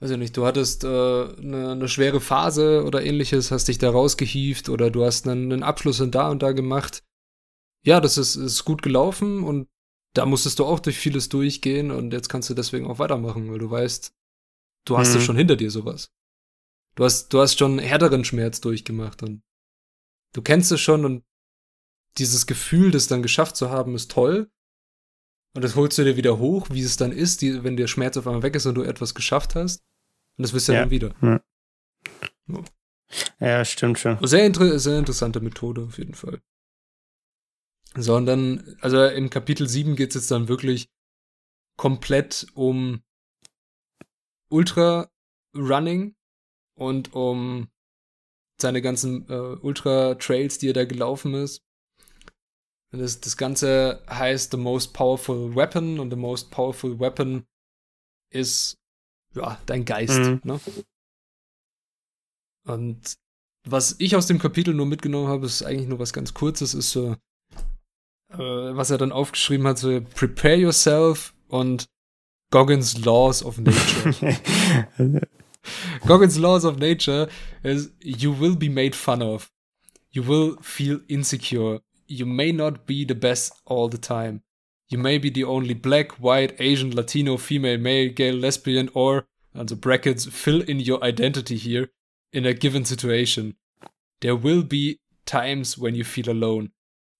weiß 0.00 0.10
ich 0.10 0.18
nicht, 0.18 0.36
du 0.36 0.44
hattest 0.44 0.84
äh, 0.84 0.88
eine, 0.88 1.72
eine 1.72 1.88
schwere 1.88 2.20
Phase 2.20 2.84
oder 2.84 3.02
ähnliches, 3.02 3.50
hast 3.50 3.68
dich 3.68 3.78
da 3.78 3.90
rausgehieft 3.90 4.68
oder 4.68 4.90
du 4.90 5.04
hast 5.04 5.26
einen, 5.26 5.52
einen 5.52 5.62
Abschluss 5.62 6.00
in 6.00 6.10
da 6.10 6.30
und 6.30 6.42
da 6.42 6.52
gemacht. 6.52 7.02
Ja, 7.86 8.00
das 8.00 8.18
ist, 8.18 8.34
ist 8.34 8.64
gut 8.64 8.82
gelaufen 8.82 9.44
und 9.44 9.68
da 10.12 10.26
musstest 10.26 10.58
du 10.58 10.64
auch 10.64 10.80
durch 10.80 10.98
vieles 10.98 11.28
durchgehen 11.28 11.92
und 11.92 12.12
jetzt 12.12 12.28
kannst 12.28 12.50
du 12.50 12.54
deswegen 12.54 12.86
auch 12.86 12.98
weitermachen, 12.98 13.48
weil 13.50 13.60
du 13.60 13.70
weißt, 13.70 14.12
du 14.86 14.98
hast 14.98 15.10
es 15.10 15.16
mhm. 15.16 15.20
schon 15.20 15.36
hinter 15.36 15.54
dir 15.54 15.70
sowas. 15.70 16.10
Du 16.96 17.04
hast, 17.04 17.28
du 17.28 17.40
hast 17.40 17.58
schon 17.58 17.78
härteren 17.78 18.24
Schmerz 18.24 18.60
durchgemacht 18.60 19.22
und 19.22 19.42
du 20.32 20.42
kennst 20.42 20.72
es 20.72 20.80
schon 20.80 21.04
und 21.04 21.24
dieses 22.18 22.46
Gefühl, 22.46 22.90
das 22.90 23.06
dann 23.06 23.22
geschafft 23.22 23.56
zu 23.56 23.70
haben, 23.70 23.94
ist 23.94 24.10
toll. 24.10 24.50
Und 25.54 25.62
das 25.62 25.76
holst 25.76 25.96
du 25.96 26.04
dir 26.04 26.16
wieder 26.16 26.38
hoch, 26.38 26.68
wie 26.70 26.82
es 26.82 26.96
dann 26.96 27.12
ist, 27.12 27.40
die, 27.40 27.62
wenn 27.62 27.76
der 27.76 27.86
Schmerz 27.86 28.16
auf 28.16 28.26
einmal 28.26 28.42
weg 28.42 28.56
ist 28.56 28.66
und 28.66 28.74
du 28.74 28.82
etwas 28.82 29.14
geschafft 29.14 29.54
hast. 29.54 29.84
Und 30.36 30.42
das 30.42 30.52
wirst 30.52 30.68
du 30.68 30.72
ja, 30.72 30.80
dann 30.80 30.90
wieder. 30.90 31.14
Ja. 31.22 31.40
So. 32.48 32.64
ja, 33.38 33.64
stimmt 33.64 33.98
schon. 33.98 34.18
Sehr, 34.26 34.44
inter 34.44 34.78
sehr 34.78 34.98
interessante 34.98 35.40
Methode 35.40 35.82
auf 35.82 35.98
jeden 35.98 36.14
Fall. 36.14 36.40
So, 37.98 38.14
und 38.14 38.26
dann, 38.26 38.76
also 38.80 39.04
im 39.04 39.30
Kapitel 39.30 39.68
7 39.68 39.96
geht 39.96 40.10
es 40.10 40.14
jetzt 40.14 40.30
dann 40.30 40.48
wirklich 40.48 40.90
komplett 41.78 42.46
um 42.54 43.02
Ultra 44.50 45.10
Running 45.54 46.14
und 46.78 47.14
um 47.14 47.68
seine 48.60 48.82
ganzen 48.82 49.28
äh, 49.28 49.56
Ultra 49.60 50.14
Trails, 50.14 50.58
die 50.58 50.68
er 50.68 50.74
da 50.74 50.84
gelaufen 50.84 51.34
ist. 51.34 51.62
Das, 52.90 53.20
das 53.20 53.36
Ganze 53.36 54.02
heißt 54.08 54.52
The 54.52 54.56
Most 54.56 54.94
Powerful 54.94 55.54
Weapon 55.54 55.98
und 56.00 56.10
The 56.10 56.16
Most 56.16 56.50
Powerful 56.50 56.98
Weapon 56.98 57.44
ist 58.32 58.78
ja 59.34 59.60
dein 59.66 59.84
Geist. 59.84 60.18
Mhm. 60.18 60.40
Ne? 60.44 60.60
Und 62.66 63.16
was 63.68 63.96
ich 63.98 64.16
aus 64.16 64.26
dem 64.26 64.38
Kapitel 64.38 64.72
nur 64.74 64.86
mitgenommen 64.86 65.28
habe, 65.28 65.46
ist 65.46 65.62
eigentlich 65.62 65.88
nur 65.88 65.98
was 65.98 66.12
ganz 66.12 66.32
Kurzes, 66.32 66.74
ist 66.74 66.90
so, 66.90 67.16
äh, 68.32 68.38
was 68.38 68.90
er 68.90 68.98
dann 68.98 69.12
aufgeschrieben 69.12 69.66
hat, 69.66 69.78
so 69.78 70.00
Prepare 70.14 70.56
yourself 70.56 71.34
und 71.48 71.86
Goggins 72.50 73.04
Laws 73.04 73.44
of 73.44 73.58
Nature. 73.58 74.40
Goggins 76.06 76.38
Laws 76.38 76.64
of 76.64 76.78
Nature 76.78 77.28
is 77.62 77.92
you 78.00 78.38
will 78.38 78.56
be 78.56 78.68
made 78.68 78.94
fun 78.94 79.22
of. 79.22 79.50
You 80.10 80.26
will 80.26 80.56
feel 80.62 81.00
insecure. 81.08 81.80
you 82.08 82.26
may 82.26 82.52
not 82.52 82.86
be 82.86 83.04
the 83.04 83.14
best 83.14 83.52
all 83.64 83.88
the 83.88 83.98
time. 83.98 84.42
You 84.88 84.98
may 84.98 85.18
be 85.18 85.30
the 85.30 85.44
only 85.44 85.74
black, 85.74 86.12
white, 86.12 86.54
Asian, 86.60 86.94
Latino, 86.94 87.36
female, 87.36 87.78
male, 87.78 88.12
gay, 88.12 88.32
lesbian, 88.32 88.88
or, 88.94 89.26
the 89.52 89.74
brackets, 89.74 90.26
fill 90.26 90.60
in 90.62 90.80
your 90.80 91.02
identity 91.02 91.56
here 91.56 91.88
in 92.32 92.46
a 92.46 92.52
given 92.52 92.84
situation. 92.84 93.56
There 94.20 94.36
will 94.36 94.62
be 94.62 95.00
times 95.24 95.76
when 95.78 95.94
you 95.94 96.04
feel 96.04 96.30
alone. 96.30 96.70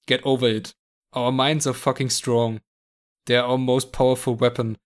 Get 0.07 0.25
over 0.25 0.47
it. 0.47 0.75
Our 1.13 1.33
minds 1.33 1.67
are 1.67 1.73
fucking 1.73 2.11
strong. 2.11 2.61
They 3.27 3.37
are 3.37 3.47
our 3.47 3.59
most 3.59 3.93
powerful 3.93 4.35
weapon, 4.35 4.77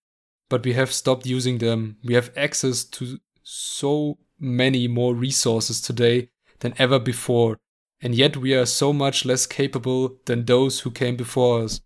but 0.48 0.64
we 0.64 0.72
have 0.74 0.92
stopped 0.92 1.26
using 1.26 1.58
them. 1.58 1.96
We 2.04 2.14
have 2.14 2.32
access 2.36 2.84
to 2.84 3.18
so 3.42 4.18
many 4.38 4.88
more 4.88 5.14
resources 5.14 5.80
today 5.80 6.30
than 6.60 6.74
ever 6.78 6.98
before 6.98 7.58
and 8.02 8.14
yet 8.14 8.36
we 8.36 8.54
are 8.54 8.66
so 8.66 8.92
much 8.92 9.24
less 9.24 9.46
capable 9.46 10.16
than 10.24 10.44
those 10.44 10.80
who 10.80 10.90
came 10.90 11.16
before 11.16 11.62
us. 11.62 11.80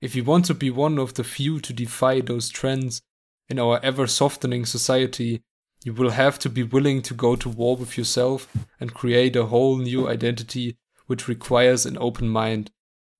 If 0.00 0.14
you 0.14 0.22
want 0.24 0.44
to 0.46 0.54
be 0.54 0.70
one 0.70 0.98
of 0.98 1.14
the 1.14 1.24
few 1.24 1.60
to 1.60 1.72
defy 1.72 2.20
those 2.20 2.48
trends 2.48 3.02
in 3.48 3.58
our 3.58 3.80
ever 3.82 4.06
softening 4.06 4.64
society, 4.64 5.42
you 5.84 5.92
will 5.92 6.10
have 6.10 6.38
to 6.40 6.48
be 6.48 6.62
willing 6.62 7.02
to 7.02 7.14
go 7.14 7.36
to 7.36 7.48
war 7.48 7.76
with 7.76 7.98
yourself 7.98 8.48
and 8.78 8.94
create 8.94 9.34
a 9.36 9.46
whole 9.46 9.78
new 9.78 10.08
identity 10.08 10.76
which 11.06 11.28
requires 11.28 11.86
an 11.86 11.96
open 11.98 12.28
mind. 12.28 12.70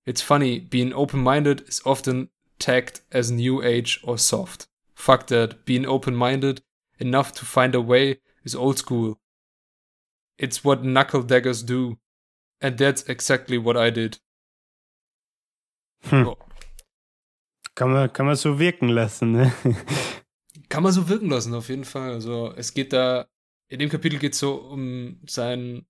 It's 0.07 0.23
funny, 0.23 0.61
being 0.61 0.93
open 0.93 1.21
minded 1.21 1.69
is 1.69 1.83
often 1.85 2.31
tagged 2.61 3.01
as 3.11 3.31
new 3.31 3.63
age 3.63 4.01
or 4.05 4.17
soft. 4.17 4.69
Fuck 4.95 5.27
that, 5.27 5.65
being 5.67 5.85
open 5.85 6.15
minded 6.15 6.63
enough 6.99 7.33
to 7.35 7.45
find 7.45 7.75
a 7.75 7.81
way 7.81 8.21
is 8.45 8.55
old 8.55 8.79
school. 8.79 9.19
It's 10.39 10.65
what 10.65 10.85
knuckle 10.85 11.23
daggers 11.23 11.63
do. 11.63 11.99
And 12.61 12.79
that's 12.79 13.03
exactly 13.03 13.59
what 13.59 13.77
I 13.77 13.91
did. 13.91 14.19
Hm. 16.05 16.25
So. 16.25 16.39
Kann, 17.75 17.93
man, 17.93 18.09
kann 18.11 18.27
man 18.27 18.37
so 18.37 18.59
wirken 18.59 18.89
lassen, 18.89 19.33
ne? 19.33 19.53
kann 20.71 20.83
man 20.83 20.93
so 20.93 21.09
wirken 21.09 21.29
lassen, 21.29 21.53
auf 21.53 21.69
jeden 21.69 21.85
Fall. 21.85 22.13
Also 22.13 22.55
es 22.57 22.73
geht 22.73 22.93
da, 22.93 23.27
in 23.69 23.81
dem 23.81 23.91
Kapitel 23.91 24.19
geht 24.19 24.33
es 24.33 24.39
so 24.39 24.55
um 24.55 25.21
sein, 25.27 25.85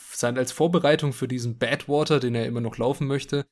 sein 0.00 0.38
als 0.38 0.52
Vorbereitung 0.52 1.12
für 1.12 1.28
diesen 1.28 1.58
Badwater, 1.58 2.20
den 2.20 2.34
er 2.34 2.46
immer 2.46 2.60
noch 2.60 2.78
laufen 2.78 3.06
möchte, 3.06 3.46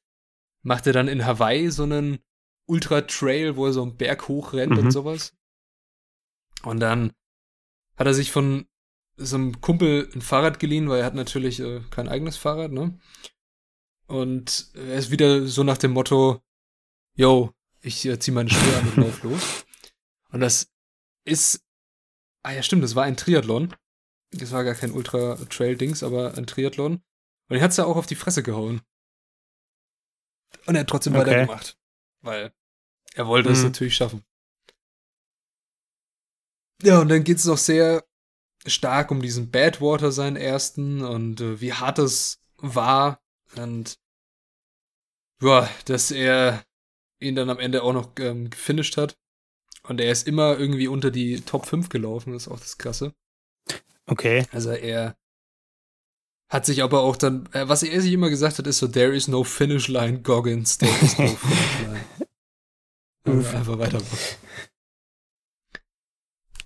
macht 0.62 0.86
er 0.86 0.92
dann 0.92 1.08
in 1.08 1.24
Hawaii 1.24 1.70
so 1.70 1.84
einen 1.84 2.18
Ultra-Trail, 2.66 3.56
wo 3.56 3.66
er 3.66 3.72
so 3.72 3.82
einen 3.82 3.96
Berg 3.96 4.28
hochrennt 4.28 4.72
mhm. 4.72 4.78
und 4.78 4.90
sowas. 4.90 5.34
Und 6.62 6.80
dann 6.80 7.12
hat 7.96 8.06
er 8.06 8.14
sich 8.14 8.32
von 8.32 8.66
so 9.16 9.36
einem 9.36 9.60
Kumpel 9.60 10.10
ein 10.14 10.22
Fahrrad 10.22 10.58
geliehen, 10.58 10.88
weil 10.88 11.00
er 11.00 11.06
hat 11.06 11.14
natürlich 11.14 11.60
äh, 11.60 11.80
kein 11.90 12.08
eigenes 12.08 12.36
Fahrrad, 12.36 12.72
ne? 12.72 12.98
Und 14.06 14.70
er 14.74 14.96
ist 14.96 15.10
wieder 15.10 15.46
so 15.46 15.62
nach 15.62 15.78
dem 15.78 15.92
Motto, 15.92 16.42
yo, 17.16 17.52
ich 17.80 18.04
äh, 18.06 18.18
zieh 18.18 18.32
meine 18.32 18.50
Schuhe 18.50 18.76
an 18.76 18.88
und 18.88 18.96
lauf 18.96 19.22
los. 19.22 19.66
Und 20.30 20.40
das 20.40 20.68
ist, 21.24 21.64
ah 22.42 22.52
ja 22.52 22.62
stimmt, 22.62 22.82
das 22.82 22.96
war 22.96 23.04
ein 23.04 23.16
Triathlon. 23.16 23.74
Das 24.38 24.52
war 24.52 24.64
gar 24.64 24.74
kein 24.74 24.92
Ultra-Trail-Dings, 24.92 26.02
aber 26.02 26.36
ein 26.36 26.46
Triathlon. 26.46 27.02
Und 27.48 27.56
er 27.56 27.62
hat's 27.62 27.76
ja 27.76 27.84
auch 27.84 27.96
auf 27.96 28.06
die 28.06 28.14
Fresse 28.14 28.42
gehauen. 28.42 28.82
Und 30.66 30.74
er 30.74 30.80
hat 30.80 30.88
trotzdem 30.88 31.14
okay. 31.14 31.26
weitergemacht. 31.26 31.78
Weil 32.20 32.52
er 33.14 33.26
wollte 33.26 33.50
mhm. 33.50 33.54
es 33.54 33.62
natürlich 33.62 33.94
schaffen. 33.94 34.24
Ja, 36.82 37.00
und 37.00 37.08
dann 37.08 37.24
geht's 37.24 37.44
noch 37.44 37.58
sehr 37.58 38.04
stark 38.66 39.10
um 39.10 39.22
diesen 39.22 39.50
Badwater 39.50 40.10
seinen 40.10 40.36
ersten 40.36 41.02
und 41.02 41.40
äh, 41.40 41.60
wie 41.60 41.72
hart 41.72 41.98
es 41.98 42.40
war 42.56 43.22
und 43.56 43.98
ja, 45.42 45.68
dass 45.84 46.10
er 46.10 46.64
ihn 47.20 47.34
dann 47.34 47.50
am 47.50 47.58
Ende 47.58 47.82
auch 47.82 47.92
noch 47.92 48.12
ähm, 48.18 48.50
gefinisht 48.50 48.96
hat. 48.96 49.18
Und 49.82 50.00
er 50.00 50.10
ist 50.10 50.26
immer 50.26 50.58
irgendwie 50.58 50.88
unter 50.88 51.10
die 51.10 51.42
Top 51.42 51.66
5 51.66 51.90
gelaufen, 51.90 52.32
das 52.32 52.46
ist 52.46 52.52
auch 52.52 52.60
das 52.60 52.78
Krasse. 52.78 53.14
Okay. 54.06 54.46
Also 54.52 54.70
er 54.70 55.16
hat 56.50 56.66
sich 56.66 56.82
aber 56.82 57.00
auch 57.00 57.16
dann, 57.16 57.48
äh, 57.52 57.68
was 57.68 57.82
er 57.82 58.00
sich 58.00 58.12
immer 58.12 58.30
gesagt 58.30 58.58
hat, 58.58 58.66
ist 58.66 58.78
so, 58.78 58.86
there 58.86 59.14
is 59.14 59.28
no 59.28 59.44
finish 59.44 59.88
line, 59.88 60.20
Goggins, 60.20 60.78
there 60.78 60.92
is 61.02 61.18
no 61.18 61.26
finish 61.36 61.80
line. 61.82 63.58
einfach 63.58 63.78
weitermachen. 63.78 64.18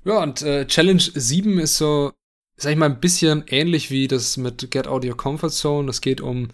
Ja, 0.05 0.23
und 0.23 0.43
äh, 0.43 0.67
Challenge 0.67 1.03
7 1.03 1.59
ist 1.59 1.77
so, 1.77 2.13
sag 2.57 2.73
ich 2.73 2.79
mal, 2.79 2.87
ein 2.87 3.01
bisschen 3.01 3.45
ähnlich 3.49 3.91
wie 3.91 4.09
das 4.09 4.37
mit 4.37 4.71
Get 4.71 4.87
Out 4.87 5.05
Your 5.05 5.17
Comfort 5.17 5.51
Zone. 5.51 5.91
Es 5.91 6.01
geht 6.01 6.21
um 6.21 6.49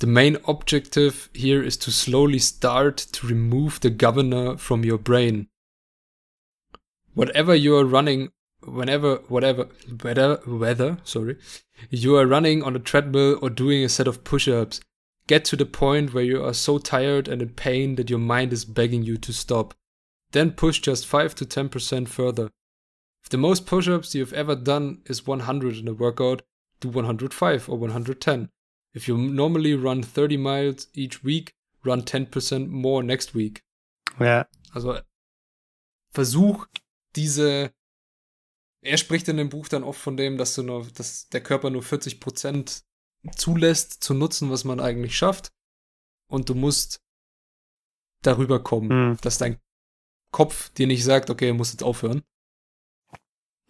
The 0.00 0.06
main 0.06 0.36
objective 0.44 1.30
here 1.34 1.62
is 1.62 1.78
to 1.78 1.90
slowly 1.90 2.40
start 2.40 2.98
to 3.12 3.26
remove 3.26 3.78
the 3.80 3.90
governor 3.90 4.58
from 4.58 4.84
your 4.84 4.98
brain. 4.98 5.48
Whatever 7.14 7.54
you 7.54 7.76
are 7.76 7.84
running, 7.84 8.30
whenever, 8.66 9.16
whatever, 9.28 9.68
whether, 10.02 10.36
whether, 10.46 10.98
sorry, 11.04 11.36
you 11.90 12.16
are 12.16 12.26
running 12.26 12.62
on 12.62 12.76
a 12.76 12.80
treadmill 12.80 13.38
or 13.42 13.50
doing 13.50 13.84
a 13.84 13.88
set 13.88 14.08
of 14.08 14.24
push-ups, 14.24 14.80
get 15.26 15.44
to 15.46 15.56
the 15.56 15.66
point 15.66 16.12
where 16.12 16.24
you 16.24 16.44
are 16.44 16.54
so 16.54 16.78
tired 16.78 17.28
and 17.28 17.40
in 17.42 17.50
pain 17.50 17.94
that 17.96 18.10
your 18.10 18.18
mind 18.18 18.52
is 18.52 18.64
begging 18.64 19.02
you 19.02 19.16
to 19.18 19.32
stop. 19.32 19.74
Then 20.32 20.52
push 20.52 20.80
just 20.80 21.06
5 21.06 21.34
to 21.36 21.44
10% 21.44 22.08
further. 22.08 22.50
If 23.22 23.30
the 23.30 23.38
most 23.38 23.66
push 23.66 23.88
ups 23.88 24.14
you've 24.14 24.32
ever 24.32 24.54
done 24.54 24.98
is 25.06 25.26
100 25.26 25.76
in 25.76 25.88
a 25.88 25.94
workout, 25.94 26.42
do 26.80 26.88
105 26.88 27.68
or 27.68 27.78
110. 27.78 28.50
If 28.92 29.08
you 29.08 29.16
normally 29.16 29.74
run 29.74 30.02
30 30.02 30.36
miles 30.36 30.88
each 30.94 31.24
week, 31.24 31.54
run 31.84 32.02
10% 32.02 32.68
more 32.68 33.02
next 33.02 33.34
week. 33.34 33.62
Ja. 34.20 34.46
Also 34.74 35.00
versuch 36.12 36.66
diese. 37.16 37.72
Er 38.84 38.96
spricht 38.98 39.28
in 39.28 39.36
dem 39.36 39.48
Buch 39.48 39.68
dann 39.68 39.82
oft 39.82 40.00
von 40.00 40.16
dem, 40.16 40.36
dass 40.38 40.54
du 40.54 40.62
nur, 40.62 40.86
dass 40.94 41.28
der 41.30 41.40
Körper 41.40 41.70
nur 41.70 41.82
40% 41.82 42.82
zulässt 43.36 44.02
zu 44.02 44.14
nutzen, 44.14 44.50
was 44.50 44.64
man 44.64 44.80
eigentlich 44.80 45.16
schafft. 45.16 45.52
Und 46.30 46.48
du 46.48 46.54
musst 46.54 47.00
darüber 48.22 48.62
kommen, 48.62 49.10
mhm. 49.10 49.16
dass 49.22 49.38
dein 49.38 49.58
Kopf 50.32 50.70
dir 50.70 50.86
nicht 50.86 51.04
sagt, 51.04 51.30
okay, 51.30 51.48
er 51.48 51.54
muss 51.54 51.72
jetzt 51.72 51.82
aufhören, 51.82 52.22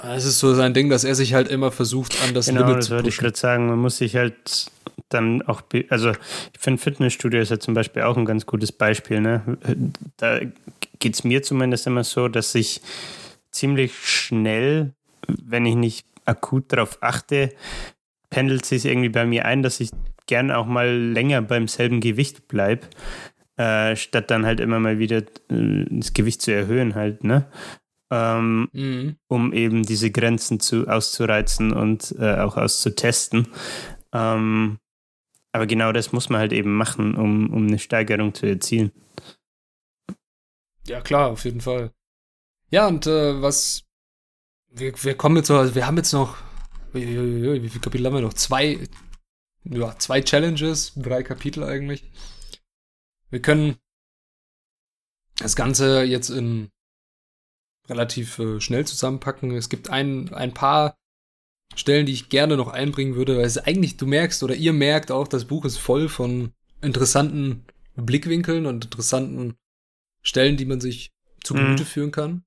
es 0.03 0.25
ist 0.25 0.41
so 0.41 0.55
sein 0.55 0.75
Ding, 0.75 0.91
dass 0.91 1.05
er 1.05 1.15
sich 1.15 1.35
halt 1.35 1.49
immer 1.49 1.71
versucht, 1.71 2.21
an 2.23 2.35
das 2.35 2.47
genau, 2.47 2.63
Limit 2.63 2.79
das 2.79 2.87
zu 2.87 2.93
würde 2.93 3.09
ich 3.09 3.17
gerade 3.17 3.37
sagen. 3.37 3.69
Man 3.69 3.79
muss 3.79 3.99
sich 3.99 4.17
halt 4.17 4.71
dann 5.09 5.43
auch, 5.43 5.63
also 5.89 6.11
ich 6.11 6.59
finde 6.59 6.83
Fitnessstudio 6.83 7.41
ist 7.41 7.51
ja 7.51 7.61
zum 7.61 7.75
Beispiel 7.75 8.03
auch 8.03 8.17
ein 8.17 8.25
ganz 8.25 8.47
gutes 8.47 8.73
Beispiel. 8.73 9.21
Ne? 9.21 9.57
Da 10.17 10.41
geht 10.99 11.15
es 11.15 11.25
mir 11.25 11.43
zumindest 11.43 11.87
immer 11.87 12.03
so, 12.03 12.29
dass 12.29 12.55
ich 12.55 12.81
ziemlich 13.51 13.97
schnell, 13.97 14.95
wenn 15.29 15.67
ich 15.67 15.75
nicht 15.75 16.07
akut 16.25 16.73
darauf 16.73 16.99
achte, 17.03 17.55
pendelt 18.31 18.65
sich 18.65 18.85
irgendwie 18.85 19.09
bei 19.09 19.27
mir 19.27 19.45
ein, 19.45 19.63
dass 19.63 19.81
ich 19.81 19.91
gern 20.27 20.51
auch 20.51 20.67
mal 20.67 20.89
länger 20.89 21.43
beim 21.43 21.69
selben 21.69 22.01
Gewicht 22.01 22.49
bleibe, 22.49 22.87
äh, 23.57 23.95
statt 23.97 24.31
dann 24.31 24.47
halt 24.47 24.61
immer 24.61 24.81
mal 24.81 24.99
wieder 24.99 25.19
äh, 25.51 25.85
das 25.91 26.13
Gewicht 26.13 26.43
zu 26.43 26.53
erhöhen 26.53 26.95
halt, 26.95 27.25
ne? 27.25 27.47
Ähm, 28.11 28.69
mhm. 28.73 29.17
Um 29.29 29.53
eben 29.53 29.83
diese 29.85 30.11
Grenzen 30.11 30.61
zu, 30.61 30.87
auszureizen 30.89 31.73
und 31.73 32.15
äh, 32.19 32.37
auch 32.37 32.57
auszutesten. 32.57 33.49
Ähm, 34.13 34.79
aber 35.53 35.67
genau 35.67 35.93
das 35.93 36.13
muss 36.13 36.29
man 36.29 36.41
halt 36.41 36.53
eben 36.53 36.77
machen, 36.77 37.15
um, 37.15 37.53
um 37.53 37.67
eine 37.67 37.79
Steigerung 37.79 38.35
zu 38.35 38.47
erzielen. 38.47 38.93
Ja, 40.87 41.01
klar, 41.01 41.31
auf 41.31 41.45
jeden 41.45 41.61
Fall. 41.61 41.93
Ja, 42.71 42.89
und 42.89 43.07
äh, 43.07 43.41
was. 43.41 43.85
Wir, 44.77 44.93
wir 45.05 45.17
kommen 45.17 45.37
jetzt 45.37 45.47
so, 45.47 45.57
also 45.57 45.75
wir 45.75 45.87
haben 45.87 45.97
jetzt 45.97 46.13
noch. 46.13 46.37
Wie, 46.93 47.07
wie, 47.07 47.63
wie 47.63 47.69
viele 47.69 47.81
Kapitel 47.81 48.07
haben 48.07 48.15
wir 48.15 48.21
noch? 48.21 48.35
Zwei. 48.35 48.89
Ja, 49.65 49.97
zwei 49.99 50.21
Challenges, 50.21 50.93
drei 50.97 51.23
Kapitel 51.23 51.63
eigentlich. 51.63 52.11
Wir 53.31 53.41
können 53.41 53.77
das 55.39 55.57
Ganze 55.57 56.03
jetzt 56.03 56.29
in 56.29 56.71
relativ 57.89 58.39
äh, 58.39 58.61
schnell 58.61 58.87
zusammenpacken. 58.87 59.53
Es 59.53 59.69
gibt 59.69 59.91
ein, 59.91 60.33
ein 60.35 60.53
paar 60.53 60.97
Stellen, 61.77 62.07
die 62.07 62.13
ich 62.13 62.29
gerne 62.29 62.57
noch 62.57 62.69
einbringen 62.69 63.15
würde, 63.15 63.37
weil 63.37 63.45
es 63.45 63.59
eigentlich, 63.59 63.97
du 63.97 64.07
merkst 64.07 64.43
oder 64.43 64.55
ihr 64.55 64.73
merkt 64.73 65.11
auch, 65.11 65.29
das 65.29 65.47
Buch 65.47 65.65
ist 65.65 65.79
voll 65.79 66.09
von 66.09 66.53
interessanten 66.83 67.65
Blickwinkeln 67.97 68.67
und 68.67 68.85
interessanten 68.85 69.57
Stellen, 70.23 70.57
die 70.57 70.67
man 70.67 70.81
sich 70.81 71.13
zu 71.43 71.55
Gemüte 71.55 71.83
mhm. 71.83 71.89
führen 71.89 72.11
kann. 72.11 72.45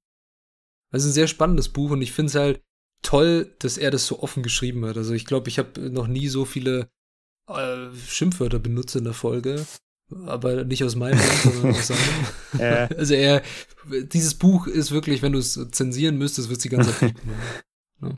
Es 0.92 1.04
ist 1.04 1.10
ein 1.10 1.14
sehr 1.14 1.28
spannendes 1.28 1.70
Buch 1.70 1.92
und 1.92 2.02
ich 2.02 2.12
finde 2.12 2.30
es 2.30 2.36
halt 2.36 2.62
toll, 3.02 3.56
dass 3.60 3.78
er 3.78 3.92
das 3.92 4.08
so 4.08 4.20
offen 4.20 4.44
geschrieben 4.44 4.86
hat. 4.86 4.98
Also 4.98 5.14
ich 5.14 5.26
glaube, 5.26 5.50
ich 5.50 5.60
habe 5.60 5.90
noch 5.90 6.08
nie 6.08 6.28
so 6.28 6.46
viele 6.46 6.90
äh, 7.48 7.94
Schimpfwörter 8.08 8.60
benutzt 8.60 8.96
in 8.96 9.04
der 9.04 9.14
Folge, 9.14 9.66
aber 10.26 10.64
nicht 10.64 10.84
aus 10.84 10.96
meinem 10.96 11.20
Mund, 11.20 11.40
sondern 11.44 11.76
aus 11.76 11.88
seinem. 11.88 12.00
Also 12.98 13.14
er, 13.14 13.44
dieses 13.86 14.36
Buch 14.36 14.68
ist 14.68 14.92
wirklich, 14.92 15.22
wenn 15.22 15.34
du 15.34 15.40
es 15.40 15.60
zensieren 15.72 16.18
müsstest, 16.18 16.50
wird 16.50 16.58
es 16.58 16.64
die 16.64 16.70
ganze 16.70 16.98
Zeit 16.98 17.14
ne? 18.02 18.18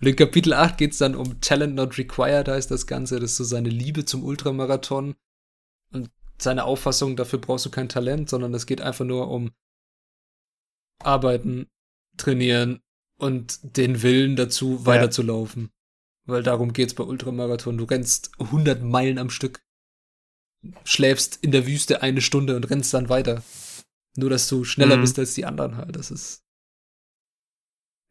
Und 0.00 0.08
in 0.08 0.16
Kapitel 0.16 0.52
8 0.52 0.76
geht 0.76 0.92
es 0.92 0.98
dann 0.98 1.14
um 1.14 1.40
Talent 1.40 1.76
Not 1.76 1.96
Required, 1.96 2.48
heißt 2.48 2.70
das 2.70 2.86
Ganze. 2.86 3.20
Das 3.20 3.30
ist 3.30 3.36
so 3.38 3.44
seine 3.44 3.70
Liebe 3.70 4.04
zum 4.04 4.22
Ultramarathon. 4.22 5.14
Und 5.92 6.10
seine 6.36 6.64
Auffassung, 6.64 7.16
dafür 7.16 7.38
brauchst 7.38 7.64
du 7.64 7.70
kein 7.70 7.88
Talent, 7.88 8.28
sondern 8.28 8.52
es 8.52 8.66
geht 8.66 8.82
einfach 8.82 9.04
nur 9.04 9.30
um 9.30 9.52
Arbeiten, 11.00 11.68
Trainieren 12.16 12.80
und 13.18 13.76
den 13.76 14.02
Willen 14.02 14.36
dazu, 14.36 14.76
ja. 14.80 14.86
weiterzulaufen. 14.86 15.70
Weil 16.26 16.42
darum 16.42 16.72
geht's 16.72 16.94
bei 16.94 17.04
Ultramarathon. 17.04 17.76
Du 17.76 17.84
rennst 17.84 18.30
100 18.38 18.82
Meilen 18.82 19.18
am 19.18 19.30
Stück, 19.30 19.62
schläfst 20.84 21.38
in 21.42 21.50
der 21.50 21.66
Wüste 21.66 22.02
eine 22.02 22.20
Stunde 22.20 22.56
und 22.56 22.70
rennst 22.70 22.94
dann 22.94 23.08
weiter. 23.08 23.42
Nur, 24.16 24.30
dass 24.30 24.48
du 24.48 24.64
schneller 24.64 24.96
mhm. 24.96 25.02
bist 25.02 25.18
als 25.18 25.34
die 25.34 25.44
anderen 25.44 25.76
halt. 25.76 25.96
Das 25.96 26.10
ist 26.10 26.44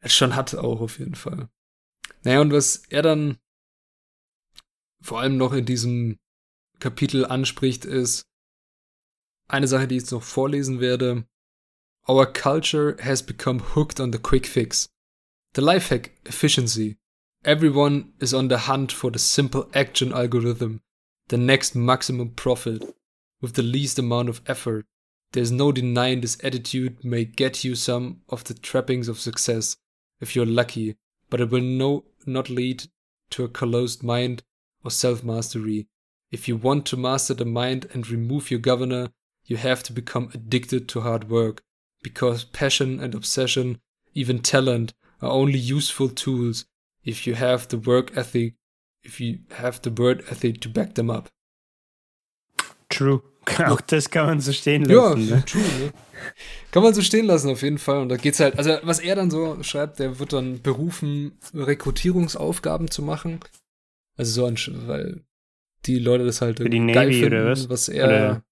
schon 0.06 0.36
hat 0.36 0.54
auch 0.54 0.80
auf 0.80 0.98
jeden 0.98 1.14
Fall. 1.14 1.48
Naja, 2.22 2.40
und 2.40 2.52
was 2.52 2.76
er 2.88 3.02
dann 3.02 3.38
vor 5.00 5.20
allem 5.20 5.36
noch 5.36 5.52
in 5.52 5.64
diesem 5.64 6.18
Kapitel 6.78 7.24
anspricht, 7.24 7.84
ist 7.84 8.26
eine 9.48 9.68
Sache, 9.68 9.88
die 9.88 9.96
ich 9.96 10.02
jetzt 10.02 10.12
noch 10.12 10.22
vorlesen 10.22 10.80
werde. 10.80 11.26
Our 12.06 12.26
culture 12.26 12.98
has 13.00 13.22
become 13.22 13.60
hooked 13.60 13.98
on 13.98 14.10
the 14.10 14.18
quick 14.18 14.44
fix. 14.44 14.88
The 15.54 15.62
life 15.62 15.88
hack 15.88 16.12
efficiency. 16.26 16.96
Everyone 17.46 18.12
is 18.20 18.34
on 18.34 18.48
the 18.48 18.58
hunt 18.58 18.92
for 18.92 19.10
the 19.10 19.18
simple 19.18 19.70
action 19.74 20.12
algorithm, 20.12 20.82
the 21.28 21.38
next 21.38 21.74
maximum 21.74 22.30
profit, 22.30 22.94
with 23.40 23.54
the 23.54 23.62
least 23.62 23.98
amount 23.98 24.28
of 24.28 24.42
effort. 24.46 24.84
There's 25.32 25.50
no 25.50 25.72
denying 25.72 26.20
this 26.20 26.36
attitude 26.44 27.02
may 27.02 27.24
get 27.24 27.64
you 27.64 27.74
some 27.74 28.20
of 28.28 28.44
the 28.44 28.54
trappings 28.54 29.08
of 29.08 29.18
success, 29.18 29.76
if 30.20 30.36
you're 30.36 30.44
lucky, 30.44 30.96
but 31.30 31.40
it 31.40 31.50
will 31.50 31.62
no, 31.62 32.04
not 32.26 32.50
lead 32.50 32.84
to 33.30 33.44
a 33.44 33.48
closed 33.48 34.02
mind 34.02 34.42
or 34.84 34.90
self 34.90 35.24
mastery. 35.24 35.86
If 36.30 36.48
you 36.48 36.56
want 36.56 36.84
to 36.86 36.98
master 36.98 37.32
the 37.32 37.46
mind 37.46 37.86
and 37.94 38.08
remove 38.08 38.50
your 38.50 38.60
governor, 38.60 39.08
you 39.46 39.56
have 39.56 39.82
to 39.84 39.92
become 39.92 40.30
addicted 40.34 40.86
to 40.90 41.00
hard 41.00 41.30
work, 41.30 41.62
because 42.04 42.44
passion 42.44 43.00
and 43.00 43.14
obsession, 43.16 43.78
even 44.14 44.40
talent, 44.40 44.94
are 45.20 45.30
only 45.30 45.58
useful 45.58 46.08
tools 46.08 46.66
if 47.04 47.26
you 47.26 47.34
have 47.34 47.66
the 47.68 47.78
work 47.78 48.16
ethic, 48.16 48.54
if 49.02 49.20
you 49.20 49.38
have 49.56 49.80
the 49.82 49.90
word 49.90 50.22
ethic 50.30 50.60
to 50.60 50.68
back 50.68 50.94
them 50.94 51.10
up. 51.10 51.28
True. 52.88 53.22
Auch 53.66 53.80
das 53.80 54.08
kann 54.10 54.26
man 54.26 54.40
so 54.40 54.52
stehen 54.52 54.84
lassen. 54.84 55.28
Ja, 55.28 55.36
ne? 55.36 55.44
true, 55.44 55.62
ne? 55.62 55.92
Kann 56.70 56.82
man 56.82 56.94
so 56.94 57.02
stehen 57.02 57.26
lassen, 57.26 57.50
auf 57.50 57.62
jeden 57.62 57.78
Fall. 57.78 57.98
Und 57.98 58.08
da 58.08 58.16
geht's 58.16 58.40
halt, 58.40 58.56
also 58.56 58.78
was 58.82 59.00
er 59.00 59.16
dann 59.16 59.30
so 59.30 59.62
schreibt, 59.62 59.98
der 59.98 60.18
wird 60.18 60.32
dann 60.32 60.62
berufen, 60.62 61.32
Rekrutierungsaufgaben 61.52 62.90
zu 62.90 63.02
machen. 63.02 63.40
Also 64.16 64.32
so 64.32 64.46
ein, 64.46 64.56
weil 64.86 65.24
die 65.84 65.98
Leute 65.98 66.24
das 66.24 66.40
halt 66.40 66.58
für 66.58 66.70
die 66.70 66.80
Navy 66.80 67.20
finden, 67.20 67.40
oder 67.40 67.50
was? 67.50 67.68
was 67.68 67.88
er 67.88 68.42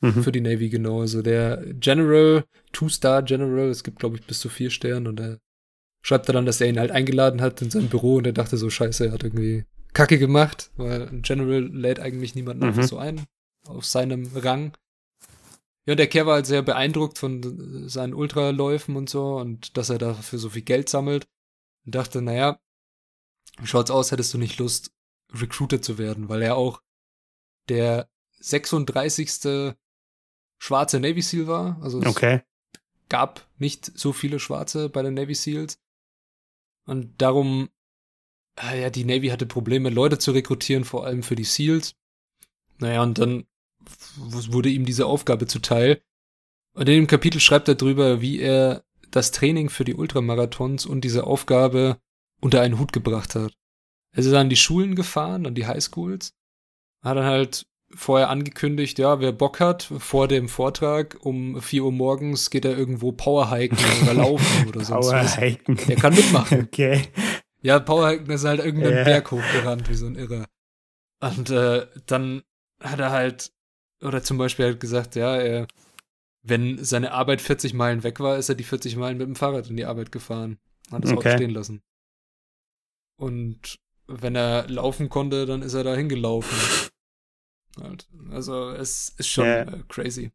mhm. 0.00 0.22
für 0.22 0.32
die 0.32 0.40
Navy 0.40 0.68
genau. 0.68 1.00
Also 1.00 1.22
der 1.22 1.64
General, 1.74 2.44
Two-Star 2.72 3.22
General, 3.22 3.68
es 3.68 3.84
gibt 3.84 3.98
glaube 4.00 4.16
ich 4.16 4.26
bis 4.26 4.40
zu 4.40 4.48
vier 4.48 4.70
Sterne 4.70 5.08
und 5.08 5.20
er 5.20 5.38
schreibt 6.02 6.28
dann, 6.28 6.46
dass 6.46 6.60
er 6.60 6.68
ihn 6.68 6.78
halt 6.78 6.90
eingeladen 6.90 7.40
hat 7.40 7.60
in 7.62 7.70
sein 7.70 7.88
Büro 7.88 8.16
und 8.16 8.26
er 8.26 8.32
dachte 8.32 8.56
so, 8.56 8.70
scheiße, 8.70 9.06
er 9.06 9.12
hat 9.12 9.24
irgendwie 9.24 9.64
Kacke 9.92 10.18
gemacht, 10.18 10.70
weil 10.76 11.08
ein 11.08 11.22
General 11.22 11.62
lädt 11.62 12.00
eigentlich 12.00 12.34
niemanden 12.34 12.62
mhm. 12.62 12.68
einfach 12.68 12.84
so 12.84 12.98
ein 12.98 13.24
auf 13.66 13.84
seinem 13.84 14.30
Rang. 14.34 14.72
Ja, 15.86 15.92
und 15.92 15.98
der 15.98 16.06
Kerl 16.06 16.26
war 16.26 16.34
halt 16.34 16.46
sehr 16.46 16.62
beeindruckt 16.62 17.18
von 17.18 17.88
seinen 17.88 18.14
Ultraläufen 18.14 18.96
und 18.96 19.10
so 19.10 19.36
und 19.36 19.76
dass 19.76 19.90
er 19.90 19.98
dafür 19.98 20.38
so 20.38 20.50
viel 20.50 20.62
Geld 20.62 20.88
sammelt 20.88 21.26
und 21.84 21.94
dachte, 21.94 22.22
naja, 22.22 22.58
schaut's 23.64 23.90
aus, 23.90 24.12
hättest 24.12 24.32
du 24.34 24.38
nicht 24.38 24.58
Lust, 24.58 24.92
Recruiter 25.32 25.82
zu 25.82 25.98
werden, 25.98 26.28
weil 26.28 26.42
er 26.42 26.56
auch 26.56 26.82
der 27.68 28.08
36. 28.40 29.74
schwarze 30.60 31.00
Navy 31.00 31.22
SEAL 31.22 31.48
war. 31.48 31.78
Also 31.82 32.00
es 32.00 32.06
okay. 32.06 32.42
gab 33.08 33.48
nicht 33.58 33.98
so 33.98 34.12
viele 34.12 34.38
Schwarze 34.38 34.88
bei 34.88 35.02
den 35.02 35.14
Navy 35.14 35.34
SEALs. 35.34 35.80
Und 36.84 37.20
darum, 37.20 37.70
äh, 38.60 38.82
ja, 38.82 38.90
die 38.90 39.04
Navy 39.04 39.28
hatte 39.28 39.46
Probleme, 39.46 39.90
Leute 39.90 40.18
zu 40.18 40.30
rekrutieren, 40.30 40.84
vor 40.84 41.06
allem 41.06 41.22
für 41.22 41.36
die 41.36 41.44
SEALs. 41.44 41.96
Naja, 42.78 43.02
und 43.02 43.18
dann 43.18 43.46
wurde 44.16 44.68
ihm 44.68 44.84
diese 44.84 45.06
Aufgabe 45.06 45.46
zuteil. 45.46 46.02
Und 46.72 46.88
in 46.88 46.94
dem 46.94 47.06
Kapitel 47.06 47.40
schreibt 47.40 47.68
er 47.68 47.74
drüber, 47.74 48.20
wie 48.20 48.38
er 48.38 48.84
das 49.10 49.32
Training 49.32 49.70
für 49.70 49.84
die 49.84 49.94
Ultramarathons 49.94 50.86
und 50.86 51.02
diese 51.02 51.24
Aufgabe 51.24 51.98
unter 52.40 52.60
einen 52.60 52.78
Hut 52.78 52.92
gebracht 52.92 53.34
hat. 53.34 53.52
Er 54.12 54.18
ist 54.18 54.32
an 54.32 54.50
die 54.50 54.56
Schulen 54.56 54.94
gefahren, 54.94 55.46
an 55.46 55.54
die 55.54 55.66
Highschools, 55.66 56.34
hat 57.02 57.16
dann 57.16 57.24
halt 57.24 57.66
vorher 57.94 58.30
angekündigt, 58.30 58.98
ja, 58.98 59.20
wer 59.20 59.32
Bock 59.32 59.60
hat, 59.60 59.82
vor 59.82 60.28
dem 60.28 60.48
Vortrag 60.48 61.16
um 61.20 61.60
4 61.60 61.84
Uhr 61.84 61.92
morgens 61.92 62.50
geht 62.50 62.64
er 62.64 62.76
irgendwo 62.76 63.12
Powerhiken 63.12 63.78
oder 64.02 64.14
laufen 64.14 64.64
oder 64.68 64.84
sonst 64.84 65.08
Powerhiken. 65.08 65.78
was. 65.78 65.86
Der 65.86 65.96
kann 65.96 66.14
mitmachen. 66.14 66.62
Okay. 66.62 67.08
Ja, 67.62 67.78
Powerhiken 67.78 68.30
ist 68.30 68.44
halt 68.44 68.64
irgendein 68.64 68.92
yeah. 68.92 69.04
Berg 69.04 69.30
hochgerannt, 69.30 69.88
wie 69.88 69.94
so 69.94 70.06
ein 70.06 70.14
Irrer. 70.14 70.46
Und 71.20 71.50
äh, 71.50 71.86
dann 72.06 72.42
hat 72.82 73.00
er 73.00 73.10
halt, 73.10 73.52
oder 74.02 74.22
zum 74.22 74.38
Beispiel 74.38 74.66
halt 74.66 74.80
gesagt, 74.80 75.16
ja, 75.16 75.36
er, 75.36 75.66
wenn 76.42 76.82
seine 76.82 77.12
Arbeit 77.12 77.40
40 77.40 77.74
Meilen 77.74 78.02
weg 78.02 78.20
war, 78.20 78.38
ist 78.38 78.48
er 78.48 78.54
die 78.54 78.64
40 78.64 78.96
Meilen 78.96 79.18
mit 79.18 79.26
dem 79.26 79.36
Fahrrad 79.36 79.68
in 79.68 79.76
die 79.76 79.84
Arbeit 79.84 80.12
gefahren. 80.12 80.58
Hat 80.90 81.04
das 81.04 81.12
okay. 81.12 81.28
Auto 81.28 81.36
stehen 81.36 81.50
lassen. 81.50 81.82
Und 83.18 83.76
wenn 84.06 84.34
er 84.34 84.66
laufen 84.68 85.10
konnte, 85.10 85.44
dann 85.44 85.60
ist 85.60 85.74
er 85.74 85.84
da 85.84 85.94
hingelaufen. 85.94 86.56
Halt. 87.80 88.08
Also 88.30 88.70
es 88.70 89.10
ist 89.16 89.28
schon 89.28 89.46
yeah. 89.46 89.72
äh, 89.72 89.82
crazy. 89.88 90.32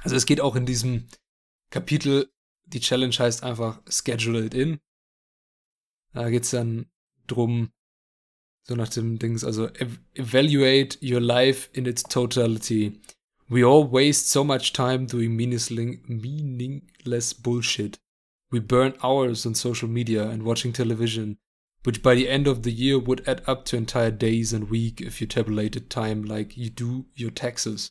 Also 0.00 0.16
es 0.16 0.26
geht 0.26 0.40
auch 0.40 0.56
in 0.56 0.66
diesem 0.66 1.06
Kapitel, 1.70 2.30
die 2.66 2.80
Challenge 2.80 3.14
heißt 3.14 3.42
einfach 3.42 3.80
Schedule 3.88 4.44
it 4.44 4.54
in. 4.54 4.80
Da 6.12 6.30
geht's 6.30 6.50
dann 6.50 6.86
drum, 7.26 7.70
so 8.66 8.74
nach 8.74 8.88
dem 8.88 9.18
Dings, 9.18 9.44
also 9.44 9.66
ev 9.68 9.98
evaluate 10.14 10.98
your 11.02 11.20
life 11.20 11.68
in 11.72 11.86
its 11.86 12.02
totality. 12.02 13.00
We 13.48 13.64
all 13.66 13.90
waste 13.90 14.28
so 14.28 14.42
much 14.42 14.72
time 14.72 15.06
doing 15.06 15.36
meaningless 15.36 17.34
bullshit. 17.34 17.98
We 18.50 18.60
burn 18.60 18.94
hours 19.02 19.44
on 19.46 19.54
social 19.54 19.88
media 19.88 20.30
and 20.30 20.44
watching 20.44 20.72
television, 20.72 21.38
which 21.84 22.02
by 22.02 22.14
the 22.14 22.28
end 22.28 22.46
of 22.46 22.62
the 22.62 22.72
year 22.72 22.98
would 22.98 23.26
add 23.28 23.42
up 23.46 23.64
to 23.66 23.76
entire 23.76 24.10
days 24.10 24.52
and 24.52 24.70
week 24.70 25.00
if 25.00 25.20
you 25.20 25.26
tabulated 25.26 25.88
time 25.88 26.24
like 26.24 26.56
you 26.56 26.70
do 26.70 27.04
your 27.14 27.30
taxes. 27.30 27.90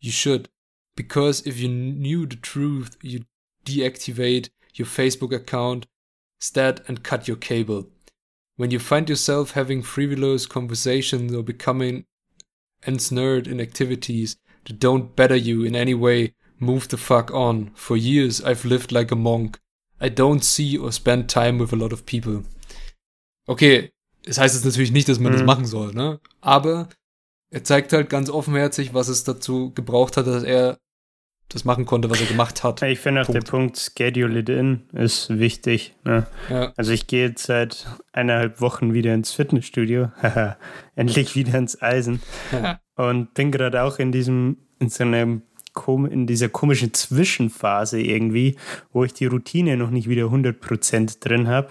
You 0.00 0.10
should, 0.10 0.48
because 0.96 1.46
if 1.46 1.58
you 1.58 1.68
knew 1.68 2.26
the 2.26 2.36
truth, 2.36 2.96
you'd 3.02 3.26
deactivate 3.64 4.50
your 4.74 4.86
Facebook 4.86 5.34
account, 5.34 5.86
stat, 6.40 6.80
and 6.88 7.02
cut 7.02 7.28
your 7.28 7.36
cable. 7.36 7.86
When 8.56 8.70
you 8.70 8.78
find 8.78 9.08
yourself 9.08 9.52
having 9.52 9.82
frivolous 9.82 10.46
conversations 10.46 11.32
or 11.32 11.42
becoming 11.42 12.04
ensnared 12.86 13.46
in 13.46 13.60
activities 13.60 14.36
that 14.64 14.80
don't 14.80 15.14
better 15.14 15.36
you 15.36 15.62
in 15.62 15.76
any 15.76 15.94
way, 15.94 16.34
move 16.58 16.88
the 16.88 16.96
fuck 16.96 17.30
on. 17.30 17.70
For 17.74 17.96
years 17.96 18.40
I've 18.40 18.64
lived 18.64 18.90
like 18.90 19.10
a 19.10 19.16
monk. 19.16 19.60
I 20.00 20.08
don't 20.08 20.42
see 20.44 20.76
or 20.76 20.90
spend 20.90 21.28
time 21.28 21.58
with 21.58 21.72
a 21.72 21.76
lot 21.76 21.92
of 21.92 22.06
people. 22.06 22.44
Okay, 23.46 23.92
das 24.24 24.38
heißt 24.38 24.54
jetzt 24.54 24.64
natürlich 24.64 24.92
nicht, 24.92 25.08
dass 25.08 25.20
man 25.20 25.32
mhm. 25.32 25.36
das 25.38 25.46
machen 25.46 25.64
soll, 25.64 25.94
ne? 25.94 26.20
Aber 26.40 26.88
er 27.50 27.64
zeigt 27.64 27.92
halt 27.92 28.10
ganz 28.10 28.28
offenherzig, 28.28 28.92
was 28.92 29.08
es 29.08 29.24
dazu 29.24 29.72
gebraucht 29.72 30.16
hat, 30.16 30.26
dass 30.26 30.42
er 30.42 30.78
das 31.48 31.64
machen 31.64 31.86
konnte, 31.86 32.10
was 32.10 32.20
er 32.20 32.26
gemacht 32.26 32.64
hat. 32.64 32.82
Ich 32.82 32.98
finde 32.98 33.22
auch 33.22 33.26
Punkt. 33.26 33.46
der 33.46 33.50
Punkt 33.50 33.78
Schedule 33.78 34.40
it 34.40 34.48
in 34.48 34.82
ist 34.92 35.30
wichtig. 35.38 35.94
Ne? 36.04 36.26
Ja. 36.50 36.72
Also 36.76 36.90
ich 36.90 37.06
gehe 37.06 37.28
jetzt 37.28 37.46
seit 37.46 37.86
eineinhalb 38.12 38.60
Wochen 38.60 38.94
wieder 38.94 39.14
ins 39.14 39.30
Fitnessstudio. 39.30 40.10
Endlich 40.96 41.36
wieder 41.36 41.56
ins 41.56 41.80
Eisen. 41.80 42.20
Und 42.96 43.32
bin 43.34 43.52
gerade 43.52 43.82
auch 43.82 44.00
in 44.00 44.10
diesem, 44.10 44.56
in 44.80 44.88
so 44.88 45.04
einem 45.04 45.42
in 46.10 46.26
dieser 46.26 46.48
komischen 46.48 46.94
Zwischenphase 46.94 48.00
irgendwie, 48.00 48.56
wo 48.92 49.04
ich 49.04 49.12
die 49.12 49.26
Routine 49.26 49.76
noch 49.76 49.90
nicht 49.90 50.08
wieder 50.08 50.24
100% 50.24 51.20
drin 51.20 51.48
habe 51.48 51.68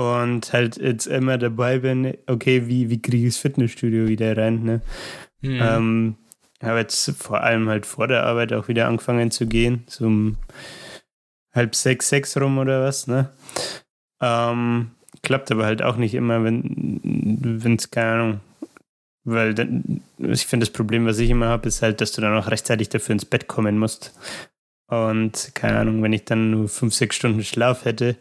und 0.00 0.54
halt 0.54 0.78
jetzt 0.78 1.06
immer 1.06 1.36
dabei 1.36 1.80
bin, 1.80 2.16
okay, 2.26 2.66
wie, 2.68 2.88
wie 2.88 3.02
kriege 3.02 3.26
ich 3.26 3.34
das 3.34 3.42
Fitnessstudio 3.42 4.08
wieder 4.08 4.34
rein, 4.34 4.64
ne? 4.64 4.80
Mhm. 5.42 5.60
Ähm, 5.60 6.14
habe 6.62 6.78
jetzt 6.78 7.10
vor 7.18 7.42
allem 7.42 7.68
halt 7.68 7.84
vor 7.84 8.08
der 8.08 8.22
Arbeit 8.24 8.54
auch 8.54 8.68
wieder 8.68 8.88
angefangen 8.88 9.30
zu 9.30 9.46
gehen, 9.46 9.84
so 9.88 10.06
um 10.06 10.38
halb 11.52 11.74
sechs, 11.74 12.08
sechs 12.08 12.34
rum 12.38 12.56
oder 12.56 12.82
was, 12.82 13.08
ne? 13.08 13.28
Ähm, 14.22 14.92
klappt 15.22 15.50
aber 15.52 15.66
halt 15.66 15.82
auch 15.82 15.96
nicht 15.96 16.14
immer, 16.14 16.44
wenn 16.44 17.76
es, 17.78 17.90
keine 17.90 18.12
Ahnung, 18.12 18.40
weil 19.24 19.52
dann, 19.52 20.02
ich 20.16 20.46
finde, 20.46 20.64
das 20.64 20.72
Problem, 20.72 21.04
was 21.04 21.18
ich 21.18 21.28
immer 21.28 21.48
habe, 21.48 21.68
ist 21.68 21.82
halt, 21.82 22.00
dass 22.00 22.12
du 22.12 22.22
dann 22.22 22.38
auch 22.38 22.50
rechtzeitig 22.50 22.88
dafür 22.88 23.12
ins 23.12 23.26
Bett 23.26 23.48
kommen 23.48 23.78
musst. 23.78 24.18
Und 24.86 25.52
keine 25.54 25.78
Ahnung, 25.78 26.02
wenn 26.02 26.14
ich 26.14 26.24
dann 26.24 26.50
nur 26.50 26.70
fünf, 26.70 26.94
sechs 26.94 27.16
Stunden 27.16 27.44
Schlaf 27.44 27.84
hätte, 27.84 28.16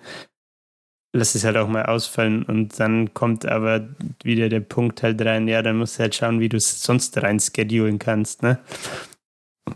lass 1.14 1.36
es 1.36 1.44
halt 1.44 1.58
auch 1.58 1.68
mal 1.68 1.86
ausfallen. 1.86 2.44
Und 2.44 2.80
dann 2.80 3.14
kommt 3.14 3.46
aber 3.46 3.90
wieder 4.24 4.50
der 4.50 4.60
Punkt 4.60 5.04
halt 5.04 5.22
rein, 5.22 5.48
ja, 5.48 5.62
dann 5.62 5.78
musst 5.78 5.98
du 5.98 6.04
halt 6.04 6.16
schauen, 6.16 6.40
wie 6.40 6.50
du 6.50 6.58
es 6.58 6.84
sonst 6.84 7.18
rein 7.22 7.40
schedulen 7.40 8.00
kannst, 8.00 8.44
ne? 8.44 8.60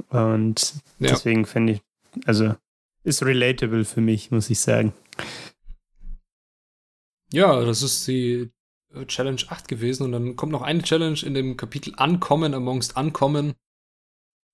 Und 0.09 0.75
ja. 0.99 1.09
deswegen 1.09 1.45
finde 1.45 1.73
ich, 1.73 1.81
also 2.25 2.55
ist 3.03 3.23
relatable 3.23 3.85
für 3.85 4.01
mich, 4.01 4.31
muss 4.31 4.49
ich 4.49 4.59
sagen. 4.59 4.93
Ja, 7.31 7.63
das 7.63 7.81
ist 7.81 8.07
die 8.07 8.51
äh, 8.93 9.05
Challenge 9.05 9.41
8 9.47 9.67
gewesen 9.67 10.03
und 10.03 10.11
dann 10.11 10.35
kommt 10.35 10.51
noch 10.51 10.61
eine 10.61 10.83
Challenge 10.83 11.19
in 11.23 11.33
dem 11.33 11.57
Kapitel 11.57 11.93
Ankommen 11.97 12.53
amongst 12.53 12.95
Ankommen. 12.95 13.53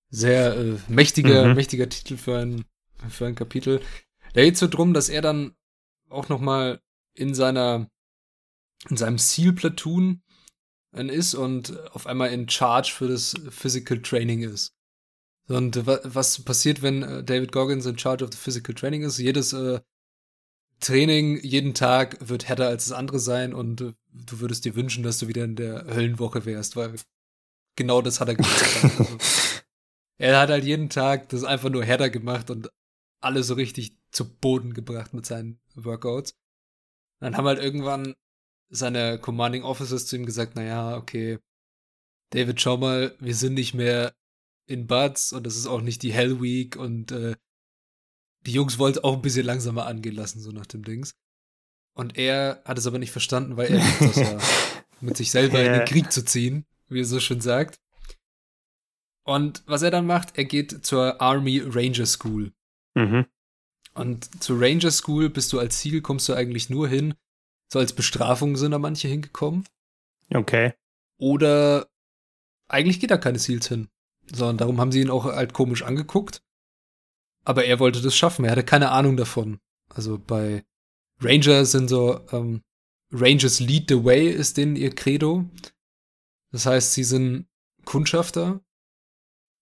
Sehr 0.10 0.58
äh, 0.58 0.78
mächtiger, 0.88 1.48
mhm. 1.48 1.56
mächtiger 1.56 1.88
Titel 1.90 2.18
für 2.18 2.40
ein, 2.40 2.66
für 3.10 3.28
ein 3.28 3.36
Kapitel. 3.36 3.82
Da 4.34 4.42
geht 4.42 4.56
es 4.56 4.60
so 4.60 4.68
drum, 4.68 4.94
dass 4.94 5.10
er 5.10 5.22
dann 5.22 5.54
auch 6.10 6.30
noch 6.30 6.40
mal 6.40 6.82
in 7.14 7.34
seiner 7.34 7.90
in 8.90 8.98
seinem 8.98 9.18
Seal-Platoon 9.18 10.22
ist 10.94 11.36
und 11.36 11.78
auf 11.92 12.08
einmal 12.08 12.32
in 12.32 12.50
Charge 12.50 12.92
für 12.96 13.08
das 13.08 13.36
Physical 13.50 14.02
Training 14.02 14.42
ist. 14.42 14.74
Und 15.48 15.86
was 15.86 16.44
passiert, 16.44 16.82
wenn 16.82 17.02
äh, 17.04 17.24
David 17.24 17.52
Goggins 17.52 17.86
in 17.86 17.98
Charge 17.98 18.24
of 18.24 18.32
the 18.32 18.38
Physical 18.38 18.76
Training 18.76 19.02
ist? 19.02 19.18
Jedes 19.18 19.52
äh, 19.54 19.80
Training, 20.80 21.40
jeden 21.42 21.74
Tag 21.74 22.18
wird 22.22 22.48
härter 22.48 22.68
als 22.68 22.86
das 22.86 22.98
andere 22.98 23.20
sein 23.20 23.54
und 23.54 23.82
äh, 23.82 23.94
du 24.14 24.40
würdest 24.40 24.66
dir 24.66 24.76
wünschen, 24.76 25.04
dass 25.04 25.18
du 25.18 25.28
wieder 25.28 25.44
in 25.44 25.56
der 25.56 25.86
Höllenwoche 25.86 26.46
wärst, 26.46 26.76
weil 26.76 26.94
genau 27.76 28.02
das 28.02 28.20
hat 28.20 28.30
er 28.30 28.36
gemacht. 28.36 28.84
also, 28.84 29.18
er 30.18 30.40
hat 30.40 30.50
halt 30.50 30.64
jeden 30.64 30.90
Tag 30.90 31.30
das 31.30 31.44
einfach 31.44 31.70
nur 31.70 31.84
härter 31.84 32.10
gemacht 32.10 32.52
und 32.52 32.70
alle 33.22 33.44
so 33.44 33.54
richtig 33.54 33.98
zu 34.12 34.30
Boden 34.30 34.74
gebracht 34.74 35.14
mit 35.14 35.26
seinen 35.26 35.60
Workouts. 35.76 36.34
Dann 37.20 37.36
haben 37.36 37.46
halt 37.46 37.60
irgendwann 37.60 38.16
seine 38.70 39.20
Commanding 39.20 39.64
Officers 39.64 40.06
zu 40.06 40.16
ihm 40.16 40.26
gesagt, 40.26 40.56
naja, 40.56 40.96
okay, 40.96 41.40
David, 42.32 42.62
schau 42.62 42.78
mal, 42.78 43.16
wir 43.20 43.36
sind 43.36 43.56
nicht 43.56 43.74
mehr 43.74 44.14
in 44.68 44.88
Buds 44.88 45.34
und 45.34 45.46
das 45.46 45.56
ist 45.56 45.66
auch 45.66 45.82
nicht 45.82 46.04
die 46.04 46.14
Hell 46.14 46.42
Week 46.42 46.76
und 46.76 47.12
äh, 47.12 47.36
die 48.46 48.52
Jungs 48.52 48.78
wollten 48.78 49.00
auch 49.00 49.16
ein 49.16 49.22
bisschen 49.22 49.46
langsamer 49.46 49.86
angehen 49.86 50.16
lassen, 50.16 50.40
so 50.40 50.52
nach 50.52 50.68
dem 50.68 50.84
Dings. 50.84 51.16
Und 51.94 52.18
er 52.18 52.62
hat 52.66 52.78
es 52.78 52.88
aber 52.88 53.00
nicht 53.00 53.12
verstanden, 53.12 53.58
weil 53.58 53.74
er 53.74 53.80
das 54.00 54.16
ja, 54.16 54.38
mit 55.02 55.18
sich 55.18 55.32
selber 55.32 55.62
in 55.62 55.74
den 55.74 55.86
Krieg 55.86 56.12
zu 56.12 56.24
ziehen, 56.24 56.66
wie 56.88 57.02
er 57.02 57.06
so 57.06 57.20
schön 57.20 57.42
sagt. 57.42 57.80
Und 59.26 59.64
was 59.66 59.82
er 59.82 59.92
dann 59.92 60.06
macht, 60.06 60.38
er 60.38 60.46
geht 60.46 60.86
zur 60.86 61.20
Army 61.20 61.62
Ranger 61.66 62.06
School. 62.06 62.54
Mhm. 62.96 63.26
Und 63.94 64.44
zur 64.44 64.62
Ranger 64.62 64.92
School 64.92 65.30
bist 65.30 65.52
du 65.54 65.60
als 65.60 65.80
Ziel, 65.80 66.02
kommst 66.02 66.30
du 66.30 66.34
eigentlich 66.34 66.70
nur 66.70 66.88
hin. 66.88 67.16
So 67.72 67.80
als 67.80 67.94
Bestrafung 67.94 68.56
sind 68.56 68.72
da 68.72 68.80
manche 68.80 69.08
hingekommen. 69.08 69.66
Okay. 70.34 70.74
Oder 71.18 71.88
eigentlich 72.68 73.00
geht 73.00 73.12
da 73.12 73.18
keine 73.18 73.40
Seals 73.40 73.68
hin. 73.68 73.90
So, 74.32 74.48
und 74.48 74.62
darum 74.62 74.80
haben 74.80 74.92
sie 74.92 75.02
ihn 75.02 75.10
auch 75.10 75.26
halt 75.26 75.54
komisch 75.54 75.84
angeguckt. 75.84 76.42
Aber 77.44 77.66
er 77.66 77.80
wollte 77.80 78.02
das 78.02 78.16
schaffen. 78.16 78.46
Er 78.46 78.52
hatte 78.52 78.64
keine 78.64 78.92
Ahnung 78.92 79.18
davon. 79.18 79.60
Also 79.90 80.20
bei 80.20 80.64
Ranger 81.20 81.66
sind 81.66 81.90
so, 81.90 82.22
ähm, 82.32 82.62
Rangers 83.12 83.60
lead 83.60 83.90
the 83.90 84.04
way 84.04 84.30
ist 84.30 84.58
denen 84.58 84.76
ihr 84.76 84.94
Credo. 84.94 85.46
Das 86.52 86.66
heißt, 86.66 86.94
sie 86.94 87.04
sind 87.04 87.48
Kundschafter 87.86 88.62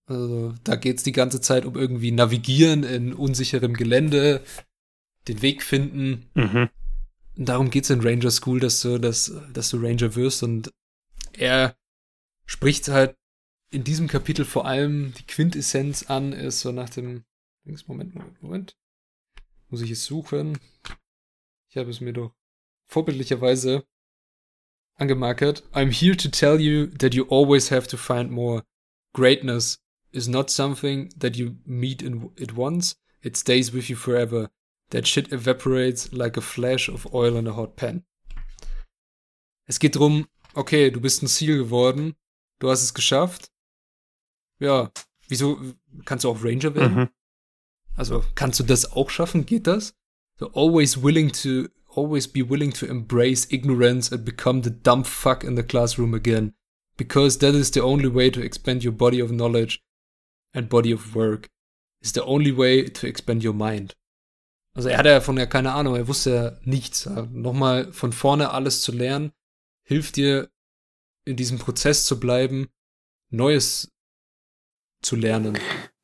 also 0.08 0.54
da 0.64 0.76
geht's 0.76 1.04
die 1.04 1.12
ganze 1.12 1.42
Zeit 1.42 1.66
um 1.66 1.76
irgendwie 1.76 2.12
Navigieren 2.12 2.84
in 2.84 3.14
unsicherem 3.14 3.74
Gelände, 3.74 4.42
den 5.28 5.42
Weg 5.42 5.62
finden. 5.62 6.30
Mhm. 6.34 6.70
Darum 7.36 7.70
geht's 7.70 7.90
in 7.90 8.00
Ranger 8.00 8.32
School, 8.32 8.60
dass 8.60 8.82
du, 8.82 8.98
dass, 8.98 9.34
dass 9.52 9.70
du 9.70 9.78
Ranger 9.78 10.16
wirst. 10.16 10.44
Und 10.44 10.72
er 11.34 11.76
spricht 12.46 12.88
halt 12.88 13.16
in 13.70 13.84
diesem 13.84 14.08
Kapitel 14.08 14.46
vor 14.46 14.66
allem 14.66 15.14
die 15.14 15.26
Quintessenz 15.26 16.04
an, 16.04 16.32
ist 16.32 16.62
so 16.62 16.72
nach 16.72 16.90
dem. 16.90 17.26
Moment, 17.66 18.16
Moment, 18.16 18.42
Moment. 18.42 18.78
Muss 19.68 19.82
ich 19.82 19.92
es 19.92 20.06
suchen? 20.06 20.58
Ich 21.70 21.76
habe 21.76 21.90
es 21.90 22.00
mir 22.00 22.14
doch 22.14 22.34
vorbildlicherweise 22.86 23.86
angemarkert. 24.96 25.64
I'm 25.74 25.92
here 25.92 26.16
to 26.16 26.30
tell 26.30 26.62
you 26.62 26.88
that 26.98 27.14
you 27.14 27.26
always 27.30 27.70
have 27.72 27.90
to 27.90 27.98
find 27.98 28.32
more. 28.32 28.64
Greatness 29.14 29.84
is 30.12 30.28
not 30.28 30.50
something 30.50 31.10
that 31.18 31.36
you 31.36 31.58
meet 31.66 32.02
in, 32.02 32.30
at 32.42 32.56
once. 32.56 32.96
It 33.22 33.38
stays 33.38 33.74
with 33.74 33.90
you 33.90 33.96
forever. 33.96 34.50
That 34.90 35.06
shit 35.06 35.32
evaporates 35.34 36.14
like 36.14 36.38
a 36.38 36.42
flash 36.42 36.88
of 36.88 37.14
oil 37.14 37.36
in 37.36 37.48
a 37.48 37.54
hot 37.54 37.76
pan. 37.76 38.04
Es 39.66 39.80
geht 39.80 39.96
drum, 39.96 40.28
okay, 40.54 40.90
du 40.90 41.02
bist 41.02 41.22
ein 41.22 41.28
Ziel 41.28 41.58
geworden, 41.58 42.16
du 42.60 42.70
hast 42.70 42.84
es 42.84 42.94
geschafft. 42.94 43.52
Ja, 44.60 44.92
wieso 45.28 45.60
kannst 46.06 46.24
du 46.24 46.30
auch 46.30 46.44
Ranger 46.44 46.74
werden? 46.74 46.96
Mhm. 46.96 47.10
Also, 47.96 48.24
kannst 48.36 48.60
du 48.60 48.64
das 48.64 48.92
auch 48.94 49.10
schaffen? 49.10 49.46
Geht 49.46 49.68
das? 49.68 49.94
So 50.40 50.52
always 50.54 51.04
willing 51.04 51.32
to 51.32 51.68
always 51.96 52.28
be 52.28 52.48
willing 52.48 52.72
to 52.72 52.86
embrace 52.86 53.48
ignorance 53.50 54.12
and 54.12 54.24
become 54.24 54.62
the 54.64 54.70
dumb 54.70 55.04
fuck 55.04 55.44
in 55.44 55.56
the 55.56 55.64
classroom 55.64 56.14
again. 56.14 56.54
Because 56.96 57.40
that 57.40 57.56
is 57.56 57.72
the 57.72 57.82
only 57.82 58.08
way 58.08 58.30
to 58.32 58.42
expand 58.42 58.84
your 58.84 58.94
body 58.94 59.22
of 59.22 59.32
knowledge 59.32 59.84
and 60.54 60.70
body 60.70 60.94
of 60.94 61.16
work 61.16 61.48
is 62.02 62.14
the 62.14 62.22
only 62.22 62.56
way 62.56 62.86
to 62.86 63.08
expand 63.08 63.44
your 63.44 63.54
mind. 63.54 63.96
Also 64.74 64.90
er 64.90 65.00
hatte 65.00 65.10
ja 65.10 65.22
von 65.22 65.38
ja 65.38 65.48
keine 65.48 65.74
Ahnung, 65.74 65.96
er 65.96 66.08
wusste 66.08 66.34
ja 66.34 66.58
nichts. 66.64 67.10
Nochmal 67.32 67.92
von 67.92 68.14
vorne 68.14 68.52
alles 68.52 68.82
zu 68.82 68.92
lernen, 68.92 69.32
hilft 69.84 70.18
dir 70.18 70.50
in 71.26 71.36
diesem 71.36 71.58
Prozess 71.58 72.06
zu 72.06 72.20
bleiben, 72.20 72.68
Neues 73.30 73.92
zu 75.02 75.16
lernen, 75.16 75.58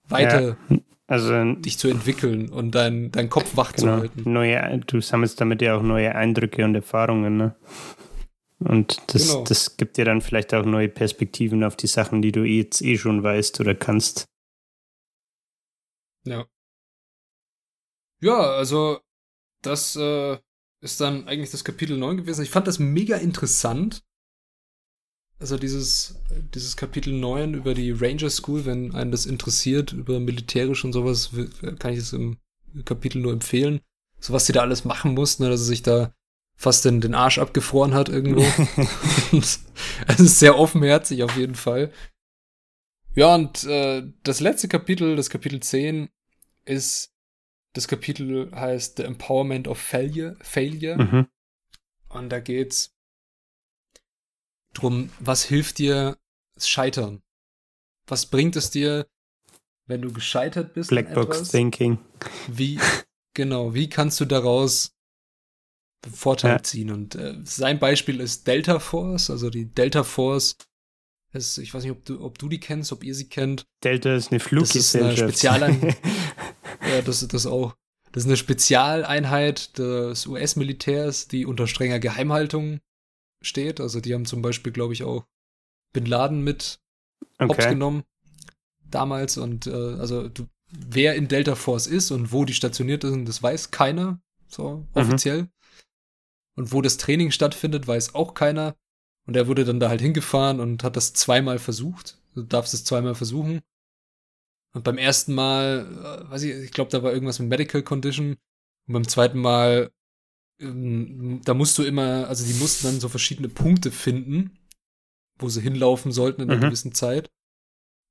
weiter 0.07 0.57
ja, 0.69 0.77
also, 1.07 1.53
dich 1.53 1.77
zu 1.77 1.87
entwickeln 1.87 2.49
und 2.49 2.73
deinen 2.75 3.11
dein 3.11 3.29
Kopf 3.29 3.55
wach 3.55 3.73
genau, 3.73 3.95
zu 3.95 4.01
halten. 4.01 4.31
Neue, 4.31 4.79
du 4.87 5.01
sammelst 5.01 5.39
damit 5.39 5.61
ja 5.61 5.77
auch 5.77 5.83
neue 5.83 6.15
Eindrücke 6.15 6.65
und 6.65 6.75
Erfahrungen, 6.75 7.37
ne? 7.37 7.55
Und 8.59 9.01
das, 9.13 9.29
genau. 9.29 9.43
das 9.43 9.77
gibt 9.77 9.97
dir 9.97 10.05
dann 10.05 10.21
vielleicht 10.21 10.53
auch 10.53 10.65
neue 10.65 10.87
Perspektiven 10.87 11.63
auf 11.63 11.75
die 11.75 11.87
Sachen, 11.87 12.21
die 12.21 12.31
du 12.31 12.43
jetzt 12.43 12.81
eh 12.81 12.97
schon 12.97 13.21
weißt 13.21 13.59
oder 13.59 13.75
kannst. 13.75 14.25
Ja. 16.25 16.47
Ja, 18.21 18.39
also 18.39 18.99
das 19.61 19.95
äh, 19.95 20.37
ist 20.81 21.01
dann 21.01 21.27
eigentlich 21.27 21.51
das 21.51 21.63
Kapitel 21.63 21.97
9 21.97 22.17
gewesen. 22.17 22.43
Ich 22.43 22.49
fand 22.49 22.67
das 22.67 22.79
mega 22.79 23.17
interessant. 23.17 24.03
Also 25.39 25.57
dieses, 25.57 26.15
dieses 26.53 26.77
Kapitel 26.77 27.13
9 27.13 27.53
über 27.53 27.73
die 27.73 27.91
Ranger 27.91 28.29
School, 28.29 28.65
wenn 28.65 28.95
einen 28.95 29.11
das 29.11 29.25
interessiert, 29.25 29.91
über 29.91 30.19
militärisch 30.19 30.85
und 30.85 30.93
sowas, 30.93 31.31
kann 31.79 31.91
ich 31.93 31.99
es 31.99 32.13
im 32.13 32.37
Kapitel 32.85 33.21
nur 33.21 33.33
empfehlen. 33.33 33.81
So 34.19 34.31
was 34.31 34.45
sie 34.45 34.53
da 34.53 34.61
alles 34.61 34.85
machen 34.85 35.13
muss, 35.13 35.39
ne, 35.39 35.49
dass 35.49 35.59
sie 35.61 35.67
sich 35.67 35.83
da 35.83 36.13
fast 36.55 36.85
den, 36.85 37.01
den 37.01 37.13
Arsch 37.13 37.39
abgefroren 37.39 37.93
hat 37.93 38.07
irgendwo. 38.07 38.41
es 39.37 40.19
ist 40.19 40.39
sehr 40.39 40.57
offenherzig 40.57 41.23
auf 41.23 41.35
jeden 41.35 41.55
Fall. 41.55 41.91
Ja, 43.15 43.35
und 43.35 43.63
äh, 43.65 44.03
das 44.23 44.39
letzte 44.39 44.67
Kapitel, 44.67 45.15
das 45.15 45.29
Kapitel 45.29 45.59
10, 45.59 46.09
ist, 46.65 47.13
das 47.73 47.87
Kapitel 47.87 48.51
heißt 48.53 48.97
The 48.97 49.03
Empowerment 49.03 49.67
of 49.67 49.77
Failure. 49.77 50.35
Failure. 50.41 51.01
Mhm. 51.01 51.27
Und 52.09 52.29
da 52.29 52.39
geht's 52.39 52.95
drum, 54.73 55.11
was 55.19 55.43
hilft 55.43 55.77
dir 55.77 56.17
Scheitern? 56.59 57.21
Was 58.07 58.25
bringt 58.25 58.55
es 58.55 58.69
dir, 58.69 59.07
wenn 59.87 60.01
du 60.01 60.11
gescheitert 60.11 60.73
bist? 60.73 60.89
Blackbox 60.89 61.49
Thinking. 61.49 61.99
Wie, 62.47 62.79
genau, 63.33 63.73
wie 63.73 63.89
kannst 63.89 64.19
du 64.19 64.25
daraus 64.25 64.95
Vorteil 66.11 66.53
ja. 66.53 66.63
ziehen? 66.63 66.91
Und 66.91 67.15
äh, 67.15 67.39
sein 67.43 67.79
Beispiel 67.79 68.19
ist 68.19 68.47
Delta 68.47 68.79
Force, 68.79 69.29
also 69.29 69.49
die 69.49 69.65
Delta 69.65 70.03
Force 70.03 70.57
ist, 71.33 71.57
ich 71.57 71.73
weiß 71.73 71.83
nicht, 71.83 71.91
ob 71.91 72.05
du, 72.05 72.23
ob 72.23 72.37
du 72.37 72.49
die 72.49 72.59
kennst, 72.59 72.91
ob 72.91 73.03
ihr 73.03 73.15
sie 73.15 73.27
kennt. 73.27 73.65
Delta 73.83 74.15
ist 74.15 74.31
eine 74.31 74.39
Fluggesellschaft. 74.39 74.93
Das 74.93 75.13
ist 75.13 75.21
eine 75.21 75.29
Spezialeinheit. 75.29 75.97
ja, 76.89 77.01
das 77.01 77.21
ist 77.21 77.33
das 77.33 77.45
auch. 77.45 77.75
Das 78.11 78.23
ist 78.23 78.27
eine 78.27 78.37
Spezialeinheit 78.37 79.77
des 79.79 80.27
US-Militärs, 80.27 81.27
die 81.27 81.45
unter 81.45 81.65
strenger 81.65 81.99
Geheimhaltung 81.99 82.79
steht. 83.41 83.79
Also 83.79 83.99
die 83.99 84.13
haben 84.13 84.25
zum 84.25 84.41
Beispiel, 84.41 84.71
glaube 84.71 84.93
ich, 84.93 85.03
auch 85.03 85.25
Bin 85.93 86.05
Laden 86.05 86.43
mit 86.43 86.79
okay. 87.39 87.69
genommen 87.69 88.03
damals. 88.89 89.37
Und 89.37 89.65
äh, 89.67 89.71
also 89.71 90.29
du, 90.29 90.47
wer 90.69 91.15
in 91.15 91.27
Delta 91.27 91.55
Force 91.55 91.87
ist 91.87 92.11
und 92.11 92.31
wo 92.31 92.45
die 92.45 92.53
stationiert 92.53 93.01
sind, 93.01 93.27
das 93.27 93.41
weiß 93.41 93.71
keiner, 93.71 94.21
so 94.47 94.77
mhm. 94.77 94.87
offiziell. 94.93 95.41
Mhm. 95.43 95.49
Und 96.55 96.71
wo 96.71 96.81
das 96.81 96.97
Training 96.97 97.31
stattfindet, 97.31 97.87
weiß 97.87 98.13
auch 98.13 98.35
keiner. 98.35 98.75
Und 99.25 99.35
er 99.35 99.47
wurde 99.47 99.65
dann 99.65 99.79
da 99.79 99.89
halt 99.89 100.01
hingefahren 100.01 100.59
und 100.59 100.83
hat 100.83 100.95
das 100.95 101.13
zweimal 101.13 101.59
versucht. 101.59 102.17
Du 102.35 102.43
darfst 102.43 102.73
es 102.73 102.83
zweimal 102.83 103.15
versuchen. 103.15 103.61
Und 104.73 104.83
beim 104.83 104.97
ersten 104.97 105.33
Mal, 105.33 106.25
äh, 106.27 106.31
weiß 106.31 106.43
ich, 106.43 106.55
ich 106.55 106.71
glaube, 106.71 106.91
da 106.91 107.03
war 107.03 107.13
irgendwas 107.13 107.39
mit 107.39 107.49
Medical 107.49 107.83
Condition. 107.83 108.37
Und 108.87 108.93
beim 108.93 109.07
zweiten 109.07 109.39
Mal, 109.39 109.91
ähm, 110.59 111.41
da 111.45 111.53
musst 111.53 111.77
du 111.77 111.83
immer, 111.83 112.27
also 112.27 112.45
die 112.45 112.59
mussten 112.59 112.87
dann 112.87 112.99
so 112.99 113.07
verschiedene 113.07 113.49
Punkte 113.49 113.91
finden, 113.91 114.57
wo 115.37 115.47
sie 115.47 115.61
hinlaufen 115.61 116.11
sollten 116.11 116.41
in 116.41 116.49
einer 116.49 116.57
mhm. 116.57 116.65
gewissen 116.65 116.93
Zeit. 116.93 117.31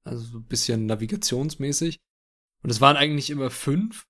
Also 0.04 0.24
so 0.24 0.38
ein 0.38 0.46
bisschen 0.46 0.86
navigationsmäßig. 0.86 2.00
Und 2.62 2.70
es 2.70 2.80
waren 2.80 2.96
eigentlich 2.96 3.30
immer 3.30 3.50
fünf 3.50 4.06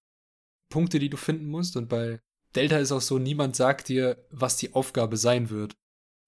Punkte, 0.68 0.98
die 0.98 1.10
du 1.10 1.16
finden 1.16 1.46
musst. 1.46 1.76
Und 1.76 1.88
bei 1.88 2.20
Delta 2.54 2.78
ist 2.78 2.92
auch 2.92 3.00
so, 3.00 3.18
niemand 3.18 3.56
sagt 3.56 3.88
dir, 3.88 4.26
was 4.30 4.56
die 4.58 4.74
Aufgabe 4.74 5.16
sein 5.16 5.50
wird. 5.50 5.76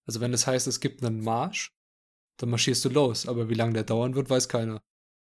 Also 0.07 0.21
wenn 0.21 0.33
es 0.33 0.43
das 0.43 0.47
heißt, 0.49 0.67
es 0.67 0.81
gibt 0.81 1.05
einen 1.05 1.23
Marsch, 1.23 1.73
dann 2.39 2.51
marschierst 2.51 2.85
du 2.85 2.89
los. 2.89 3.27
Aber 3.27 3.49
wie 3.49 3.55
lange 3.55 3.73
der 3.73 3.85
dauern 3.85 4.15
wird, 4.15 4.31
weiß 4.31 4.49
keiner. 4.49 4.83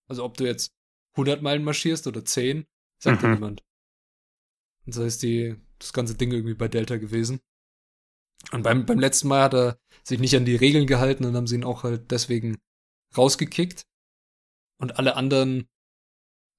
Also 0.07 0.23
ob 0.23 0.37
du 0.37 0.45
jetzt 0.45 0.71
100 1.13 1.41
Meilen 1.41 1.63
marschierst 1.63 2.07
oder 2.07 2.23
10, 2.23 2.65
sagt 2.99 3.21
mhm. 3.21 3.25
dir 3.25 3.33
niemand. 3.33 3.63
Und 4.85 4.93
so 4.93 5.03
ist 5.03 5.23
die, 5.23 5.55
das 5.79 5.93
ganze 5.93 6.15
Ding 6.15 6.31
irgendwie 6.31 6.53
bei 6.53 6.67
Delta 6.67 6.97
gewesen. 6.97 7.39
Und 8.51 8.63
beim, 8.63 8.85
beim 8.85 8.99
letzten 8.99 9.27
Mal 9.27 9.43
hat 9.43 9.53
er 9.53 9.79
sich 10.03 10.19
nicht 10.19 10.35
an 10.35 10.45
die 10.45 10.55
Regeln 10.55 10.87
gehalten 10.87 11.25
und 11.25 11.35
haben 11.35 11.47
sie 11.47 11.55
ihn 11.55 11.63
auch 11.63 11.83
halt 11.83 12.11
deswegen 12.11 12.57
rausgekickt. 13.15 13.85
Und 14.79 14.97
alle 14.99 15.15
anderen 15.15 15.67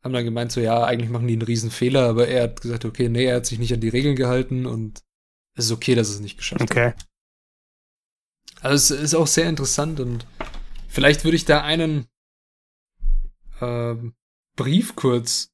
haben 0.03 0.13
dann 0.13 0.25
gemeint, 0.25 0.53
so 0.53 0.61
ja, 0.61 0.85
eigentlich 0.85 1.11
machen 1.11 1.27
die 1.27 1.35
einen 1.35 1.43
riesen 1.43 1.71
Fehler, 1.71 2.09
aber 2.09 2.29
er 2.29 2.45
hat 2.45 2.61
gesagt, 2.61 2.85
okay, 2.85 3.09
nee, 3.09 3.25
er 3.25 3.37
hat 3.37 3.47
sich 3.47 3.59
nicht 3.59 3.73
an 3.73 3.81
die 3.81 3.89
Regeln 3.89 4.17
gehalten 4.17 4.67
und 4.67 5.03
es 5.57 5.67
ist 5.67 5.73
okay, 5.73 5.95
dass 5.95 6.09
es 6.09 6.21
nicht 6.21 6.37
geschafft 6.37 6.63
okay. 6.63 6.89
hat. 6.89 7.09
Also 8.61 8.95
es 8.95 9.01
ist 9.01 9.15
auch 9.15 9.27
sehr 9.27 9.49
interessant 9.49 10.01
und 10.01 10.27
vielleicht 10.89 11.25
würde 11.25 11.37
ich 11.37 11.45
da 11.45 11.63
einen 11.63 12.07
äh, 13.61 13.95
Brief 14.57 14.97
kurz 14.97 15.53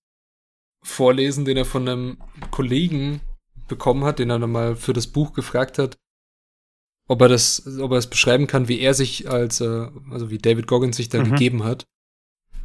vorlesen, 0.82 1.44
den 1.44 1.56
er 1.56 1.64
von 1.64 1.89
einem 1.89 2.18
Kollegen 2.51 3.20
bekommen 3.68 4.05
hat, 4.05 4.18
den 4.18 4.31
er 4.31 4.39
nochmal 4.39 4.76
für 4.76 4.93
das 4.93 5.06
Buch 5.06 5.32
gefragt 5.32 5.78
hat, 5.78 5.98
ob 7.09 7.20
er 7.20 7.28
das, 7.28 7.66
ob 7.78 7.93
er 7.93 7.98
es 7.98 8.09
beschreiben 8.09 8.47
kann, 8.47 8.68
wie 8.68 8.81
er 8.81 8.94
sich 8.94 9.31
als, 9.31 9.60
äh, 9.60 9.89
also 10.10 10.31
wie 10.31 10.39
David 10.39 10.66
Goggins 10.66 10.97
sich 10.97 11.09
da 11.09 11.20
mhm. 11.20 11.31
gegeben 11.31 11.64
hat. 11.64 11.86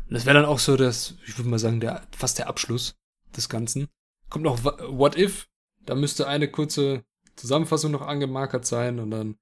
Und 0.08 0.16
das 0.16 0.26
wäre 0.26 0.36
dann 0.36 0.46
auch 0.46 0.60
so 0.60 0.76
das, 0.76 1.16
ich 1.28 1.38
würde 1.38 1.50
mal 1.50 1.60
sagen, 1.60 1.80
der, 1.80 2.08
fast 2.16 2.40
der 2.40 2.48
Abschluss 2.48 2.96
des 3.36 3.50
Ganzen. 3.50 3.88
Kommt 4.30 4.46
noch 4.46 4.64
What 4.64 5.18
If? 5.18 5.48
Da 5.86 5.96
müsste 5.96 6.28
eine 6.28 6.50
kurze 6.50 7.04
Zusammenfassung 7.36 7.92
noch 7.92 8.02
angemarkert 8.02 8.66
sein 8.66 9.00
und 9.00 9.12
dann 9.12 9.38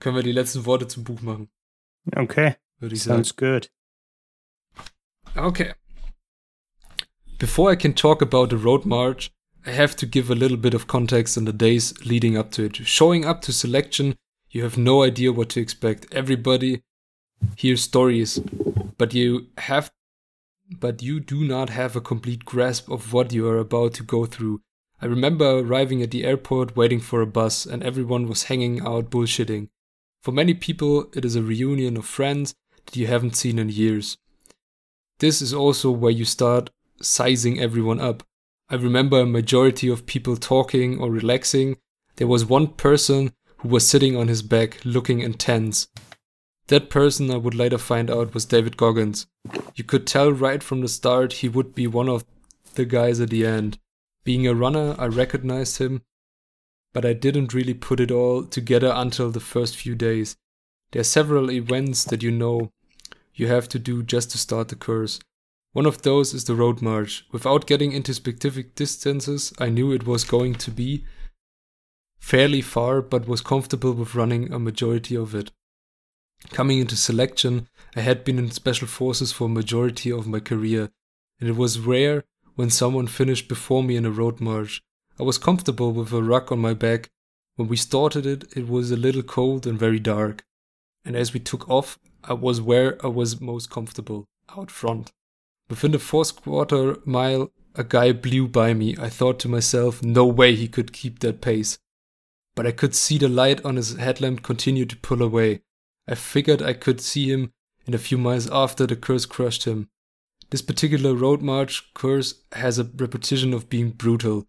können 0.00 0.16
wir 0.16 0.22
die 0.22 0.32
letzten 0.32 0.66
Worte 0.66 0.88
zum 0.88 1.04
Buch 1.04 1.20
machen. 1.20 1.48
Okay. 2.16 2.56
Würde 2.78 2.94
ich 2.94 3.02
Sounds 3.02 3.28
sagen. 3.28 3.38
good. 3.38 3.70
Okay. 5.36 5.74
Before 7.38 7.72
I 7.72 7.76
can 7.76 7.94
talk 7.94 8.20
about 8.20 8.48
the 8.50 8.56
road 8.56 8.84
march, 8.84 9.30
I 9.64 9.70
have 9.70 9.94
to 9.96 10.06
give 10.06 10.30
a 10.30 10.34
little 10.34 10.56
bit 10.56 10.74
of 10.74 10.86
context 10.86 11.36
on 11.38 11.44
the 11.44 11.52
days 11.52 11.94
leading 12.04 12.36
up 12.36 12.50
to 12.52 12.64
it. 12.64 12.76
Showing 12.76 13.24
up 13.24 13.42
to 13.42 13.52
selection, 13.52 14.16
you 14.50 14.62
have 14.62 14.78
no 14.78 15.02
idea 15.02 15.32
what 15.32 15.50
to 15.50 15.60
expect. 15.60 16.12
Everybody 16.12 16.82
hears 17.56 17.82
stories, 17.82 18.40
but 18.98 19.14
you 19.14 19.48
have 19.58 19.90
but 20.78 21.02
you 21.02 21.18
do 21.18 21.44
not 21.44 21.70
have 21.70 21.96
a 21.96 22.00
complete 22.00 22.44
grasp 22.44 22.88
of 22.90 23.12
what 23.12 23.32
you 23.32 23.48
are 23.48 23.58
about 23.58 23.92
to 23.94 24.04
go 24.04 24.24
through. 24.24 24.60
I 25.02 25.06
remember 25.06 25.58
arriving 25.58 26.00
at 26.02 26.12
the 26.12 26.24
airport 26.24 26.76
waiting 26.76 27.00
for 27.00 27.20
a 27.20 27.26
bus, 27.26 27.66
and 27.66 27.82
everyone 27.82 28.28
was 28.28 28.44
hanging 28.44 28.80
out 28.80 29.10
bullshitting. 29.10 29.68
For 30.22 30.32
many 30.32 30.52
people, 30.52 31.06
it 31.14 31.24
is 31.24 31.34
a 31.34 31.42
reunion 31.42 31.96
of 31.96 32.04
friends 32.04 32.54
that 32.86 32.96
you 32.96 33.06
haven't 33.06 33.36
seen 33.36 33.58
in 33.58 33.70
years. 33.70 34.18
This 35.18 35.40
is 35.40 35.54
also 35.54 35.90
where 35.90 36.12
you 36.12 36.24
start 36.24 36.70
sizing 37.00 37.58
everyone 37.58 38.00
up. 38.00 38.22
I 38.68 38.74
remember 38.74 39.20
a 39.20 39.26
majority 39.26 39.88
of 39.88 40.06
people 40.06 40.36
talking 40.36 41.00
or 41.00 41.10
relaxing. 41.10 41.78
There 42.16 42.26
was 42.26 42.44
one 42.44 42.68
person 42.68 43.32
who 43.58 43.68
was 43.68 43.86
sitting 43.86 44.16
on 44.16 44.28
his 44.28 44.42
back 44.42 44.78
looking 44.84 45.20
intense. 45.20 45.88
That 46.68 46.90
person 46.90 47.30
I 47.30 47.36
would 47.36 47.54
later 47.54 47.78
find 47.78 48.10
out 48.10 48.34
was 48.34 48.44
David 48.44 48.76
Goggins. 48.76 49.26
You 49.74 49.84
could 49.84 50.06
tell 50.06 50.30
right 50.30 50.62
from 50.62 50.82
the 50.82 50.88
start 50.88 51.34
he 51.34 51.48
would 51.48 51.74
be 51.74 51.86
one 51.86 52.08
of 52.08 52.24
the 52.74 52.84
guys 52.84 53.20
at 53.20 53.30
the 53.30 53.46
end. 53.46 53.78
Being 54.22 54.46
a 54.46 54.54
runner, 54.54 54.94
I 54.98 55.06
recognized 55.06 55.78
him, 55.78 56.02
but 56.92 57.04
I 57.04 57.12
didn't 57.12 57.54
really 57.54 57.74
put 57.74 58.00
it 58.00 58.10
all 58.10 58.44
together 58.44 58.92
until 58.94 59.30
the 59.30 59.40
first 59.40 59.76
few 59.76 59.94
days. 59.94 60.36
There 60.92 61.00
are 61.00 61.04
several 61.04 61.50
events 61.50 62.04
that 62.04 62.22
you 62.22 62.30
know 62.30 62.72
you 63.34 63.46
have 63.46 63.68
to 63.68 63.78
do 63.78 64.02
just 64.02 64.30
to 64.32 64.38
start 64.38 64.68
the 64.68 64.76
course. 64.76 65.20
One 65.72 65.86
of 65.86 66.02
those 66.02 66.34
is 66.34 66.44
the 66.44 66.56
road 66.56 66.82
march. 66.82 67.24
Without 67.30 67.66
getting 67.66 67.92
into 67.92 68.12
specific 68.12 68.74
distances, 68.74 69.52
I 69.58 69.68
knew 69.68 69.92
it 69.92 70.06
was 70.06 70.24
going 70.24 70.56
to 70.56 70.70
be 70.70 71.04
fairly 72.18 72.60
far, 72.60 73.00
but 73.00 73.28
was 73.28 73.40
comfortable 73.40 73.92
with 73.92 74.16
running 74.16 74.52
a 74.52 74.58
majority 74.58 75.16
of 75.16 75.34
it. 75.34 75.52
Coming 76.50 76.80
into 76.80 76.96
selection, 76.96 77.68
I 77.94 78.00
had 78.00 78.24
been 78.24 78.38
in 78.38 78.50
special 78.50 78.88
forces 78.88 79.30
for 79.30 79.44
a 79.44 79.48
majority 79.48 80.10
of 80.10 80.26
my 80.26 80.40
career, 80.40 80.90
and 81.38 81.48
it 81.48 81.56
was 81.56 81.78
rare 81.78 82.24
when 82.56 82.70
someone 82.70 83.06
finished 83.06 83.48
before 83.48 83.84
me 83.84 83.96
in 83.96 84.04
a 84.04 84.10
road 84.10 84.40
march. 84.40 84.82
I 85.20 85.22
was 85.22 85.36
comfortable 85.36 85.92
with 85.92 86.14
a 86.14 86.22
rug 86.22 86.50
on 86.50 86.60
my 86.60 86.72
back. 86.72 87.10
When 87.56 87.68
we 87.68 87.76
started 87.76 88.24
it, 88.24 88.44
it 88.56 88.66
was 88.66 88.90
a 88.90 88.96
little 88.96 89.22
cold 89.22 89.66
and 89.66 89.78
very 89.78 89.98
dark. 89.98 90.46
And 91.04 91.14
as 91.14 91.34
we 91.34 91.40
took 91.40 91.68
off, 91.68 91.98
I 92.24 92.32
was 92.32 92.62
where 92.62 92.96
I 93.04 93.08
was 93.08 93.38
most 93.38 93.68
comfortable, 93.68 94.24
out 94.56 94.70
front. 94.70 95.12
Within 95.68 95.90
the 95.90 95.98
fourth 95.98 96.40
quarter 96.40 96.96
mile, 97.04 97.52
a 97.74 97.84
guy 97.84 98.12
blew 98.12 98.48
by 98.48 98.72
me. 98.72 98.96
I 98.98 99.10
thought 99.10 99.38
to 99.40 99.48
myself, 99.48 100.02
no 100.02 100.24
way 100.24 100.54
he 100.54 100.66
could 100.66 100.94
keep 100.94 101.18
that 101.18 101.42
pace. 101.42 101.78
But 102.54 102.66
I 102.66 102.72
could 102.72 102.94
see 102.94 103.18
the 103.18 103.28
light 103.28 103.62
on 103.62 103.76
his 103.76 103.98
headlamp 103.98 104.42
continue 104.42 104.86
to 104.86 104.96
pull 104.96 105.22
away. 105.22 105.60
I 106.08 106.14
figured 106.14 106.62
I 106.62 106.72
could 106.72 107.02
see 107.02 107.30
him 107.30 107.52
in 107.86 107.92
a 107.92 107.98
few 107.98 108.16
miles 108.16 108.48
after 108.50 108.86
the 108.86 108.96
curse 108.96 109.26
crushed 109.26 109.64
him. 109.64 109.90
This 110.48 110.62
particular 110.62 111.14
road 111.14 111.42
march 111.42 111.92
curse 111.92 112.36
has 112.52 112.78
a 112.78 112.84
reputation 112.84 113.52
of 113.52 113.68
being 113.68 113.90
brutal. 113.90 114.46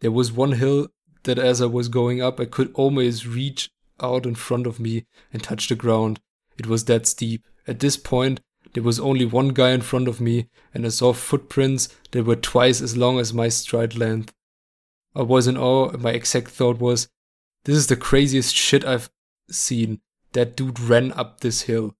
There 0.00 0.12
was 0.12 0.32
one 0.32 0.52
hill 0.52 0.88
that 1.24 1.38
as 1.38 1.60
I 1.60 1.66
was 1.66 1.88
going 1.88 2.22
up 2.22 2.38
I 2.40 2.44
could 2.44 2.70
almost 2.74 3.26
reach 3.26 3.70
out 4.00 4.26
in 4.26 4.34
front 4.34 4.66
of 4.66 4.78
me 4.78 5.06
and 5.32 5.42
touch 5.42 5.68
the 5.68 5.74
ground. 5.74 6.20
It 6.56 6.66
was 6.66 6.84
that 6.84 7.06
steep. 7.06 7.46
At 7.66 7.80
this 7.80 7.96
point, 7.96 8.40
there 8.74 8.82
was 8.82 9.00
only 9.00 9.24
one 9.24 9.48
guy 9.48 9.70
in 9.70 9.80
front 9.80 10.08
of 10.08 10.20
me, 10.20 10.48
and 10.74 10.84
I 10.84 10.90
saw 10.90 11.12
footprints 11.12 11.88
that 12.10 12.24
were 12.24 12.36
twice 12.36 12.80
as 12.80 12.96
long 12.96 13.18
as 13.18 13.32
my 13.32 13.48
stride 13.48 13.96
length. 13.96 14.32
I 15.14 15.22
was 15.22 15.46
in 15.46 15.56
awe, 15.56 15.88
and 15.88 16.02
my 16.02 16.10
exact 16.10 16.48
thought 16.48 16.78
was, 16.78 17.08
This 17.64 17.76
is 17.76 17.86
the 17.86 17.96
craziest 17.96 18.54
shit 18.54 18.84
I've 18.84 19.10
seen. 19.50 20.00
That 20.32 20.56
dude 20.56 20.78
ran 20.78 21.12
up 21.12 21.40
this 21.40 21.62
hill. 21.62 21.94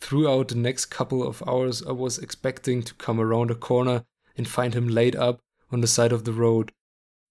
Throughout 0.00 0.48
the 0.48 0.54
next 0.54 0.86
couple 0.86 1.26
of 1.26 1.42
hours, 1.46 1.82
I 1.82 1.92
was 1.92 2.18
expecting 2.18 2.82
to 2.82 2.94
come 2.94 3.20
around 3.20 3.50
a 3.50 3.54
corner 3.54 4.04
and 4.36 4.48
find 4.48 4.74
him 4.74 4.88
laid 4.88 5.16
up 5.16 5.40
on 5.70 5.80
the 5.80 5.86
side 5.86 6.12
of 6.12 6.24
the 6.24 6.32
road, 6.32 6.72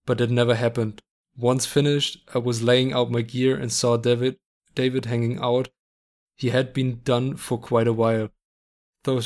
but 0.06 0.18
that 0.18 0.32
never 0.32 0.56
happened. 0.56 1.02
Once 1.38 1.65
finished, 1.65 2.18
I 2.34 2.38
was 2.38 2.61
laying 2.61 2.94
out 2.94 3.11
my 3.11 3.22
gear 3.22 3.57
and 3.57 3.72
saw 3.72 3.98
David 3.98 4.38
David 4.73 5.06
hanging 5.06 5.40
out. 5.40 5.69
He 6.36 6.49
had 6.49 6.73
been 6.73 7.02
done 7.03 7.36
for 7.38 7.57
quite 7.57 7.88
a 7.88 7.94
while. 7.94 8.30
Though, 9.03 9.22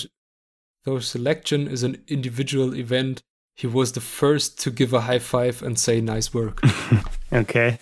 though 0.84 1.00
selection 1.00 1.68
is 1.68 1.84
an 1.84 2.04
individual 2.08 2.76
event, 2.76 3.24
he 3.56 3.68
was 3.68 3.92
the 3.92 4.02
first 4.02 4.60
to 4.60 4.72
give 4.72 4.94
a 4.94 5.02
high 5.02 5.20
five 5.20 5.62
and 5.62 5.78
say 5.78 6.02
nice 6.02 6.34
work. 6.34 6.62
okay. 7.34 7.80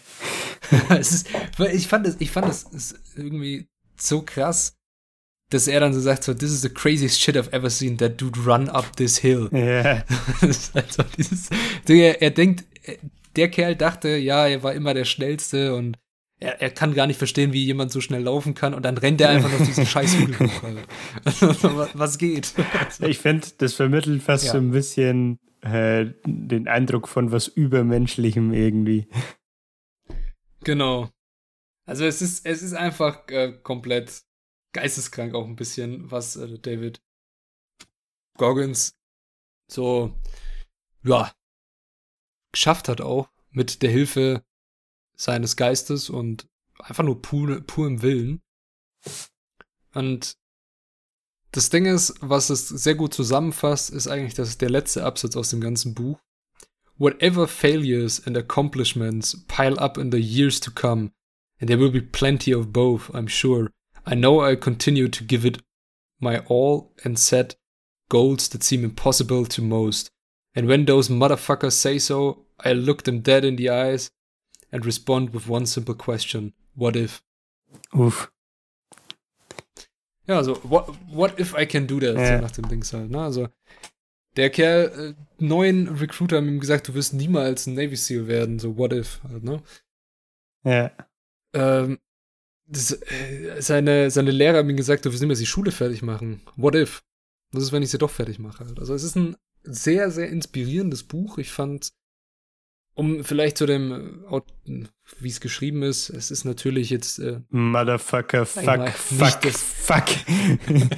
ist, 0.90 1.28
ich 1.60 1.88
fand 1.88 2.07
es, 2.07 2.15
ich 2.19 2.32
fand 2.32 2.49
es 2.49 2.95
irgendwie 3.15 3.68
so 3.95 4.22
krass, 4.22 4.74
dass 5.49 5.68
er 5.68 5.80
dann 5.80 5.94
so 5.94 5.99
sagt, 5.99 6.24
so, 6.24 6.34
this 6.34 6.52
is 6.52 6.61
the 6.61 6.69
craziest 6.69 7.19
shit 7.19 7.38
I've 7.38 7.53
ever 7.53 7.69
seen, 7.69 7.98
that 7.98 8.18
dude 8.18 8.38
run 8.38 8.69
up 8.69 8.95
this 8.95 9.18
hill. 9.18 9.49
Ja. 9.52 10.03
also 10.41 11.03
dieses, 11.18 11.49
er, 11.88 12.22
er 12.22 12.32
denkt, 12.32 12.65
der 13.35 13.49
Kerl 13.49 13.76
dachte, 13.76 14.09
ja, 14.18 14.47
er 14.47 14.64
war 14.64 14.73
immer 14.73 14.93
der 14.93 15.05
Schnellste 15.05 15.76
und 15.76 15.97
er, 16.39 16.61
er 16.61 16.69
kann 16.69 16.93
gar 16.93 17.07
nicht 17.07 17.18
verstehen, 17.18 17.53
wie 17.53 17.65
jemand 17.65 17.91
so 17.91 18.01
schnell 18.01 18.23
laufen 18.23 18.53
kann 18.53 18.73
und 18.73 18.84
dann 18.84 18.97
rennt 18.97 19.22
er 19.22 19.30
einfach 19.30 19.51
noch 19.51 19.65
diesen 19.65 19.85
scheiß 19.88 20.15
Hügel 20.18 20.47
hoch. 20.47 20.61
Also, 21.23 21.88
was 21.93 22.18
geht? 22.18 22.53
Ich 22.99 23.19
finde, 23.19 23.47
das 23.57 23.73
vermittelt 23.73 24.22
fast 24.22 24.45
ja. 24.45 24.51
so 24.53 24.57
ein 24.57 24.72
bisschen 24.72 25.39
äh, 25.61 26.05
den 26.26 26.68
Eindruck 26.68 27.07
von 27.07 27.31
was 27.31 27.47
Übermenschlichem 27.47 28.53
irgendwie. 28.53 29.07
Genau. 30.64 31.09
Also 31.85 32.05
es 32.05 32.22
ist, 32.22 32.45
es 32.45 32.61
ist 32.61 32.73
einfach 32.73 33.27
äh, 33.30 33.53
komplett 33.64 34.22
geisteskrank 34.73 35.34
auch 35.34 35.47
ein 35.47 35.55
bisschen, 35.55 36.11
was 36.11 36.35
äh, 36.35 36.59
David 36.59 37.01
Goggins 38.38 38.93
so, 39.69 40.14
ja, 41.03 41.31
geschafft 42.58 42.90
hat 42.90 43.02
auch 43.02 43.30
mit 43.52 43.84
der 43.84 43.92
Hilfe 43.92 44.44
seines 45.16 45.58
Geistes 45.58 46.10
und 46.10 46.48
einfach 46.80 47.04
nur 47.04 47.22
pur, 47.22 47.62
purem 47.62 48.02
Willen. 48.02 48.42
Und 49.94 50.38
das 51.52 51.70
Ding 51.70 51.86
ist, 51.86 52.16
was 52.20 52.50
es 52.50 52.68
sehr 52.68 52.96
gut 52.96 53.14
zusammenfasst, 53.14 53.92
ist 53.92 54.08
eigentlich 54.08 54.34
das, 54.34 54.58
der 54.58 54.72
letzte 54.72 55.04
Absatz 55.04 55.36
aus 55.36 55.52
dem 55.52 55.62
ganzen 55.62 55.94
Buch. 55.94 56.20
Whatever 56.98 57.48
failures 57.48 58.26
and 58.26 58.36
accomplishments 58.36 59.46
pile 59.48 59.78
up 59.80 60.00
in 60.00 60.12
the 60.12 60.18
years 60.18 60.60
to 60.60 60.72
come, 60.72 61.12
and 61.60 61.70
there 61.70 61.80
will 61.80 61.92
be 61.92 62.02
plenty 62.02 62.56
of 62.56 62.74
both, 62.74 63.12
I'm 63.14 63.28
sure. 63.28 63.70
I 64.04 64.16
know 64.16 64.44
I 64.44 64.56
continue 64.56 65.10
to 65.10 65.24
give 65.24 65.46
it 65.46 65.60
my 66.20 66.40
all 66.48 66.92
and 67.04 67.20
set 67.20 67.56
goals 68.10 68.50
that 68.50 68.64
seem 68.64 68.84
impossible 68.84 69.46
to 69.46 69.62
most. 69.62 70.10
And 70.56 70.68
when 70.68 70.86
those 70.86 71.08
motherfuckers 71.08 71.74
say 71.74 72.00
so, 72.00 72.47
I 72.64 72.74
look 72.74 73.04
them 73.04 73.22
dead 73.22 73.44
in 73.44 73.58
the 73.58 73.70
eyes 73.70 74.12
and 74.72 74.86
respond 74.86 75.34
with 75.34 75.48
one 75.48 75.66
simple 75.66 75.96
question. 75.96 76.54
What 76.76 76.96
if? 76.96 77.24
Uff. 77.94 78.32
Ja, 80.28 80.38
also, 80.38 80.56
what, 80.64 80.90
what 81.10 81.40
if 81.40 81.56
I 81.58 81.66
can 81.66 81.88
do 81.88 82.00
that? 82.00 82.16
Ja. 82.16 82.36
So 82.36 82.42
nach 82.42 82.52
dem 82.52 82.68
Dings 82.68 82.92
halt, 82.92 83.10
ne? 83.10 83.22
Also, 83.22 83.48
der 84.36 84.50
Kerl, 84.50 85.16
äh, 85.18 85.44
neun 85.44 85.88
Recruiter 85.88 86.38
haben 86.38 86.50
ihm 86.50 86.60
gesagt, 86.60 86.88
du 86.88 86.94
wirst 86.94 87.14
niemals 87.14 87.66
ein 87.66 87.76
Navy 87.76 87.96
SEAL 87.96 88.28
werden, 88.28 88.60
so 88.60 88.78
what 88.78 88.92
if, 88.92 89.22
halt, 89.24 89.44
ne? 89.44 89.64
Ja. 90.64 90.92
Ähm, 91.54 92.00
das, 92.66 92.92
äh, 92.92 93.62
seine, 93.62 94.12
seine 94.12 94.32
Lehrer 94.32 94.58
haben 94.58 94.70
ihm 94.70 94.78
gesagt, 94.78 95.06
du 95.06 95.12
wirst 95.12 95.22
niemals 95.22 95.40
die 95.40 95.46
Schule 95.46 95.72
fertig 95.72 96.02
machen. 96.02 96.42
What 96.58 96.76
if? 96.76 97.04
Was 97.52 97.64
ist, 97.64 97.72
wenn 97.72 97.84
ich 97.84 97.92
sie 97.92 97.98
doch 97.98 98.12
fertig 98.12 98.38
mache? 98.38 98.66
Halt? 98.66 98.80
Also, 98.80 98.94
es 98.94 99.04
ist 99.04 99.16
ein 99.16 99.38
sehr, 99.64 100.12
sehr 100.12 100.30
inspirierendes 100.30 101.04
Buch. 101.04 101.38
Ich 101.38 101.52
fand 101.52 101.94
um 102.98 103.24
vielleicht 103.24 103.60
zu 103.60 103.68
dem, 103.68 104.26
wie 105.19 105.30
es 105.30 105.40
geschrieben 105.40 105.84
ist, 105.84 106.10
es 106.10 106.32
ist 106.32 106.45
natürlich 106.45 106.90
jetzt. 106.90 107.19
Äh, 107.19 107.41
Motherfucker, 107.49 108.45
fuck, 108.48 108.90
fuck, 108.90 109.45
fuck. 109.53 110.06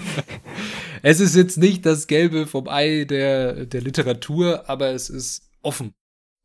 es 1.01 1.19
ist 1.19 1.35
jetzt 1.35 1.57
nicht 1.57 1.85
das 1.85 2.07
Gelbe 2.07 2.47
vom 2.47 2.69
Ei 2.69 3.03
der, 3.03 3.65
der 3.65 3.81
Literatur, 3.81 4.69
aber 4.69 4.91
es 4.91 5.09
ist 5.09 5.49
offen. 5.61 5.93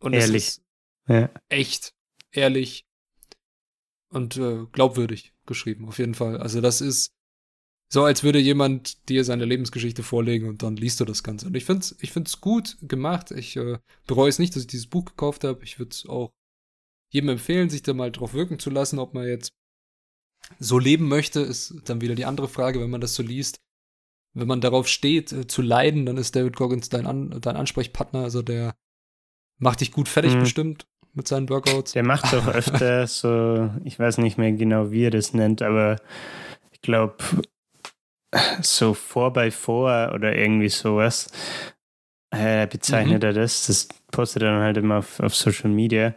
Und 0.00 0.14
ehrlich. 0.14 0.44
es 0.44 0.48
ist 0.56 0.62
ja. 1.08 1.30
echt, 1.48 1.94
ehrlich 2.32 2.84
und 4.08 4.36
äh, 4.36 4.66
glaubwürdig 4.72 5.34
geschrieben, 5.46 5.86
auf 5.86 5.98
jeden 5.98 6.14
Fall. 6.14 6.36
Also, 6.38 6.60
das 6.60 6.80
ist 6.80 7.12
so, 7.88 8.04
als 8.04 8.24
würde 8.24 8.38
jemand 8.38 9.08
dir 9.08 9.24
seine 9.24 9.44
Lebensgeschichte 9.44 10.02
vorlegen 10.02 10.48
und 10.48 10.62
dann 10.62 10.76
liest 10.76 11.00
du 11.00 11.04
das 11.04 11.22
Ganze. 11.22 11.46
Und 11.46 11.56
ich 11.56 11.64
finde 11.64 11.80
es 11.80 11.96
ich 12.00 12.12
find's 12.12 12.40
gut 12.40 12.76
gemacht. 12.82 13.30
Ich 13.30 13.56
äh, 13.56 13.78
bereue 14.06 14.28
es 14.28 14.38
nicht, 14.38 14.54
dass 14.54 14.62
ich 14.62 14.68
dieses 14.68 14.86
Buch 14.86 15.04
gekauft 15.04 15.44
habe. 15.44 15.62
Ich 15.62 15.78
würde 15.78 15.90
es 15.90 16.06
auch 16.06 16.32
jedem 17.10 17.28
empfehlen, 17.28 17.70
sich 17.70 17.82
da 17.82 17.94
mal 17.94 18.10
drauf 18.10 18.34
wirken 18.34 18.58
zu 18.58 18.70
lassen, 18.70 18.98
ob 18.98 19.14
man 19.14 19.26
jetzt 19.26 19.52
so 20.58 20.78
leben 20.78 21.08
möchte, 21.08 21.40
ist 21.40 21.74
dann 21.84 22.00
wieder 22.00 22.14
die 22.14 22.24
andere 22.24 22.48
Frage, 22.48 22.80
wenn 22.80 22.90
man 22.90 23.00
das 23.00 23.14
so 23.14 23.22
liest. 23.22 23.60
Wenn 24.34 24.48
man 24.48 24.60
darauf 24.60 24.88
steht, 24.88 25.32
äh, 25.32 25.46
zu 25.46 25.62
leiden, 25.62 26.06
dann 26.06 26.16
ist 26.16 26.34
David 26.34 26.56
Goggins 26.56 26.88
dein, 26.88 27.06
An 27.06 27.40
dein 27.40 27.56
Ansprechpartner. 27.56 28.22
Also 28.22 28.42
der 28.42 28.74
macht 29.58 29.80
dich 29.80 29.92
gut 29.92 30.08
fertig 30.08 30.34
mhm. 30.34 30.40
bestimmt 30.40 30.86
mit 31.12 31.28
seinen 31.28 31.48
Workouts. 31.48 31.92
Der 31.92 32.02
macht 32.02 32.32
doch 32.32 32.48
öfter 32.54 33.06
so, 33.06 33.70
ich 33.84 33.98
weiß 33.98 34.18
nicht 34.18 34.36
mehr 34.36 34.52
genau, 34.52 34.90
wie 34.90 35.04
er 35.04 35.10
das 35.10 35.32
nennt, 35.32 35.62
aber 35.62 36.00
ich 36.72 36.80
glaube, 36.80 37.16
so 38.62 38.92
4x4 38.92 40.14
oder 40.14 40.36
irgendwie 40.36 40.68
sowas 40.68 41.30
äh, 42.30 42.66
bezeichnet 42.66 43.22
mhm. 43.22 43.28
er 43.28 43.32
das. 43.32 43.66
Das 43.66 43.88
postet 44.10 44.42
er 44.42 44.52
dann 44.52 44.62
halt 44.62 44.76
immer 44.76 44.98
auf, 44.98 45.20
auf 45.20 45.34
Social 45.34 45.70
Media. 45.70 46.14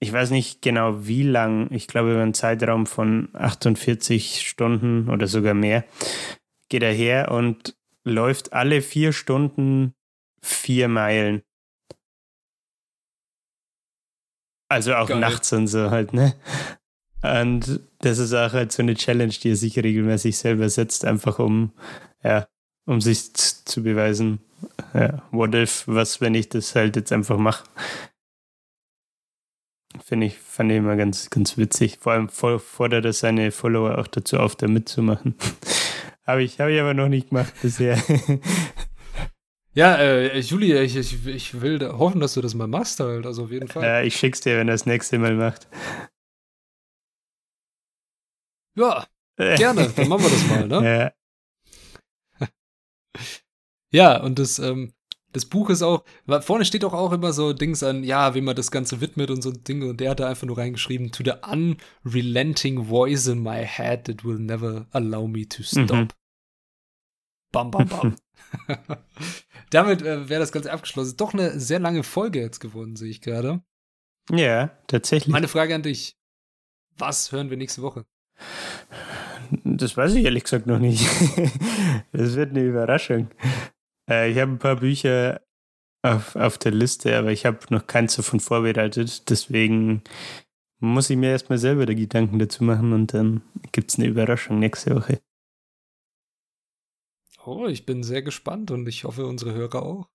Ich 0.00 0.12
weiß 0.12 0.30
nicht 0.30 0.60
genau 0.60 1.06
wie 1.06 1.22
lang, 1.22 1.70
ich 1.70 1.86
glaube 1.86 2.12
über 2.12 2.22
einen 2.22 2.34
Zeitraum 2.34 2.86
von 2.86 3.28
48 3.32 4.46
Stunden 4.46 5.08
oder 5.08 5.26
sogar 5.26 5.54
mehr, 5.54 5.84
geht 6.68 6.82
er 6.82 6.92
her 6.92 7.30
und 7.30 7.74
läuft 8.04 8.52
alle 8.52 8.82
vier 8.82 9.12
Stunden 9.12 9.94
vier 10.42 10.88
Meilen. 10.88 11.42
Also 14.68 14.94
auch 14.94 15.08
Geil. 15.08 15.20
nachts 15.20 15.52
und 15.52 15.68
so 15.68 15.90
halt, 15.90 16.12
ne? 16.12 16.34
Und 17.24 17.80
das 18.00 18.18
ist 18.18 18.34
auch 18.34 18.52
halt 18.52 18.70
so 18.70 18.82
eine 18.82 18.94
Challenge, 18.94 19.32
die 19.32 19.50
er 19.50 19.56
sich 19.56 19.78
regelmäßig 19.78 20.36
selber 20.36 20.68
setzt, 20.68 21.06
einfach 21.06 21.38
um, 21.38 21.72
ja, 22.22 22.46
um 22.84 23.00
sich 23.00 23.32
zu 23.32 23.82
beweisen, 23.82 24.40
ja, 24.92 25.22
what 25.30 25.54
if, 25.54 25.84
was, 25.86 26.20
wenn 26.20 26.34
ich 26.34 26.50
das 26.50 26.74
halt 26.74 26.96
jetzt 26.96 27.12
einfach 27.12 27.38
mache. 27.38 27.64
Finde 30.04 30.26
ich, 30.26 30.38
fand 30.38 30.70
ich 30.70 30.78
immer 30.78 30.96
ganz, 30.96 31.30
ganz 31.30 31.56
witzig. 31.56 31.98
Vor 31.98 32.12
allem 32.12 32.28
fordert 32.28 33.06
er 33.06 33.12
seine 33.14 33.52
Follower 33.52 33.96
auch 33.96 34.08
dazu 34.08 34.38
auf, 34.38 34.54
da 34.54 34.68
mitzumachen. 34.68 35.34
habe 36.26 36.42
ich, 36.42 36.60
habe 36.60 36.74
ich 36.74 36.80
aber 36.80 36.92
noch 36.92 37.08
nicht 37.08 37.30
gemacht 37.30 37.54
bisher. 37.62 38.02
Ja, 39.76 39.96
äh, 39.96 40.38
Juli, 40.38 40.72
ich, 40.78 40.94
ich, 40.94 41.26
ich 41.26 41.60
will 41.60 41.80
da 41.80 41.98
hoffen, 41.98 42.20
dass 42.20 42.34
du 42.34 42.40
das 42.40 42.54
mal 42.54 42.68
machst 42.68 43.00
halt, 43.00 43.26
also 43.26 43.42
auf 43.44 43.50
jeden 43.50 43.66
Fall. 43.66 43.82
Ja, 43.82 44.02
ich 44.02 44.14
schick's 44.14 44.40
dir, 44.40 44.56
wenn 44.56 44.68
er 44.68 44.74
das 44.74 44.86
nächste 44.86 45.18
Mal 45.18 45.34
macht. 45.34 45.66
Ja, 48.76 49.06
gerne, 49.36 49.88
dann 49.88 50.08
machen 50.08 50.22
wir 50.24 50.30
das 50.30 50.46
mal, 50.48 50.68
ne? 50.68 51.14
Ja. 52.40 52.48
ja, 53.92 54.22
und 54.22 54.38
das, 54.38 54.58
ähm, 54.58 54.92
das 55.34 55.46
Buch 55.46 55.68
ist 55.68 55.82
auch, 55.82 56.04
vorne 56.40 56.64
steht 56.64 56.84
doch 56.84 56.94
auch 56.94 57.12
immer 57.12 57.32
so 57.32 57.52
Dings 57.52 57.82
an, 57.82 58.04
ja, 58.04 58.34
wie 58.34 58.40
man 58.40 58.54
das 58.54 58.70
Ganze 58.70 59.00
widmet 59.00 59.30
und 59.30 59.42
so 59.42 59.50
ein 59.50 59.64
Ding. 59.64 59.82
Und 59.82 60.00
der 60.00 60.10
hat 60.10 60.20
da 60.20 60.28
einfach 60.28 60.46
nur 60.46 60.58
reingeschrieben, 60.58 61.10
to 61.10 61.24
the 61.24 61.32
unrelenting 61.42 62.84
voice 62.84 63.26
in 63.26 63.42
my 63.42 63.64
head 63.64 64.04
that 64.04 64.24
will 64.24 64.38
never 64.38 64.86
allow 64.92 65.26
me 65.26 65.46
to 65.48 65.64
stop. 65.64 65.90
Mhm. 65.90 66.08
Bam, 67.52 67.70
bam, 67.70 67.88
bam. 67.88 68.16
Damit 69.70 70.02
äh, 70.02 70.28
wäre 70.28 70.40
das 70.40 70.52
Ganze 70.52 70.72
abgeschlossen. 70.72 71.16
Doch 71.16 71.34
eine 71.34 71.58
sehr 71.58 71.80
lange 71.80 72.04
Folge 72.04 72.40
jetzt 72.40 72.60
geworden, 72.60 72.94
sehe 72.94 73.10
ich 73.10 73.20
gerade. 73.20 73.60
Ja, 74.30 74.68
tatsächlich. 74.86 75.32
Meine 75.32 75.48
Frage 75.48 75.74
an 75.74 75.82
dich. 75.82 76.16
Was 76.96 77.32
hören 77.32 77.50
wir 77.50 77.56
nächste 77.56 77.82
Woche? 77.82 78.06
Das 79.64 79.96
weiß 79.96 80.14
ich 80.14 80.24
ehrlich 80.24 80.44
gesagt 80.44 80.66
noch 80.66 80.78
nicht. 80.78 81.04
das 82.12 82.34
wird 82.34 82.50
eine 82.50 82.62
Überraschung. 82.62 83.28
Äh, 84.08 84.30
ich 84.30 84.38
habe 84.38 84.52
ein 84.52 84.58
paar 84.58 84.76
Bücher 84.76 85.40
auf, 86.02 86.36
auf 86.36 86.58
der 86.58 86.72
Liste, 86.72 87.16
aber 87.16 87.32
ich 87.32 87.46
habe 87.46 87.58
noch 87.70 87.86
keins 87.86 88.16
davon 88.16 88.40
vorbereitet. 88.40 89.28
Deswegen 89.30 90.02
muss 90.80 91.10
ich 91.10 91.16
mir 91.16 91.30
erstmal 91.30 91.58
selber 91.58 91.86
die 91.86 91.94
Gedanken 91.94 92.38
dazu 92.38 92.64
machen 92.64 92.92
und 92.92 93.14
dann 93.14 93.42
gibt 93.72 93.90
es 93.90 93.98
eine 93.98 94.08
Überraschung 94.08 94.58
nächste 94.58 94.94
Woche. 94.94 95.20
Oh, 97.44 97.66
ich 97.66 97.84
bin 97.84 98.02
sehr 98.02 98.22
gespannt 98.22 98.70
und 98.70 98.88
ich 98.88 99.04
hoffe, 99.04 99.26
unsere 99.26 99.52
Hörer 99.52 99.82
auch. 99.82 100.08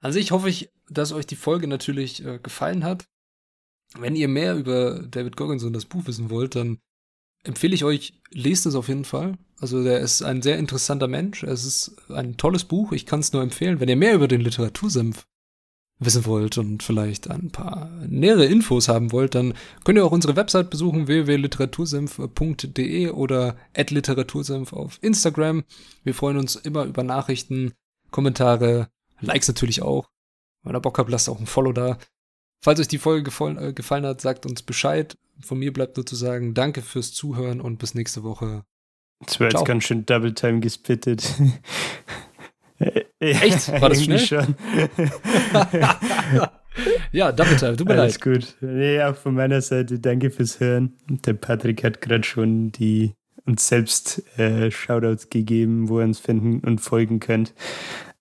An 0.00 0.12
sich 0.12 0.30
hoffe 0.30 0.48
ich, 0.48 0.70
dass 0.88 1.12
euch 1.12 1.26
die 1.26 1.36
Folge 1.36 1.66
natürlich 1.66 2.24
äh, 2.24 2.38
gefallen 2.38 2.84
hat. 2.84 3.08
Wenn 3.98 4.16
ihr 4.16 4.28
mehr 4.28 4.56
über 4.56 5.00
David 5.02 5.36
Goggins 5.36 5.64
und 5.64 5.72
das 5.72 5.84
Buch 5.84 6.06
wissen 6.06 6.30
wollt, 6.30 6.54
dann 6.54 6.80
empfehle 7.44 7.74
ich 7.74 7.84
euch, 7.84 8.20
lest 8.30 8.66
es 8.66 8.74
auf 8.74 8.88
jeden 8.88 9.04
Fall. 9.04 9.38
Also 9.58 9.82
der 9.82 10.00
ist 10.00 10.22
ein 10.22 10.42
sehr 10.42 10.58
interessanter 10.58 11.08
Mensch. 11.08 11.42
Es 11.42 11.64
ist 11.64 12.10
ein 12.10 12.36
tolles 12.36 12.64
Buch. 12.64 12.92
Ich 12.92 13.06
kann 13.06 13.20
es 13.20 13.32
nur 13.32 13.42
empfehlen. 13.42 13.80
Wenn 13.80 13.88
ihr 13.88 13.96
mehr 13.96 14.14
über 14.14 14.28
den 14.28 14.40
Literatursenf 14.40 15.26
wissen 16.00 16.24
wollt 16.24 16.58
und 16.58 16.82
vielleicht 16.82 17.30
ein 17.30 17.50
paar 17.50 17.90
nähere 18.06 18.46
Infos 18.46 18.88
haben 18.88 19.12
wollt, 19.12 19.34
dann 19.34 19.52
könnt 19.84 19.98
ihr 19.98 20.04
auch 20.04 20.12
unsere 20.12 20.34
Website 20.34 20.70
besuchen, 20.70 21.06
www.literatursenf.de 21.06 23.10
oder 23.10 23.56
literatursenf 23.76 24.72
auf 24.72 24.98
Instagram. 25.02 25.64
Wir 26.02 26.14
freuen 26.14 26.38
uns 26.38 26.56
immer 26.56 26.84
über 26.84 27.02
Nachrichten, 27.02 27.74
Kommentare, 28.10 28.88
Likes 29.20 29.48
natürlich 29.48 29.82
auch. 29.82 30.08
Wenn 30.62 30.74
ihr 30.74 30.80
Bock 30.80 30.98
habt, 30.98 31.10
lasst 31.10 31.28
auch 31.28 31.38
ein 31.38 31.46
Follow 31.46 31.72
da. 31.72 31.98
Falls 32.62 32.80
euch 32.80 32.88
die 32.88 32.98
Folge 32.98 33.24
gefallen, 33.24 33.58
äh, 33.58 33.74
gefallen 33.74 34.06
hat, 34.06 34.22
sagt 34.22 34.46
uns 34.46 34.62
Bescheid. 34.62 35.18
Von 35.42 35.58
mir 35.58 35.72
bleibt 35.72 35.96
nur 35.96 36.06
zu 36.06 36.16
sagen, 36.16 36.54
danke 36.54 36.82
fürs 36.82 37.12
Zuhören 37.12 37.60
und 37.60 37.78
bis 37.78 37.94
nächste 37.94 38.22
Woche. 38.22 38.64
Das 39.24 39.38
war 39.40 39.50
jetzt 39.50 39.64
ganz 39.64 39.84
schön 39.84 40.06
Double 40.06 40.34
Time 40.34 40.60
gespittet. 40.60 41.34
Echt? 43.18 43.70
War 43.80 43.90
das 43.90 44.02
schnell? 44.02 44.18
Schon. 44.18 44.54
ja, 47.12 47.30
Double 47.32 47.56
Time, 47.56 47.76
tut 47.76 47.86
mir 47.86 48.00
Alles 48.00 48.14
leid. 48.14 48.22
gut. 48.22 48.56
Nee, 48.62 49.02
auch 49.02 49.14
von 49.16 49.34
meiner 49.34 49.60
Seite 49.60 49.98
danke 49.98 50.30
fürs 50.30 50.60
Hören. 50.60 50.94
Der 51.08 51.34
Patrick 51.34 51.84
hat 51.84 52.00
gerade 52.00 52.24
schon 52.24 52.72
die 52.72 53.12
uns 53.44 53.68
selbst 53.68 54.22
äh, 54.38 54.70
Shoutouts 54.70 55.28
gegeben, 55.28 55.88
wo 55.88 56.00
ihr 56.00 56.04
uns 56.04 56.20
finden 56.20 56.60
und 56.66 56.80
folgen 56.80 57.20
könnt. 57.20 57.52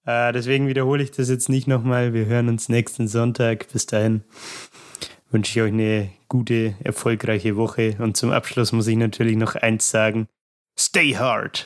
Äh, 0.06 0.34
deswegen 0.34 0.68
wiederhole 0.68 1.04
ich 1.04 1.12
das 1.12 1.30
jetzt 1.30 1.50
nicht 1.50 1.68
nochmal. 1.68 2.14
Wir 2.14 2.26
hören 2.26 2.50
uns 2.50 2.68
nächsten 2.68 3.08
Sonntag. 3.08 3.72
Bis 3.72 3.86
dahin 3.86 4.24
wünsche 5.32 5.60
ich 5.60 5.64
euch 5.64 5.74
eine 5.74 6.10
gute, 6.28 6.76
erfolgreiche 6.84 7.56
Woche. 7.56 7.96
Und 8.00 8.18
zum 8.18 8.32
Abschluss 8.32 8.72
muss 8.72 8.88
ich 8.88 8.98
natürlich 8.98 9.38
noch 9.38 9.56
eins 9.56 9.90
sagen. 9.90 10.28
Stay 10.78 11.16
hard. 11.16 11.58